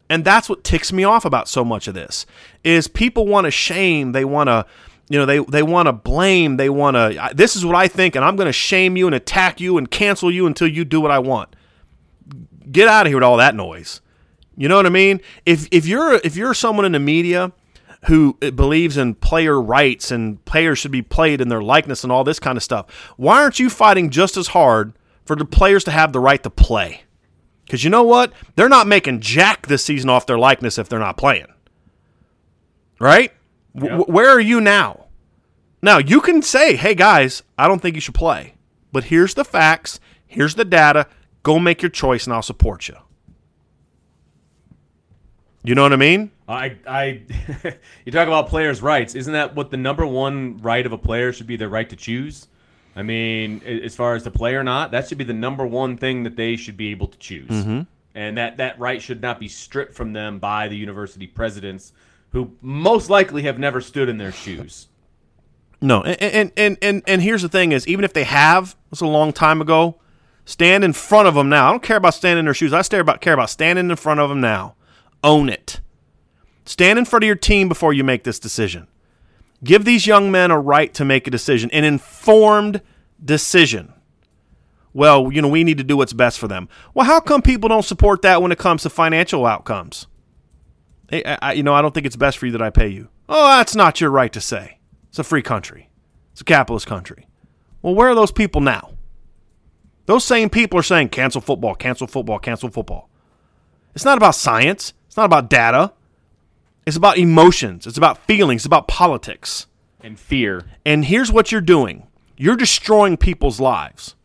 And 0.09 0.25
that's 0.25 0.49
what 0.49 0.63
ticks 0.63 0.91
me 0.91 1.03
off 1.03 1.23
about 1.23 1.47
so 1.47 1.63
much 1.63 1.87
of 1.87 1.93
this 1.93 2.25
is 2.63 2.87
people 2.87 3.27
want 3.27 3.45
to 3.45 3.51
shame, 3.51 4.13
they 4.13 4.25
want 4.25 4.47
to 4.47 4.65
you 5.09 5.17
know, 5.19 5.25
they 5.25 5.39
they 5.39 5.63
want 5.63 5.87
to 5.87 5.93
blame, 5.93 6.57
they 6.57 6.69
want 6.69 6.95
to 6.95 7.31
this 7.35 7.55
is 7.55 7.65
what 7.65 7.75
I 7.75 7.87
think 7.87 8.15
and 8.15 8.23
I'm 8.23 8.35
going 8.35 8.47
to 8.47 8.53
shame 8.53 8.95
you 8.95 9.05
and 9.05 9.15
attack 9.15 9.59
you 9.59 9.77
and 9.77 9.89
cancel 9.91 10.31
you 10.31 10.47
until 10.47 10.67
you 10.67 10.85
do 10.85 11.01
what 11.01 11.11
I 11.11 11.19
want. 11.19 11.55
Get 12.71 12.87
out 12.87 13.07
of 13.07 13.09
here 13.09 13.17
with 13.17 13.23
all 13.23 13.37
that 13.37 13.55
noise. 13.55 14.01
You 14.55 14.67
know 14.67 14.77
what 14.77 14.85
I 14.85 14.89
mean? 14.89 15.21
If 15.45 15.67
if 15.71 15.85
you're 15.85 16.15
if 16.15 16.35
you're 16.35 16.53
someone 16.53 16.85
in 16.85 16.93
the 16.93 16.99
media 16.99 17.51
who 18.05 18.37
uh, 18.41 18.51
believes 18.51 18.97
in 18.97 19.15
player 19.15 19.59
rights 19.61 20.11
and 20.11 20.43
players 20.45 20.79
should 20.79 20.91
be 20.91 21.01
played 21.01 21.41
in 21.41 21.49
their 21.49 21.61
likeness 21.61 22.03
and 22.03 22.11
all 22.11 22.23
this 22.23 22.39
kind 22.39 22.57
of 22.57 22.63
stuff, 22.63 22.89
why 23.17 23.41
aren't 23.41 23.59
you 23.59 23.69
fighting 23.69 24.09
just 24.09 24.37
as 24.37 24.47
hard 24.47 24.93
for 25.25 25.35
the 25.35 25.45
players 25.45 25.83
to 25.83 25.91
have 25.91 26.13
the 26.13 26.19
right 26.19 26.41
to 26.43 26.49
play? 26.49 27.03
Because 27.65 27.83
you 27.83 27.89
know 27.89 28.03
what? 28.03 28.33
They're 28.55 28.69
not 28.69 28.87
making 28.87 29.19
jack 29.19 29.67
this 29.67 29.83
season 29.83 30.09
off 30.09 30.25
their 30.25 30.39
likeness 30.39 30.77
if 30.77 30.89
they're 30.89 30.97
not 30.97 31.17
playing. 31.17 31.47
Right? 32.99 33.31
W- 33.75 34.05
where 34.05 34.29
are 34.29 34.39
you 34.39 34.59
now? 34.59 35.05
Now, 35.81 35.97
you 35.99 36.19
can 36.19 36.41
say, 36.41 36.75
hey, 36.75 36.95
guys, 36.95 37.43
I 37.57 37.67
don't 37.67 37.81
think 37.81 37.95
you 37.95 38.01
should 38.01 38.15
play. 38.15 38.55
But 38.91 39.05
here's 39.05 39.35
the 39.35 39.45
facts, 39.45 39.99
here's 40.25 40.55
the 40.55 40.65
data. 40.65 41.07
Go 41.43 41.59
make 41.59 41.81
your 41.81 41.91
choice, 41.91 42.25
and 42.25 42.33
I'll 42.33 42.41
support 42.41 42.87
you. 42.87 42.97
You 45.63 45.75
know 45.75 45.83
what 45.83 45.93
I 45.93 45.97
mean? 45.97 46.31
I, 46.49 46.77
I, 46.87 47.21
you 48.05 48.11
talk 48.11 48.27
about 48.27 48.47
players' 48.47 48.81
rights. 48.81 49.13
Isn't 49.13 49.33
that 49.33 49.55
what 49.55 49.69
the 49.69 49.77
number 49.77 50.05
one 50.05 50.57
right 50.57 50.85
of 50.85 50.91
a 50.91 50.97
player 50.97 51.31
should 51.31 51.47
be? 51.47 51.55
Their 51.55 51.69
right 51.69 51.89
to 51.89 51.95
choose. 51.95 52.47
I 52.95 53.03
mean, 53.03 53.61
as 53.63 53.95
far 53.95 54.15
as 54.15 54.23
to 54.23 54.31
play 54.31 54.55
or 54.55 54.63
not, 54.63 54.91
that 54.91 55.07
should 55.07 55.19
be 55.19 55.23
the 55.23 55.33
number 55.33 55.65
one 55.65 55.95
thing 55.95 56.23
that 56.23 56.35
they 56.35 56.55
should 56.55 56.75
be 56.75 56.89
able 56.89 57.07
to 57.07 57.17
choose. 57.19 57.49
Mm-hmm. 57.49 57.81
And 58.15 58.37
that 58.37 58.57
that 58.57 58.79
right 58.79 59.01
should 59.01 59.21
not 59.21 59.39
be 59.39 59.47
stripped 59.47 59.93
from 59.93 60.13
them 60.13 60.39
by 60.39 60.67
the 60.67 60.75
university 60.75 61.27
presidents, 61.27 61.93
who 62.31 62.51
most 62.61 63.09
likely 63.09 63.43
have 63.43 63.59
never 63.59 63.79
stood 63.79 64.09
in 64.09 64.17
their 64.17 64.31
shoes. 64.31 64.87
No, 65.79 66.01
and 66.01 66.21
and 66.21 66.51
and 66.57 66.77
and, 66.81 67.03
and 67.05 67.21
here's 67.21 67.43
the 67.43 67.49
thing: 67.49 67.71
is 67.71 67.87
even 67.87 68.03
if 68.03 68.13
they 68.13 68.23
have, 68.23 68.75
it's 68.91 69.01
a 69.01 69.07
long 69.07 69.31
time 69.31 69.61
ago. 69.61 69.95
Stand 70.45 70.83
in 70.83 70.93
front 70.93 71.27
of 71.27 71.35
them 71.35 71.47
now. 71.47 71.67
I 71.67 71.71
don't 71.71 71.83
care 71.83 71.97
about 71.97 72.15
standing 72.15 72.39
in 72.39 72.45
their 72.45 72.55
shoes. 72.55 72.73
I 72.73 72.81
care 72.81 73.01
about 73.01 73.21
care 73.21 73.33
about 73.33 73.51
standing 73.51 73.91
in 73.91 73.95
front 73.95 74.19
of 74.19 74.29
them 74.29 74.41
now. 74.41 74.73
Own 75.23 75.47
it. 75.47 75.79
Stand 76.69 76.99
in 76.99 77.05
front 77.05 77.23
of 77.23 77.25
your 77.25 77.35
team 77.35 77.67
before 77.67 77.93
you 77.93 78.03
make 78.03 78.23
this 78.23 78.37
decision. 78.37 78.87
Give 79.63 79.85
these 79.85 80.05
young 80.05 80.31
men 80.31 80.51
a 80.51 80.59
right 80.59 80.93
to 80.93 81.03
make 81.03 81.25
a 81.25 81.31
decision, 81.31 81.71
an 81.71 81.83
informed 81.83 82.83
decision. 83.25 83.91
Well, 84.93 85.33
you 85.33 85.41
know, 85.41 85.47
we 85.47 85.63
need 85.63 85.79
to 85.79 85.83
do 85.83 85.97
what's 85.97 86.13
best 86.13 86.37
for 86.37 86.47
them. 86.47 86.69
Well, 86.93 87.07
how 87.07 87.21
come 87.21 87.41
people 87.41 87.69
don't 87.69 87.81
support 87.81 88.21
that 88.21 88.43
when 88.43 88.51
it 88.51 88.59
comes 88.59 88.83
to 88.83 88.91
financial 88.91 89.47
outcomes? 89.47 90.05
Hey, 91.09 91.23
I, 91.23 91.53
you 91.53 91.63
know, 91.63 91.73
I 91.73 91.81
don't 91.81 91.91
think 91.91 92.05
it's 92.05 92.15
best 92.15 92.37
for 92.37 92.45
you 92.45 92.51
that 92.51 92.61
I 92.61 92.69
pay 92.69 92.89
you. 92.89 93.07
Oh, 93.27 93.47
that's 93.57 93.73
not 93.73 93.99
your 93.99 94.11
right 94.11 94.31
to 94.31 94.39
say. 94.39 94.77
It's 95.07 95.17
a 95.17 95.23
free 95.23 95.41
country. 95.41 95.89
It's 96.33 96.41
a 96.41 96.45
capitalist 96.45 96.85
country. 96.85 97.25
Well, 97.81 97.95
where 97.95 98.09
are 98.09 98.15
those 98.15 98.31
people 98.31 98.61
now? 98.61 98.91
Those 100.05 100.23
same 100.23 100.51
people 100.51 100.77
are 100.77 100.83
saying 100.83 101.09
cancel 101.09 101.41
football, 101.41 101.73
cancel 101.73 102.05
football, 102.05 102.37
cancel 102.37 102.69
football. 102.69 103.09
It's 103.95 104.05
not 104.05 104.19
about 104.19 104.35
science. 104.35 104.93
It's 105.07 105.17
not 105.17 105.25
about 105.25 105.49
data. 105.49 105.93
It's 106.85 106.97
about 106.97 107.17
emotions. 107.17 107.85
It's 107.85 107.97
about 107.97 108.25
feelings. 108.25 108.61
It's 108.61 108.65
about 108.65 108.87
politics. 108.87 109.67
And 110.01 110.19
fear. 110.19 110.65
And 110.85 111.05
here's 111.05 111.31
what 111.31 111.51
you're 111.51 111.61
doing 111.61 112.07
you're 112.37 112.55
destroying 112.55 113.17
people's 113.17 113.59
lives. 113.59 114.15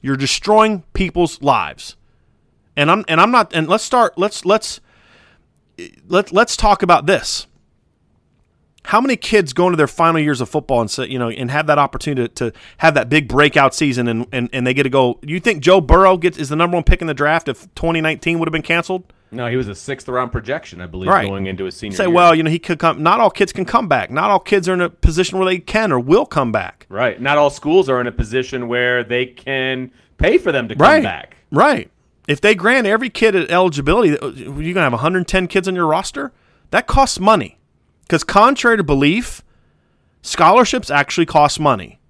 You're 0.00 0.16
destroying 0.16 0.84
people's 0.92 1.42
lives. 1.42 1.96
And 2.76 2.90
I'm 2.90 3.04
and 3.08 3.20
I'm 3.20 3.30
not 3.30 3.54
and 3.54 3.68
let's 3.68 3.82
start 3.82 4.16
let's 4.16 4.44
let's 4.44 4.80
let, 6.08 6.32
let's 6.32 6.56
talk 6.56 6.82
about 6.82 7.06
this. 7.06 7.46
How 8.84 9.00
many 9.00 9.16
kids 9.16 9.52
go 9.52 9.66
into 9.66 9.76
their 9.76 9.88
final 9.88 10.20
years 10.20 10.40
of 10.40 10.48
football 10.48 10.80
and 10.80 10.88
say, 10.88 11.08
you 11.08 11.18
know, 11.18 11.28
and 11.28 11.50
have 11.50 11.66
that 11.66 11.78
opportunity 11.78 12.28
to, 12.28 12.50
to 12.50 12.58
have 12.78 12.94
that 12.94 13.08
big 13.08 13.26
breakout 13.26 13.74
season 13.74 14.06
and, 14.06 14.26
and, 14.30 14.48
and 14.52 14.64
they 14.64 14.74
get 14.74 14.84
to 14.84 14.90
go? 14.90 15.18
You 15.22 15.40
think 15.40 15.60
Joe 15.60 15.80
Burrow 15.80 16.16
gets 16.16 16.38
is 16.38 16.50
the 16.50 16.56
number 16.56 16.76
one 16.76 16.84
pick 16.84 17.00
in 17.00 17.08
the 17.08 17.14
draft 17.14 17.48
if 17.48 17.62
2019 17.74 18.38
would 18.38 18.46
have 18.46 18.52
been 18.52 18.62
canceled? 18.62 19.12
No, 19.30 19.48
he 19.48 19.56
was 19.56 19.68
a 19.68 19.74
sixth 19.74 20.08
round 20.08 20.32
projection, 20.32 20.80
I 20.80 20.86
believe, 20.86 21.10
Right. 21.10 21.26
going 21.26 21.46
into 21.46 21.64
his 21.64 21.76
senior 21.76 21.92
year. 21.92 21.96
Say, 21.96 22.04
year. 22.04 22.10
well, 22.14 22.34
you 22.34 22.42
know, 22.42 22.50
he 22.50 22.58
could 22.58 22.78
come. 22.78 23.02
Not 23.02 23.20
all 23.20 23.30
kids 23.30 23.52
can 23.52 23.64
come 23.64 23.88
back. 23.88 24.10
Not 24.10 24.30
all 24.30 24.38
kids 24.38 24.68
are 24.68 24.74
in 24.74 24.80
a 24.80 24.88
position 24.88 25.38
where 25.38 25.46
they 25.46 25.58
can 25.58 25.92
or 25.92 25.98
will 25.98 26.26
come 26.26 26.52
back. 26.52 26.86
Right. 26.88 27.20
Not 27.20 27.36
all 27.36 27.50
schools 27.50 27.88
are 27.88 28.00
in 28.00 28.06
a 28.06 28.12
position 28.12 28.68
where 28.68 29.02
they 29.02 29.26
can 29.26 29.90
pay 30.16 30.38
for 30.38 30.52
them 30.52 30.68
to 30.68 30.74
come 30.74 30.86
right. 30.86 31.02
back. 31.02 31.36
Right. 31.50 31.90
If 32.28 32.40
they 32.40 32.54
grant 32.54 32.86
every 32.86 33.10
kid 33.10 33.36
eligibility, 33.50 34.18
uh, 34.18 34.28
you're 34.28 34.52
going 34.52 34.74
to 34.74 34.80
have 34.80 34.92
110 34.92 35.46
kids 35.48 35.68
on 35.68 35.74
your 35.74 35.86
roster. 35.86 36.32
That 36.70 36.86
costs 36.86 37.20
money. 37.20 37.58
Because 38.02 38.24
contrary 38.24 38.76
to 38.76 38.84
belief, 38.84 39.42
scholarships 40.22 40.90
actually 40.90 41.26
cost 41.26 41.58
money. 41.60 42.00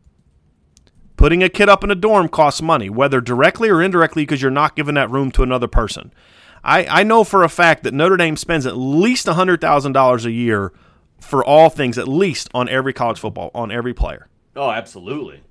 Putting 1.16 1.42
a 1.42 1.48
kid 1.48 1.68
up 1.68 1.82
in 1.82 1.90
a 1.90 1.94
dorm 1.94 2.28
costs 2.28 2.60
money, 2.60 2.90
whether 2.90 3.22
directly 3.22 3.70
or 3.70 3.82
indirectly, 3.82 4.22
because 4.22 4.42
you're 4.42 4.50
not 4.50 4.76
giving 4.76 4.94
that 4.96 5.10
room 5.10 5.30
to 5.32 5.42
another 5.42 5.68
person. 5.68 6.12
I, 6.66 7.00
I 7.00 7.02
know 7.04 7.22
for 7.22 7.44
a 7.44 7.48
fact 7.48 7.84
that 7.84 7.94
Notre 7.94 8.16
Dame 8.16 8.36
spends 8.36 8.66
at 8.66 8.76
least 8.76 9.26
$100,000 9.26 10.24
a 10.24 10.30
year 10.32 10.72
for 11.20 11.44
all 11.44 11.70
things, 11.70 11.96
at 11.96 12.08
least 12.08 12.48
on 12.52 12.68
every 12.68 12.92
college 12.92 13.20
football, 13.20 13.52
on 13.54 13.70
every 13.70 13.94
player. 13.94 14.26
Oh, 14.56 14.70
absolutely. 14.70 15.42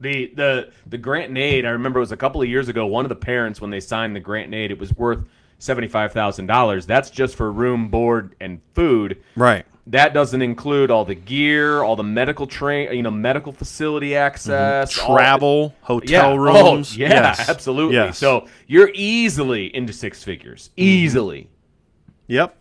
The 0.00 0.32
the 0.34 0.72
the 0.84 0.98
grant 0.98 1.28
and 1.28 1.38
aid, 1.38 1.64
I 1.64 1.70
remember 1.70 2.00
it 2.00 2.02
was 2.02 2.10
a 2.10 2.16
couple 2.16 2.42
of 2.42 2.48
years 2.48 2.68
ago, 2.68 2.86
one 2.86 3.04
of 3.04 3.08
the 3.08 3.14
parents 3.14 3.60
when 3.60 3.70
they 3.70 3.78
signed 3.78 4.16
the 4.16 4.20
grant 4.20 4.46
and 4.46 4.54
aid, 4.54 4.72
it 4.72 4.78
was 4.78 4.92
worth 4.96 5.24
seventy 5.60 5.86
five 5.86 6.12
thousand 6.12 6.46
dollars. 6.46 6.86
That's 6.86 7.08
just 7.08 7.36
for 7.36 7.52
room, 7.52 7.88
board, 7.88 8.34
and 8.40 8.60
food. 8.74 9.22
Right. 9.36 9.64
That 9.88 10.14
doesn't 10.14 10.42
include 10.42 10.90
all 10.90 11.04
the 11.04 11.14
gear, 11.14 11.82
all 11.82 11.96
the 11.96 12.04
medical 12.04 12.46
train, 12.46 12.92
you 12.92 13.02
know, 13.02 13.10
medical 13.10 13.52
facility 13.52 14.10
mm-hmm. 14.10 14.24
access, 14.24 14.98
all- 14.98 15.16
Travel, 15.16 15.74
hotel 15.80 16.08
yeah. 16.10 16.26
Oh, 16.26 16.36
rooms. 16.36 16.92
Oh, 16.94 16.98
yeah, 16.98 17.08
Yes. 17.08 17.48
absolutely. 17.48 17.96
Yes. 17.96 18.18
So 18.18 18.46
you're 18.66 18.90
easily 18.94 19.74
into 19.74 19.92
six 19.92 20.22
figures, 20.22 20.68
mm-hmm. 20.70 20.82
easily. 20.82 21.48
Yep. 22.28 22.56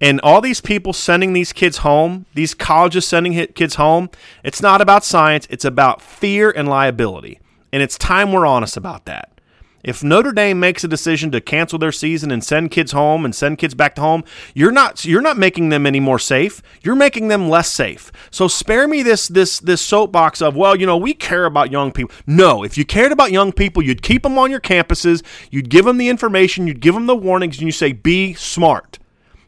And 0.00 0.20
all 0.22 0.40
these 0.40 0.60
people 0.60 0.92
sending 0.92 1.32
these 1.32 1.52
kids 1.52 1.78
home, 1.78 2.26
these 2.34 2.52
colleges 2.52 3.06
sending 3.06 3.46
kids 3.54 3.76
home, 3.76 4.10
it's 4.42 4.60
not 4.60 4.80
about 4.80 5.04
science, 5.04 5.46
it's 5.50 5.64
about 5.64 6.02
fear 6.02 6.50
and 6.50 6.68
liability. 6.68 7.40
And 7.72 7.82
it's 7.82 7.96
time 7.96 8.32
we're 8.32 8.46
honest 8.46 8.76
about 8.76 9.06
that. 9.06 9.33
If 9.84 10.02
Notre 10.02 10.32
Dame 10.32 10.58
makes 10.58 10.82
a 10.82 10.88
decision 10.88 11.30
to 11.32 11.42
cancel 11.42 11.78
their 11.78 11.92
season 11.92 12.30
and 12.30 12.42
send 12.42 12.70
kids 12.70 12.92
home 12.92 13.26
and 13.26 13.34
send 13.34 13.58
kids 13.58 13.74
back 13.74 13.94
to 13.96 14.00
home, 14.00 14.24
you're 14.54 14.72
not 14.72 15.04
you're 15.04 15.20
not 15.20 15.36
making 15.36 15.68
them 15.68 15.86
any 15.86 16.00
more 16.00 16.18
safe. 16.18 16.62
You're 16.82 16.94
making 16.94 17.28
them 17.28 17.50
less 17.50 17.70
safe. 17.70 18.10
So 18.30 18.48
spare 18.48 18.88
me 18.88 19.02
this 19.02 19.28
this 19.28 19.60
this 19.60 19.82
soapbox 19.82 20.40
of, 20.40 20.56
well, 20.56 20.74
you 20.74 20.86
know, 20.86 20.96
we 20.96 21.12
care 21.12 21.44
about 21.44 21.70
young 21.70 21.92
people. 21.92 22.14
No, 22.26 22.64
if 22.64 22.78
you 22.78 22.86
cared 22.86 23.12
about 23.12 23.30
young 23.30 23.52
people, 23.52 23.82
you'd 23.82 24.02
keep 24.02 24.22
them 24.22 24.38
on 24.38 24.50
your 24.50 24.60
campuses, 24.60 25.22
you'd 25.50 25.68
give 25.68 25.84
them 25.84 25.98
the 25.98 26.08
information, 26.08 26.66
you'd 26.66 26.80
give 26.80 26.94
them 26.94 27.06
the 27.06 27.14
warnings 27.14 27.58
and 27.58 27.66
you 27.66 27.72
say 27.72 27.92
be 27.92 28.32
smart 28.32 28.98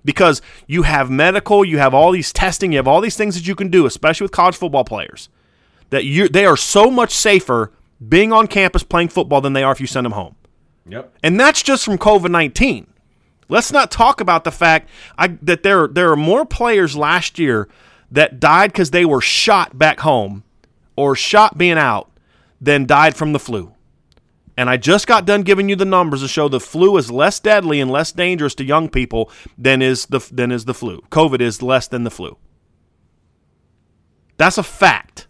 because 0.05 0.43
you 0.67 0.83
have 0.83 1.11
medical, 1.11 1.65
you 1.65 1.79
have 1.79 1.95
all 1.95 2.13
these 2.13 2.33
testing, 2.33 2.73
you 2.73 2.79
have 2.79 2.87
all 2.87 3.01
these 3.01 3.17
things 3.17 3.37
that 3.37 3.47
you 3.47 3.55
can 3.55 3.71
do, 3.71 3.87
especially 3.87 4.27
with 4.27 4.33
college 4.33 4.57
football 4.57 4.85
players, 4.85 5.31
that 5.89 6.05
you 6.05 6.29
they 6.29 6.45
are 6.45 6.59
so 6.59 6.91
much 6.91 7.13
safer 7.13 7.73
being 8.07 8.33
on 8.33 8.47
campus 8.47 8.83
playing 8.83 9.09
football 9.09 9.41
than 9.41 9.53
they 9.53 9.63
are 9.63 9.73
if 9.73 9.81
you 9.81 9.87
send 9.87 10.05
them 10.05 10.13
home. 10.13 10.35
Yep. 10.89 11.15
And 11.23 11.39
that's 11.41 11.63
just 11.63 11.85
from 11.85 11.99
COVID 11.99 12.31
nineteen. 12.31 12.87
Let's 13.49 13.73
not 13.73 13.91
talk 13.91 14.21
about 14.21 14.45
the 14.45 14.53
fact 14.53 14.89
I, 15.17 15.29
that 15.43 15.63
there 15.63 15.87
there 15.87 16.11
are 16.11 16.17
more 16.17 16.45
players 16.45 16.97
last 16.97 17.39
year 17.39 17.69
that 18.11 18.41
died 18.41 18.73
because 18.73 18.91
they 18.91 19.05
were 19.05 19.21
shot 19.21 19.79
back 19.79 20.01
home 20.01 20.45
or 20.97 21.15
shot 21.15 21.59
being 21.59 21.79
out 21.79 22.11
than 22.61 22.87
died 22.87 23.17
from 23.17 23.33
the 23.33 23.39
flu. 23.39 23.73
And 24.57 24.71
I 24.71 24.79
just 24.79 25.07
got 25.07 25.27
done 25.27 25.43
giving 25.43 25.69
you 25.69 25.77
the 25.77 25.85
numbers 25.85 26.23
to 26.23 26.29
show 26.29 26.49
the 26.49 26.61
flu 26.61 26.97
is 26.97 27.11
less 27.11 27.39
deadly 27.39 27.79
and 27.79 27.91
less 27.91 28.11
dangerous 28.11 28.55
to 28.55 28.65
young 28.65 28.89
people 28.89 29.31
than 29.59 29.83
is 29.83 30.07
the 30.07 30.27
than 30.33 30.51
is 30.51 30.65
the 30.65 30.75
flu. 30.75 31.03
COVID 31.11 31.41
is 31.41 31.63
less 31.63 31.89
than 31.89 32.05
the 32.05 32.11
flu. 32.11 32.39
That's 34.39 34.59
a 34.59 34.63
fact. 34.63 35.26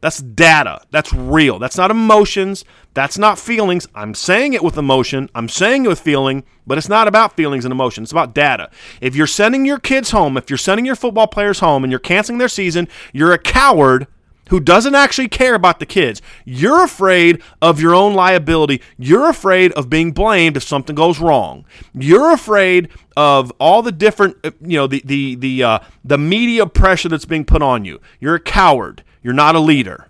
That's 0.00 0.18
data. 0.18 0.82
That's 0.90 1.12
real. 1.12 1.58
That's 1.58 1.76
not 1.76 1.90
emotions. 1.90 2.64
That's 2.94 3.18
not 3.18 3.38
feelings. 3.38 3.88
I'm 3.94 4.14
saying 4.14 4.52
it 4.52 4.62
with 4.62 4.76
emotion. 4.76 5.28
I'm 5.34 5.48
saying 5.48 5.84
it 5.84 5.88
with 5.88 6.00
feeling, 6.00 6.44
but 6.66 6.78
it's 6.78 6.88
not 6.88 7.08
about 7.08 7.36
feelings 7.36 7.64
and 7.64 7.72
emotion. 7.72 8.04
It's 8.04 8.12
about 8.12 8.34
data. 8.34 8.70
If 9.00 9.16
you're 9.16 9.26
sending 9.26 9.64
your 9.66 9.78
kids 9.78 10.10
home, 10.10 10.36
if 10.36 10.50
you're 10.50 10.56
sending 10.56 10.86
your 10.86 10.96
football 10.96 11.26
players 11.26 11.60
home 11.60 11.82
and 11.82 11.90
you're 11.90 11.98
canceling 11.98 12.38
their 12.38 12.48
season, 12.48 12.88
you're 13.12 13.32
a 13.32 13.38
coward 13.38 14.06
who 14.50 14.60
doesn't 14.60 14.94
actually 14.94 15.28
care 15.28 15.54
about 15.54 15.78
the 15.78 15.86
kids. 15.86 16.22
You're 16.44 16.84
afraid 16.84 17.42
of 17.60 17.80
your 17.80 17.94
own 17.94 18.14
liability. 18.14 18.80
You're 18.96 19.28
afraid 19.28 19.72
of 19.72 19.90
being 19.90 20.12
blamed 20.12 20.56
if 20.56 20.62
something 20.62 20.94
goes 20.94 21.20
wrong. 21.20 21.66
You're 21.92 22.32
afraid 22.32 22.88
of 23.16 23.52
all 23.58 23.82
the 23.82 23.92
different, 23.92 24.36
you 24.44 24.78
know, 24.78 24.86
the 24.86 25.02
the 25.04 25.34
the 25.34 25.62
uh, 25.62 25.78
the 26.04 26.18
media 26.18 26.66
pressure 26.66 27.08
that's 27.08 27.24
being 27.26 27.44
put 27.44 27.62
on 27.62 27.84
you. 27.84 28.00
You're 28.20 28.36
a 28.36 28.40
coward. 28.40 29.02
You're 29.28 29.34
not 29.34 29.56
a 29.56 29.60
leader. 29.60 30.08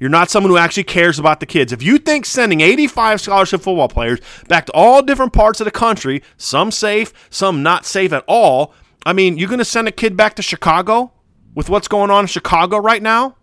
You're 0.00 0.08
not 0.08 0.30
someone 0.30 0.50
who 0.50 0.56
actually 0.56 0.84
cares 0.84 1.18
about 1.18 1.40
the 1.40 1.44
kids. 1.46 1.74
If 1.74 1.82
you 1.82 1.98
think 1.98 2.24
sending 2.24 2.62
85 2.62 3.20
scholarship 3.20 3.60
football 3.60 3.86
players 3.86 4.18
back 4.48 4.64
to 4.64 4.72
all 4.72 5.02
different 5.02 5.34
parts 5.34 5.60
of 5.60 5.66
the 5.66 5.70
country, 5.70 6.22
some 6.38 6.70
safe, 6.70 7.12
some 7.28 7.62
not 7.62 7.84
safe 7.84 8.14
at 8.14 8.24
all, 8.26 8.72
I 9.04 9.12
mean, 9.12 9.36
you're 9.36 9.50
going 9.50 9.58
to 9.58 9.64
send 9.66 9.88
a 9.88 9.92
kid 9.92 10.16
back 10.16 10.36
to 10.36 10.42
Chicago 10.42 11.12
with 11.54 11.68
what's 11.68 11.86
going 11.86 12.10
on 12.10 12.24
in 12.24 12.28
Chicago 12.28 12.78
right 12.78 13.02
now? 13.02 13.36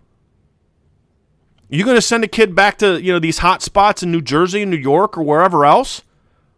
You're 1.70 1.86
going 1.86 1.96
to 1.96 2.02
send 2.02 2.24
a 2.24 2.28
kid 2.28 2.56
back 2.56 2.80
to, 2.80 3.00
you 3.00 3.14
know, 3.14 3.20
these 3.20 3.38
hot 3.38 3.62
spots 3.62 4.02
in 4.02 4.12
New 4.12 4.24
Jersey 4.24 4.64
and 4.64 4.72
New 4.72 4.78
York 4.78 5.16
or 5.16 5.22
wherever 5.22 5.64
else 5.64 6.02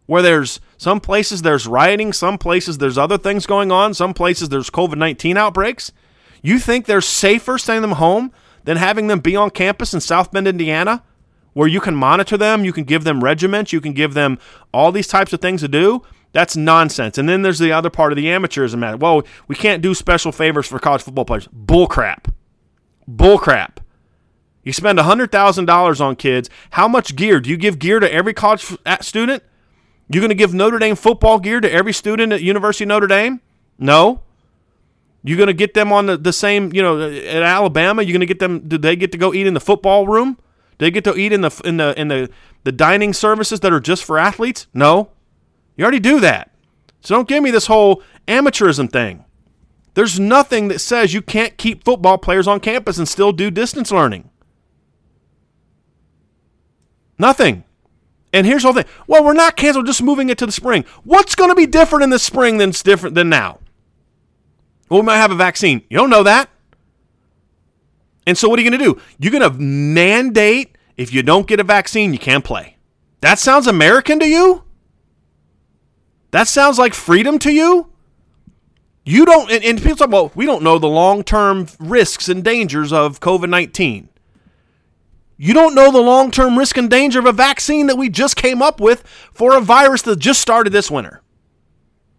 where 0.05 0.21
there's 0.21 0.61
some 0.77 1.01
places 1.01 1.41
there's 1.41 1.67
rioting, 1.67 2.13
some 2.13 2.37
places 2.37 2.77
there's 2.77 2.97
other 2.97 3.17
things 3.17 3.45
going 3.45 3.73
on, 3.73 3.93
some 3.93 4.13
places 4.13 4.47
there's 4.47 4.69
COVID-19 4.69 5.35
outbreaks? 5.35 5.91
You 6.41 6.57
think 6.57 6.85
they're 6.85 7.01
safer 7.01 7.57
sending 7.57 7.81
them 7.81 7.97
home 7.97 8.31
than 8.65 8.77
having 8.77 9.07
them 9.07 9.19
be 9.19 9.35
on 9.35 9.49
campus 9.49 9.93
in 9.93 10.01
South 10.01 10.31
Bend, 10.31 10.47
Indiana, 10.47 11.03
where 11.53 11.67
you 11.67 11.79
can 11.79 11.95
monitor 11.95 12.35
them, 12.35 12.65
you 12.65 12.73
can 12.73 12.83
give 12.83 13.05
them 13.05 13.23
regiments, 13.23 13.71
you 13.71 13.79
can 13.79 13.93
give 13.93 14.13
them 14.13 14.37
all 14.73 14.91
these 14.91 15.07
types 15.07 15.31
of 15.31 15.39
things 15.39 15.61
to 15.61 15.69
do? 15.69 16.01
That's 16.33 16.57
nonsense. 16.57 17.17
And 17.17 17.29
then 17.29 17.43
there's 17.43 17.59
the 17.59 17.71
other 17.71 17.89
part 17.89 18.11
of 18.11 18.17
the 18.17 18.25
amateurism. 18.25 18.79
Matter. 18.79 18.97
Well, 18.97 19.23
we 19.47 19.55
can't 19.55 19.81
do 19.81 19.93
special 19.93 20.33
favors 20.33 20.67
for 20.67 20.79
college 20.79 21.01
football 21.01 21.23
players. 21.23 21.47
Bullcrap. 21.47 22.29
Bullcrap. 23.09 23.77
You 24.61 24.73
spend 24.73 24.99
$100,000 24.99 26.01
on 26.01 26.15
kids. 26.17 26.49
How 26.71 26.89
much 26.89 27.15
gear? 27.15 27.39
Do 27.39 27.49
you 27.49 27.55
give 27.55 27.79
gear 27.79 28.01
to 28.01 28.11
every 28.11 28.33
college 28.33 28.75
student? 28.99 29.43
You're 30.09 30.21
going 30.21 30.29
to 30.29 30.35
give 30.35 30.53
Notre 30.53 30.77
Dame 30.77 30.97
football 30.97 31.39
gear 31.39 31.61
to 31.61 31.71
every 31.71 31.93
student 31.93 32.33
at 32.33 32.41
University 32.41 32.83
of 32.83 32.89
Notre 32.89 33.07
Dame? 33.07 33.39
No. 33.79 34.23
You 35.27 35.35
going 35.35 35.47
to 35.47 35.53
get 35.53 35.73
them 35.73 35.91
on 35.91 36.05
the, 36.05 36.17
the 36.17 36.31
same, 36.31 36.71
you 36.71 36.83
know, 36.83 37.01
at 37.01 37.41
Alabama? 37.41 38.03
You're 38.03 38.13
going 38.13 38.19
to 38.19 38.27
get 38.27 38.37
them? 38.37 38.59
Do 38.67 38.77
they 38.77 38.95
get 38.95 39.11
to 39.11 39.17
go 39.17 39.33
eat 39.33 39.47
in 39.47 39.55
the 39.55 39.59
football 39.59 40.05
room? 40.05 40.37
Do 40.77 40.85
they 40.85 40.91
get 40.91 41.03
to 41.05 41.15
eat 41.15 41.33
in 41.33 41.41
the 41.41 41.61
in 41.65 41.77
the 41.77 41.99
in 41.99 42.09
the 42.09 42.29
the 42.63 42.71
dining 42.71 43.11
services 43.11 43.61
that 43.61 43.73
are 43.73 43.79
just 43.79 44.03
for 44.03 44.19
athletes? 44.19 44.67
No. 44.71 45.09
You 45.75 45.83
already 45.83 45.99
do 45.99 46.19
that. 46.19 46.51
So 47.01 47.15
don't 47.15 47.27
give 47.27 47.41
me 47.41 47.49
this 47.49 47.65
whole 47.65 48.03
amateurism 48.27 48.91
thing. 48.91 49.25
There's 49.95 50.19
nothing 50.19 50.67
that 50.67 50.79
says 50.79 51.13
you 51.13 51.23
can't 51.23 51.57
keep 51.57 51.83
football 51.83 52.19
players 52.19 52.47
on 52.47 52.59
campus 52.59 52.99
and 52.99 53.07
still 53.07 53.31
do 53.31 53.49
distance 53.49 53.91
learning. 53.91 54.29
Nothing. 57.17 57.63
And 58.31 58.45
here's 58.45 58.61
the 58.61 58.67
whole 58.67 58.81
thing. 58.81 58.91
Well, 59.07 59.23
we're 59.23 59.33
not 59.33 59.55
canceled, 59.55 59.85
just 59.87 60.03
moving 60.03 60.29
it 60.29 60.37
to 60.39 60.45
the 60.45 60.51
spring. 60.51 60.85
What's 61.03 61.33
going 61.33 61.49
to 61.49 61.55
be 61.55 61.65
different 61.65 62.03
in 62.03 62.09
the 62.09 62.19
spring 62.19 62.59
than's 62.59 62.83
different 62.83 63.15
than 63.15 63.29
now? 63.29 63.59
Well, 64.95 65.01
we 65.01 65.07
might 65.07 65.17
have 65.17 65.31
a 65.31 65.35
vaccine. 65.35 65.81
You 65.89 65.97
don't 65.97 66.09
know 66.09 66.23
that. 66.23 66.49
And 68.25 68.37
so 68.37 68.47
what 68.47 68.57
are 68.57 68.61
you 68.61 68.69
going 68.69 68.79
to 68.79 68.85
do? 68.85 69.01
You're 69.19 69.37
going 69.37 69.43
to 69.43 69.59
mandate 69.59 70.77
if 70.95 71.13
you 71.13 71.21
don't 71.21 71.47
get 71.47 71.59
a 71.59 71.65
vaccine, 71.65 72.13
you 72.13 72.17
can't 72.17 72.45
play. 72.45 72.77
That 73.19 73.37
sounds 73.37 73.67
American 73.67 74.19
to 74.19 74.25
you? 74.25 74.63
That 76.31 76.47
sounds 76.47 76.79
like 76.79 76.93
freedom 76.93 77.39
to 77.39 77.51
you? 77.51 77.91
You 79.03 79.25
don't, 79.25 79.51
and, 79.51 79.65
and 79.65 79.79
people 79.79 79.97
talk 79.97 80.07
about, 80.07 80.33
we 80.33 80.45
don't 80.45 80.63
know 80.63 80.79
the 80.79 80.87
long 80.87 81.25
term 81.25 81.67
risks 81.77 82.29
and 82.29 82.41
dangers 82.41 82.93
of 82.93 83.19
COVID 83.19 83.49
19. 83.49 84.07
You 85.35 85.53
don't 85.53 85.75
know 85.75 85.91
the 85.91 85.99
long 85.99 86.31
term 86.31 86.57
risk 86.57 86.77
and 86.77 86.89
danger 86.89 87.19
of 87.19 87.25
a 87.25 87.33
vaccine 87.33 87.87
that 87.87 87.97
we 87.97 88.07
just 88.07 88.37
came 88.37 88.61
up 88.61 88.79
with 88.79 89.05
for 89.33 89.57
a 89.57 89.59
virus 89.59 90.03
that 90.03 90.19
just 90.19 90.39
started 90.39 90.71
this 90.71 90.89
winter. 90.89 91.21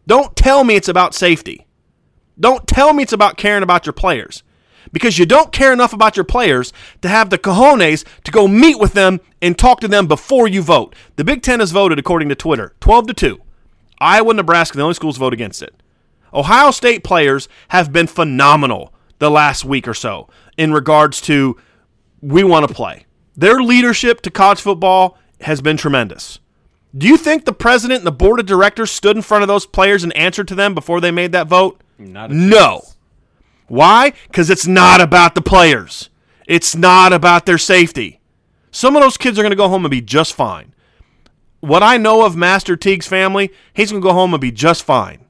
Don't 0.06 0.36
tell 0.36 0.62
me 0.62 0.76
it's 0.76 0.88
about 0.88 1.14
safety. 1.14 1.65
Don't 2.38 2.66
tell 2.66 2.92
me 2.92 3.02
it's 3.02 3.12
about 3.12 3.36
caring 3.36 3.62
about 3.62 3.86
your 3.86 3.92
players. 3.92 4.42
Because 4.92 5.18
you 5.18 5.26
don't 5.26 5.52
care 5.52 5.72
enough 5.72 5.92
about 5.92 6.16
your 6.16 6.24
players 6.24 6.72
to 7.02 7.08
have 7.08 7.30
the 7.30 7.38
cojones 7.38 8.04
to 8.24 8.30
go 8.30 8.46
meet 8.46 8.78
with 8.78 8.92
them 8.92 9.20
and 9.42 9.58
talk 9.58 9.80
to 9.80 9.88
them 9.88 10.06
before 10.06 10.46
you 10.46 10.62
vote. 10.62 10.94
The 11.16 11.24
Big 11.24 11.42
Ten 11.42 11.60
has 11.60 11.72
voted, 11.72 11.98
according 11.98 12.28
to 12.28 12.34
Twitter, 12.36 12.74
12 12.80 13.08
to 13.08 13.14
2. 13.14 13.40
Iowa 13.98 14.30
and 14.30 14.36
Nebraska, 14.36 14.76
the 14.76 14.82
only 14.82 14.94
schools 14.94 15.16
vote 15.16 15.32
against 15.32 15.62
it. 15.62 15.74
Ohio 16.32 16.70
State 16.70 17.02
players 17.02 17.48
have 17.68 17.92
been 17.92 18.06
phenomenal 18.06 18.92
the 19.18 19.30
last 19.30 19.64
week 19.64 19.88
or 19.88 19.94
so 19.94 20.28
in 20.56 20.72
regards 20.72 21.20
to 21.22 21.56
we 22.20 22.44
want 22.44 22.68
to 22.68 22.74
play. 22.74 23.06
Their 23.36 23.60
leadership 23.60 24.20
to 24.22 24.30
college 24.30 24.60
football 24.60 25.18
has 25.40 25.60
been 25.60 25.76
tremendous. 25.76 26.38
Do 26.96 27.06
you 27.06 27.16
think 27.16 27.44
the 27.44 27.52
president 27.52 27.98
and 27.98 28.06
the 28.06 28.12
board 28.12 28.40
of 28.40 28.46
directors 28.46 28.90
stood 28.90 29.16
in 29.16 29.22
front 29.22 29.42
of 29.42 29.48
those 29.48 29.66
players 29.66 30.02
and 30.02 30.16
answered 30.16 30.48
to 30.48 30.54
them 30.54 30.74
before 30.74 31.00
they 31.00 31.10
made 31.10 31.32
that 31.32 31.46
vote? 31.46 31.82
Not 31.98 32.30
No. 32.30 32.80
chance. 32.80 32.96
Why? 33.68 34.12
Because 34.28 34.50
it's 34.50 34.66
not 34.66 35.00
about 35.00 35.34
the 35.34 35.42
players. 35.42 36.08
It's 36.46 36.76
not 36.76 37.12
about 37.12 37.46
their 37.46 37.58
safety. 37.58 38.20
Some 38.70 38.94
of 38.94 39.02
those 39.02 39.16
kids 39.16 39.38
are 39.38 39.42
going 39.42 39.50
to 39.50 39.56
go 39.56 39.68
home 39.68 39.84
and 39.84 39.90
be 39.90 40.00
just 40.00 40.34
fine. 40.34 40.72
What 41.60 41.82
I 41.82 41.96
know 41.96 42.24
of 42.24 42.36
Master 42.36 42.76
Teague's 42.76 43.08
family, 43.08 43.50
he's 43.72 43.90
going 43.90 44.02
to 44.02 44.06
go 44.06 44.12
home 44.12 44.34
and 44.34 44.40
be 44.40 44.52
just 44.52 44.84
fine. 44.84 45.24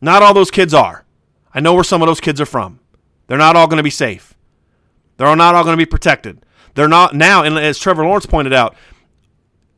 Not 0.00 0.22
all 0.22 0.34
those 0.34 0.50
kids 0.50 0.72
are. 0.72 1.04
I 1.52 1.60
know 1.60 1.74
where 1.74 1.82
some 1.82 2.02
of 2.02 2.06
those 2.06 2.20
kids 2.20 2.40
are 2.40 2.46
from. 2.46 2.78
They're 3.26 3.38
not 3.38 3.56
all 3.56 3.66
going 3.66 3.78
to 3.78 3.82
be 3.82 3.90
safe. 3.90 4.34
They're 5.16 5.34
not 5.34 5.54
all 5.54 5.64
going 5.64 5.74
to 5.74 5.84
be 5.84 5.88
protected. 5.90 6.44
They're 6.74 6.88
not 6.88 7.14
now, 7.14 7.42
and 7.42 7.58
as 7.58 7.78
Trevor 7.78 8.04
Lawrence 8.04 8.26
pointed 8.26 8.52
out, 8.52 8.76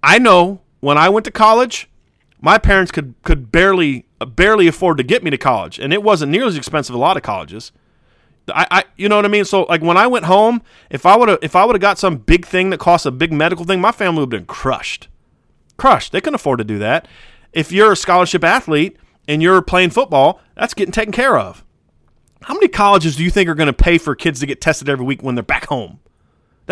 I 0.02 0.18
know 0.18 0.60
when 0.80 0.98
I 0.98 1.08
went 1.08 1.24
to 1.24 1.30
college, 1.30 1.88
my 2.42 2.58
parents 2.58 2.92
could 2.92 3.14
could 3.22 3.50
barely 3.50 4.04
uh, 4.20 4.26
barely 4.26 4.66
afford 4.66 4.98
to 4.98 5.04
get 5.04 5.22
me 5.22 5.30
to 5.30 5.38
college, 5.38 5.78
and 5.78 5.94
it 5.94 6.02
wasn't 6.02 6.30
nearly 6.30 6.48
as 6.48 6.56
expensive 6.58 6.94
as 6.94 6.98
a 6.98 7.00
lot 7.00 7.16
of 7.16 7.22
colleges. 7.22 7.72
I, 8.48 8.66
I 8.70 8.84
you 8.96 9.08
know 9.08 9.16
what 9.16 9.24
I 9.24 9.28
mean? 9.28 9.46
So 9.46 9.62
like 9.62 9.80
when 9.80 9.96
I 9.96 10.08
went 10.08 10.26
home, 10.26 10.60
if 10.90 11.06
I 11.06 11.16
would 11.16 11.28
have 11.30 11.38
if 11.40 11.56
I 11.56 11.64
would 11.64 11.74
have 11.74 11.80
got 11.80 11.98
some 11.98 12.18
big 12.18 12.44
thing 12.44 12.68
that 12.70 12.80
cost 12.80 13.06
a 13.06 13.10
big 13.10 13.32
medical 13.32 13.64
thing, 13.64 13.80
my 13.80 13.92
family 13.92 14.20
would 14.20 14.32
have 14.32 14.40
been 14.40 14.46
crushed. 14.46 15.08
Crushed. 15.78 16.12
They 16.12 16.20
couldn't 16.20 16.34
afford 16.34 16.58
to 16.58 16.64
do 16.64 16.78
that. 16.80 17.08
If 17.52 17.70
you're 17.72 17.92
a 17.92 17.96
scholarship 17.96 18.44
athlete 18.44 18.96
and 19.28 19.40
you're 19.40 19.62
playing 19.62 19.90
football, 19.90 20.40
that's 20.56 20.74
getting 20.74 20.92
taken 20.92 21.12
care 21.12 21.38
of. 21.38 21.64
How 22.42 22.54
many 22.54 22.66
colleges 22.66 23.16
do 23.16 23.22
you 23.22 23.30
think 23.30 23.48
are 23.48 23.54
going 23.54 23.68
to 23.68 23.72
pay 23.72 23.98
for 23.98 24.16
kids 24.16 24.40
to 24.40 24.46
get 24.46 24.60
tested 24.60 24.88
every 24.88 25.06
week 25.06 25.22
when 25.22 25.36
they're 25.36 25.44
back 25.44 25.66
home? 25.66 26.00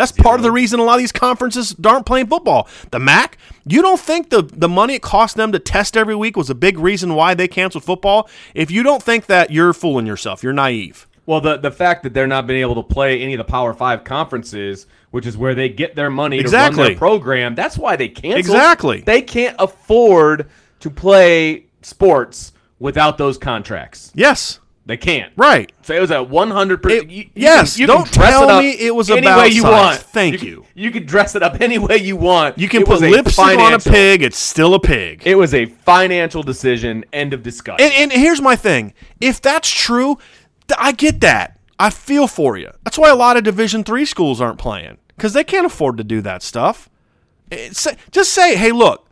That's 0.01 0.11
part 0.11 0.39
of 0.39 0.43
the 0.43 0.51
reason 0.51 0.79
a 0.79 0.83
lot 0.83 0.95
of 0.95 0.99
these 0.99 1.11
conferences 1.11 1.75
aren't 1.85 2.07
playing 2.07 2.27
football. 2.27 2.67
The 2.89 2.97
MAC, 2.99 3.37
you 3.67 3.81
don't 3.83 3.99
think 3.99 4.31
the, 4.31 4.41
the 4.41 4.67
money 4.67 4.95
it 4.95 5.03
cost 5.03 5.35
them 5.35 5.51
to 5.51 5.59
test 5.59 5.95
every 5.95 6.15
week 6.15 6.35
was 6.35 6.49
a 6.49 6.55
big 6.55 6.79
reason 6.79 7.13
why 7.13 7.35
they 7.35 7.47
canceled 7.47 7.83
football? 7.83 8.27
If 8.55 8.71
you 8.71 8.81
don't 8.81 9.03
think 9.03 9.27
that, 9.27 9.51
you're 9.51 9.73
fooling 9.73 10.07
yourself. 10.07 10.41
You're 10.41 10.53
naive. 10.53 11.07
Well, 11.27 11.39
the 11.39 11.57
the 11.57 11.69
fact 11.69 12.01
that 12.03 12.15
they're 12.15 12.25
not 12.25 12.47
being 12.47 12.61
able 12.61 12.75
to 12.75 12.83
play 12.83 13.21
any 13.21 13.35
of 13.35 13.37
the 13.37 13.43
Power 13.43 13.75
Five 13.75 14.03
conferences, 14.03 14.87
which 15.11 15.27
is 15.27 15.37
where 15.37 15.53
they 15.53 15.69
get 15.69 15.95
their 15.95 16.09
money 16.09 16.37
to 16.37 16.41
Exactly. 16.41 16.81
run 16.81 16.91
their 16.93 16.97
program, 16.97 17.53
that's 17.53 17.77
why 17.77 17.95
they 17.95 18.09
canceled. 18.09 18.39
Exactly. 18.39 19.01
They 19.01 19.21
can't 19.21 19.55
afford 19.59 20.49
to 20.79 20.89
play 20.89 21.65
sports 21.83 22.53
without 22.79 23.19
those 23.19 23.37
contracts. 23.37 24.11
Yes, 24.15 24.59
They 24.91 24.97
can't. 24.97 25.31
right. 25.37 25.71
So 25.83 25.93
it 25.95 26.01
was 26.01 26.11
at 26.11 26.29
one 26.29 26.51
hundred 26.51 26.79
It- 26.85 27.07
percent. 27.07 27.27
yes, 27.33 27.79
You 27.79 27.87
don't 27.87 28.05
tell 28.11 28.59
me 28.61 28.71
it 28.71 28.93
was 28.93 29.09
any 29.09 29.19
about 29.21 29.39
way 29.39 29.47
you 29.47 29.61
size. 29.61 29.71
want. 29.71 29.99
Thank 29.99 30.43
you. 30.43 30.49
you. 30.49 30.65
You 30.83 30.91
can 30.91 31.05
dress 31.05 31.33
it 31.33 31.41
up 31.41 31.61
any 31.61 31.77
way 31.79 31.95
you 31.97 32.17
want. 32.17 32.57
You 32.57 32.67
can 32.67 32.81
It 32.81 32.87
put 32.87 32.99
lipstick 32.99 33.57
on 33.57 33.73
a 33.73 33.79
pig, 33.79 34.21
it's 34.21 34.37
still 34.37 34.73
a 34.73 34.79
pig. 34.81 35.21
It 35.25 35.35
was 35.35 35.53
a 35.53 35.65
financial 35.65 36.43
decision. 36.43 37.05
End 37.13 37.33
of 37.33 37.41
discussion. 37.41 37.85
And, 37.85 37.93
and 37.93 38.11
here's 38.11 38.41
my 38.41 38.57
thing: 38.57 38.93
if 39.21 39.39
that's 39.41 39.69
true, 39.71 40.17
I 40.77 40.91
get 40.91 41.21
that. 41.21 41.57
I 41.79 41.89
feel 41.89 42.27
for 42.27 42.57
you. 42.57 42.69
That's 42.83 42.97
why 42.97 43.09
a 43.09 43.15
lot 43.15 43.37
of 43.37 43.43
Division 43.43 43.83
three 43.85 44.05
schools 44.05 44.41
aren't 44.41 44.59
playing 44.59 44.97
because 45.15 45.31
they 45.31 45.43
can't 45.45 45.65
afford 45.65 45.97
to 45.99 46.03
do 46.03 46.19
that 46.21 46.43
stuff. 46.43 46.89
Eh, 47.51 47.67
it's, 47.69 47.87
just 48.11 48.33
say, 48.33 48.55
hey, 48.57 48.71
look, 48.71 49.07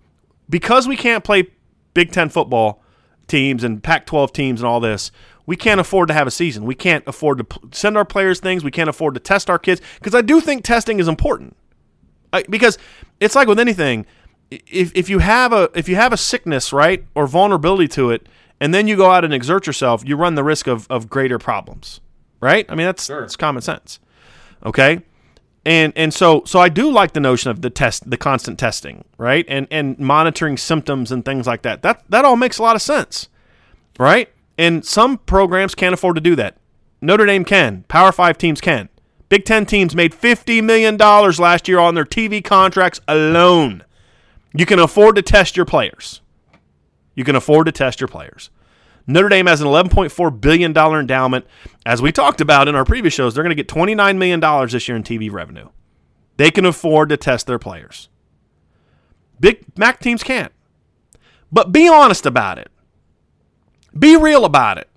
because 0.49 0.87
we 0.89 0.95
can't 0.97 1.23
play 1.23 1.47
Big 1.93 2.11
Ten 2.11 2.27
football 2.29 2.83
teams 3.27 3.63
and 3.63 3.83
Pac-12 3.83 4.31
teams 4.33 4.59
and 4.61 4.67
all 4.67 4.79
this, 4.79 5.11
we 5.49 5.55
can't 5.55 5.79
afford 5.79 6.09
to 6.09 6.13
have 6.13 6.27
a 6.27 6.31
season. 6.31 6.63
We 6.63 6.75
can't 6.75 7.03
afford 7.07 7.39
to 7.39 7.43
p- 7.43 7.59
send 7.71 7.97
our 7.97 8.05
players 8.05 8.39
things. 8.39 8.63
We 8.63 8.69
can't 8.69 8.87
afford 8.87 9.15
to 9.15 9.19
test 9.19 9.49
our 9.49 9.57
kids 9.57 9.81
because 9.95 10.13
I 10.13 10.21
do 10.21 10.39
think 10.39 10.63
testing 10.63 10.99
is 10.99 11.07
important. 11.07 11.57
I, 12.31 12.43
because 12.43 12.77
it's 13.19 13.33
like 13.33 13.47
with 13.47 13.59
anything, 13.59 14.05
if, 14.51 14.91
if 14.93 15.09
you 15.09 15.17
have 15.17 15.51
a 15.51 15.71
if 15.73 15.89
you 15.89 15.95
have 15.95 16.13
a 16.13 16.17
sickness 16.17 16.71
right 16.71 17.03
or 17.15 17.25
vulnerability 17.25 17.87
to 17.95 18.11
it, 18.11 18.29
and 18.59 18.75
then 18.75 18.87
you 18.87 18.95
go 18.95 19.09
out 19.09 19.25
and 19.25 19.33
exert 19.33 19.65
yourself, 19.65 20.07
you 20.07 20.15
run 20.15 20.35
the 20.35 20.43
risk 20.43 20.67
of, 20.67 20.85
of 20.87 21.09
greater 21.09 21.39
problems, 21.39 21.99
right? 22.41 22.67
I 22.69 22.75
mean 22.75 22.85
that's 22.85 23.07
that's 23.07 23.35
common 23.35 23.63
sense, 23.63 23.99
okay? 24.63 25.01
And 25.65 25.93
and 25.95 26.13
so 26.13 26.43
so 26.45 26.59
I 26.59 26.69
do 26.69 26.91
like 26.91 27.13
the 27.13 27.19
notion 27.19 27.49
of 27.49 27.63
the 27.63 27.71
test, 27.71 28.07
the 28.07 28.17
constant 28.17 28.59
testing, 28.59 29.03
right? 29.17 29.45
And 29.47 29.65
and 29.71 29.97
monitoring 29.97 30.57
symptoms 30.57 31.11
and 31.11 31.25
things 31.25 31.47
like 31.47 31.63
that. 31.63 31.81
That 31.81 32.03
that 32.09 32.23
all 32.23 32.35
makes 32.35 32.59
a 32.59 32.61
lot 32.61 32.75
of 32.75 32.83
sense, 32.83 33.29
right? 33.97 34.29
And 34.59 34.85
some 34.85 35.19
programs 35.19 35.73
can't 35.73 35.93
afford 35.93 36.15
to 36.15 36.21
do 36.21 36.35
that. 36.35 36.57
Notre 37.01 37.25
Dame 37.25 37.45
can. 37.45 37.85
Power 37.87 38.11
Five 38.11 38.37
teams 38.37 38.59
can. 38.59 38.89
Big 39.29 39.45
Ten 39.45 39.65
teams 39.65 39.95
made 39.95 40.11
$50 40.11 40.61
million 40.61 40.97
last 40.97 41.69
year 41.69 41.79
on 41.79 41.95
their 41.95 42.03
TV 42.03 42.43
contracts 42.43 42.99
alone. 43.07 43.85
You 44.53 44.65
can 44.65 44.77
afford 44.77 45.15
to 45.15 45.21
test 45.21 45.55
your 45.55 45.65
players. 45.65 46.19
You 47.15 47.23
can 47.23 47.37
afford 47.37 47.67
to 47.67 47.71
test 47.71 48.01
your 48.01 48.09
players. 48.09 48.49
Notre 49.07 49.29
Dame 49.29 49.45
has 49.45 49.61
an 49.61 49.67
$11.4 49.67 50.41
billion 50.41 50.75
endowment. 50.75 51.47
As 51.85 52.01
we 52.01 52.11
talked 52.11 52.41
about 52.41 52.67
in 52.67 52.75
our 52.75 52.83
previous 52.83 53.13
shows, 53.13 53.33
they're 53.33 53.45
going 53.45 53.55
to 53.55 53.63
get 53.63 53.69
$29 53.69 54.17
million 54.17 54.67
this 54.67 54.89
year 54.89 54.97
in 54.97 55.03
TV 55.03 55.31
revenue. 55.31 55.69
They 56.35 56.51
can 56.51 56.65
afford 56.65 57.07
to 57.09 57.17
test 57.17 57.47
their 57.47 57.59
players. 57.59 58.09
Big 59.39 59.63
MAC 59.77 60.01
teams 60.01 60.21
can't. 60.21 60.51
But 61.49 61.71
be 61.71 61.87
honest 61.87 62.25
about 62.25 62.57
it. 62.57 62.69
Be 63.97 64.15
real 64.15 64.45
about 64.45 64.77
it. 64.77 64.87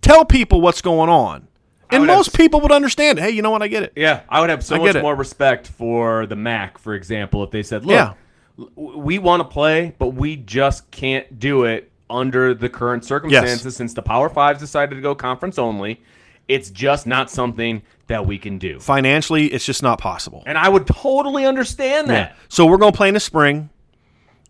Tell 0.00 0.24
people 0.24 0.60
what's 0.60 0.80
going 0.80 1.10
on. 1.10 1.48
And 1.90 2.02
would 2.02 2.08
have 2.10 2.18
most 2.18 2.36
people 2.36 2.60
would 2.60 2.72
understand. 2.72 3.18
Hey, 3.18 3.30
you 3.30 3.40
know 3.42 3.50
what? 3.50 3.62
I 3.62 3.68
get 3.68 3.82
it. 3.82 3.92
Yeah, 3.96 4.20
I 4.28 4.40
would 4.40 4.50
have 4.50 4.62
so 4.62 4.76
much 4.78 4.94
it. 4.94 5.02
more 5.02 5.14
respect 5.14 5.66
for 5.66 6.26
the 6.26 6.36
MAC, 6.36 6.78
for 6.78 6.94
example, 6.94 7.42
if 7.42 7.50
they 7.50 7.62
said, 7.62 7.84
"Look, 7.86 7.94
Yeah. 7.94 8.12
we 8.76 9.18
want 9.18 9.40
to 9.40 9.44
play, 9.48 9.94
but 9.98 10.08
we 10.08 10.36
just 10.36 10.90
can't 10.90 11.38
do 11.38 11.64
it 11.64 11.90
under 12.10 12.52
the 12.54 12.68
current 12.68 13.04
circumstances 13.04 13.74
since 13.74 13.94
the 13.94 14.02
Power 14.02 14.28
Fives 14.28 14.60
decided 14.60 14.96
to 14.96 15.00
go 15.00 15.14
conference 15.14 15.58
only. 15.58 16.00
It's 16.46 16.70
just 16.70 17.06
not 17.06 17.30
something 17.30 17.82
that 18.06 18.26
we 18.26 18.36
can 18.38 18.58
do." 18.58 18.78
Financially, 18.80 19.46
it's 19.46 19.64
just 19.64 19.82
not 19.82 19.98
possible. 19.98 20.42
And 20.46 20.58
I 20.58 20.68
would 20.68 20.86
totally 20.86 21.46
understand 21.46 22.08
that. 22.10 22.36
So 22.48 22.66
we're 22.66 22.76
going 22.78 22.92
to 22.92 22.96
play 22.96 23.08
in 23.08 23.14
the 23.14 23.20
spring. 23.20 23.70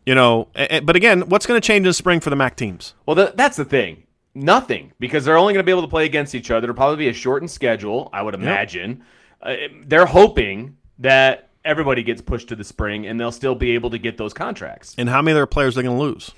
You 0.09 0.15
know, 0.15 0.49
a- 0.57 0.77
a- 0.77 0.81
but 0.81 0.97
again, 0.97 1.29
what's 1.29 1.45
going 1.47 1.61
to 1.61 1.67
change 1.67 1.79
in 1.79 1.91
the 1.91 1.93
spring 1.93 2.21
for 2.21 2.31
the 2.31 2.37
MAC 2.37 2.57
teams? 2.57 2.95
Well, 3.05 3.15
th- 3.15 3.33
that's 3.35 3.59
the 3.59 3.65
thing. 3.67 4.05
Nothing, 4.35 4.93
because 4.99 5.27
they're 5.27 5.37
only 5.37 5.53
going 5.53 5.63
to 5.63 5.67
be 5.67 5.71
able 5.73 5.83
to 5.83 5.89
play 5.89 6.07
against 6.07 6.35
each 6.35 6.51
other. 6.51 6.65
It'll 6.65 6.75
probably 6.77 6.97
be 6.97 7.09
a 7.09 7.13
shortened 7.13 7.51
schedule, 7.51 8.09
I 8.11 8.23
would 8.23 8.33
imagine. 8.33 9.03
Uh, 9.43 9.57
they're 9.85 10.07
hoping 10.07 10.79
that 11.01 11.51
everybody 11.63 12.03
gets 12.03 12.23
pushed 12.23 12.49
to 12.49 12.57
the 12.57 12.65
spring 12.65 13.07
and 13.07 13.21
they'll 13.21 13.31
still 13.33 13.55
be 13.55 13.73
able 13.73 13.91
to 13.91 13.99
get 13.99 14.17
those 14.17 14.33
contracts. 14.33 14.95
And 14.97 15.11
how 15.11 15.21
many 15.21 15.33
of 15.33 15.37
their 15.37 15.47
players 15.47 15.77
are 15.77 15.83
going 15.83 15.97
to 15.99 16.03
lose 16.03 16.31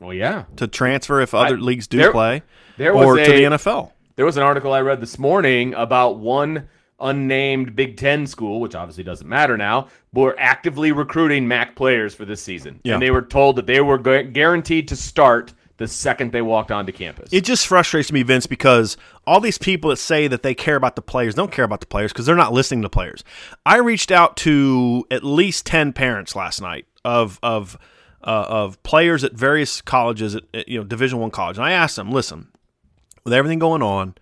Well, 0.00 0.12
yeah. 0.12 0.44
to 0.56 0.66
transfer 0.66 1.20
if 1.20 1.34
other 1.34 1.54
I- 1.56 1.60
leagues 1.60 1.86
do 1.86 1.98
there- 1.98 2.10
play, 2.10 2.42
there 2.78 2.94
was 2.94 3.06
or 3.06 3.16
to 3.18 3.22
the 3.30 3.44
NFL? 3.44 3.92
There 4.16 4.26
was 4.26 4.36
an 4.36 4.42
article 4.42 4.72
I 4.72 4.80
read 4.80 5.00
this 5.00 5.20
morning 5.20 5.72
about 5.74 6.16
one 6.18 6.68
unnamed 7.04 7.76
Big 7.76 7.96
Ten 7.96 8.26
school, 8.26 8.60
which 8.60 8.74
obviously 8.74 9.04
doesn't 9.04 9.28
matter 9.28 9.56
now, 9.56 9.88
were 10.12 10.34
actively 10.38 10.90
recruiting 10.90 11.46
MAC 11.46 11.76
players 11.76 12.14
for 12.14 12.24
this 12.24 12.42
season. 12.42 12.80
Yeah. 12.82 12.94
And 12.94 13.02
they 13.02 13.10
were 13.12 13.22
told 13.22 13.56
that 13.56 13.66
they 13.66 13.80
were 13.80 13.98
guaranteed 13.98 14.88
to 14.88 14.96
start 14.96 15.52
the 15.76 15.88
second 15.88 16.32
they 16.32 16.42
walked 16.42 16.70
onto 16.70 16.92
campus. 16.92 17.30
It 17.32 17.44
just 17.44 17.66
frustrates 17.66 18.12
me, 18.12 18.22
Vince, 18.22 18.46
because 18.46 18.96
all 19.26 19.40
these 19.40 19.58
people 19.58 19.90
that 19.90 19.96
say 19.96 20.28
that 20.28 20.42
they 20.42 20.54
care 20.54 20.76
about 20.76 20.94
the 20.94 21.02
players 21.02 21.34
don't 21.34 21.50
care 21.50 21.64
about 21.64 21.80
the 21.80 21.86
players 21.86 22.12
because 22.12 22.26
they're 22.26 22.36
not 22.36 22.52
listening 22.52 22.82
to 22.82 22.88
players. 22.88 23.24
I 23.66 23.78
reached 23.78 24.12
out 24.12 24.36
to 24.38 25.04
at 25.10 25.24
least 25.24 25.66
ten 25.66 25.92
parents 25.92 26.36
last 26.36 26.60
night 26.60 26.86
of 27.04 27.40
of 27.42 27.76
uh, 28.22 28.46
of 28.48 28.82
players 28.84 29.24
at 29.24 29.32
various 29.32 29.80
colleges, 29.80 30.36
at, 30.36 30.44
at, 30.54 30.68
you 30.68 30.78
know, 30.78 30.84
Division 30.84 31.18
One 31.18 31.30
college, 31.30 31.56
and 31.58 31.66
I 31.66 31.72
asked 31.72 31.96
them, 31.96 32.10
listen, 32.10 32.48
with 33.24 33.34
everything 33.34 33.58
going 33.58 33.82
on, 33.82 34.14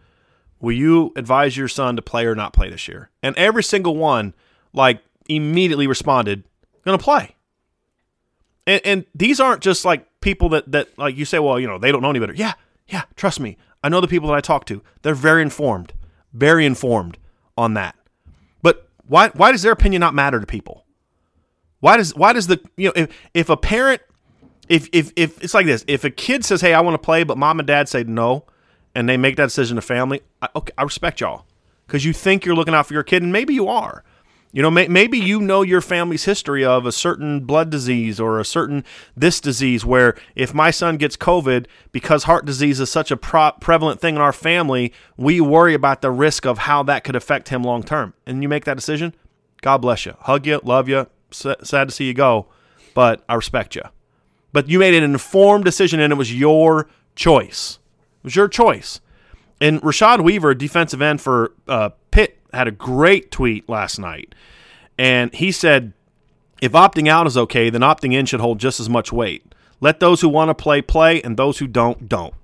will 0.62 0.72
you 0.72 1.12
advise 1.16 1.56
your 1.56 1.68
son 1.68 1.96
to 1.96 2.02
play 2.02 2.24
or 2.24 2.34
not 2.34 2.54
play 2.54 2.70
this 2.70 2.88
year? 2.88 3.10
And 3.22 3.36
every 3.36 3.62
single 3.62 3.96
one, 3.96 4.32
like, 4.72 5.02
immediately 5.28 5.86
responded, 5.86 6.44
to 6.86 6.96
play. 6.96 7.36
And, 8.66 8.80
and 8.84 9.04
these 9.14 9.40
aren't 9.40 9.60
just 9.60 9.84
like 9.84 10.06
people 10.20 10.48
that, 10.50 10.72
that, 10.72 10.96
like, 10.98 11.16
you 11.16 11.24
say, 11.24 11.38
well, 11.38 11.60
you 11.60 11.66
know, 11.66 11.78
they 11.78 11.92
don't 11.92 12.00
know 12.00 12.10
any 12.10 12.20
better. 12.20 12.34
Yeah, 12.34 12.54
yeah, 12.86 13.02
trust 13.16 13.40
me. 13.40 13.58
I 13.82 13.88
know 13.88 14.00
the 14.00 14.08
people 14.08 14.28
that 14.28 14.34
I 14.36 14.40
talk 14.40 14.64
to. 14.66 14.82
They're 15.02 15.14
very 15.14 15.42
informed, 15.42 15.92
very 16.32 16.64
informed 16.64 17.18
on 17.58 17.74
that. 17.74 17.96
But 18.62 18.88
why, 19.06 19.28
why 19.30 19.52
does 19.52 19.62
their 19.62 19.72
opinion 19.72 20.00
not 20.00 20.14
matter 20.14 20.40
to 20.40 20.46
people? 20.46 20.86
Why 21.80 21.96
does, 21.96 22.14
why 22.14 22.32
does 22.32 22.46
the, 22.46 22.60
you 22.76 22.88
know, 22.88 22.92
if, 22.94 23.10
if 23.34 23.48
a 23.48 23.56
parent, 23.56 24.00
if, 24.68 24.88
if, 24.92 25.12
if 25.16 25.42
it's 25.42 25.54
like 25.54 25.66
this, 25.66 25.84
if 25.88 26.04
a 26.04 26.10
kid 26.10 26.44
says, 26.44 26.60
hey, 26.60 26.72
I 26.72 26.80
want 26.80 26.94
to 26.94 27.04
play, 27.04 27.24
but 27.24 27.36
mom 27.36 27.58
and 27.58 27.66
dad 27.66 27.88
say 27.88 28.04
no, 28.04 28.46
and 28.94 29.08
they 29.08 29.16
make 29.16 29.36
that 29.36 29.46
decision 29.46 29.76
to 29.76 29.82
family, 29.82 30.22
I, 30.40 30.48
okay, 30.56 30.72
I 30.76 30.82
respect 30.82 31.20
y'all 31.20 31.46
because 31.86 32.04
you 32.04 32.12
think 32.12 32.44
you're 32.44 32.54
looking 32.54 32.74
out 32.74 32.86
for 32.86 32.94
your 32.94 33.02
kid, 33.02 33.22
and 33.22 33.32
maybe 33.32 33.54
you 33.54 33.68
are. 33.68 34.04
You 34.54 34.60
know, 34.60 34.70
may, 34.70 34.86
maybe 34.86 35.18
you 35.18 35.40
know 35.40 35.62
your 35.62 35.80
family's 35.80 36.24
history 36.24 36.62
of 36.62 36.84
a 36.84 36.92
certain 36.92 37.40
blood 37.40 37.70
disease 37.70 38.20
or 38.20 38.38
a 38.38 38.44
certain 38.44 38.84
this 39.16 39.40
disease. 39.40 39.82
Where 39.82 40.14
if 40.36 40.52
my 40.52 40.70
son 40.70 40.98
gets 40.98 41.16
COVID, 41.16 41.66
because 41.90 42.24
heart 42.24 42.44
disease 42.44 42.78
is 42.78 42.90
such 42.90 43.10
a 43.10 43.16
pro- 43.16 43.52
prevalent 43.52 44.00
thing 44.00 44.14
in 44.14 44.20
our 44.20 44.32
family, 44.32 44.92
we 45.16 45.40
worry 45.40 45.72
about 45.72 46.02
the 46.02 46.10
risk 46.10 46.44
of 46.44 46.58
how 46.58 46.82
that 46.82 47.02
could 47.02 47.16
affect 47.16 47.48
him 47.48 47.62
long 47.62 47.82
term. 47.82 48.12
And 48.26 48.42
you 48.42 48.48
make 48.48 48.66
that 48.66 48.76
decision. 48.76 49.14
God 49.62 49.78
bless 49.78 50.04
you, 50.04 50.16
hug 50.20 50.46
you, 50.46 50.60
love 50.62 50.86
you. 50.86 51.06
S- 51.30 51.56
sad 51.62 51.88
to 51.88 51.94
see 51.94 52.04
you 52.04 52.14
go, 52.14 52.46
but 52.92 53.24
I 53.30 53.34
respect 53.34 53.74
you. 53.74 53.82
But 54.52 54.68
you 54.68 54.78
made 54.78 54.92
an 54.92 55.02
informed 55.02 55.64
decision, 55.64 55.98
and 55.98 56.12
it 56.12 56.16
was 56.16 56.34
your 56.34 56.88
choice. 57.16 57.78
It 58.22 58.24
was 58.24 58.36
your 58.36 58.48
choice. 58.48 59.00
And 59.60 59.80
Rashad 59.82 60.22
Weaver, 60.22 60.54
defensive 60.54 61.02
end 61.02 61.20
for 61.20 61.52
uh, 61.68 61.90
Pitt, 62.10 62.38
had 62.52 62.68
a 62.68 62.72
great 62.72 63.30
tweet 63.30 63.68
last 63.68 63.98
night. 63.98 64.34
And 64.98 65.34
he 65.34 65.52
said, 65.52 65.92
if 66.60 66.72
opting 66.72 67.08
out 67.08 67.26
is 67.26 67.36
okay, 67.36 67.70
then 67.70 67.80
opting 67.80 68.14
in 68.14 68.26
should 68.26 68.40
hold 68.40 68.58
just 68.58 68.78
as 68.78 68.88
much 68.88 69.12
weight. 69.12 69.54
Let 69.80 69.98
those 69.98 70.20
who 70.20 70.28
want 70.28 70.48
to 70.50 70.54
play, 70.54 70.80
play, 70.82 71.20
and 71.22 71.36
those 71.36 71.58
who 71.58 71.66
don't, 71.66 72.08
don't. 72.08 72.34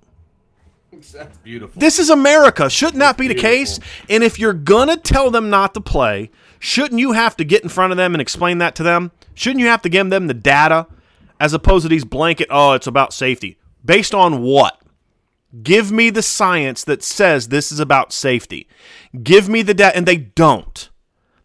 That's 0.91 1.39
beautiful. 1.39 1.79
This 1.79 2.01
is 2.01 2.11
America. 2.11 2.69
Shouldn't 2.69 2.99
that 2.99 3.17
be 3.17 3.29
the 3.29 3.35
case? 3.35 3.79
And 4.09 4.25
if 4.25 4.39
you're 4.39 4.53
going 4.53 4.89
to 4.89 4.97
tell 4.97 5.31
them 5.31 5.49
not 5.51 5.75
to 5.75 5.81
play, 5.81 6.31
shouldn't 6.59 6.99
you 6.99 7.13
have 7.13 7.37
to 7.37 7.45
get 7.45 7.63
in 7.63 7.69
front 7.69 7.93
of 7.93 7.97
them 7.97 8.15
and 8.15 8.21
explain 8.21 8.59
that 8.59 8.75
to 8.77 8.83
them? 8.83 9.13
Shouldn't 9.35 9.61
you 9.61 9.69
have 9.69 9.83
to 9.83 9.89
give 9.89 10.11
them 10.11 10.27
the 10.27 10.35
data 10.35 10.89
as 11.39 11.55
opposed 11.55 11.85
to 11.85 11.89
these 11.89 12.05
blanket, 12.05 12.49
oh, 12.51 12.73
it's 12.73 12.89
about 12.89 13.13
safety? 13.13 13.57
Based 13.85 14.13
on 14.13 14.43
what? 14.43 14.81
Give 15.63 15.91
me 15.91 16.11
the 16.11 16.23
science 16.23 16.85
that 16.85 17.03
says 17.03 17.49
this 17.49 17.73
is 17.73 17.81
about 17.81 18.13
safety. 18.13 18.69
Give 19.23 19.49
me 19.49 19.63
the 19.63 19.75
data. 19.75 19.97
And 19.97 20.07
they 20.07 20.17
don't. 20.17 20.91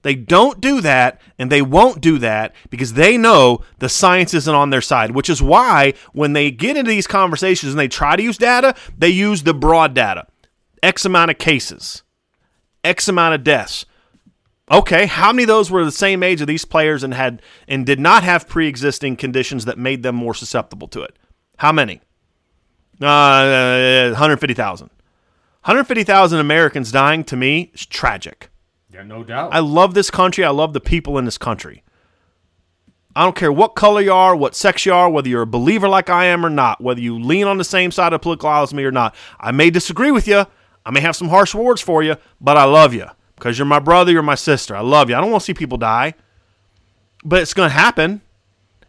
They 0.03 0.15
don't 0.15 0.59
do 0.59 0.81
that, 0.81 1.21
and 1.39 1.49
they 1.49 1.61
won't 1.61 2.01
do 2.01 2.17
that 2.19 2.53
because 2.69 2.93
they 2.93 3.17
know 3.17 3.61
the 3.79 3.87
science 3.87 4.33
isn't 4.33 4.53
on 4.53 4.69
their 4.69 4.81
side, 4.81 5.11
which 5.11 5.29
is 5.29 5.41
why 5.41 5.93
when 6.11 6.33
they 6.33 6.51
get 6.51 6.75
into 6.75 6.89
these 6.89 7.07
conversations 7.07 7.71
and 7.71 7.79
they 7.79 7.87
try 7.87 8.17
to 8.17 8.21
use 8.21 8.37
data, 8.37 8.75
they 8.97 9.07
use 9.07 9.43
the 9.43 9.53
broad 9.53 9.93
data. 9.93 10.27
X 10.83 11.05
amount 11.05 11.31
of 11.31 11.37
cases, 11.37 12.03
X 12.83 13.07
amount 13.07 13.35
of 13.35 13.45
deaths. 13.45 13.85
Okay, 14.69 15.05
how 15.05 15.31
many 15.31 15.43
of 15.43 15.47
those 15.47 15.71
were 15.71 15.85
the 15.85 15.91
same 15.91 16.21
age 16.21 16.41
of 16.41 16.47
these 16.47 16.65
players 16.65 17.03
and 17.03 17.13
had 17.13 17.41
and 17.69 17.85
did 17.85 17.99
not 17.99 18.23
have 18.23 18.47
pre-existing 18.47 19.15
conditions 19.15 19.63
that 19.65 19.77
made 19.77 20.03
them 20.03 20.15
more 20.15 20.33
susceptible 20.33 20.89
to 20.89 21.01
it? 21.01 21.17
How 21.57 21.71
many? 21.71 22.01
Uh, 23.03 24.09
150,000. 24.11 24.87
150,000 24.87 26.39
Americans 26.39 26.91
dying 26.91 27.23
to 27.25 27.35
me 27.35 27.71
is 27.73 27.85
tragic. 27.85 28.49
Yeah, 28.91 29.03
no 29.03 29.23
doubt. 29.23 29.53
I 29.53 29.59
love 29.59 29.93
this 29.93 30.11
country. 30.11 30.43
I 30.43 30.49
love 30.49 30.73
the 30.73 30.79
people 30.81 31.17
in 31.17 31.25
this 31.25 31.37
country. 31.37 31.83
I 33.15 33.23
don't 33.23 33.35
care 33.35 33.51
what 33.51 33.75
color 33.75 34.01
you 34.01 34.13
are, 34.13 34.35
what 34.35 34.55
sex 34.55 34.85
you 34.85 34.93
are, 34.93 35.09
whether 35.09 35.29
you're 35.29 35.43
a 35.43 35.47
believer 35.47 35.87
like 35.87 36.09
I 36.09 36.25
am 36.25 36.45
or 36.45 36.49
not, 36.49 36.81
whether 36.81 36.99
you 36.99 37.19
lean 37.19 37.45
on 37.45 37.57
the 37.57 37.63
same 37.63 37.91
side 37.91 38.11
of 38.11 38.21
political 38.21 38.49
aisle 38.49 38.63
as 38.63 38.73
me 38.73 38.83
or 38.83 38.91
not. 38.91 39.15
I 39.39 39.51
may 39.51 39.69
disagree 39.69 40.11
with 40.11 40.27
you. 40.27 40.45
I 40.85 40.91
may 40.91 40.99
have 40.99 41.15
some 41.15 41.29
harsh 41.29 41.53
words 41.53 41.81
for 41.81 42.01
you, 42.03 42.15
but 42.41 42.57
I 42.57 42.63
love 42.63 42.93
you 42.93 43.07
because 43.35 43.57
you're 43.57 43.65
my 43.65 43.79
brother, 43.79 44.11
you're 44.11 44.23
my 44.23 44.35
sister. 44.35 44.75
I 44.75 44.81
love 44.81 45.09
you. 45.09 45.15
I 45.15 45.21
don't 45.21 45.31
want 45.31 45.41
to 45.41 45.45
see 45.45 45.53
people 45.53 45.77
die, 45.77 46.15
but 47.23 47.41
it's 47.41 47.53
going 47.53 47.69
to 47.69 47.73
happen. 47.75 48.21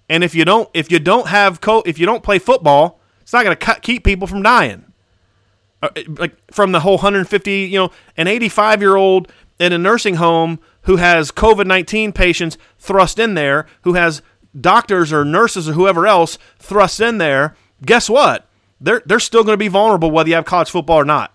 And 0.08 0.24
if 0.24 0.34
you 0.34 0.44
don't, 0.44 0.68
if 0.74 0.90
you 0.90 0.98
don't 0.98 1.28
have 1.28 1.60
co- 1.60 1.82
if 1.86 1.98
you 1.98 2.06
don't 2.06 2.22
play 2.22 2.38
football, 2.38 3.00
it's 3.24 3.32
not 3.32 3.42
going 3.42 3.56
to 3.56 3.80
keep 3.80 4.04
people 4.04 4.28
from 4.28 4.42
dying. 4.42 4.84
Uh, 5.82 5.88
like 6.18 6.34
from 6.52 6.72
the 6.72 6.80
whole 6.80 6.96
150, 6.96 7.52
you 7.52 7.78
know, 7.78 7.90
an 8.18 8.28
85 8.28 8.82
year 8.82 8.96
old 8.96 9.32
in 9.58 9.72
a 9.72 9.78
nursing 9.78 10.16
home 10.16 10.60
who 10.82 10.96
has 10.96 11.32
COVID 11.32 11.66
19 11.66 12.12
patients 12.12 12.58
thrust 12.78 13.18
in 13.18 13.34
there, 13.34 13.66
who 13.82 13.94
has 13.94 14.20
doctors 14.58 15.10
or 15.10 15.24
nurses 15.24 15.68
or 15.68 15.72
whoever 15.72 16.06
else 16.06 16.38
thrust 16.58 17.00
in 17.00 17.16
there, 17.18 17.56
guess 17.84 18.10
what? 18.10 18.46
They're, 18.78 19.02
they're 19.06 19.20
still 19.20 19.42
going 19.42 19.54
to 19.54 19.58
be 19.58 19.68
vulnerable 19.68 20.10
whether 20.10 20.28
you 20.28 20.34
have 20.34 20.44
college 20.44 20.70
football 20.70 20.98
or 20.98 21.04
not. 21.06 21.34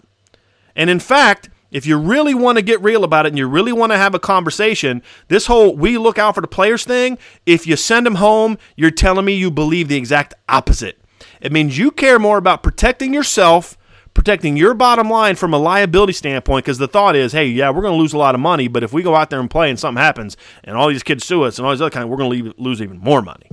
And 0.76 0.92
in 0.92 1.00
fact, 1.00 1.50
if 1.72 1.86
you 1.86 1.98
really 1.98 2.36
want 2.36 2.58
to 2.58 2.62
get 2.62 2.82
real 2.82 3.04
about 3.04 3.26
it 3.26 3.30
and 3.30 3.38
you 3.38 3.48
really 3.48 3.74
want 3.74 3.92
to 3.92 3.98
have 3.98 4.14
a 4.14 4.20
conversation, 4.20 5.02
this 5.28 5.48
whole 5.48 5.76
we 5.76 5.98
look 5.98 6.20
out 6.20 6.36
for 6.36 6.42
the 6.42 6.48
players 6.48 6.84
thing, 6.84 7.18
if 7.48 7.66
you 7.66 7.76
send 7.76 8.06
them 8.06 8.16
home, 8.16 8.58
you're 8.76 8.92
telling 8.92 9.26
me 9.26 9.34
you 9.34 9.50
believe 9.52 9.88
the 9.88 9.98
exact 9.98 10.34
opposite. 10.48 11.00
It 11.42 11.52
means 11.52 11.78
you 11.78 11.92
care 11.92 12.20
more 12.20 12.38
about 12.38 12.64
protecting 12.64 13.14
yourself 13.14 13.78
protecting 14.14 14.58
your 14.58 14.74
bottom 14.74 15.10
line 15.10 15.36
from 15.36 15.54
a 15.54 15.58
liability 15.58 16.14
standpoint 16.14 16.66
because 16.66 16.78
the 16.78 16.88
thought 16.88 17.16
is, 17.16 17.32
hey, 17.32 17.46
yeah, 17.46 17.70
we're 17.70 17.82
going 17.82 17.94
to 17.94 18.02
lose 18.02 18.12
a 18.12 18.18
lot 18.18 18.36
of 18.36 18.42
money, 18.42 18.68
but 18.68 18.84
if 18.84 18.92
we 18.92 19.02
go 19.02 19.16
out 19.16 19.30
there 19.30 19.40
and 19.40 19.50
play 19.50 19.70
and 19.70 19.80
something 19.80 20.02
happens 20.02 20.36
and 20.64 20.76
all 20.76 20.90
these 20.90 21.04
kids 21.04 21.24
sue 21.24 21.44
us 21.44 21.58
and 21.58 21.66
all 21.66 21.72
these 21.72 21.82
other 21.82 21.90
kind, 21.90 22.10
we're 22.10 22.18
going 22.18 22.44
to 22.44 22.54
lose 22.58 22.82
even 22.82 22.98
more 22.98 23.22
money. 23.22 23.50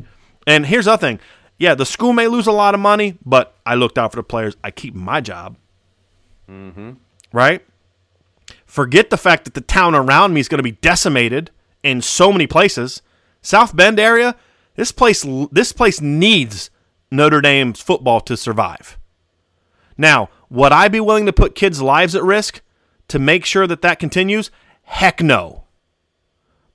And 0.46 0.66
here's 0.66 0.86
the 0.86 0.92
other 0.92 1.00
thing. 1.00 1.20
Yeah, 1.58 1.74
the 1.74 1.86
school 1.86 2.12
may 2.12 2.26
lose 2.26 2.46
a 2.46 2.52
lot 2.52 2.74
of 2.74 2.80
money, 2.80 3.16
but 3.24 3.54
I 3.64 3.76
looked 3.76 3.96
out 3.96 4.12
for 4.12 4.16
the 4.16 4.22
players. 4.22 4.56
I 4.62 4.70
keep 4.70 4.94
my 4.94 5.20
job. 5.20 5.56
Mm-hmm. 6.50 6.92
Right? 7.32 7.64
Forget 8.66 9.10
the 9.10 9.16
fact 9.16 9.44
that 9.44 9.54
the 9.54 9.60
town 9.60 9.94
around 9.94 10.34
me 10.34 10.40
is 10.40 10.48
going 10.48 10.58
to 10.58 10.64
be 10.64 10.72
decimated 10.72 11.50
in 11.82 12.02
so 12.02 12.30
many 12.32 12.46
places. 12.46 13.02
South 13.40 13.74
Bend 13.74 13.98
area, 13.98 14.34
this 14.74 14.92
place 14.92 15.24
this 15.52 15.72
place 15.72 16.00
needs 16.00 16.70
Notre 17.10 17.40
Dame's 17.40 17.80
football 17.80 18.20
to 18.22 18.36
survive. 18.36 18.98
Now, 19.96 20.28
would 20.50 20.72
I 20.72 20.88
be 20.88 21.00
willing 21.00 21.26
to 21.26 21.32
put 21.32 21.54
kids' 21.54 21.80
lives 21.80 22.14
at 22.14 22.22
risk 22.22 22.60
to 23.08 23.18
make 23.18 23.44
sure 23.44 23.66
that 23.66 23.82
that 23.82 23.98
continues? 23.98 24.50
Heck 24.82 25.22
no. 25.22 25.64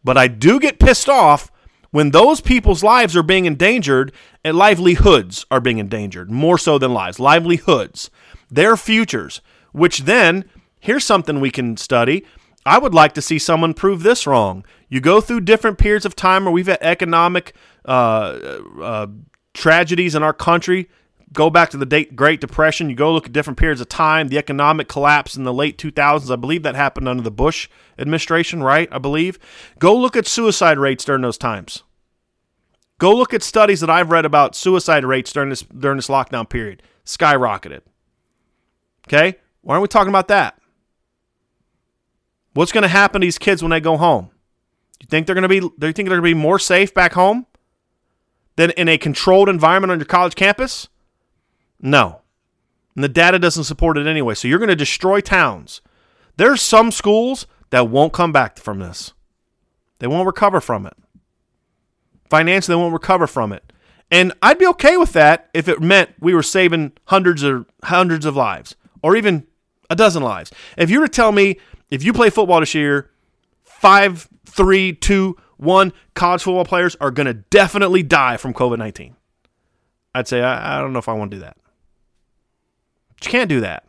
But 0.03 0.18
I 0.18 0.28
do 0.28 0.60
get 0.60 0.80
pissed 0.80 1.10
off 1.10 1.52
when 1.91 2.12
those 2.12 2.41
people's 2.41 2.84
lives 2.84 3.16
are 3.16 3.24
being 3.24 3.45
endangered 3.45 4.12
and 4.44 4.58
livelihoods 4.58 5.45
are 5.52 5.60
being 5.60 5.78
endangered, 5.78 6.32
more 6.32 6.58
so 6.58 6.78
than 6.78 6.94
lives, 6.94 7.20
livelihoods, 7.20 8.10
their 8.49 8.76
futures, 8.76 9.41
which 9.74 9.99
then, 9.99 10.45
here's 10.80 11.03
something 11.03 11.40
we 11.40 11.52
can 11.52 11.78
study. 11.78 12.26
I 12.66 12.80
would 12.80 12.94
like 12.94 13.14
to 13.14 13.22
see 13.22 13.40
someone 13.40 13.74
prove 13.74 14.03
this 14.03 14.26
wrong. 14.26 14.66
You 14.88 15.02
go 15.02 15.22
through 15.22 15.41
different 15.41 15.78
periods 15.78 16.06
of 16.06 16.16
time 16.16 16.45
where 16.45 16.53
we've 16.53 16.68
had 16.68 16.80
economic 16.82 17.53
uh, 17.86 18.62
uh, 18.82 19.08
tragedies 19.53 20.15
in 20.15 20.23
our 20.23 20.34
country 20.34 20.90
go 21.34 21.49
back 21.49 21.69
to 21.69 21.78
the 21.78 22.07
Great 22.15 22.41
Depression, 22.41 22.90
you 22.90 22.95
go 22.95 23.14
look 23.14 23.26
at 23.26 23.34
different 23.34 23.57
periods 23.57 23.82
of 23.82 23.90
time, 23.90 24.28
the 24.28 24.38
economic 24.38 24.88
collapse 24.88 25.36
in 25.36 25.44
the 25.44 25.53
late 25.53 25.78
2000s, 25.78 26.32
I 26.32 26.36
believe 26.36 26.64
that 26.64 26.76
happened 26.76 27.07
under 27.07 27.23
the 27.23 27.32
Bush 27.32 27.69
administration, 27.98 28.61
right? 28.64 28.90
I 28.91 28.98
believe. 28.98 29.40
Go 29.80 29.95
look 29.95 30.15
at 30.15 30.28
suicide 30.28 30.78
rates 30.78 31.06
during 31.06 31.22
those 31.22 31.38
times. 31.38 31.84
Go 32.98 33.15
look 33.15 33.34
at 33.34 33.44
studies 33.44 33.80
that 33.80 33.90
I've 33.90 34.11
read 34.11 34.26
about 34.26 34.56
suicide 34.56 35.06
rates 35.06 35.34
during 35.34 35.49
this 35.49 35.64
during 35.64 35.98
this 35.98 36.07
lockdown 36.07 36.48
period. 36.48 36.84
Skyrocketed. 37.03 37.82
Okay? 39.07 39.40
Why 39.61 39.73
aren't 39.73 39.82
we 39.82 39.88
talking 39.88 40.10
about 40.10 40.28
that? 40.28 40.60
What's 42.53 42.72
going 42.72 42.84
to 42.84 42.88
happen 42.88 43.22
to 43.22 43.26
these 43.26 43.40
kids 43.40 43.64
when 43.64 43.72
they 43.72 43.80
go 43.80 43.98
home? 43.98 44.30
You 45.02 45.07
think 45.07 45.26
they're 45.26 45.34
going 45.34 45.44
to 45.44 45.49
be 45.49 45.61
do 45.61 45.88
you 45.88 45.94
think 45.94 46.10
they're 46.10 46.19
going 46.19 46.32
to 46.32 46.36
be 46.36 46.40
more 46.40 46.60
safe 46.60 46.94
back 46.94 47.14
home 47.14 47.48
than 48.56 48.72
in 48.72 48.88
a 48.88 48.98
controlled 48.98 49.49
environment 49.49 49.91
on 49.91 49.99
your 49.99 50.06
college 50.06 50.36
campus? 50.36 50.88
No. 51.80 52.22
And 52.95 53.03
the 53.03 53.10
data 53.10 53.40
doesn't 53.40 53.64
support 53.64 53.98
it 53.98 54.07
anyway. 54.07 54.36
So 54.36 54.48
you're 54.48 54.60
going 54.60 54.69
to 54.69 54.76
destroy 54.76 55.22
towns. 55.22 55.82
There's 56.38 56.61
some 56.61 56.91
schools 56.91 57.48
that 57.69 57.90
won't 57.90 58.14
come 58.14 58.32
back 58.32 58.57
from 58.57 58.80
this. 58.80 59.14
They 59.99 60.07
won't 60.07 60.26
recover 60.26 60.60
from 60.60 60.86
it. 60.86 60.95
Financially, 62.30 62.76
they 62.76 62.82
won't 62.82 62.94
recover 62.94 63.28
from 63.28 63.53
it. 63.53 63.72
And 64.10 64.34
I'd 64.41 64.57
be 64.57 64.68
okay 64.68 64.98
with 64.98 65.14
that 65.14 65.49
if 65.53 65.68
it 65.68 65.82
meant 65.82 66.11
we 66.19 66.34
were 66.34 66.44
saving 66.44 66.91
hundreds 67.06 67.44
or 67.44 67.65
hundreds 67.84 68.26
of 68.26 68.36
lives 68.36 68.76
or 69.02 69.15
even 69.15 69.48
a 69.90 69.95
dozen 69.95 70.22
lives. 70.22 70.52
If 70.78 70.90
you 70.90 70.99
were 70.99 71.07
to 71.07 71.11
tell 71.11 71.32
me 71.32 71.57
if 71.90 72.03
you 72.03 72.14
play 72.14 72.30
football 72.30 72.60
this 72.60 72.73
year, 72.73 73.10
five, 73.61 74.28
three, 74.45 74.94
two, 74.94 75.38
one 75.62 75.94
college 76.16 76.42
football 76.44 76.66
players 76.66 76.96
are 77.00 77.12
going 77.12 77.28
to 77.28 77.36
definitely 77.36 78.02
die 78.02 78.38
from 78.38 78.54
COVID 78.54 78.80
19, 78.80 79.16
I'd 80.16 80.28
say, 80.28 80.42
I, 80.42 80.78
I 80.78 80.82
don't 80.82 80.92
know 80.92 81.00
if 81.00 81.08
I 81.08 81.14
want 81.14 81.32
to 81.32 81.38
do 81.38 81.42
that. 81.42 81.56
But 83.16 83.26
you 83.26 83.32
can't 83.32 83.50
do 83.50 83.62
that 83.62 83.86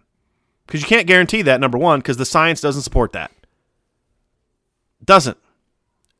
because 0.66 0.82
you 0.82 0.86
can't 0.86 1.06
guarantee 1.06 1.42
that, 1.42 1.60
number 1.60 1.78
one, 1.78 2.00
because 2.00 2.18
the 2.18 2.26
science 2.26 2.60
doesn't 2.60 2.82
support 2.82 3.12
that. 3.12 3.32
Doesn't. 5.04 5.38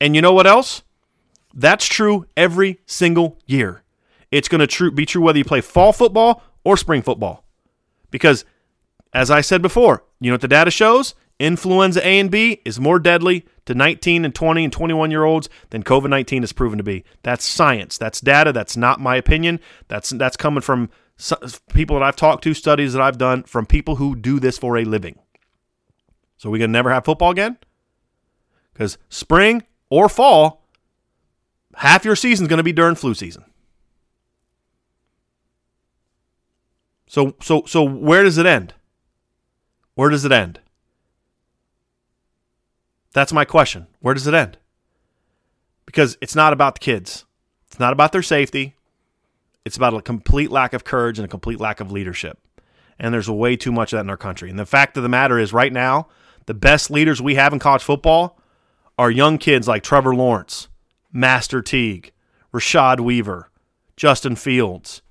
And 0.01 0.17
you 0.17 0.23
know 0.23 0.33
what 0.33 0.47
else? 0.47 0.83
That's 1.55 1.87
true 1.87 2.27
every 2.37 2.81
single 2.87 3.39
year. 3.47 3.83
It's 4.31 4.49
going 4.49 4.67
to 4.67 4.91
be 4.91 5.05
true 5.05 5.23
whether 5.23 5.39
you 5.39 5.45
play 5.45 5.61
fall 5.61 5.93
football 5.93 6.43
or 6.65 6.79
spring 6.79 7.03
football. 7.03 7.45
Because, 8.11 8.47
as 9.13 9.31
I 9.31 9.43
said 9.43 9.61
before, 9.61 10.03
you 10.19 10.31
know 10.31 10.35
what 10.35 10.41
the 10.41 10.49
data 10.49 10.71
shows? 10.71 11.15
Influenza 11.39 12.05
A 12.07 12.19
and 12.19 12.31
B 12.31 12.63
is 12.65 12.81
more 12.81 12.99
deadly 12.99 13.45
to 13.67 13.75
19 13.75 14.25
and 14.25 14.35
20 14.35 14.65
and 14.65 14.73
21 14.73 15.11
year 15.11 15.25
olds 15.25 15.49
than 15.71 15.83
COVID 15.83 16.11
19 16.11 16.43
has 16.43 16.53
proven 16.53 16.79
to 16.79 16.85
be. 16.85 17.05
That's 17.23 17.45
science. 17.45 17.99
That's 17.99 18.21
data. 18.21 18.53
That's 18.53 18.77
not 18.77 19.01
my 19.01 19.17
opinion. 19.17 19.61
That's 19.89 20.11
that's 20.11 20.37
coming 20.37 20.63
from 20.63 20.91
people 21.73 21.99
that 21.99 22.05
I've 22.05 22.17
talked 22.17 22.45
to, 22.45 22.55
studies 22.55 22.93
that 22.93 23.03
I've 23.03 23.19
done 23.19 23.45
from 23.45 23.67
people 23.67 23.97
who 23.97 24.17
do 24.17 24.41
this 24.41 24.59
for 24.59 24.77
a 24.77 24.85
living. 24.85 25.19
So 26.37 26.51
we 26.51 26.59
gonna 26.59 26.73
never 26.73 26.93
have 26.93 27.05
football 27.05 27.31
again? 27.31 27.57
Because 28.73 28.99
spring 29.09 29.63
or 29.91 30.09
fall, 30.09 30.67
half 31.77 32.05
your 32.05 32.17
season 32.17 32.47
is 32.47 32.49
gonna 32.49 32.63
be 32.63 32.73
during 32.73 32.97
flu 32.97 33.15
season. 33.15 33.45
So 37.07 37.37
so 37.41 37.65
so 37.67 37.85
where 37.85 38.23
does 38.25 38.39
it 38.39 38.47
end? 38.47 38.75
Where 39.95 40.09
does 40.09 40.25
it 40.25 40.33
end? 40.33 40.62
That's 43.13 43.33
my 43.33 43.45
question. 43.45 43.87
Where 44.01 44.15
does 44.15 44.27
it 44.27 44.35
end? 44.35 44.59
Because 45.87 46.17
it's 46.21 46.35
not 46.35 46.53
about 46.53 46.77
the 46.77 46.81
kids. 46.81 47.25
It's 47.67 47.79
not 47.79 47.93
about 47.93 48.13
their 48.13 48.23
safety. 48.23 48.77
It's 49.65 49.77
about 49.77 49.95
a 49.95 50.03
complete 50.03 50.51
lack 50.51 50.73
of 50.73 50.85
courage 50.85 51.19
and 51.19 51.27
a 51.27 51.29
complete 51.29 51.61
lack 51.61 51.81
of 51.81 51.93
leadership. 51.93 52.39
And 52.99 53.13
there's 53.13 53.29
way 53.29 53.57
too 53.57 53.73
much 53.73 53.93
of 53.93 53.99
that 53.99 54.05
in 54.05 54.11
our 54.11 54.17
country. 54.17 54.51
And 54.51 54.59
the 54.59 54.67
fact 54.67 54.97
of 54.97 55.03
the 55.03 55.09
matter 55.09 55.39
is, 55.39 55.53
right 55.53 55.73
now, 55.73 56.09
the 56.47 56.55
best 56.55 56.91
leaders 56.91 57.21
we 57.23 57.35
have 57.37 57.53
in 57.53 57.59
college 57.59 57.83
football 57.83 58.39
are 58.99 59.11
young 59.11 59.39
kids 59.39 59.69
like 59.69 59.83
Trevor 59.83 60.15
Lawrence, 60.15 60.69
Master 61.13 61.63
Teague, 61.63 62.13
Rashad 62.53 63.01
Weaver, 63.01 63.51
Justin 63.97 64.37
Fields. 64.37 65.03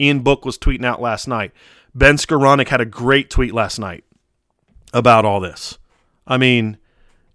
Ian 0.00 0.20
Book 0.20 0.44
was 0.44 0.58
tweeting 0.58 0.84
out 0.84 1.00
last 1.00 1.28
night. 1.28 1.52
Ben 1.94 2.16
Skowronek 2.16 2.68
had 2.68 2.80
a 2.80 2.86
great 2.86 3.30
tweet 3.30 3.54
last 3.54 3.78
night 3.78 4.04
about 4.92 5.24
all 5.24 5.40
this. 5.40 5.78
I 6.26 6.36
mean, 6.36 6.78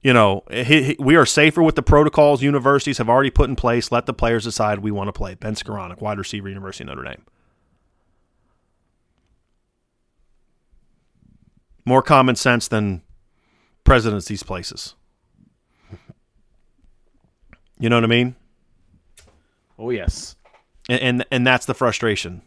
you 0.02 0.14
know, 0.14 0.44
he, 0.50 0.84
he, 0.84 0.96
we 1.00 1.16
are 1.16 1.26
safer 1.26 1.62
with 1.62 1.76
the 1.76 1.82
protocols 1.82 2.42
universities 2.42 2.98
have 3.00 3.10
already 3.10 3.30
put 3.30 3.50
in 3.50 3.56
place. 3.56 3.92
Let 3.92 4.06
the 4.06 4.14
players 4.14 4.46
decide 4.46 4.80
we 4.80 4.92
want 4.92 5.10
to 5.10 5.14
play. 5.14 5.36
Ben 5.36 5.56
Skowronek, 5.56 6.02
wide 6.02 6.18
receiver, 6.18 6.48
University 6.48 6.84
of 6.86 6.90
Notre 6.90 7.04
Dame. 7.04 7.26
More 11.86 12.02
common 12.02 12.36
sense 12.36 12.68
than 12.68 13.02
presidents 13.84 14.28
these 14.28 14.44
places. 14.44 14.96
You 17.80 17.90
know 17.90 17.98
what 17.98 18.04
I 18.04 18.08
mean? 18.08 18.36
Oh 19.78 19.90
yes. 19.90 20.36
And 20.88 21.02
and, 21.02 21.26
and 21.32 21.48
that's 21.48 21.66
the 21.66 21.74
frustration. 21.74 22.42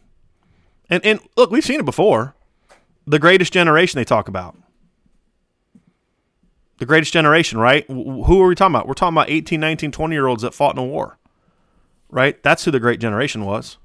And 0.89 1.03
and 1.05 1.19
look, 1.35 1.51
we've 1.51 1.65
seen 1.65 1.79
it 1.79 1.85
before. 1.85 2.35
The 3.05 3.19
greatest 3.19 3.51
generation 3.51 3.97
they 3.97 4.05
talk 4.05 4.27
about 4.27 4.55
The 6.79 6.85
greatest 6.85 7.13
generation, 7.13 7.59
right? 7.59 7.85
Who 7.87 8.41
are 8.41 8.47
we 8.47 8.55
talking 8.55 8.75
about? 8.75 8.87
We're 8.87 8.93
talking 8.93 9.13
about 9.13 9.29
18, 9.29 9.59
19, 9.59 9.91
20 9.91 10.15
year 10.15 10.27
olds 10.27 10.41
that 10.41 10.53
fought 10.53 10.75
in 10.75 10.79
a 10.79 10.83
war, 10.83 11.17
right? 12.09 12.41
That's 12.43 12.65
who 12.65 12.71
the 12.71 12.79
great 12.79 12.99
generation 12.99 13.45
was, 13.45 13.77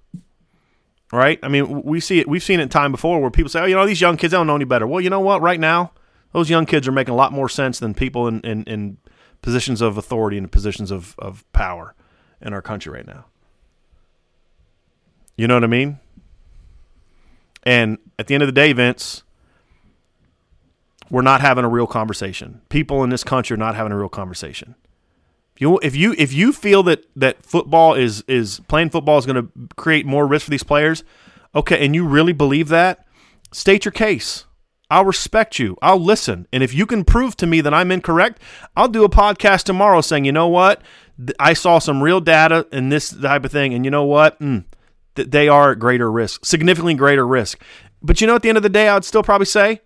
right? 1.12 1.38
I 1.42 1.48
mean, 1.48 1.82
we 1.82 2.00
see 2.00 2.18
it. 2.18 2.28
We've 2.28 2.42
seen 2.42 2.60
it 2.60 2.70
time 2.70 2.90
before 2.90 3.20
where 3.20 3.30
people 3.30 3.50
say, 3.50 3.60
"Oh, 3.60 3.66
you 3.66 3.74
know, 3.74 3.86
these 3.86 4.00
young 4.00 4.16
kids 4.16 4.30
they 4.32 4.36
don't 4.36 4.46
know 4.46 4.56
any 4.56 4.64
better." 4.64 4.86
Well, 4.86 5.00
you 5.00 5.10
know 5.10 5.20
what? 5.20 5.42
Right 5.42 5.60
now, 5.60 5.92
those 6.32 6.50
young 6.50 6.66
kids 6.66 6.88
are 6.88 6.92
making 6.92 7.12
a 7.12 7.16
lot 7.16 7.32
more 7.32 7.48
sense 7.48 7.78
than 7.78 7.94
people 7.94 8.26
in 8.26 8.40
in, 8.40 8.64
in 8.64 8.98
positions 9.42 9.80
of 9.80 9.98
authority 9.98 10.38
and 10.38 10.50
positions 10.50 10.90
of 10.90 11.14
of 11.18 11.44
power 11.52 11.94
in 12.40 12.52
our 12.52 12.62
country 12.62 12.92
right 12.92 13.06
now. 13.06 13.26
You 15.36 15.46
know 15.46 15.54
what 15.54 15.64
I 15.64 15.68
mean? 15.68 16.00
And 17.62 17.98
at 18.18 18.26
the 18.26 18.34
end 18.34 18.42
of 18.42 18.48
the 18.48 18.52
day, 18.52 18.72
Vince, 18.72 19.22
we're 21.10 21.22
not 21.22 21.40
having 21.40 21.64
a 21.64 21.68
real 21.68 21.86
conversation. 21.86 22.60
People 22.68 23.02
in 23.02 23.10
this 23.10 23.24
country 23.24 23.54
are 23.54 23.58
not 23.58 23.74
having 23.74 23.92
a 23.92 23.98
real 23.98 24.08
conversation. 24.08 24.74
If 25.54 25.62
you 25.62 25.78
if 25.82 25.96
you 25.96 26.14
if 26.18 26.32
you 26.32 26.52
feel 26.52 26.82
that 26.84 27.04
that 27.16 27.44
football 27.44 27.94
is 27.94 28.22
is 28.28 28.60
playing 28.68 28.90
football 28.90 29.18
is 29.18 29.26
going 29.26 29.42
to 29.42 29.74
create 29.76 30.06
more 30.06 30.26
risk 30.26 30.44
for 30.44 30.50
these 30.50 30.62
players, 30.62 31.02
okay, 31.54 31.84
and 31.84 31.94
you 31.94 32.06
really 32.06 32.32
believe 32.32 32.68
that, 32.68 33.06
state 33.52 33.84
your 33.84 33.92
case. 33.92 34.44
I'll 34.90 35.04
respect 35.04 35.58
you. 35.58 35.76
I'll 35.82 36.00
listen. 36.00 36.46
And 36.52 36.62
if 36.62 36.72
you 36.72 36.86
can 36.86 37.04
prove 37.04 37.36
to 37.36 37.46
me 37.46 37.60
that 37.60 37.74
I'm 37.74 37.92
incorrect, 37.92 38.40
I'll 38.74 38.88
do 38.88 39.04
a 39.04 39.10
podcast 39.10 39.64
tomorrow 39.64 40.00
saying, 40.00 40.24
you 40.24 40.32
know 40.32 40.48
what? 40.48 40.80
I 41.38 41.52
saw 41.52 41.78
some 41.78 42.02
real 42.02 42.20
data 42.20 42.66
in 42.72 42.88
this 42.88 43.10
type 43.10 43.44
of 43.44 43.52
thing, 43.52 43.74
and 43.74 43.84
you 43.84 43.90
know 43.90 44.04
what? 44.04 44.40
Mm, 44.40 44.64
they 45.14 45.48
are 45.48 45.72
at 45.72 45.78
greater 45.78 46.10
risk, 46.10 46.46
significantly 46.46 46.94
greater 46.94 47.26
risk. 47.26 47.60
But 48.00 48.20
you 48.20 48.26
know, 48.26 48.36
at 48.36 48.42
the 48.42 48.48
end 48.48 48.56
of 48.56 48.62
the 48.62 48.68
day, 48.68 48.88
I 48.88 48.94
would 48.94 49.04
still 49.04 49.22
probably 49.22 49.46
say, 49.46 49.80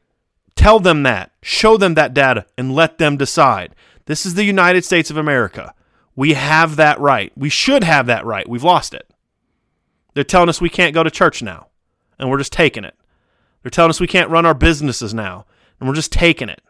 tell 0.62 0.78
them 0.78 1.02
that, 1.02 1.32
show 1.42 1.76
them 1.76 1.94
that 1.94 2.14
data, 2.14 2.46
and 2.56 2.74
let 2.74 2.98
them 2.98 3.16
decide. 3.16 3.74
This 4.06 4.24
is 4.24 4.34
the 4.34 4.44
United 4.44 4.84
States 4.84 5.10
of 5.10 5.16
America. 5.16 5.74
We 6.14 6.34
have 6.34 6.76
that 6.76 7.00
right. 7.00 7.32
We 7.36 7.48
should 7.48 7.82
have 7.82 8.06
that 8.06 8.24
right. 8.24 8.48
We've 8.48 8.62
lost 8.62 8.94
it. 8.94 9.10
They're 10.14 10.22
telling 10.22 10.48
us 10.48 10.60
we 10.60 10.68
can't 10.68 10.94
go 10.94 11.02
to 11.02 11.10
church 11.10 11.42
now, 11.42 11.66
and 12.18 12.30
we're 12.30 12.38
just 12.38 12.52
taking 12.52 12.84
it. 12.84 12.94
They're 13.62 13.70
telling 13.70 13.90
us 13.90 14.00
we 14.00 14.06
can't 14.06 14.30
run 14.30 14.46
our 14.46 14.54
businesses 14.54 15.12
now, 15.12 15.46
and 15.80 15.88
we're 15.88 15.96
just 15.96 16.12
taking 16.12 16.48
it. 16.48 16.62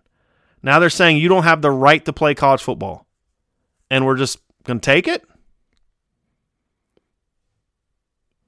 Now 0.62 0.78
they're 0.78 0.90
saying 0.90 1.18
you 1.18 1.28
don't 1.28 1.42
have 1.42 1.60
the 1.60 1.70
right 1.70 2.04
to 2.04 2.12
play 2.12 2.34
college 2.34 2.62
football, 2.62 3.06
and 3.90 4.06
we're 4.06 4.16
just 4.16 4.38
going 4.64 4.80
to 4.80 4.84
take 4.84 5.06
it? 5.06 5.22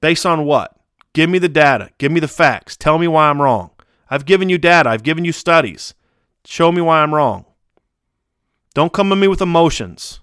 Based 0.00 0.24
on 0.24 0.44
what? 0.46 0.74
Give 1.12 1.28
me 1.28 1.38
the 1.38 1.48
data. 1.48 1.90
Give 1.98 2.12
me 2.12 2.20
the 2.20 2.28
facts. 2.28 2.76
Tell 2.76 2.98
me 2.98 3.08
why 3.08 3.28
I'm 3.28 3.42
wrong. 3.42 3.70
I've 4.14 4.26
given 4.26 4.48
you 4.48 4.58
data. 4.58 4.90
I've 4.90 5.02
given 5.02 5.24
you 5.24 5.32
studies. 5.32 5.92
Show 6.44 6.70
me 6.70 6.80
why 6.80 7.02
I'm 7.02 7.12
wrong. 7.12 7.46
Don't 8.72 8.92
come 8.92 9.10
to 9.10 9.16
me 9.16 9.26
with 9.26 9.42
emotions. 9.42 10.20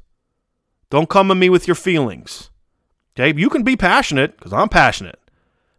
Don't 0.90 1.10
come 1.10 1.28
to 1.28 1.36
me 1.36 1.50
with 1.50 1.68
your 1.68 1.76
feelings. 1.76 2.52
Okay? 3.14 3.38
You 3.38 3.50
can 3.50 3.64
be 3.64 3.76
passionate 3.76 4.38
because 4.38 4.54
I'm 4.54 4.70
passionate, 4.70 5.20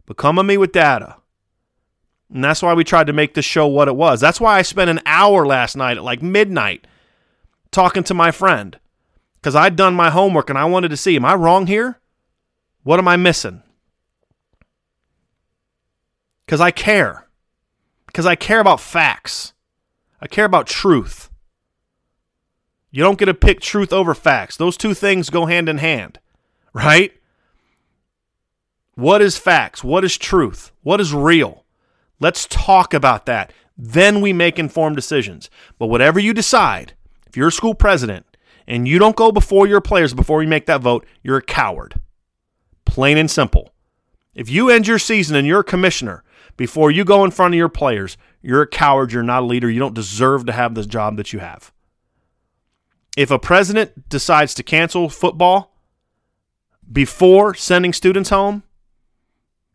but 0.05 0.17
come 0.17 0.35
to 0.35 0.43
me 0.43 0.57
with 0.57 0.71
data. 0.71 1.15
And 2.31 2.43
that's 2.43 2.61
why 2.61 2.75
we 2.75 2.83
tried 2.83 3.07
to 3.07 3.13
make 3.13 3.33
this 3.33 3.45
show 3.45 3.65
what 3.65 3.87
it 3.87 3.95
was. 3.95 4.21
That's 4.21 4.39
why 4.39 4.59
I 4.59 4.61
spent 4.61 4.91
an 4.91 5.01
hour 5.07 5.47
last 5.47 5.75
night 5.75 5.97
at 5.97 6.03
like 6.03 6.21
midnight 6.21 6.85
talking 7.71 8.03
to 8.03 8.13
my 8.13 8.29
friend 8.29 8.77
because 9.41 9.55
I'd 9.55 9.75
done 9.75 9.95
my 9.95 10.11
homework 10.11 10.51
and 10.51 10.59
I 10.59 10.65
wanted 10.65 10.89
to 10.89 10.97
see 10.97 11.15
am 11.15 11.25
I 11.25 11.33
wrong 11.33 11.65
here? 11.65 11.99
What 12.83 12.99
am 12.99 13.07
I 13.07 13.15
missing? 13.15 13.63
Because 16.45 16.61
I 16.61 16.69
care. 16.69 17.22
Because 18.13 18.27
I 18.27 18.35
care 18.35 18.59
about 18.59 18.79
facts. 18.79 19.53
I 20.21 20.27
care 20.27 20.45
about 20.45 20.67
truth. 20.67 21.31
You 22.91 23.01
don't 23.01 23.17
get 23.17 23.25
to 23.25 23.33
pick 23.33 23.59
truth 23.59 23.91
over 23.91 24.13
facts. 24.13 24.55
Those 24.55 24.77
two 24.77 24.93
things 24.93 25.31
go 25.31 25.47
hand 25.47 25.67
in 25.67 25.79
hand, 25.79 26.19
right? 26.73 27.11
What 28.93 29.23
is 29.23 29.35
facts? 29.35 29.83
What 29.83 30.05
is 30.05 30.15
truth? 30.15 30.71
What 30.83 31.01
is 31.01 31.11
real? 31.11 31.65
Let's 32.19 32.45
talk 32.47 32.93
about 32.93 33.25
that. 33.25 33.51
Then 33.75 34.21
we 34.21 34.31
make 34.31 34.59
informed 34.59 34.95
decisions. 34.95 35.49
But 35.79 35.87
whatever 35.87 36.19
you 36.19 36.35
decide, 36.35 36.93
if 37.25 37.35
you're 37.35 37.47
a 37.47 37.51
school 37.51 37.73
president 37.73 38.27
and 38.67 38.87
you 38.87 38.99
don't 38.99 39.15
go 39.15 39.31
before 39.31 39.65
your 39.65 39.81
players 39.81 40.13
before 40.13 40.43
you 40.43 40.47
make 40.47 40.67
that 40.67 40.81
vote, 40.81 41.03
you're 41.23 41.37
a 41.37 41.41
coward. 41.41 41.99
Plain 42.85 43.17
and 43.17 43.31
simple. 43.31 43.73
If 44.35 44.51
you 44.51 44.69
end 44.69 44.85
your 44.85 44.99
season 44.99 45.35
and 45.35 45.47
you're 45.47 45.61
a 45.61 45.63
commissioner 45.63 46.23
before 46.57 46.91
you 46.91 47.03
go 47.03 47.23
in 47.23 47.31
front 47.31 47.53
of 47.53 47.57
your 47.57 47.69
players, 47.69 48.17
you're 48.41 48.61
a 48.61 48.67
coward. 48.67 49.11
You're 49.11 49.23
not 49.23 49.43
a 49.43 49.45
leader. 49.45 49.69
You 49.69 49.79
don't 49.79 49.95
deserve 49.95 50.45
to 50.45 50.51
have 50.51 50.75
the 50.75 50.85
job 50.85 51.17
that 51.17 51.33
you 51.33 51.39
have. 51.39 51.71
If 53.15 53.31
a 53.31 53.39
president 53.39 54.09
decides 54.09 54.53
to 54.55 54.63
cancel 54.63 55.09
football 55.09 55.75
before 56.91 57.53
sending 57.53 57.93
students 57.93 58.29
home, 58.29 58.63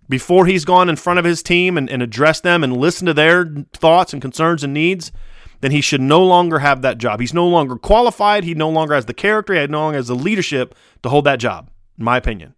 before 0.08 0.46
he's 0.46 0.64
gone 0.64 0.88
in 0.88 0.96
front 0.96 1.18
of 1.18 1.24
his 1.24 1.42
team 1.42 1.76
and, 1.76 1.88
and 1.90 2.02
addressed 2.02 2.42
them 2.42 2.64
and 2.64 2.76
listened 2.76 3.06
to 3.06 3.14
their 3.14 3.46
thoughts 3.74 4.12
and 4.12 4.22
concerns 4.22 4.64
and 4.64 4.72
needs, 4.72 5.12
then 5.60 5.70
he 5.70 5.80
should 5.80 6.00
no 6.00 6.24
longer 6.24 6.60
have 6.60 6.82
that 6.82 6.98
job. 6.98 7.20
He's 7.20 7.34
no 7.34 7.46
longer 7.46 7.76
qualified. 7.76 8.44
He 8.44 8.54
no 8.54 8.70
longer 8.70 8.94
has 8.94 9.06
the 9.06 9.14
character. 9.14 9.54
He 9.54 9.66
no 9.66 9.80
longer 9.80 9.98
has 9.98 10.08
the 10.08 10.14
leadership 10.14 10.74
to 11.02 11.08
hold 11.08 11.24
that 11.24 11.40
job, 11.40 11.70
in 11.98 12.04
my 12.04 12.16
opinion. 12.16 12.54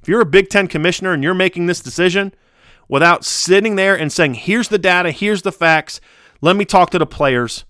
If 0.00 0.08
you're 0.08 0.22
a 0.22 0.26
Big 0.26 0.48
Ten 0.48 0.66
commissioner 0.66 1.12
and 1.12 1.22
you're 1.22 1.34
making 1.34 1.66
this 1.66 1.80
decision 1.80 2.34
without 2.92 3.24
sitting 3.24 3.76
there 3.76 3.98
and 3.98 4.12
saying, 4.12 4.34
here's 4.34 4.68
the 4.68 4.76
data, 4.76 5.10
here's 5.10 5.40
the 5.40 5.50
facts, 5.50 5.98
let 6.42 6.56
me 6.56 6.66
talk 6.66 6.90
to 6.90 6.98
the 6.98 7.06
players 7.06 7.64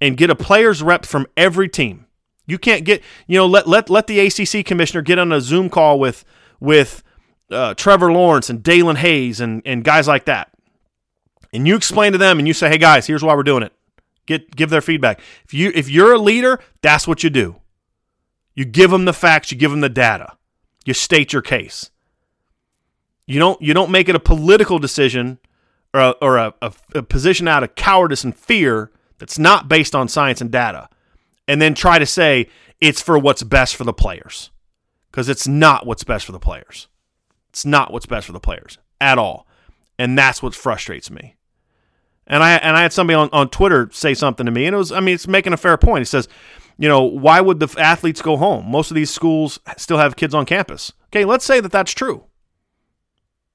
and 0.00 0.16
get 0.16 0.28
a 0.28 0.34
player's 0.34 0.82
rep 0.82 1.06
from 1.06 1.24
every 1.36 1.68
team. 1.68 2.06
You 2.44 2.58
can't 2.58 2.84
get, 2.84 3.00
you 3.28 3.38
know, 3.38 3.46
let 3.46 3.68
let 3.68 3.88
let 3.88 4.08
the 4.08 4.18
ACC 4.18 4.66
commissioner 4.66 5.02
get 5.02 5.20
on 5.20 5.30
a 5.30 5.40
Zoom 5.40 5.70
call 5.70 6.00
with 6.00 6.24
with 6.58 7.04
uh, 7.52 7.74
Trevor 7.74 8.12
Lawrence 8.12 8.50
and 8.50 8.60
Daelin 8.60 8.96
Hayes 8.96 9.40
and 9.40 9.62
and 9.64 9.84
guys 9.84 10.08
like 10.08 10.24
that, 10.24 10.50
and 11.52 11.68
you 11.68 11.76
explain 11.76 12.10
to 12.10 12.18
them 12.18 12.40
and 12.40 12.48
you 12.48 12.54
say, 12.54 12.68
hey 12.68 12.76
guys, 12.76 13.06
here's 13.06 13.22
why 13.22 13.36
we're 13.36 13.44
doing 13.44 13.62
it. 13.62 13.72
Get 14.26 14.56
give 14.56 14.68
their 14.68 14.82
feedback. 14.82 15.20
If 15.44 15.54
you 15.54 15.70
if 15.76 15.88
you're 15.88 16.12
a 16.12 16.18
leader, 16.18 16.58
that's 16.82 17.06
what 17.06 17.22
you 17.22 17.30
do. 17.30 17.60
You 18.54 18.64
give 18.64 18.90
them 18.90 19.04
the 19.04 19.12
facts, 19.12 19.52
you 19.52 19.56
give 19.56 19.70
them 19.70 19.80
the 19.80 19.88
data, 19.88 20.36
you 20.84 20.92
state 20.92 21.32
your 21.32 21.42
case. 21.42 21.90
You 23.26 23.38
don't 23.38 23.60
you 23.62 23.74
don't 23.74 23.90
make 23.90 24.08
it 24.08 24.14
a 24.14 24.20
political 24.20 24.78
decision 24.78 25.38
or 25.92 26.00
a, 26.00 26.10
or 26.20 26.36
a, 26.36 26.54
a, 26.60 26.72
a 26.96 27.02
position 27.02 27.48
out 27.48 27.62
of 27.62 27.74
cowardice 27.74 28.24
and 28.24 28.36
fear 28.36 28.90
that's 29.18 29.38
not 29.38 29.68
based 29.68 29.94
on 29.94 30.08
science 30.08 30.40
and 30.40 30.50
data, 30.50 30.88
and 31.48 31.62
then 31.62 31.74
try 31.74 31.98
to 31.98 32.06
say 32.06 32.48
it's 32.80 33.00
for 33.00 33.18
what's 33.18 33.42
best 33.42 33.76
for 33.76 33.84
the 33.84 33.92
players, 33.92 34.50
because 35.10 35.28
it's 35.28 35.46
not 35.46 35.86
what's 35.86 36.04
best 36.04 36.26
for 36.26 36.32
the 36.32 36.40
players. 36.40 36.88
It's 37.50 37.64
not 37.64 37.92
what's 37.92 38.06
best 38.06 38.26
for 38.26 38.32
the 38.32 38.40
players 38.40 38.78
at 39.00 39.16
all, 39.16 39.46
and 39.98 40.18
that's 40.18 40.42
what 40.42 40.54
frustrates 40.54 41.10
me. 41.10 41.36
And 42.26 42.42
I 42.42 42.54
and 42.54 42.76
I 42.76 42.82
had 42.82 42.92
somebody 42.92 43.14
on, 43.14 43.28
on 43.32 43.48
Twitter 43.48 43.88
say 43.92 44.14
something 44.14 44.44
to 44.44 44.52
me, 44.52 44.66
and 44.66 44.74
it 44.74 44.78
was 44.78 44.92
I 44.92 45.00
mean 45.00 45.14
it's 45.14 45.28
making 45.28 45.52
a 45.52 45.58
fair 45.58 45.76
point. 45.76 46.00
He 46.00 46.06
says, 46.06 46.28
you 46.76 46.88
know, 46.88 47.02
why 47.02 47.40
would 47.40 47.60
the 47.60 47.74
athletes 47.78 48.20
go 48.20 48.36
home? 48.36 48.70
Most 48.70 48.90
of 48.90 48.96
these 48.96 49.10
schools 49.10 49.60
still 49.76 49.98
have 49.98 50.16
kids 50.16 50.34
on 50.34 50.44
campus. 50.44 50.92
Okay, 51.06 51.24
let's 51.24 51.44
say 51.44 51.60
that 51.60 51.72
that's 51.72 51.92
true. 51.92 52.24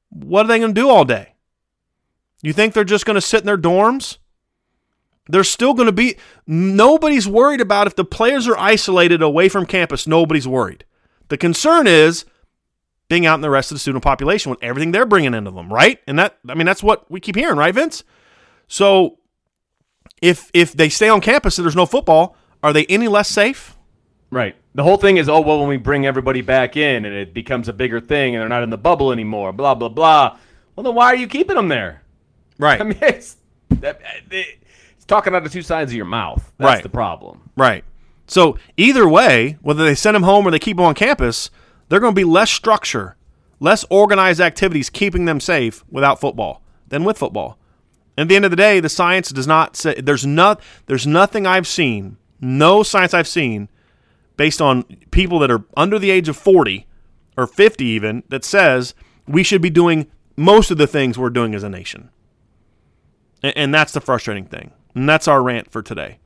What 0.10 0.46
are 0.46 0.48
they 0.48 0.60
going 0.60 0.74
to 0.74 0.82
do 0.82 0.90
all 0.90 1.06
day? 1.06 1.34
You 2.42 2.54
think 2.54 2.74
they're 2.74 2.84
just 2.84 3.06
going 3.06 3.16
to 3.16 3.22
sit 3.22 3.42
in 3.42 3.46
their 3.46 3.58
dorms? 3.58 4.18
They're 5.28 5.44
still 5.44 5.74
going 5.74 5.86
to 5.86 5.92
be. 5.92 6.18
Nobody's 6.48 7.28
worried 7.28 7.62
about 7.62 7.88
if 7.88 7.96
the 7.96 8.06
players 8.06 8.48
are 8.48 8.58
isolated 8.58 9.22
away 9.22 9.50
from 9.50 9.66
campus. 9.66 10.08
Nobody's 10.08 10.48
worried. 10.48 10.86
The 11.28 11.38
concern 11.38 11.86
is 11.86 12.26
being 13.10 13.26
out 13.26 13.36
in 13.36 13.42
the 13.42 13.50
rest 13.50 13.72
of 13.72 13.76
the 13.76 13.80
student 13.80 14.04
population 14.04 14.50
with 14.50 14.64
everything 14.64 14.92
they're 14.92 15.06
bringing 15.06 15.34
into 15.34 15.52
them, 15.52 15.72
right? 15.72 16.00
And 16.08 16.18
that, 16.18 16.38
I 16.48 16.56
mean, 16.56 16.66
that's 16.66 16.82
what 16.82 17.10
we 17.12 17.20
keep 17.20 17.36
hearing, 17.36 17.58
right, 17.58 17.74
Vince? 17.74 18.04
So 18.68 19.20
if 20.22 20.50
if 20.54 20.74
they 20.74 20.90
stay 20.90 21.10
on 21.10 21.22
campus 21.22 21.58
and 21.58 21.66
there's 21.66 21.76
no 21.76 21.86
football, 21.86 22.36
are 22.64 22.74
they 22.74 22.86
any 22.86 23.08
less 23.08 23.28
safe? 23.28 23.78
Right. 24.32 24.56
The 24.76 24.84
whole 24.84 24.98
thing 24.98 25.18
is, 25.18 25.28
oh 25.28 25.42
well, 25.42 25.60
when 25.60 25.70
we 25.70 25.78
bring 25.78 26.06
everybody 26.06 26.42
back 26.42 26.78
in 26.78 27.06
and 27.06 27.16
it 27.16 27.34
becomes 27.34 27.68
a 27.68 27.74
bigger 27.74 28.00
thing 28.00 28.36
and 28.36 28.42
they're 28.42 28.50
not 28.50 28.64
in 28.64 28.70
the 28.70 28.78
bubble 28.78 29.12
anymore, 29.12 29.52
blah 29.52 29.74
blah 29.76 29.90
blah. 29.90 30.38
Well, 30.76 30.84
then 30.84 30.96
why 30.96 31.08
are 31.08 31.16
you 31.16 31.28
keeping 31.28 31.56
them 31.56 31.68
there? 31.68 32.04
Right. 32.58 32.80
I 32.82 32.84
mean, 32.84 32.98
it's, 33.02 33.38
it's 34.30 35.06
talking 35.08 35.34
out 35.36 35.46
of 35.46 35.52
two 35.52 35.62
sides 35.62 35.92
of 35.92 35.96
your 35.96 36.06
mouth. 36.06 36.52
That's 36.58 36.68
Right. 36.76 36.84
the 36.84 36.90
problem. 36.90 37.50
Right. 37.58 37.84
So 38.28 38.58
either 38.78 39.08
way, 39.10 39.58
whether 39.62 39.84
they 39.84 39.96
send 39.96 40.16
them 40.16 40.24
home 40.24 40.46
or 40.48 40.52
they 40.52 40.60
keep 40.60 40.78
them 40.78 40.86
on 40.86 40.94
campus, 40.96 41.50
they're 41.88 42.00
going 42.00 42.14
to 42.14 42.20
be 42.20 42.24
less 42.24 42.52
structure, 42.52 43.16
less 43.60 43.84
organized 43.90 44.40
activities 44.40 44.90
keeping 44.90 45.26
them 45.26 45.40
safe 45.40 45.84
without 45.90 46.20
football 46.20 46.62
than 46.88 47.04
with 47.04 47.18
football. 47.18 47.58
And 48.16 48.26
At 48.26 48.30
the 48.30 48.36
end 48.36 48.46
of 48.46 48.52
the 48.52 48.58
day, 48.58 48.80
the 48.80 48.90
science 48.90 49.32
does 49.32 49.48
not 49.48 49.76
say 49.76 49.96
there's 49.96 50.26
not 50.26 50.62
there's 50.86 51.08
nothing 51.08 51.48
I've 51.48 51.68
seen, 51.68 52.18
no 52.40 52.84
science 52.84 53.14
I've 53.14 53.28
seen 53.28 53.70
based 54.40 54.62
on 54.62 54.84
people 55.12 55.38
that 55.38 55.52
are 55.52 55.66
under 55.76 56.00
the 56.00 56.10
age 56.10 56.30
of 56.30 56.38
40 56.38 56.88
or 57.36 57.46
50 57.46 57.84
even 57.84 58.24
that 58.30 58.46
says 58.46 58.96
we 59.28 59.44
should 59.44 59.62
be 59.62 59.70
doing 59.70 60.08
most 60.38 60.72
of 60.72 60.78
the 60.78 60.88
things 60.88 61.20
we're 61.20 61.30
doing 61.30 61.54
as 61.54 61.62
a 61.62 61.68
nation. 61.68 62.10
And, 63.44 63.58
and 63.58 63.74
that's 63.74 63.92
the 63.92 64.00
frustrating 64.00 64.46
thing. 64.46 64.72
And 64.96 65.10
that's 65.10 65.28
our 65.28 65.44
rant 65.44 65.70
for 65.70 65.82
today. 65.82 66.20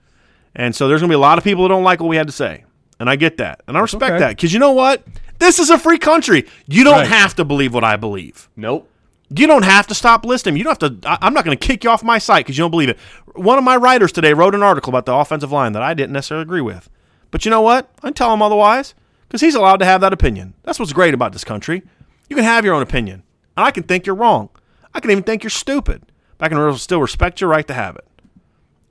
And 0.55 0.75
so 0.75 0.87
there's 0.87 1.01
going 1.01 1.09
to 1.09 1.13
be 1.13 1.15
a 1.15 1.19
lot 1.19 1.39
of 1.39 1.43
people 1.43 1.63
that 1.63 1.69
don't 1.69 1.83
like 1.83 2.01
what 2.01 2.07
we 2.07 2.15
had 2.15 2.27
to 2.27 2.33
say. 2.33 2.65
And 2.99 3.09
I 3.09 3.15
get 3.15 3.37
that. 3.37 3.63
And 3.67 3.75
I 3.75 3.79
respect 3.79 4.11
okay. 4.11 4.19
that 4.19 4.29
because 4.37 4.53
you 4.53 4.59
know 4.59 4.73
what? 4.73 5.03
This 5.39 5.57
is 5.57 5.71
a 5.71 5.79
free 5.79 5.97
country. 5.97 6.45
You 6.67 6.83
don't 6.83 6.93
Right. 6.93 7.07
have 7.07 7.35
to 7.37 7.43
believe 7.43 7.73
what 7.73 7.83
I 7.83 7.95
believe. 7.95 8.47
Nope. 8.55 8.87
You 9.35 9.47
don't 9.47 9.65
have 9.65 9.87
to 9.87 9.95
stop 9.95 10.23
listening. 10.23 10.57
You 10.57 10.65
don't 10.65 10.79
have 10.79 11.01
to. 11.01 11.09
I, 11.09 11.17
I'm 11.19 11.33
not 11.33 11.45
going 11.45 11.57
to 11.57 11.67
kick 11.67 11.83
you 11.83 11.89
off 11.89 12.03
my 12.03 12.19
site 12.19 12.45
because 12.45 12.59
you 12.59 12.63
don't 12.63 12.69
believe 12.69 12.89
it. 12.89 12.99
One 13.33 13.57
of 13.57 13.63
my 13.63 13.75
writers 13.75 14.11
today 14.11 14.33
wrote 14.35 14.53
an 14.53 14.61
article 14.61 14.91
about 14.91 15.07
the 15.07 15.15
offensive 15.15 15.51
line 15.51 15.71
that 15.71 15.81
I 15.81 15.95
didn't 15.95 16.11
necessarily 16.13 16.43
agree 16.43 16.61
with. 16.61 16.91
But 17.33 17.45
you 17.45 17.49
know 17.49 17.61
what? 17.61 17.89
I 18.03 18.11
tell 18.11 18.31
him 18.31 18.43
otherwise 18.43 18.93
because 19.27 19.41
he's 19.41 19.55
allowed 19.55 19.77
to 19.77 19.85
have 19.85 20.01
that 20.01 20.13
opinion. 20.13 20.53
That's 20.61 20.77
what's 20.77 20.93
great 20.93 21.15
about 21.15 21.33
this 21.33 21.43
country. 21.43 21.81
You 22.29 22.35
can 22.35 22.45
have 22.45 22.63
your 22.63 22.75
own 22.75 22.83
opinion, 22.83 23.23
and 23.57 23.65
I 23.65 23.71
can 23.71 23.81
think 23.81 24.05
you're 24.05 24.15
wrong. 24.15 24.49
I 24.93 24.99
can 24.99 25.09
even 25.09 25.23
think 25.23 25.41
you're 25.41 25.49
stupid. 25.49 26.03
But 26.37 26.45
I 26.45 26.49
can 26.55 26.77
still 26.77 27.01
respect 27.01 27.41
your 27.41 27.49
right 27.49 27.67
to 27.67 27.73
have 27.73 27.95
it. 27.95 28.07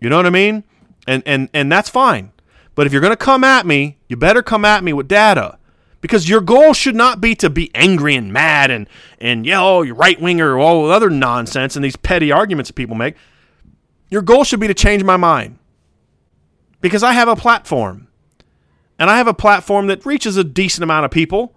You 0.01 0.11
know 0.11 0.17
what 0.17 0.27
I 0.27 0.31
mean? 0.31 0.65
And 1.07 1.23
and 1.25 1.51
and 1.55 1.71
that's 1.71 1.89
fine. 1.89 2.33
But 2.75 2.89
if 2.89 2.93
you're 2.93 3.01
going 3.01 3.13
to 3.13 3.17
come 3.17 3.45
at 3.45 3.65
me, 3.65 3.99
you 4.09 4.17
better 4.17 4.43
come 4.43 4.65
at 4.65 4.83
me 4.83 4.93
with 4.93 5.07
data. 5.07 5.57
Because 6.01 6.29
your 6.29 6.41
goal 6.41 6.73
should 6.73 6.97
not 6.97 7.21
be 7.21 7.37
to 7.37 7.49
be 7.49 7.71
angry 7.77 8.17
and 8.17 8.33
mad 8.33 8.73
and 8.73 8.89
and 9.21 9.47
yeah, 9.47 9.63
oh, 9.63 9.83
you're 9.83 9.95
right 9.95 10.21
winger, 10.21 10.55
or 10.55 10.59
all 10.59 10.89
the 10.89 10.93
other 10.93 11.11
nonsense 11.11 11.77
and 11.77 11.85
these 11.85 11.95
petty 11.95 12.33
arguments 12.33 12.71
that 12.71 12.75
people 12.75 12.97
make. 12.97 13.15
Your 14.11 14.21
goal 14.21 14.43
should 14.43 14.59
be 14.59 14.67
to 14.67 14.75
change 14.75 15.05
my 15.05 15.17
mind. 15.17 15.61
Because 16.81 17.05
I 17.05 17.13
have 17.13 17.29
a 17.29 17.37
platform. 17.37 18.09
And 19.03 19.11
I 19.11 19.17
have 19.17 19.27
a 19.27 19.35
platform 19.35 19.89
that 19.89 20.07
reaches 20.07 20.37
a 20.37 20.45
decent 20.45 20.85
amount 20.85 21.05
of 21.05 21.11
people. 21.11 21.57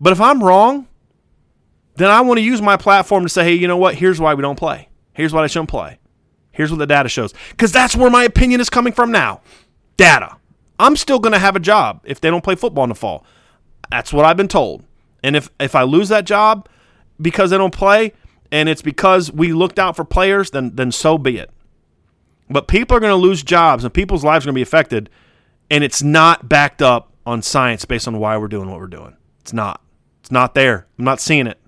But 0.00 0.12
if 0.12 0.20
I'm 0.20 0.40
wrong, 0.44 0.86
then 1.96 2.08
I 2.08 2.20
want 2.20 2.38
to 2.38 2.44
use 2.44 2.62
my 2.62 2.76
platform 2.76 3.24
to 3.24 3.28
say, 3.28 3.42
hey, 3.42 3.54
you 3.54 3.66
know 3.66 3.76
what? 3.76 3.96
Here's 3.96 4.20
why 4.20 4.34
we 4.34 4.42
don't 4.42 4.54
play. 4.54 4.88
Here's 5.12 5.32
why 5.32 5.42
I 5.42 5.48
shouldn't 5.48 5.70
play. 5.70 5.98
Here's 6.52 6.70
what 6.70 6.76
the 6.76 6.86
data 6.86 7.08
shows. 7.08 7.34
Because 7.50 7.72
that's 7.72 7.96
where 7.96 8.10
my 8.10 8.22
opinion 8.22 8.60
is 8.60 8.70
coming 8.70 8.92
from 8.92 9.10
now. 9.10 9.40
Data. 9.96 10.36
I'm 10.78 10.94
still 10.94 11.18
going 11.18 11.32
to 11.32 11.40
have 11.40 11.56
a 11.56 11.58
job 11.58 12.00
if 12.04 12.20
they 12.20 12.30
don't 12.30 12.44
play 12.44 12.54
football 12.54 12.84
in 12.84 12.90
the 12.90 12.94
fall. 12.94 13.26
That's 13.90 14.12
what 14.12 14.24
I've 14.24 14.36
been 14.36 14.46
told. 14.46 14.84
And 15.24 15.34
if, 15.34 15.50
if 15.58 15.74
I 15.74 15.82
lose 15.82 16.10
that 16.10 16.26
job 16.26 16.68
because 17.20 17.50
they 17.50 17.58
don't 17.58 17.74
play 17.74 18.12
and 18.52 18.68
it's 18.68 18.82
because 18.82 19.32
we 19.32 19.52
looked 19.52 19.80
out 19.80 19.96
for 19.96 20.04
players, 20.04 20.52
then 20.52 20.76
then 20.76 20.92
so 20.92 21.18
be 21.18 21.38
it. 21.38 21.50
But 22.48 22.68
people 22.68 22.96
are 22.96 23.00
going 23.00 23.10
to 23.10 23.16
lose 23.16 23.42
jobs 23.42 23.82
and 23.82 23.92
people's 23.92 24.22
lives 24.22 24.44
are 24.44 24.46
going 24.46 24.54
to 24.54 24.58
be 24.58 24.62
affected, 24.62 25.10
and 25.72 25.82
it's 25.82 26.02
not 26.02 26.50
backed 26.50 26.82
up 26.82 27.14
on 27.24 27.40
science 27.40 27.86
based 27.86 28.06
on 28.06 28.18
why 28.18 28.36
we're 28.36 28.46
doing 28.46 28.70
what 28.70 28.78
we're 28.78 28.86
doing. 28.86 29.16
It's 29.40 29.54
not. 29.54 29.80
It's 30.20 30.30
not 30.30 30.54
there. 30.54 30.86
I'm 30.98 31.04
not 31.06 31.18
seeing 31.18 31.46
it. 31.46 31.58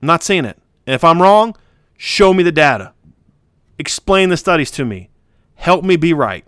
I'm 0.00 0.06
not 0.06 0.22
seeing 0.22 0.46
it. 0.46 0.56
And 0.86 0.94
if 0.94 1.04
I'm 1.04 1.20
wrong, 1.20 1.54
show 1.98 2.32
me 2.32 2.42
the 2.42 2.50
data. 2.50 2.94
Explain 3.78 4.30
the 4.30 4.38
studies 4.38 4.70
to 4.72 4.86
me. 4.86 5.10
Help 5.56 5.84
me 5.84 5.96
be 5.96 6.14
right. 6.14 6.46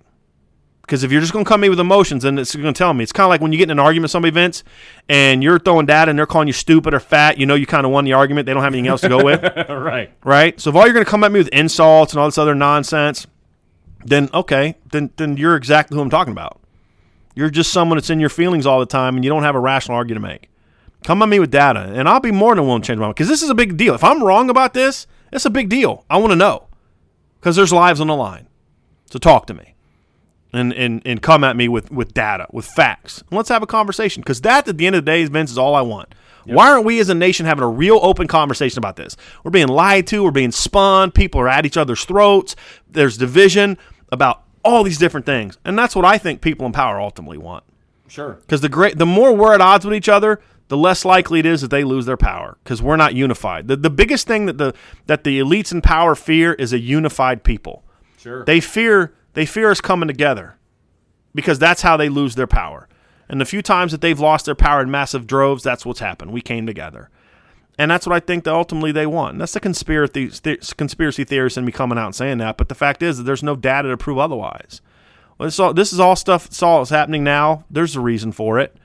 Because 0.81 1.05
if 1.05 1.13
you're 1.13 1.21
just 1.21 1.35
going 1.35 1.45
to 1.45 1.49
come 1.49 1.61
at 1.61 1.65
me 1.65 1.69
with 1.69 1.79
emotions, 1.79 2.23
then 2.23 2.39
it's 2.39 2.57
going 2.57 2.73
to 2.73 2.79
tell 2.79 2.95
me. 2.95 3.03
It's 3.03 3.13
kind 3.13 3.27
of 3.27 3.29
like 3.29 3.43
when 3.43 3.53
you 3.53 3.59
get 3.59 3.65
in 3.65 3.73
an 3.73 3.79
argument 3.79 4.05
with 4.05 4.13
somebody, 4.13 4.33
Vince, 4.33 4.65
and 5.11 5.43
you're 5.43 5.59
throwing 5.59 5.85
data 5.85 6.09
and 6.09 6.19
they're 6.19 6.27
calling 6.27 6.49
you 6.49 6.55
stupid 6.55 6.95
or 6.95 7.01
fat. 7.01 7.37
You 7.37 7.45
know 7.45 7.55
you 7.55 7.67
kind 7.67 7.85
of 7.85 7.93
won 7.93 8.07
the 8.07 8.15
argument. 8.15 8.47
They 8.47 8.55
don't 8.55 8.63
have 8.63 8.73
anything 8.73 8.89
else 8.89 9.03
to 9.03 9.11
go 9.11 9.23
with 9.23 9.43
right. 9.69 10.11
right? 10.25 10.59
So 10.59 10.71
if 10.71 10.77
all 10.77 10.85
you're 10.87 10.95
going 10.95 11.05
to 11.05 11.11
come 11.11 11.23
at 11.23 11.33
me 11.33 11.39
with 11.39 11.49
insults 11.49 12.15
and 12.15 12.21
all 12.21 12.27
this 12.27 12.39
other 12.39 12.55
nonsense, 12.55 13.27
then 14.05 14.29
okay, 14.35 14.77
then 14.93 15.11
then 15.17 15.37
you're 15.37 15.57
exactly 15.57 15.97
who 15.97 16.03
I'm 16.03 16.11
talking 16.11 16.33
about. 16.33 16.61
You're 17.35 17.51
just 17.51 17.73
someone 17.73 17.97
that's 17.97 18.11
in 18.11 18.21
your 18.21 18.29
feelings 18.29 18.67
all 18.67 18.81
the 18.81 18.87
time, 18.87 19.15
and 19.17 19.25
you 19.25 19.31
don't 19.31 19.45
have 19.45 19.55
a 19.55 19.61
rational 19.61 19.97
argument 19.97 20.25
to 20.25 20.29
make. 20.29 20.51
Come 21.05 21.23
at 21.23 21.29
me 21.29 21.39
with 21.39 21.51
data, 21.51 21.93
and 21.95 22.09
I'll 22.09 22.21
be 22.21 22.33
more 22.33 22.55
than 22.55 22.67
willing 22.67 22.83
to 22.83 22.87
change 22.87 22.99
my 22.99 23.07
mind 23.07 23.15
because 23.15 23.29
this 23.29 23.43
is 23.43 23.51
a 23.51 23.55
big 23.55 23.77
deal. 23.77 23.95
If 23.95 24.05
I'm 24.05 24.23
wrong 24.23 24.51
about 24.51 24.75
this, 24.75 25.07
it's 25.33 25.47
a 25.47 25.51
big 25.51 25.69
deal. 25.69 26.05
I 26.11 26.19
want 26.19 26.33
to 26.33 26.37
know 26.37 26.67
because 27.41 27.57
there's 27.57 27.73
lives 27.73 28.01
on 28.01 28.09
the 28.09 28.17
line. 28.17 28.49
So 29.11 29.19
talk 29.19 29.47
to 29.47 29.55
me. 29.55 29.75
And, 30.53 30.73
and, 30.73 31.01
and 31.07 31.23
come 31.23 31.45
at 31.45 31.57
me 31.57 31.69
with, 31.69 31.93
with 31.93 32.13
data, 32.13 32.49
with 32.51 32.67
facts. 32.67 33.21
And 33.21 33.37
let's 33.37 33.49
have 33.51 33.63
a 33.63 33.69
conversation. 33.69 34.21
Because 34.21 34.41
that, 34.41 34.67
at 34.67 34.79
the 34.79 34.87
end 34.87 34.97
of 34.97 35.05
the 35.05 35.11
day, 35.11 35.25
Vince, 35.27 35.53
is 35.53 35.59
all 35.59 35.77
I 35.77 35.81
want. 35.81 36.13
Why 36.45 36.71
aren't 36.71 36.85
we 36.85 37.01
as 37.01 37.09
a 37.09 37.15
nation 37.15 37.47
having 37.47 37.65
a 37.65 37.69
real 37.69 37.99
open 38.03 38.27
conversation 38.27 38.79
about 38.79 38.97
this? 38.97 39.17
We're 39.45 39.51
being 39.51 39.69
lied 39.69 40.07
to, 40.09 40.25
we're 40.25 40.31
being 40.31 40.53
spun, 40.53 41.11
people 41.11 41.41
are 41.41 41.49
at 41.49 41.67
each 41.67 41.77
other's 41.77 42.05
throats, 42.05 42.57
there's 42.89 43.17
division 43.17 43.79
about 44.11 44.45
all 44.65 44.83
these 44.83 44.99
different 44.99 45.27
things. 45.27 45.59
And 45.65 45.79
that's 45.79 45.97
what 45.97 46.05
I 46.05 46.19
think 46.19 46.41
people 46.41 46.67
in 46.67 46.73
power 46.73 47.01
ultimately 47.01 47.39
want. 47.39 47.65
Sure. 48.09 48.35
Because 48.35 48.61
the 48.61 48.69
great, 48.69 48.99
the 48.99 49.07
more 49.07 49.35
we're 49.35 49.55
at 49.55 49.61
odds 49.61 49.85
with 49.85 49.95
each 49.95 50.09
other, 50.09 50.41
the 50.69 50.77
less 50.77 51.05
likely 51.05 51.41
it 51.41 51.47
is 51.47 51.61
that 51.63 51.71
they 51.71 51.85
lose 51.85 52.07
their 52.07 52.17
power. 52.17 52.59
Because 52.63 52.83
we're 52.83 52.97
not 52.97 53.15
unified. 53.15 53.69
The, 53.69 53.77
the 53.77 53.91
biggest 53.91 54.27
thing 54.27 54.47
that 54.47 54.59
the 54.59 54.75
that 55.07 55.25
the 55.25 55.41
elites 55.41 55.73
in 55.73 55.81
power 55.81 56.15
fear 56.15 56.55
is 56.55 56.73
a 56.73 56.79
unified 56.79 57.45
people. 57.45 57.85
Sure. 58.19 58.45
They 58.45 58.61
fear 58.61 59.15
they 59.35 59.47
fear 59.47 59.71
us 59.71 59.81
coming 59.81 60.09
together 60.09 60.57
because 61.35 61.59
that's 61.59 61.83
how 61.83 61.97
they 61.97 62.09
lose 62.09 62.35
their 62.35 62.47
power. 62.47 62.89
And 63.31 63.41
the 63.41 63.45
few 63.45 63.63
times 63.63 63.93
that 63.93 64.01
they've 64.01 64.19
lost 64.19 64.45
their 64.45 64.57
power 64.57 64.83
in 64.83 64.91
massive 64.91 65.25
droves, 65.25 65.63
that's 65.63 65.87
what's 65.87 66.01
happened. 66.01 66.33
We 66.33 66.41
came 66.41 66.67
together. 66.67 67.11
And 67.79 67.89
that's 67.89 68.05
what 68.05 68.15
I 68.15 68.19
think 68.19 68.43
that 68.43 68.53
ultimately 68.53 68.91
they 68.91 69.07
want. 69.07 69.39
That's 69.39 69.53
the 69.53 69.61
conspiracy 69.61 70.29
th- 70.29 70.77
conspiracy 70.77 71.23
theorists 71.23 71.57
in 71.57 71.65
me 71.65 71.71
coming 71.71 71.97
out 71.97 72.07
and 72.07 72.15
saying 72.15 72.39
that. 72.39 72.57
But 72.57 72.69
the 72.69 72.75
fact 72.75 73.05
is 73.05 73.19
that 73.19 73.23
there's 73.23 73.45
no 73.45 73.55
data 73.55 73.89
to 73.89 73.97
prove 73.97 74.19
otherwise. 74.19 74.83
Well, 75.39 75.47
this, 75.47 75.61
all, 75.61 75.73
this 75.73 75.93
is 75.93 76.01
all 76.01 76.17
stuff 76.17 76.45
that's 76.45 76.63
all 76.63 76.79
that's 76.79 76.91
happening 76.91 77.23
now. 77.23 77.65
There's 77.71 77.95
a 77.95 78.01
reason 78.01 78.33
for 78.33 78.59
it. 78.59 78.77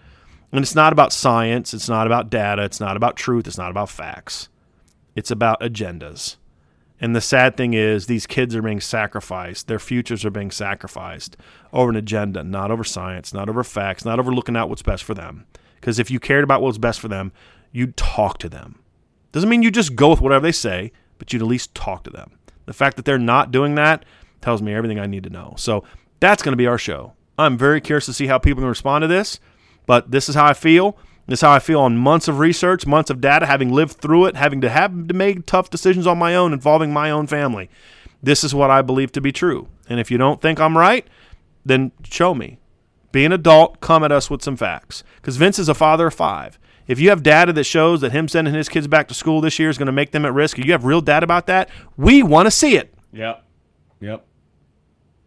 And 0.51 0.61
it's 0.63 0.75
not 0.75 0.93
about 0.93 1.11
science. 1.11 1.73
It's 1.73 1.89
not 1.89 2.05
about 2.05 2.29
data. 2.29 2.63
It's 2.63 2.79
not 2.79 2.95
about 2.95 3.17
truth. 3.17 3.47
It's 3.47 3.57
not 3.57 3.71
about 3.71 3.89
facts. 3.89 4.47
It's 5.15 5.31
about 5.31 5.59
agendas. 5.59 6.35
And 6.99 7.15
the 7.15 7.21
sad 7.21 7.57
thing 7.57 7.73
is, 7.73 8.05
these 8.05 8.25
kids 8.25 8.55
are 8.55 8.61
being 8.61 8.79
sacrificed. 8.79 9.67
Their 9.67 9.79
futures 9.79 10.23
are 10.23 10.31
being 10.31 10.51
sacrificed 10.51 11.35
over 11.73 11.89
an 11.89 11.97
agenda, 11.97 12.43
not 12.43 12.71
over 12.71 12.83
science, 12.83 13.33
not 13.33 13.49
over 13.49 13.63
facts, 13.63 14.05
not 14.05 14.19
over 14.19 14.33
looking 14.33 14.55
out 14.55 14.69
what's 14.69 14.81
best 14.81 15.03
for 15.03 15.13
them. 15.13 15.45
Because 15.75 15.99
if 15.99 16.09
you 16.09 16.19
cared 16.19 16.43
about 16.43 16.61
what's 16.61 16.77
best 16.77 16.99
for 16.99 17.09
them, 17.09 17.33
you'd 17.71 17.97
talk 17.97 18.37
to 18.39 18.49
them. 18.49 18.79
Doesn't 19.33 19.49
mean 19.49 19.61
you 19.61 19.71
just 19.71 19.95
go 19.95 20.09
with 20.09 20.21
whatever 20.21 20.43
they 20.43 20.53
say, 20.53 20.93
but 21.17 21.33
you'd 21.33 21.41
at 21.41 21.47
least 21.47 21.75
talk 21.75 22.03
to 22.05 22.09
them. 22.09 22.31
The 22.65 22.73
fact 22.73 22.95
that 22.95 23.03
they're 23.05 23.19
not 23.19 23.51
doing 23.51 23.75
that 23.75 24.05
tells 24.41 24.61
me 24.61 24.73
everything 24.73 24.99
I 24.99 25.05
need 25.05 25.23
to 25.25 25.29
know. 25.29 25.53
So 25.57 25.83
that's 26.21 26.41
going 26.41 26.53
to 26.53 26.57
be 26.57 26.67
our 26.67 26.77
show. 26.77 27.13
I'm 27.37 27.57
very 27.57 27.81
curious 27.81 28.05
to 28.05 28.13
see 28.13 28.27
how 28.27 28.37
people 28.37 28.61
can 28.61 28.69
respond 28.69 29.01
to 29.01 29.07
this, 29.07 29.39
but 29.85 30.11
this 30.11 30.29
is 30.29 30.35
how 30.35 30.45
I 30.45 30.53
feel. 30.53 30.97
This 31.27 31.39
is 31.39 31.41
how 31.41 31.51
I 31.51 31.59
feel 31.59 31.79
on 31.81 31.97
months 31.97 32.27
of 32.27 32.39
research, 32.39 32.85
months 32.85 33.09
of 33.09 33.19
data, 33.19 33.45
having 33.45 33.73
lived 33.73 33.93
through 33.93 34.25
it, 34.25 34.35
having 34.35 34.61
to 34.61 34.69
have 34.69 35.07
to 35.07 35.13
make 35.13 35.45
tough 35.45 35.69
decisions 35.69 36.05
on 36.05 36.19
my 36.19 36.35
own 36.35 36.53
involving 36.53 36.93
my 36.93 37.09
own 37.09 37.25
family. 37.25 37.69
This 38.21 38.43
is 38.43 38.53
what 38.53 38.69
I 38.69 38.81
believe 38.81 39.11
to 39.13 39.21
be 39.21 39.31
true. 39.31 39.67
And 39.89 39.99
if 39.99 40.11
you 40.11 40.17
don't 40.17 40.41
think 40.41 40.59
I'm 40.59 40.77
right, 40.77 41.07
then 41.65 41.91
show 42.03 42.35
me. 42.35 42.59
Be 43.11 43.25
an 43.25 43.31
adult, 43.31 43.79
come 43.79 44.03
at 44.03 44.11
us 44.11 44.29
with 44.29 44.43
some 44.43 44.55
facts. 44.55 45.03
Because 45.15 45.37
Vince 45.37 45.57
is 45.57 45.69
a 45.69 45.73
father 45.73 46.07
of 46.07 46.13
five. 46.13 46.59
If 46.87 46.99
you 46.99 47.09
have 47.09 47.23
data 47.23 47.51
that 47.53 47.63
shows 47.63 48.01
that 48.01 48.11
him 48.11 48.27
sending 48.27 48.53
his 48.53 48.69
kids 48.69 48.87
back 48.87 49.07
to 49.07 49.13
school 49.15 49.41
this 49.41 49.57
year 49.57 49.69
is 49.69 49.77
going 49.77 49.87
to 49.87 49.91
make 49.91 50.11
them 50.11 50.25
at 50.25 50.33
risk, 50.33 50.59
if 50.59 50.65
you 50.65 50.73
have 50.73 50.85
real 50.85 51.01
data 51.01 51.23
about 51.23 51.47
that, 51.47 51.69
we 51.97 52.21
want 52.21 52.45
to 52.45 52.51
see 52.51 52.77
it. 52.77 52.93
Yep. 53.13 53.43
Yep. 54.01 54.25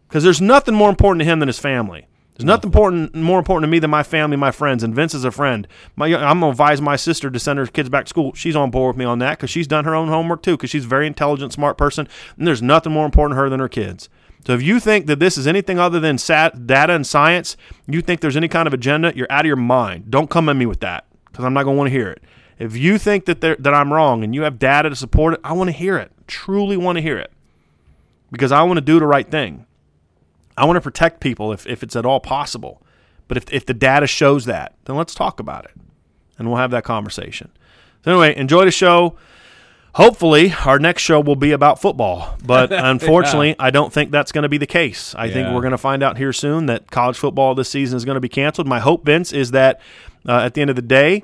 Because 0.07 0.23
there's 0.23 0.39
nothing 0.39 0.75
more 0.75 0.89
important 0.89 1.19
to 1.21 1.25
him 1.25 1.39
than 1.39 1.47
his 1.47 1.59
family. 1.59 2.07
There's 2.39 2.45
nothing 2.45 2.69
important, 2.69 3.13
more 3.13 3.37
important 3.37 3.63
to 3.63 3.67
me 3.69 3.79
than 3.79 3.89
my 3.89 4.01
family, 4.01 4.37
my 4.37 4.51
friends, 4.51 4.81
and 4.81 4.95
Vince 4.95 5.13
is 5.13 5.25
a 5.25 5.31
friend. 5.31 5.67
My, 5.97 6.05
I'm 6.05 6.39
gonna 6.39 6.51
advise 6.51 6.79
my 6.79 6.95
sister 6.95 7.29
to 7.29 7.37
send 7.37 7.59
her 7.59 7.67
kids 7.67 7.89
back 7.89 8.05
to 8.05 8.09
school. 8.09 8.33
She's 8.33 8.55
on 8.55 8.71
board 8.71 8.95
with 8.95 8.97
me 8.97 9.03
on 9.03 9.19
that 9.19 9.31
because 9.37 9.49
she's 9.49 9.67
done 9.67 9.83
her 9.83 9.93
own 9.93 10.07
homework 10.07 10.41
too. 10.41 10.55
Because 10.55 10.69
she's 10.69 10.85
a 10.85 10.87
very 10.87 11.05
intelligent, 11.05 11.51
smart 11.51 11.77
person, 11.77 12.07
and 12.37 12.47
there's 12.47 12.61
nothing 12.61 12.93
more 12.93 13.03
important 13.03 13.35
to 13.35 13.41
her 13.41 13.49
than 13.49 13.59
her 13.59 13.67
kids. 13.67 14.07
So 14.47 14.53
if 14.53 14.61
you 14.61 14.79
think 14.79 15.07
that 15.07 15.19
this 15.19 15.37
is 15.37 15.47
anything 15.47 15.79
other 15.79 15.99
than 15.99 16.17
sat, 16.17 16.65
data 16.65 16.93
and 16.93 17.05
science, 17.05 17.57
you 17.87 18.01
think 18.01 18.21
there's 18.21 18.37
any 18.37 18.47
kind 18.47 18.67
of 18.67 18.73
agenda, 18.73 19.11
you're 19.13 19.27
out 19.29 19.41
of 19.41 19.47
your 19.47 19.57
mind. 19.57 20.09
Don't 20.09 20.29
come 20.29 20.47
at 20.47 20.55
me 20.55 20.65
with 20.65 20.79
that 20.79 21.07
because 21.25 21.43
I'm 21.43 21.53
not 21.53 21.63
gonna 21.63 21.75
want 21.75 21.87
to 21.87 21.91
hear 21.91 22.09
it. 22.09 22.23
If 22.57 22.77
you 22.77 22.97
think 22.97 23.25
that 23.25 23.41
that 23.41 23.73
I'm 23.73 23.91
wrong 23.91 24.23
and 24.23 24.33
you 24.33 24.43
have 24.43 24.57
data 24.57 24.89
to 24.89 24.95
support 24.95 25.33
it, 25.33 25.41
I 25.43 25.51
want 25.51 25.67
to 25.67 25.75
hear 25.75 25.97
it. 25.97 26.13
Truly 26.25 26.77
want 26.77 26.95
to 26.99 27.01
hear 27.01 27.17
it 27.17 27.33
because 28.31 28.53
I 28.53 28.63
want 28.63 28.77
to 28.77 28.81
do 28.81 28.97
the 28.97 29.07
right 29.07 29.29
thing. 29.29 29.65
I 30.59 30.65
want 30.65 30.75
to 30.77 30.81
protect 30.81 31.21
people 31.21 31.51
if, 31.53 31.65
if 31.65 31.83
it's 31.83 31.95
at 31.95 32.05
all 32.05 32.19
possible. 32.19 32.81
But 33.27 33.37
if, 33.37 33.45
if 33.53 33.65
the 33.65 33.73
data 33.73 34.07
shows 34.07 34.45
that, 34.45 34.75
then 34.85 34.95
let's 34.95 35.15
talk 35.15 35.39
about 35.39 35.65
it 35.65 35.71
and 36.37 36.47
we'll 36.47 36.57
have 36.57 36.71
that 36.71 36.83
conversation. 36.83 37.51
So, 38.03 38.11
anyway, 38.11 38.35
enjoy 38.35 38.65
the 38.65 38.71
show. 38.71 39.15
Hopefully, 39.93 40.53
our 40.65 40.79
next 40.79 41.01
show 41.01 41.19
will 41.19 41.35
be 41.35 41.51
about 41.51 41.81
football. 41.81 42.37
But 42.43 42.71
unfortunately, 42.71 43.55
I 43.59 43.69
don't 43.71 43.91
think 43.91 44.11
that's 44.11 44.31
going 44.31 44.43
to 44.43 44.49
be 44.49 44.57
the 44.57 44.67
case. 44.67 45.15
I 45.15 45.29
think 45.29 45.53
we're 45.53 45.61
going 45.61 45.71
to 45.71 45.77
find 45.77 46.03
out 46.03 46.17
here 46.17 46.33
soon 46.33 46.65
that 46.67 46.89
college 46.91 47.17
football 47.17 47.55
this 47.55 47.69
season 47.69 47.97
is 47.97 48.05
going 48.05 48.15
to 48.15 48.21
be 48.21 48.29
canceled. 48.29 48.67
My 48.67 48.79
hope, 48.79 49.05
Vince, 49.05 49.31
is 49.31 49.51
that 49.51 49.79
uh, 50.27 50.39
at 50.39 50.53
the 50.53 50.61
end 50.61 50.69
of 50.69 50.75
the 50.75 50.81
day, 50.81 51.23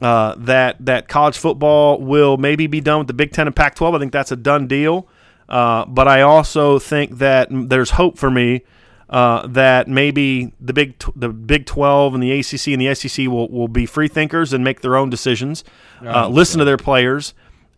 uh, 0.00 0.34
that 0.38 0.76
that 0.84 1.08
college 1.08 1.38
football 1.38 2.00
will 2.00 2.36
maybe 2.36 2.66
be 2.66 2.80
done 2.80 2.98
with 2.98 3.06
the 3.06 3.14
Big 3.14 3.32
Ten 3.32 3.46
and 3.46 3.56
Pac-12. 3.56 3.96
I 3.96 3.98
think 3.98 4.12
that's 4.12 4.32
a 4.32 4.36
done 4.36 4.66
deal. 4.66 5.08
Uh, 5.48 5.84
but 5.86 6.08
I 6.08 6.22
also 6.22 6.78
think 6.78 7.18
that 7.18 7.48
there's 7.50 7.90
hope 7.90 8.18
for 8.18 8.30
me 8.30 8.62
uh, 9.08 9.46
that 9.46 9.86
maybe 9.88 10.52
the 10.60 10.72
Big 10.72 10.98
Tw- 10.98 11.12
the 11.14 11.28
Big 11.28 11.66
12 11.66 12.14
and 12.14 12.22
the 12.22 12.32
ACC 12.32 12.68
and 12.68 12.80
the 12.80 12.94
SEC 12.94 13.26
will, 13.28 13.48
will 13.48 13.68
be 13.68 13.86
free 13.86 14.08
thinkers 14.08 14.52
and 14.52 14.64
make 14.64 14.80
their 14.80 14.96
own 14.96 15.10
decisions, 15.10 15.62
uh, 16.04 16.28
listen 16.28 16.58
to 16.58 16.64
their 16.64 16.76
players, 16.76 17.32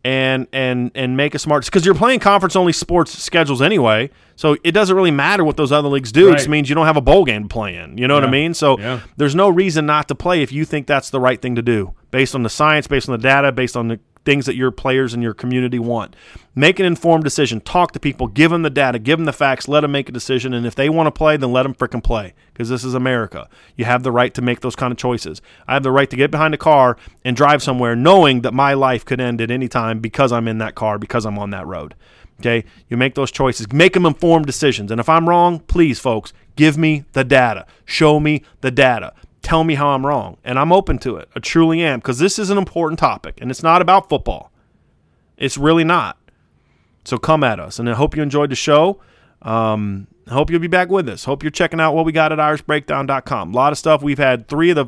and 0.04 0.46
and 0.52 0.90
and 0.94 1.16
make 1.16 1.34
a 1.34 1.38
smart 1.38 1.64
because 1.64 1.84
you're 1.84 1.94
playing 1.94 2.20
conference 2.20 2.54
only 2.56 2.72
sports 2.72 3.18
schedules 3.22 3.60
anyway. 3.60 4.08
So 4.36 4.56
it 4.62 4.70
doesn't 4.70 4.94
really 4.94 5.10
matter 5.10 5.42
what 5.44 5.56
those 5.56 5.72
other 5.72 5.88
leagues 5.88 6.12
do. 6.12 6.28
It 6.30 6.36
just 6.36 6.48
means 6.48 6.68
you 6.68 6.76
don't 6.76 6.86
have 6.86 6.96
a 6.96 7.00
bowl 7.00 7.24
game 7.24 7.42
to 7.42 7.48
play 7.48 7.74
in. 7.74 7.98
You 7.98 8.06
know 8.06 8.14
what 8.14 8.22
I 8.24 8.30
mean? 8.30 8.54
So 8.54 8.78
Yeah. 8.78 9.00
there's 9.16 9.34
no 9.34 9.48
reason 9.48 9.84
not 9.84 10.06
to 10.08 10.14
play 10.14 10.42
if 10.42 10.52
you 10.52 10.64
think 10.64 10.86
that's 10.86 11.10
the 11.10 11.18
right 11.18 11.42
thing 11.42 11.56
to 11.56 11.62
do, 11.62 11.92
based 12.12 12.36
on 12.36 12.44
the 12.44 12.48
science, 12.48 12.86
based 12.86 13.08
on 13.08 13.18
the 13.18 13.22
data, 13.22 13.50
based 13.50 13.76
on 13.76 13.88
the 13.88 13.98
things 14.24 14.46
that 14.46 14.56
your 14.56 14.70
players 14.70 15.14
and 15.14 15.22
your 15.22 15.34
community 15.34 15.78
want. 15.78 16.14
Make 16.54 16.78
an 16.78 16.86
informed 16.86 17.24
decision. 17.24 17.60
Talk 17.60 17.92
to 17.92 18.00
people. 18.00 18.26
Give 18.26 18.50
them 18.50 18.62
the 18.62 18.70
data. 18.70 18.98
Give 18.98 19.18
them 19.18 19.26
the 19.26 19.32
facts. 19.32 19.68
Let 19.68 19.80
them 19.80 19.92
make 19.92 20.08
a 20.08 20.12
decision. 20.12 20.52
And 20.54 20.66
if 20.66 20.74
they 20.74 20.88
want 20.88 21.06
to 21.06 21.10
play, 21.10 21.36
then 21.36 21.52
let 21.52 21.62
them 21.62 21.74
frickin' 21.74 22.02
play 22.02 22.34
because 22.52 22.68
this 22.68 22.84
is 22.84 22.94
America. 22.94 23.48
You 23.76 23.84
have 23.84 24.02
the 24.02 24.12
right 24.12 24.34
to 24.34 24.42
make 24.42 24.60
those 24.60 24.76
kind 24.76 24.90
of 24.90 24.98
choices. 24.98 25.40
I 25.66 25.74
have 25.74 25.82
the 25.82 25.92
right 25.92 26.10
to 26.10 26.16
get 26.16 26.30
behind 26.30 26.54
a 26.54 26.58
car 26.58 26.96
and 27.24 27.36
drive 27.36 27.62
somewhere 27.62 27.94
knowing 27.94 28.42
that 28.42 28.52
my 28.52 28.74
life 28.74 29.04
could 29.04 29.20
end 29.20 29.40
at 29.40 29.50
any 29.50 29.68
time 29.68 30.00
because 30.00 30.32
I'm 30.32 30.48
in 30.48 30.58
that 30.58 30.74
car, 30.74 30.98
because 30.98 31.24
I'm 31.24 31.38
on 31.38 31.50
that 31.50 31.66
road. 31.66 31.94
Okay, 32.40 32.64
you 32.88 32.96
make 32.96 33.16
those 33.16 33.32
choices, 33.32 33.72
make 33.72 33.94
them 33.94 34.06
informed 34.06 34.46
decisions. 34.46 34.92
And 34.92 35.00
if 35.00 35.08
I'm 35.08 35.28
wrong, 35.28 35.58
please, 35.58 35.98
folks, 35.98 36.32
give 36.54 36.78
me 36.78 37.04
the 37.12 37.24
data, 37.24 37.66
show 37.84 38.20
me 38.20 38.44
the 38.60 38.70
data, 38.70 39.12
tell 39.42 39.64
me 39.64 39.74
how 39.74 39.88
I'm 39.88 40.04
wrong, 40.04 40.36
and 40.44 40.58
I'm 40.58 40.72
open 40.72 40.98
to 41.00 41.16
it. 41.16 41.28
I 41.34 41.40
truly 41.40 41.82
am 41.82 41.98
because 41.98 42.18
this 42.18 42.38
is 42.38 42.50
an 42.50 42.58
important 42.58 42.98
topic, 42.98 43.38
and 43.40 43.50
it's 43.50 43.62
not 43.62 43.82
about 43.82 44.08
football. 44.08 44.50
It's 45.36 45.56
really 45.56 45.84
not. 45.84 46.18
So 47.04 47.16
come 47.16 47.42
at 47.44 47.58
us, 47.60 47.78
and 47.78 47.88
I 47.88 47.94
hope 47.94 48.16
you 48.16 48.22
enjoyed 48.22 48.50
the 48.50 48.56
show. 48.56 49.00
Um, 49.42 50.08
I 50.26 50.34
hope 50.34 50.50
you'll 50.50 50.60
be 50.60 50.66
back 50.66 50.90
with 50.90 51.08
us. 51.08 51.24
Hope 51.24 51.42
you're 51.42 51.50
checking 51.50 51.80
out 51.80 51.94
what 51.94 52.04
we 52.04 52.12
got 52.12 52.32
at 52.32 52.38
IrishBreakdown.com. 52.38 53.52
A 53.52 53.56
lot 53.56 53.72
of 53.72 53.78
stuff. 53.78 54.02
We've 54.02 54.18
had 54.18 54.48
three 54.48 54.70
of 54.70 54.76
the 54.76 54.86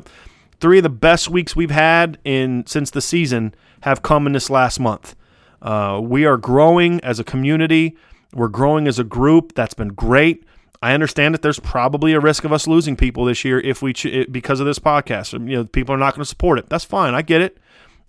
three 0.59 0.77
of 0.77 0.83
the 0.83 0.89
best 0.89 1.29
weeks 1.29 1.55
we've 1.55 1.71
had 1.71 2.19
in 2.23 2.63
since 2.67 2.91
the 2.91 3.01
season 3.01 3.55
have 3.81 4.03
come 4.03 4.27
in 4.27 4.33
this 4.33 4.49
last 4.49 4.79
month. 4.79 5.15
Uh, 5.61 5.99
we 6.03 6.25
are 6.25 6.37
growing 6.37 6.99
as 7.01 7.19
a 7.19 7.23
community. 7.23 7.97
We're 8.33 8.47
growing 8.47 8.87
as 8.87 8.99
a 8.99 9.03
group. 9.03 9.53
That's 9.55 9.73
been 9.73 9.89
great. 9.89 10.45
I 10.81 10.93
understand 10.93 11.33
that 11.33 11.41
there's 11.41 11.59
probably 11.59 12.13
a 12.13 12.19
risk 12.19 12.43
of 12.43 12.51
us 12.51 12.67
losing 12.67 12.95
people 12.95 13.25
this 13.25 13.45
year 13.45 13.59
if 13.59 13.81
we 13.81 13.93
ch- 13.93 14.25
because 14.31 14.59
of 14.59 14.65
this 14.65 14.79
podcast. 14.79 15.33
You 15.33 15.57
know, 15.57 15.65
people 15.65 15.93
are 15.93 15.97
not 15.97 16.15
going 16.15 16.23
to 16.23 16.29
support 16.29 16.57
it. 16.57 16.69
That's 16.69 16.83
fine. 16.83 17.13
I 17.13 17.21
get 17.21 17.41
it. 17.41 17.57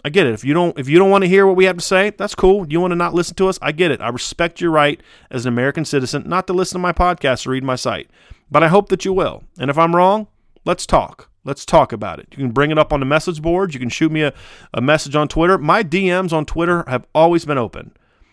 I 0.04 0.08
get 0.08 0.26
it. 0.26 0.34
If 0.34 0.44
you 0.44 0.54
don't 0.54 0.76
if 0.78 0.88
you 0.88 0.98
don't 0.98 1.10
want 1.10 1.22
to 1.22 1.28
hear 1.28 1.46
what 1.46 1.54
we 1.54 1.66
have 1.66 1.76
to 1.76 1.84
say, 1.84 2.10
that's 2.10 2.34
cool. 2.34 2.66
You 2.68 2.80
want 2.80 2.90
to 2.92 2.96
not 2.96 3.14
listen 3.14 3.36
to 3.36 3.48
us? 3.48 3.58
I 3.62 3.72
get 3.72 3.90
it. 3.90 4.00
I 4.00 4.08
respect 4.08 4.60
your 4.60 4.70
right 4.70 5.00
as 5.30 5.46
an 5.46 5.52
American 5.52 5.84
citizen 5.84 6.24
not 6.26 6.46
to 6.48 6.52
listen 6.52 6.74
to 6.74 6.80
my 6.80 6.92
podcast 6.92 7.46
or 7.46 7.50
read 7.50 7.62
my 7.62 7.76
site. 7.76 8.10
But 8.50 8.64
I 8.64 8.68
hope 8.68 8.88
that 8.88 9.04
you 9.04 9.12
will. 9.12 9.44
And 9.58 9.70
if 9.70 9.78
I'm 9.78 9.94
wrong, 9.94 10.26
let's 10.64 10.86
talk. 10.86 11.28
Let's 11.44 11.64
talk 11.64 11.92
about 11.92 12.20
it. 12.20 12.28
You 12.30 12.38
can 12.38 12.50
bring 12.50 12.70
it 12.70 12.78
up 12.78 12.92
on 12.92 13.00
the 13.00 13.06
message 13.06 13.42
board. 13.42 13.74
You 13.74 13.80
can 13.80 13.88
shoot 13.88 14.12
me 14.12 14.22
a, 14.22 14.32
a 14.74 14.80
message 14.80 15.16
on 15.16 15.28
Twitter. 15.28 15.58
My 15.58 15.82
DMs 15.82 16.32
on 16.32 16.46
Twitter 16.46 16.84
have 16.86 17.06
always 17.14 17.44
been 17.44 17.58
open 17.58 17.92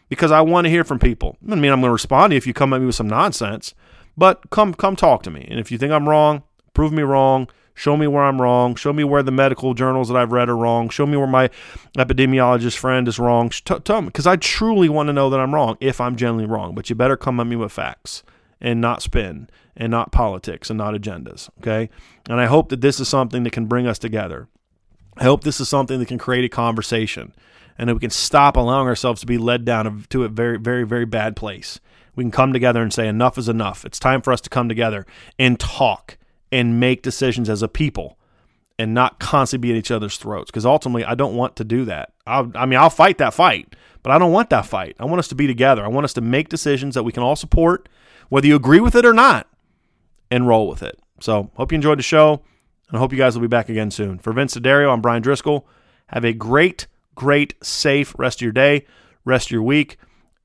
because 0.10 0.32
I 0.32 0.41
want 0.41 0.66
to 0.66 0.70
hear 0.70 0.84
from 0.84 0.99
people. 0.99 1.38
I 1.49 1.56
mean, 1.56 1.72
I'm 1.72 1.82
going 1.82 1.90
to 1.90 1.94
respond 1.94 2.32
to 2.32 2.36
you 2.36 2.38
if 2.38 2.48
you 2.48 2.53
come 2.53 2.74
at 2.74 2.82
me 2.82 2.88
with 2.88 2.95
some 2.95 3.07
nonsense, 3.07 3.74
but 4.20 4.50
come 4.50 4.74
come 4.74 4.96
talk 4.96 5.24
to 5.24 5.32
me. 5.32 5.48
And 5.50 5.60
if 5.60 5.72
you 5.72 5.78
think 5.78 5.91
I'm 5.91 6.08
wrong, 6.08 6.44
prove 6.74 6.91
me 6.91 7.04
wrong. 7.04 7.50
Show 7.74 7.96
me 7.96 8.08
where 8.08 8.24
I'm 8.24 8.41
wrong. 8.41 8.76
Show 8.76 8.91
me 8.91 9.06
where 9.06 9.24
the 9.24 9.32
medical 9.32 9.74
journals 9.74 10.10
that 10.10 10.18
I've 10.18 10.34
read 10.34 10.50
are 10.50 10.58
wrong. 10.58 10.90
Show 10.90 11.06
me 11.06 11.16
where 11.16 11.26
my 11.28 11.50
epidemiologist 11.98 12.76
friend 12.76 13.08
is 13.08 13.18
wrong. 13.18 13.50
T- 13.50 13.80
tell 13.80 14.02
me 14.02 14.08
because 14.08 14.28
I 14.28 14.36
truly 14.36 14.90
want 14.90 15.08
to 15.08 15.14
know 15.14 15.30
that 15.30 15.40
I'm 15.40 15.56
wrong 15.56 15.78
if 15.80 16.02
I'm 16.02 16.18
generally 16.18 16.46
wrong. 16.46 16.76
But 16.76 16.90
you 16.90 16.96
better 16.96 17.16
come 17.16 17.40
at 17.40 17.48
me 17.48 17.56
with 17.56 17.72
facts 17.72 18.24
and 18.60 18.82
not 18.82 19.02
spin 19.02 19.50
and 19.78 19.90
not 19.90 20.12
politics 20.12 20.70
and 20.70 20.78
not 20.78 20.94
agendas. 20.94 21.50
Okay. 21.60 21.90
And 22.30 22.41
I 22.41 22.48
hope 22.48 22.68
that 22.70 22.82
this 22.82 23.00
is 23.00 23.08
something 23.08 23.44
that 23.44 23.54
can 23.54 23.68
bring 23.68 23.88
us 23.88 23.98
together. 23.98 24.50
I 25.16 25.24
hope 25.24 25.46
this 25.46 25.62
is 25.62 25.70
something 25.70 26.00
that 26.00 26.08
can 26.10 26.18
create 26.18 26.44
a 26.44 26.50
conversation 26.50 27.34
and 27.78 27.88
that 27.88 27.94
we 27.94 28.02
can 28.02 28.10
stop 28.10 28.58
allowing 28.58 28.88
ourselves 28.88 29.22
to 29.22 29.26
be 29.26 29.38
led 29.38 29.64
down 29.64 30.06
to 30.10 30.26
a 30.26 30.28
very, 30.28 30.60
very, 30.60 30.86
very 30.86 31.06
bad 31.06 31.38
place. 31.38 31.80
We 32.20 32.26
can 32.26 32.32
come 32.32 32.52
together 32.52 32.82
and 32.82 32.94
say, 32.94 33.08
enough 33.08 33.38
is 33.38 33.48
enough. 33.48 33.86
It's 33.86 33.98
time 33.98 34.22
for 34.22 34.34
us 34.34 34.41
to 34.41 34.50
come 34.50 34.68
together 34.68 35.06
and 35.40 35.58
talk 35.58 36.18
and 36.52 36.78
make 36.78 37.02
decisions 37.02 37.50
as 37.50 37.62
a 37.62 37.70
people 37.70 38.20
and 38.78 38.94
not 38.94 39.22
constantly 39.22 39.70
be 39.70 39.74
at 39.74 39.80
each 39.80 39.90
other's 39.90 40.18
throats. 40.18 40.52
Because 40.52 40.66
ultimately, 40.66 41.06
I 41.06 41.16
don't 41.16 41.34
want 41.34 41.56
to 41.56 41.64
do 41.64 41.86
that. 41.86 42.12
I'll, 42.28 42.52
I 42.56 42.66
mean, 42.66 42.78
I'll 42.78 42.90
fight 42.90 43.20
that 43.20 43.34
fight, 43.34 43.74
but 44.04 44.12
I 44.12 44.18
don't 44.18 44.34
want 44.34 44.50
that 44.50 44.66
fight. 44.66 44.98
I 45.00 45.06
want 45.06 45.20
us 45.20 45.30
to 45.30 45.36
be 45.36 45.48
together. 45.48 45.86
I 45.86 45.88
want 45.88 46.04
us 46.04 46.12
to 46.12 46.20
make 46.20 46.50
decisions 46.50 46.94
that 46.96 47.04
we 47.04 47.14
can 47.14 47.24
all 47.24 47.38
support, 47.38 47.88
whether 48.28 48.48
you 48.48 48.58
agree 48.58 48.82
with 48.82 48.96
it 48.98 49.06
or 49.06 49.14
not, 49.14 49.48
and 50.30 50.46
roll 50.46 50.68
with 50.68 50.84
it. 50.84 51.00
So, 51.22 51.52
hope 51.54 51.72
you 51.72 51.78
enjoyed 51.78 52.00
the 52.00 52.04
show, 52.04 52.41
and 52.90 52.98
I 52.98 53.00
hope 53.00 53.14
you 53.14 53.18
guys 53.18 53.36
will 53.36 53.44
be 53.44 53.48
back 53.48 53.70
again 53.70 53.91
soon. 53.91 54.20
For 54.20 54.34
Vince 54.34 54.56
Dario, 54.56 54.91
I'm 54.91 55.00
Bryan 55.00 55.24
Driskill. 55.24 55.64
Have 56.08 56.26
a 56.26 56.34
great, 56.34 56.86
great, 57.16 57.54
safe 57.64 58.14
rest 58.20 58.40
of 58.40 58.41
your 58.41 58.52
day, 58.52 58.86
rest 59.24 59.48
of 59.48 59.52
your 59.52 59.64
week, 59.64 59.98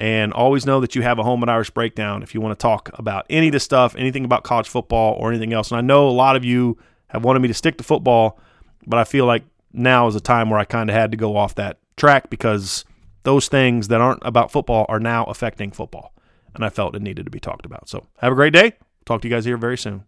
and 0.05 0.35
always 0.35 0.67
know 0.67 0.81
that 0.81 0.95
you 0.95 1.01
have 1.01 1.19
a 1.19 1.23
home 1.23 1.43
at 1.43 1.49
Irish 1.49 1.71
Breakdown 1.71 2.23
if 2.23 2.35
you 2.35 2.41
want 2.43 2.59
to 2.59 2.63
talk 2.63 2.91
about 2.93 3.25
any 3.31 3.47
of 3.49 3.53
this 3.55 3.65
stuff, 3.65 3.97
anything 3.97 4.27
about 4.27 4.45
college 4.45 4.69
football 4.69 5.15
or 5.15 5.31
anything 5.31 5.55
else. 5.55 5.71
And 5.71 5.79
I 5.79 5.81
know 5.81 6.07
a 6.07 6.11
lot 6.11 6.37
of 6.37 6.45
you 6.45 6.77
have 7.07 7.25
wanted 7.25 7.41
me 7.41 7.49
to 7.49 7.55
stick 7.55 7.79
to 7.79 7.85
football, 7.85 8.39
but 8.87 8.99
I 8.99 9.05
feel 9.05 9.25
like 9.25 9.45
now 9.73 10.07
is 10.07 10.15
a 10.15 10.21
time 10.21 10.51
where 10.51 10.61
I 10.61 10.67
kind 10.67 10.91
of 10.91 10.95
had 10.95 11.11
to 11.13 11.17
go 11.17 11.39
off 11.39 11.55
that 11.55 11.79
track 11.97 12.29
because 12.29 12.85
those 13.23 13.49
things 13.49 13.89
that 13.89 14.03
aren't 14.03 14.21
about 14.27 14.53
football 14.53 14.85
are 14.91 15.01
now 15.01 15.25
affecting 15.25 15.71
football. 15.71 16.13
And 16.55 16.67
I 16.67 16.69
felt 16.69 16.95
it 16.95 17.01
needed 17.01 17.25
to 17.25 17.31
be 17.31 17.41
talked 17.41 17.65
about. 17.65 17.89
So 17.89 18.07
have 18.19 18.33
a 18.33 18.37
great 18.37 18.53
day. 18.53 18.75
Talk 19.07 19.23
to 19.23 19.29
you 19.29 19.35
guys 19.35 19.47
here 19.47 19.57
very 19.57 19.79
soon. 19.79 20.05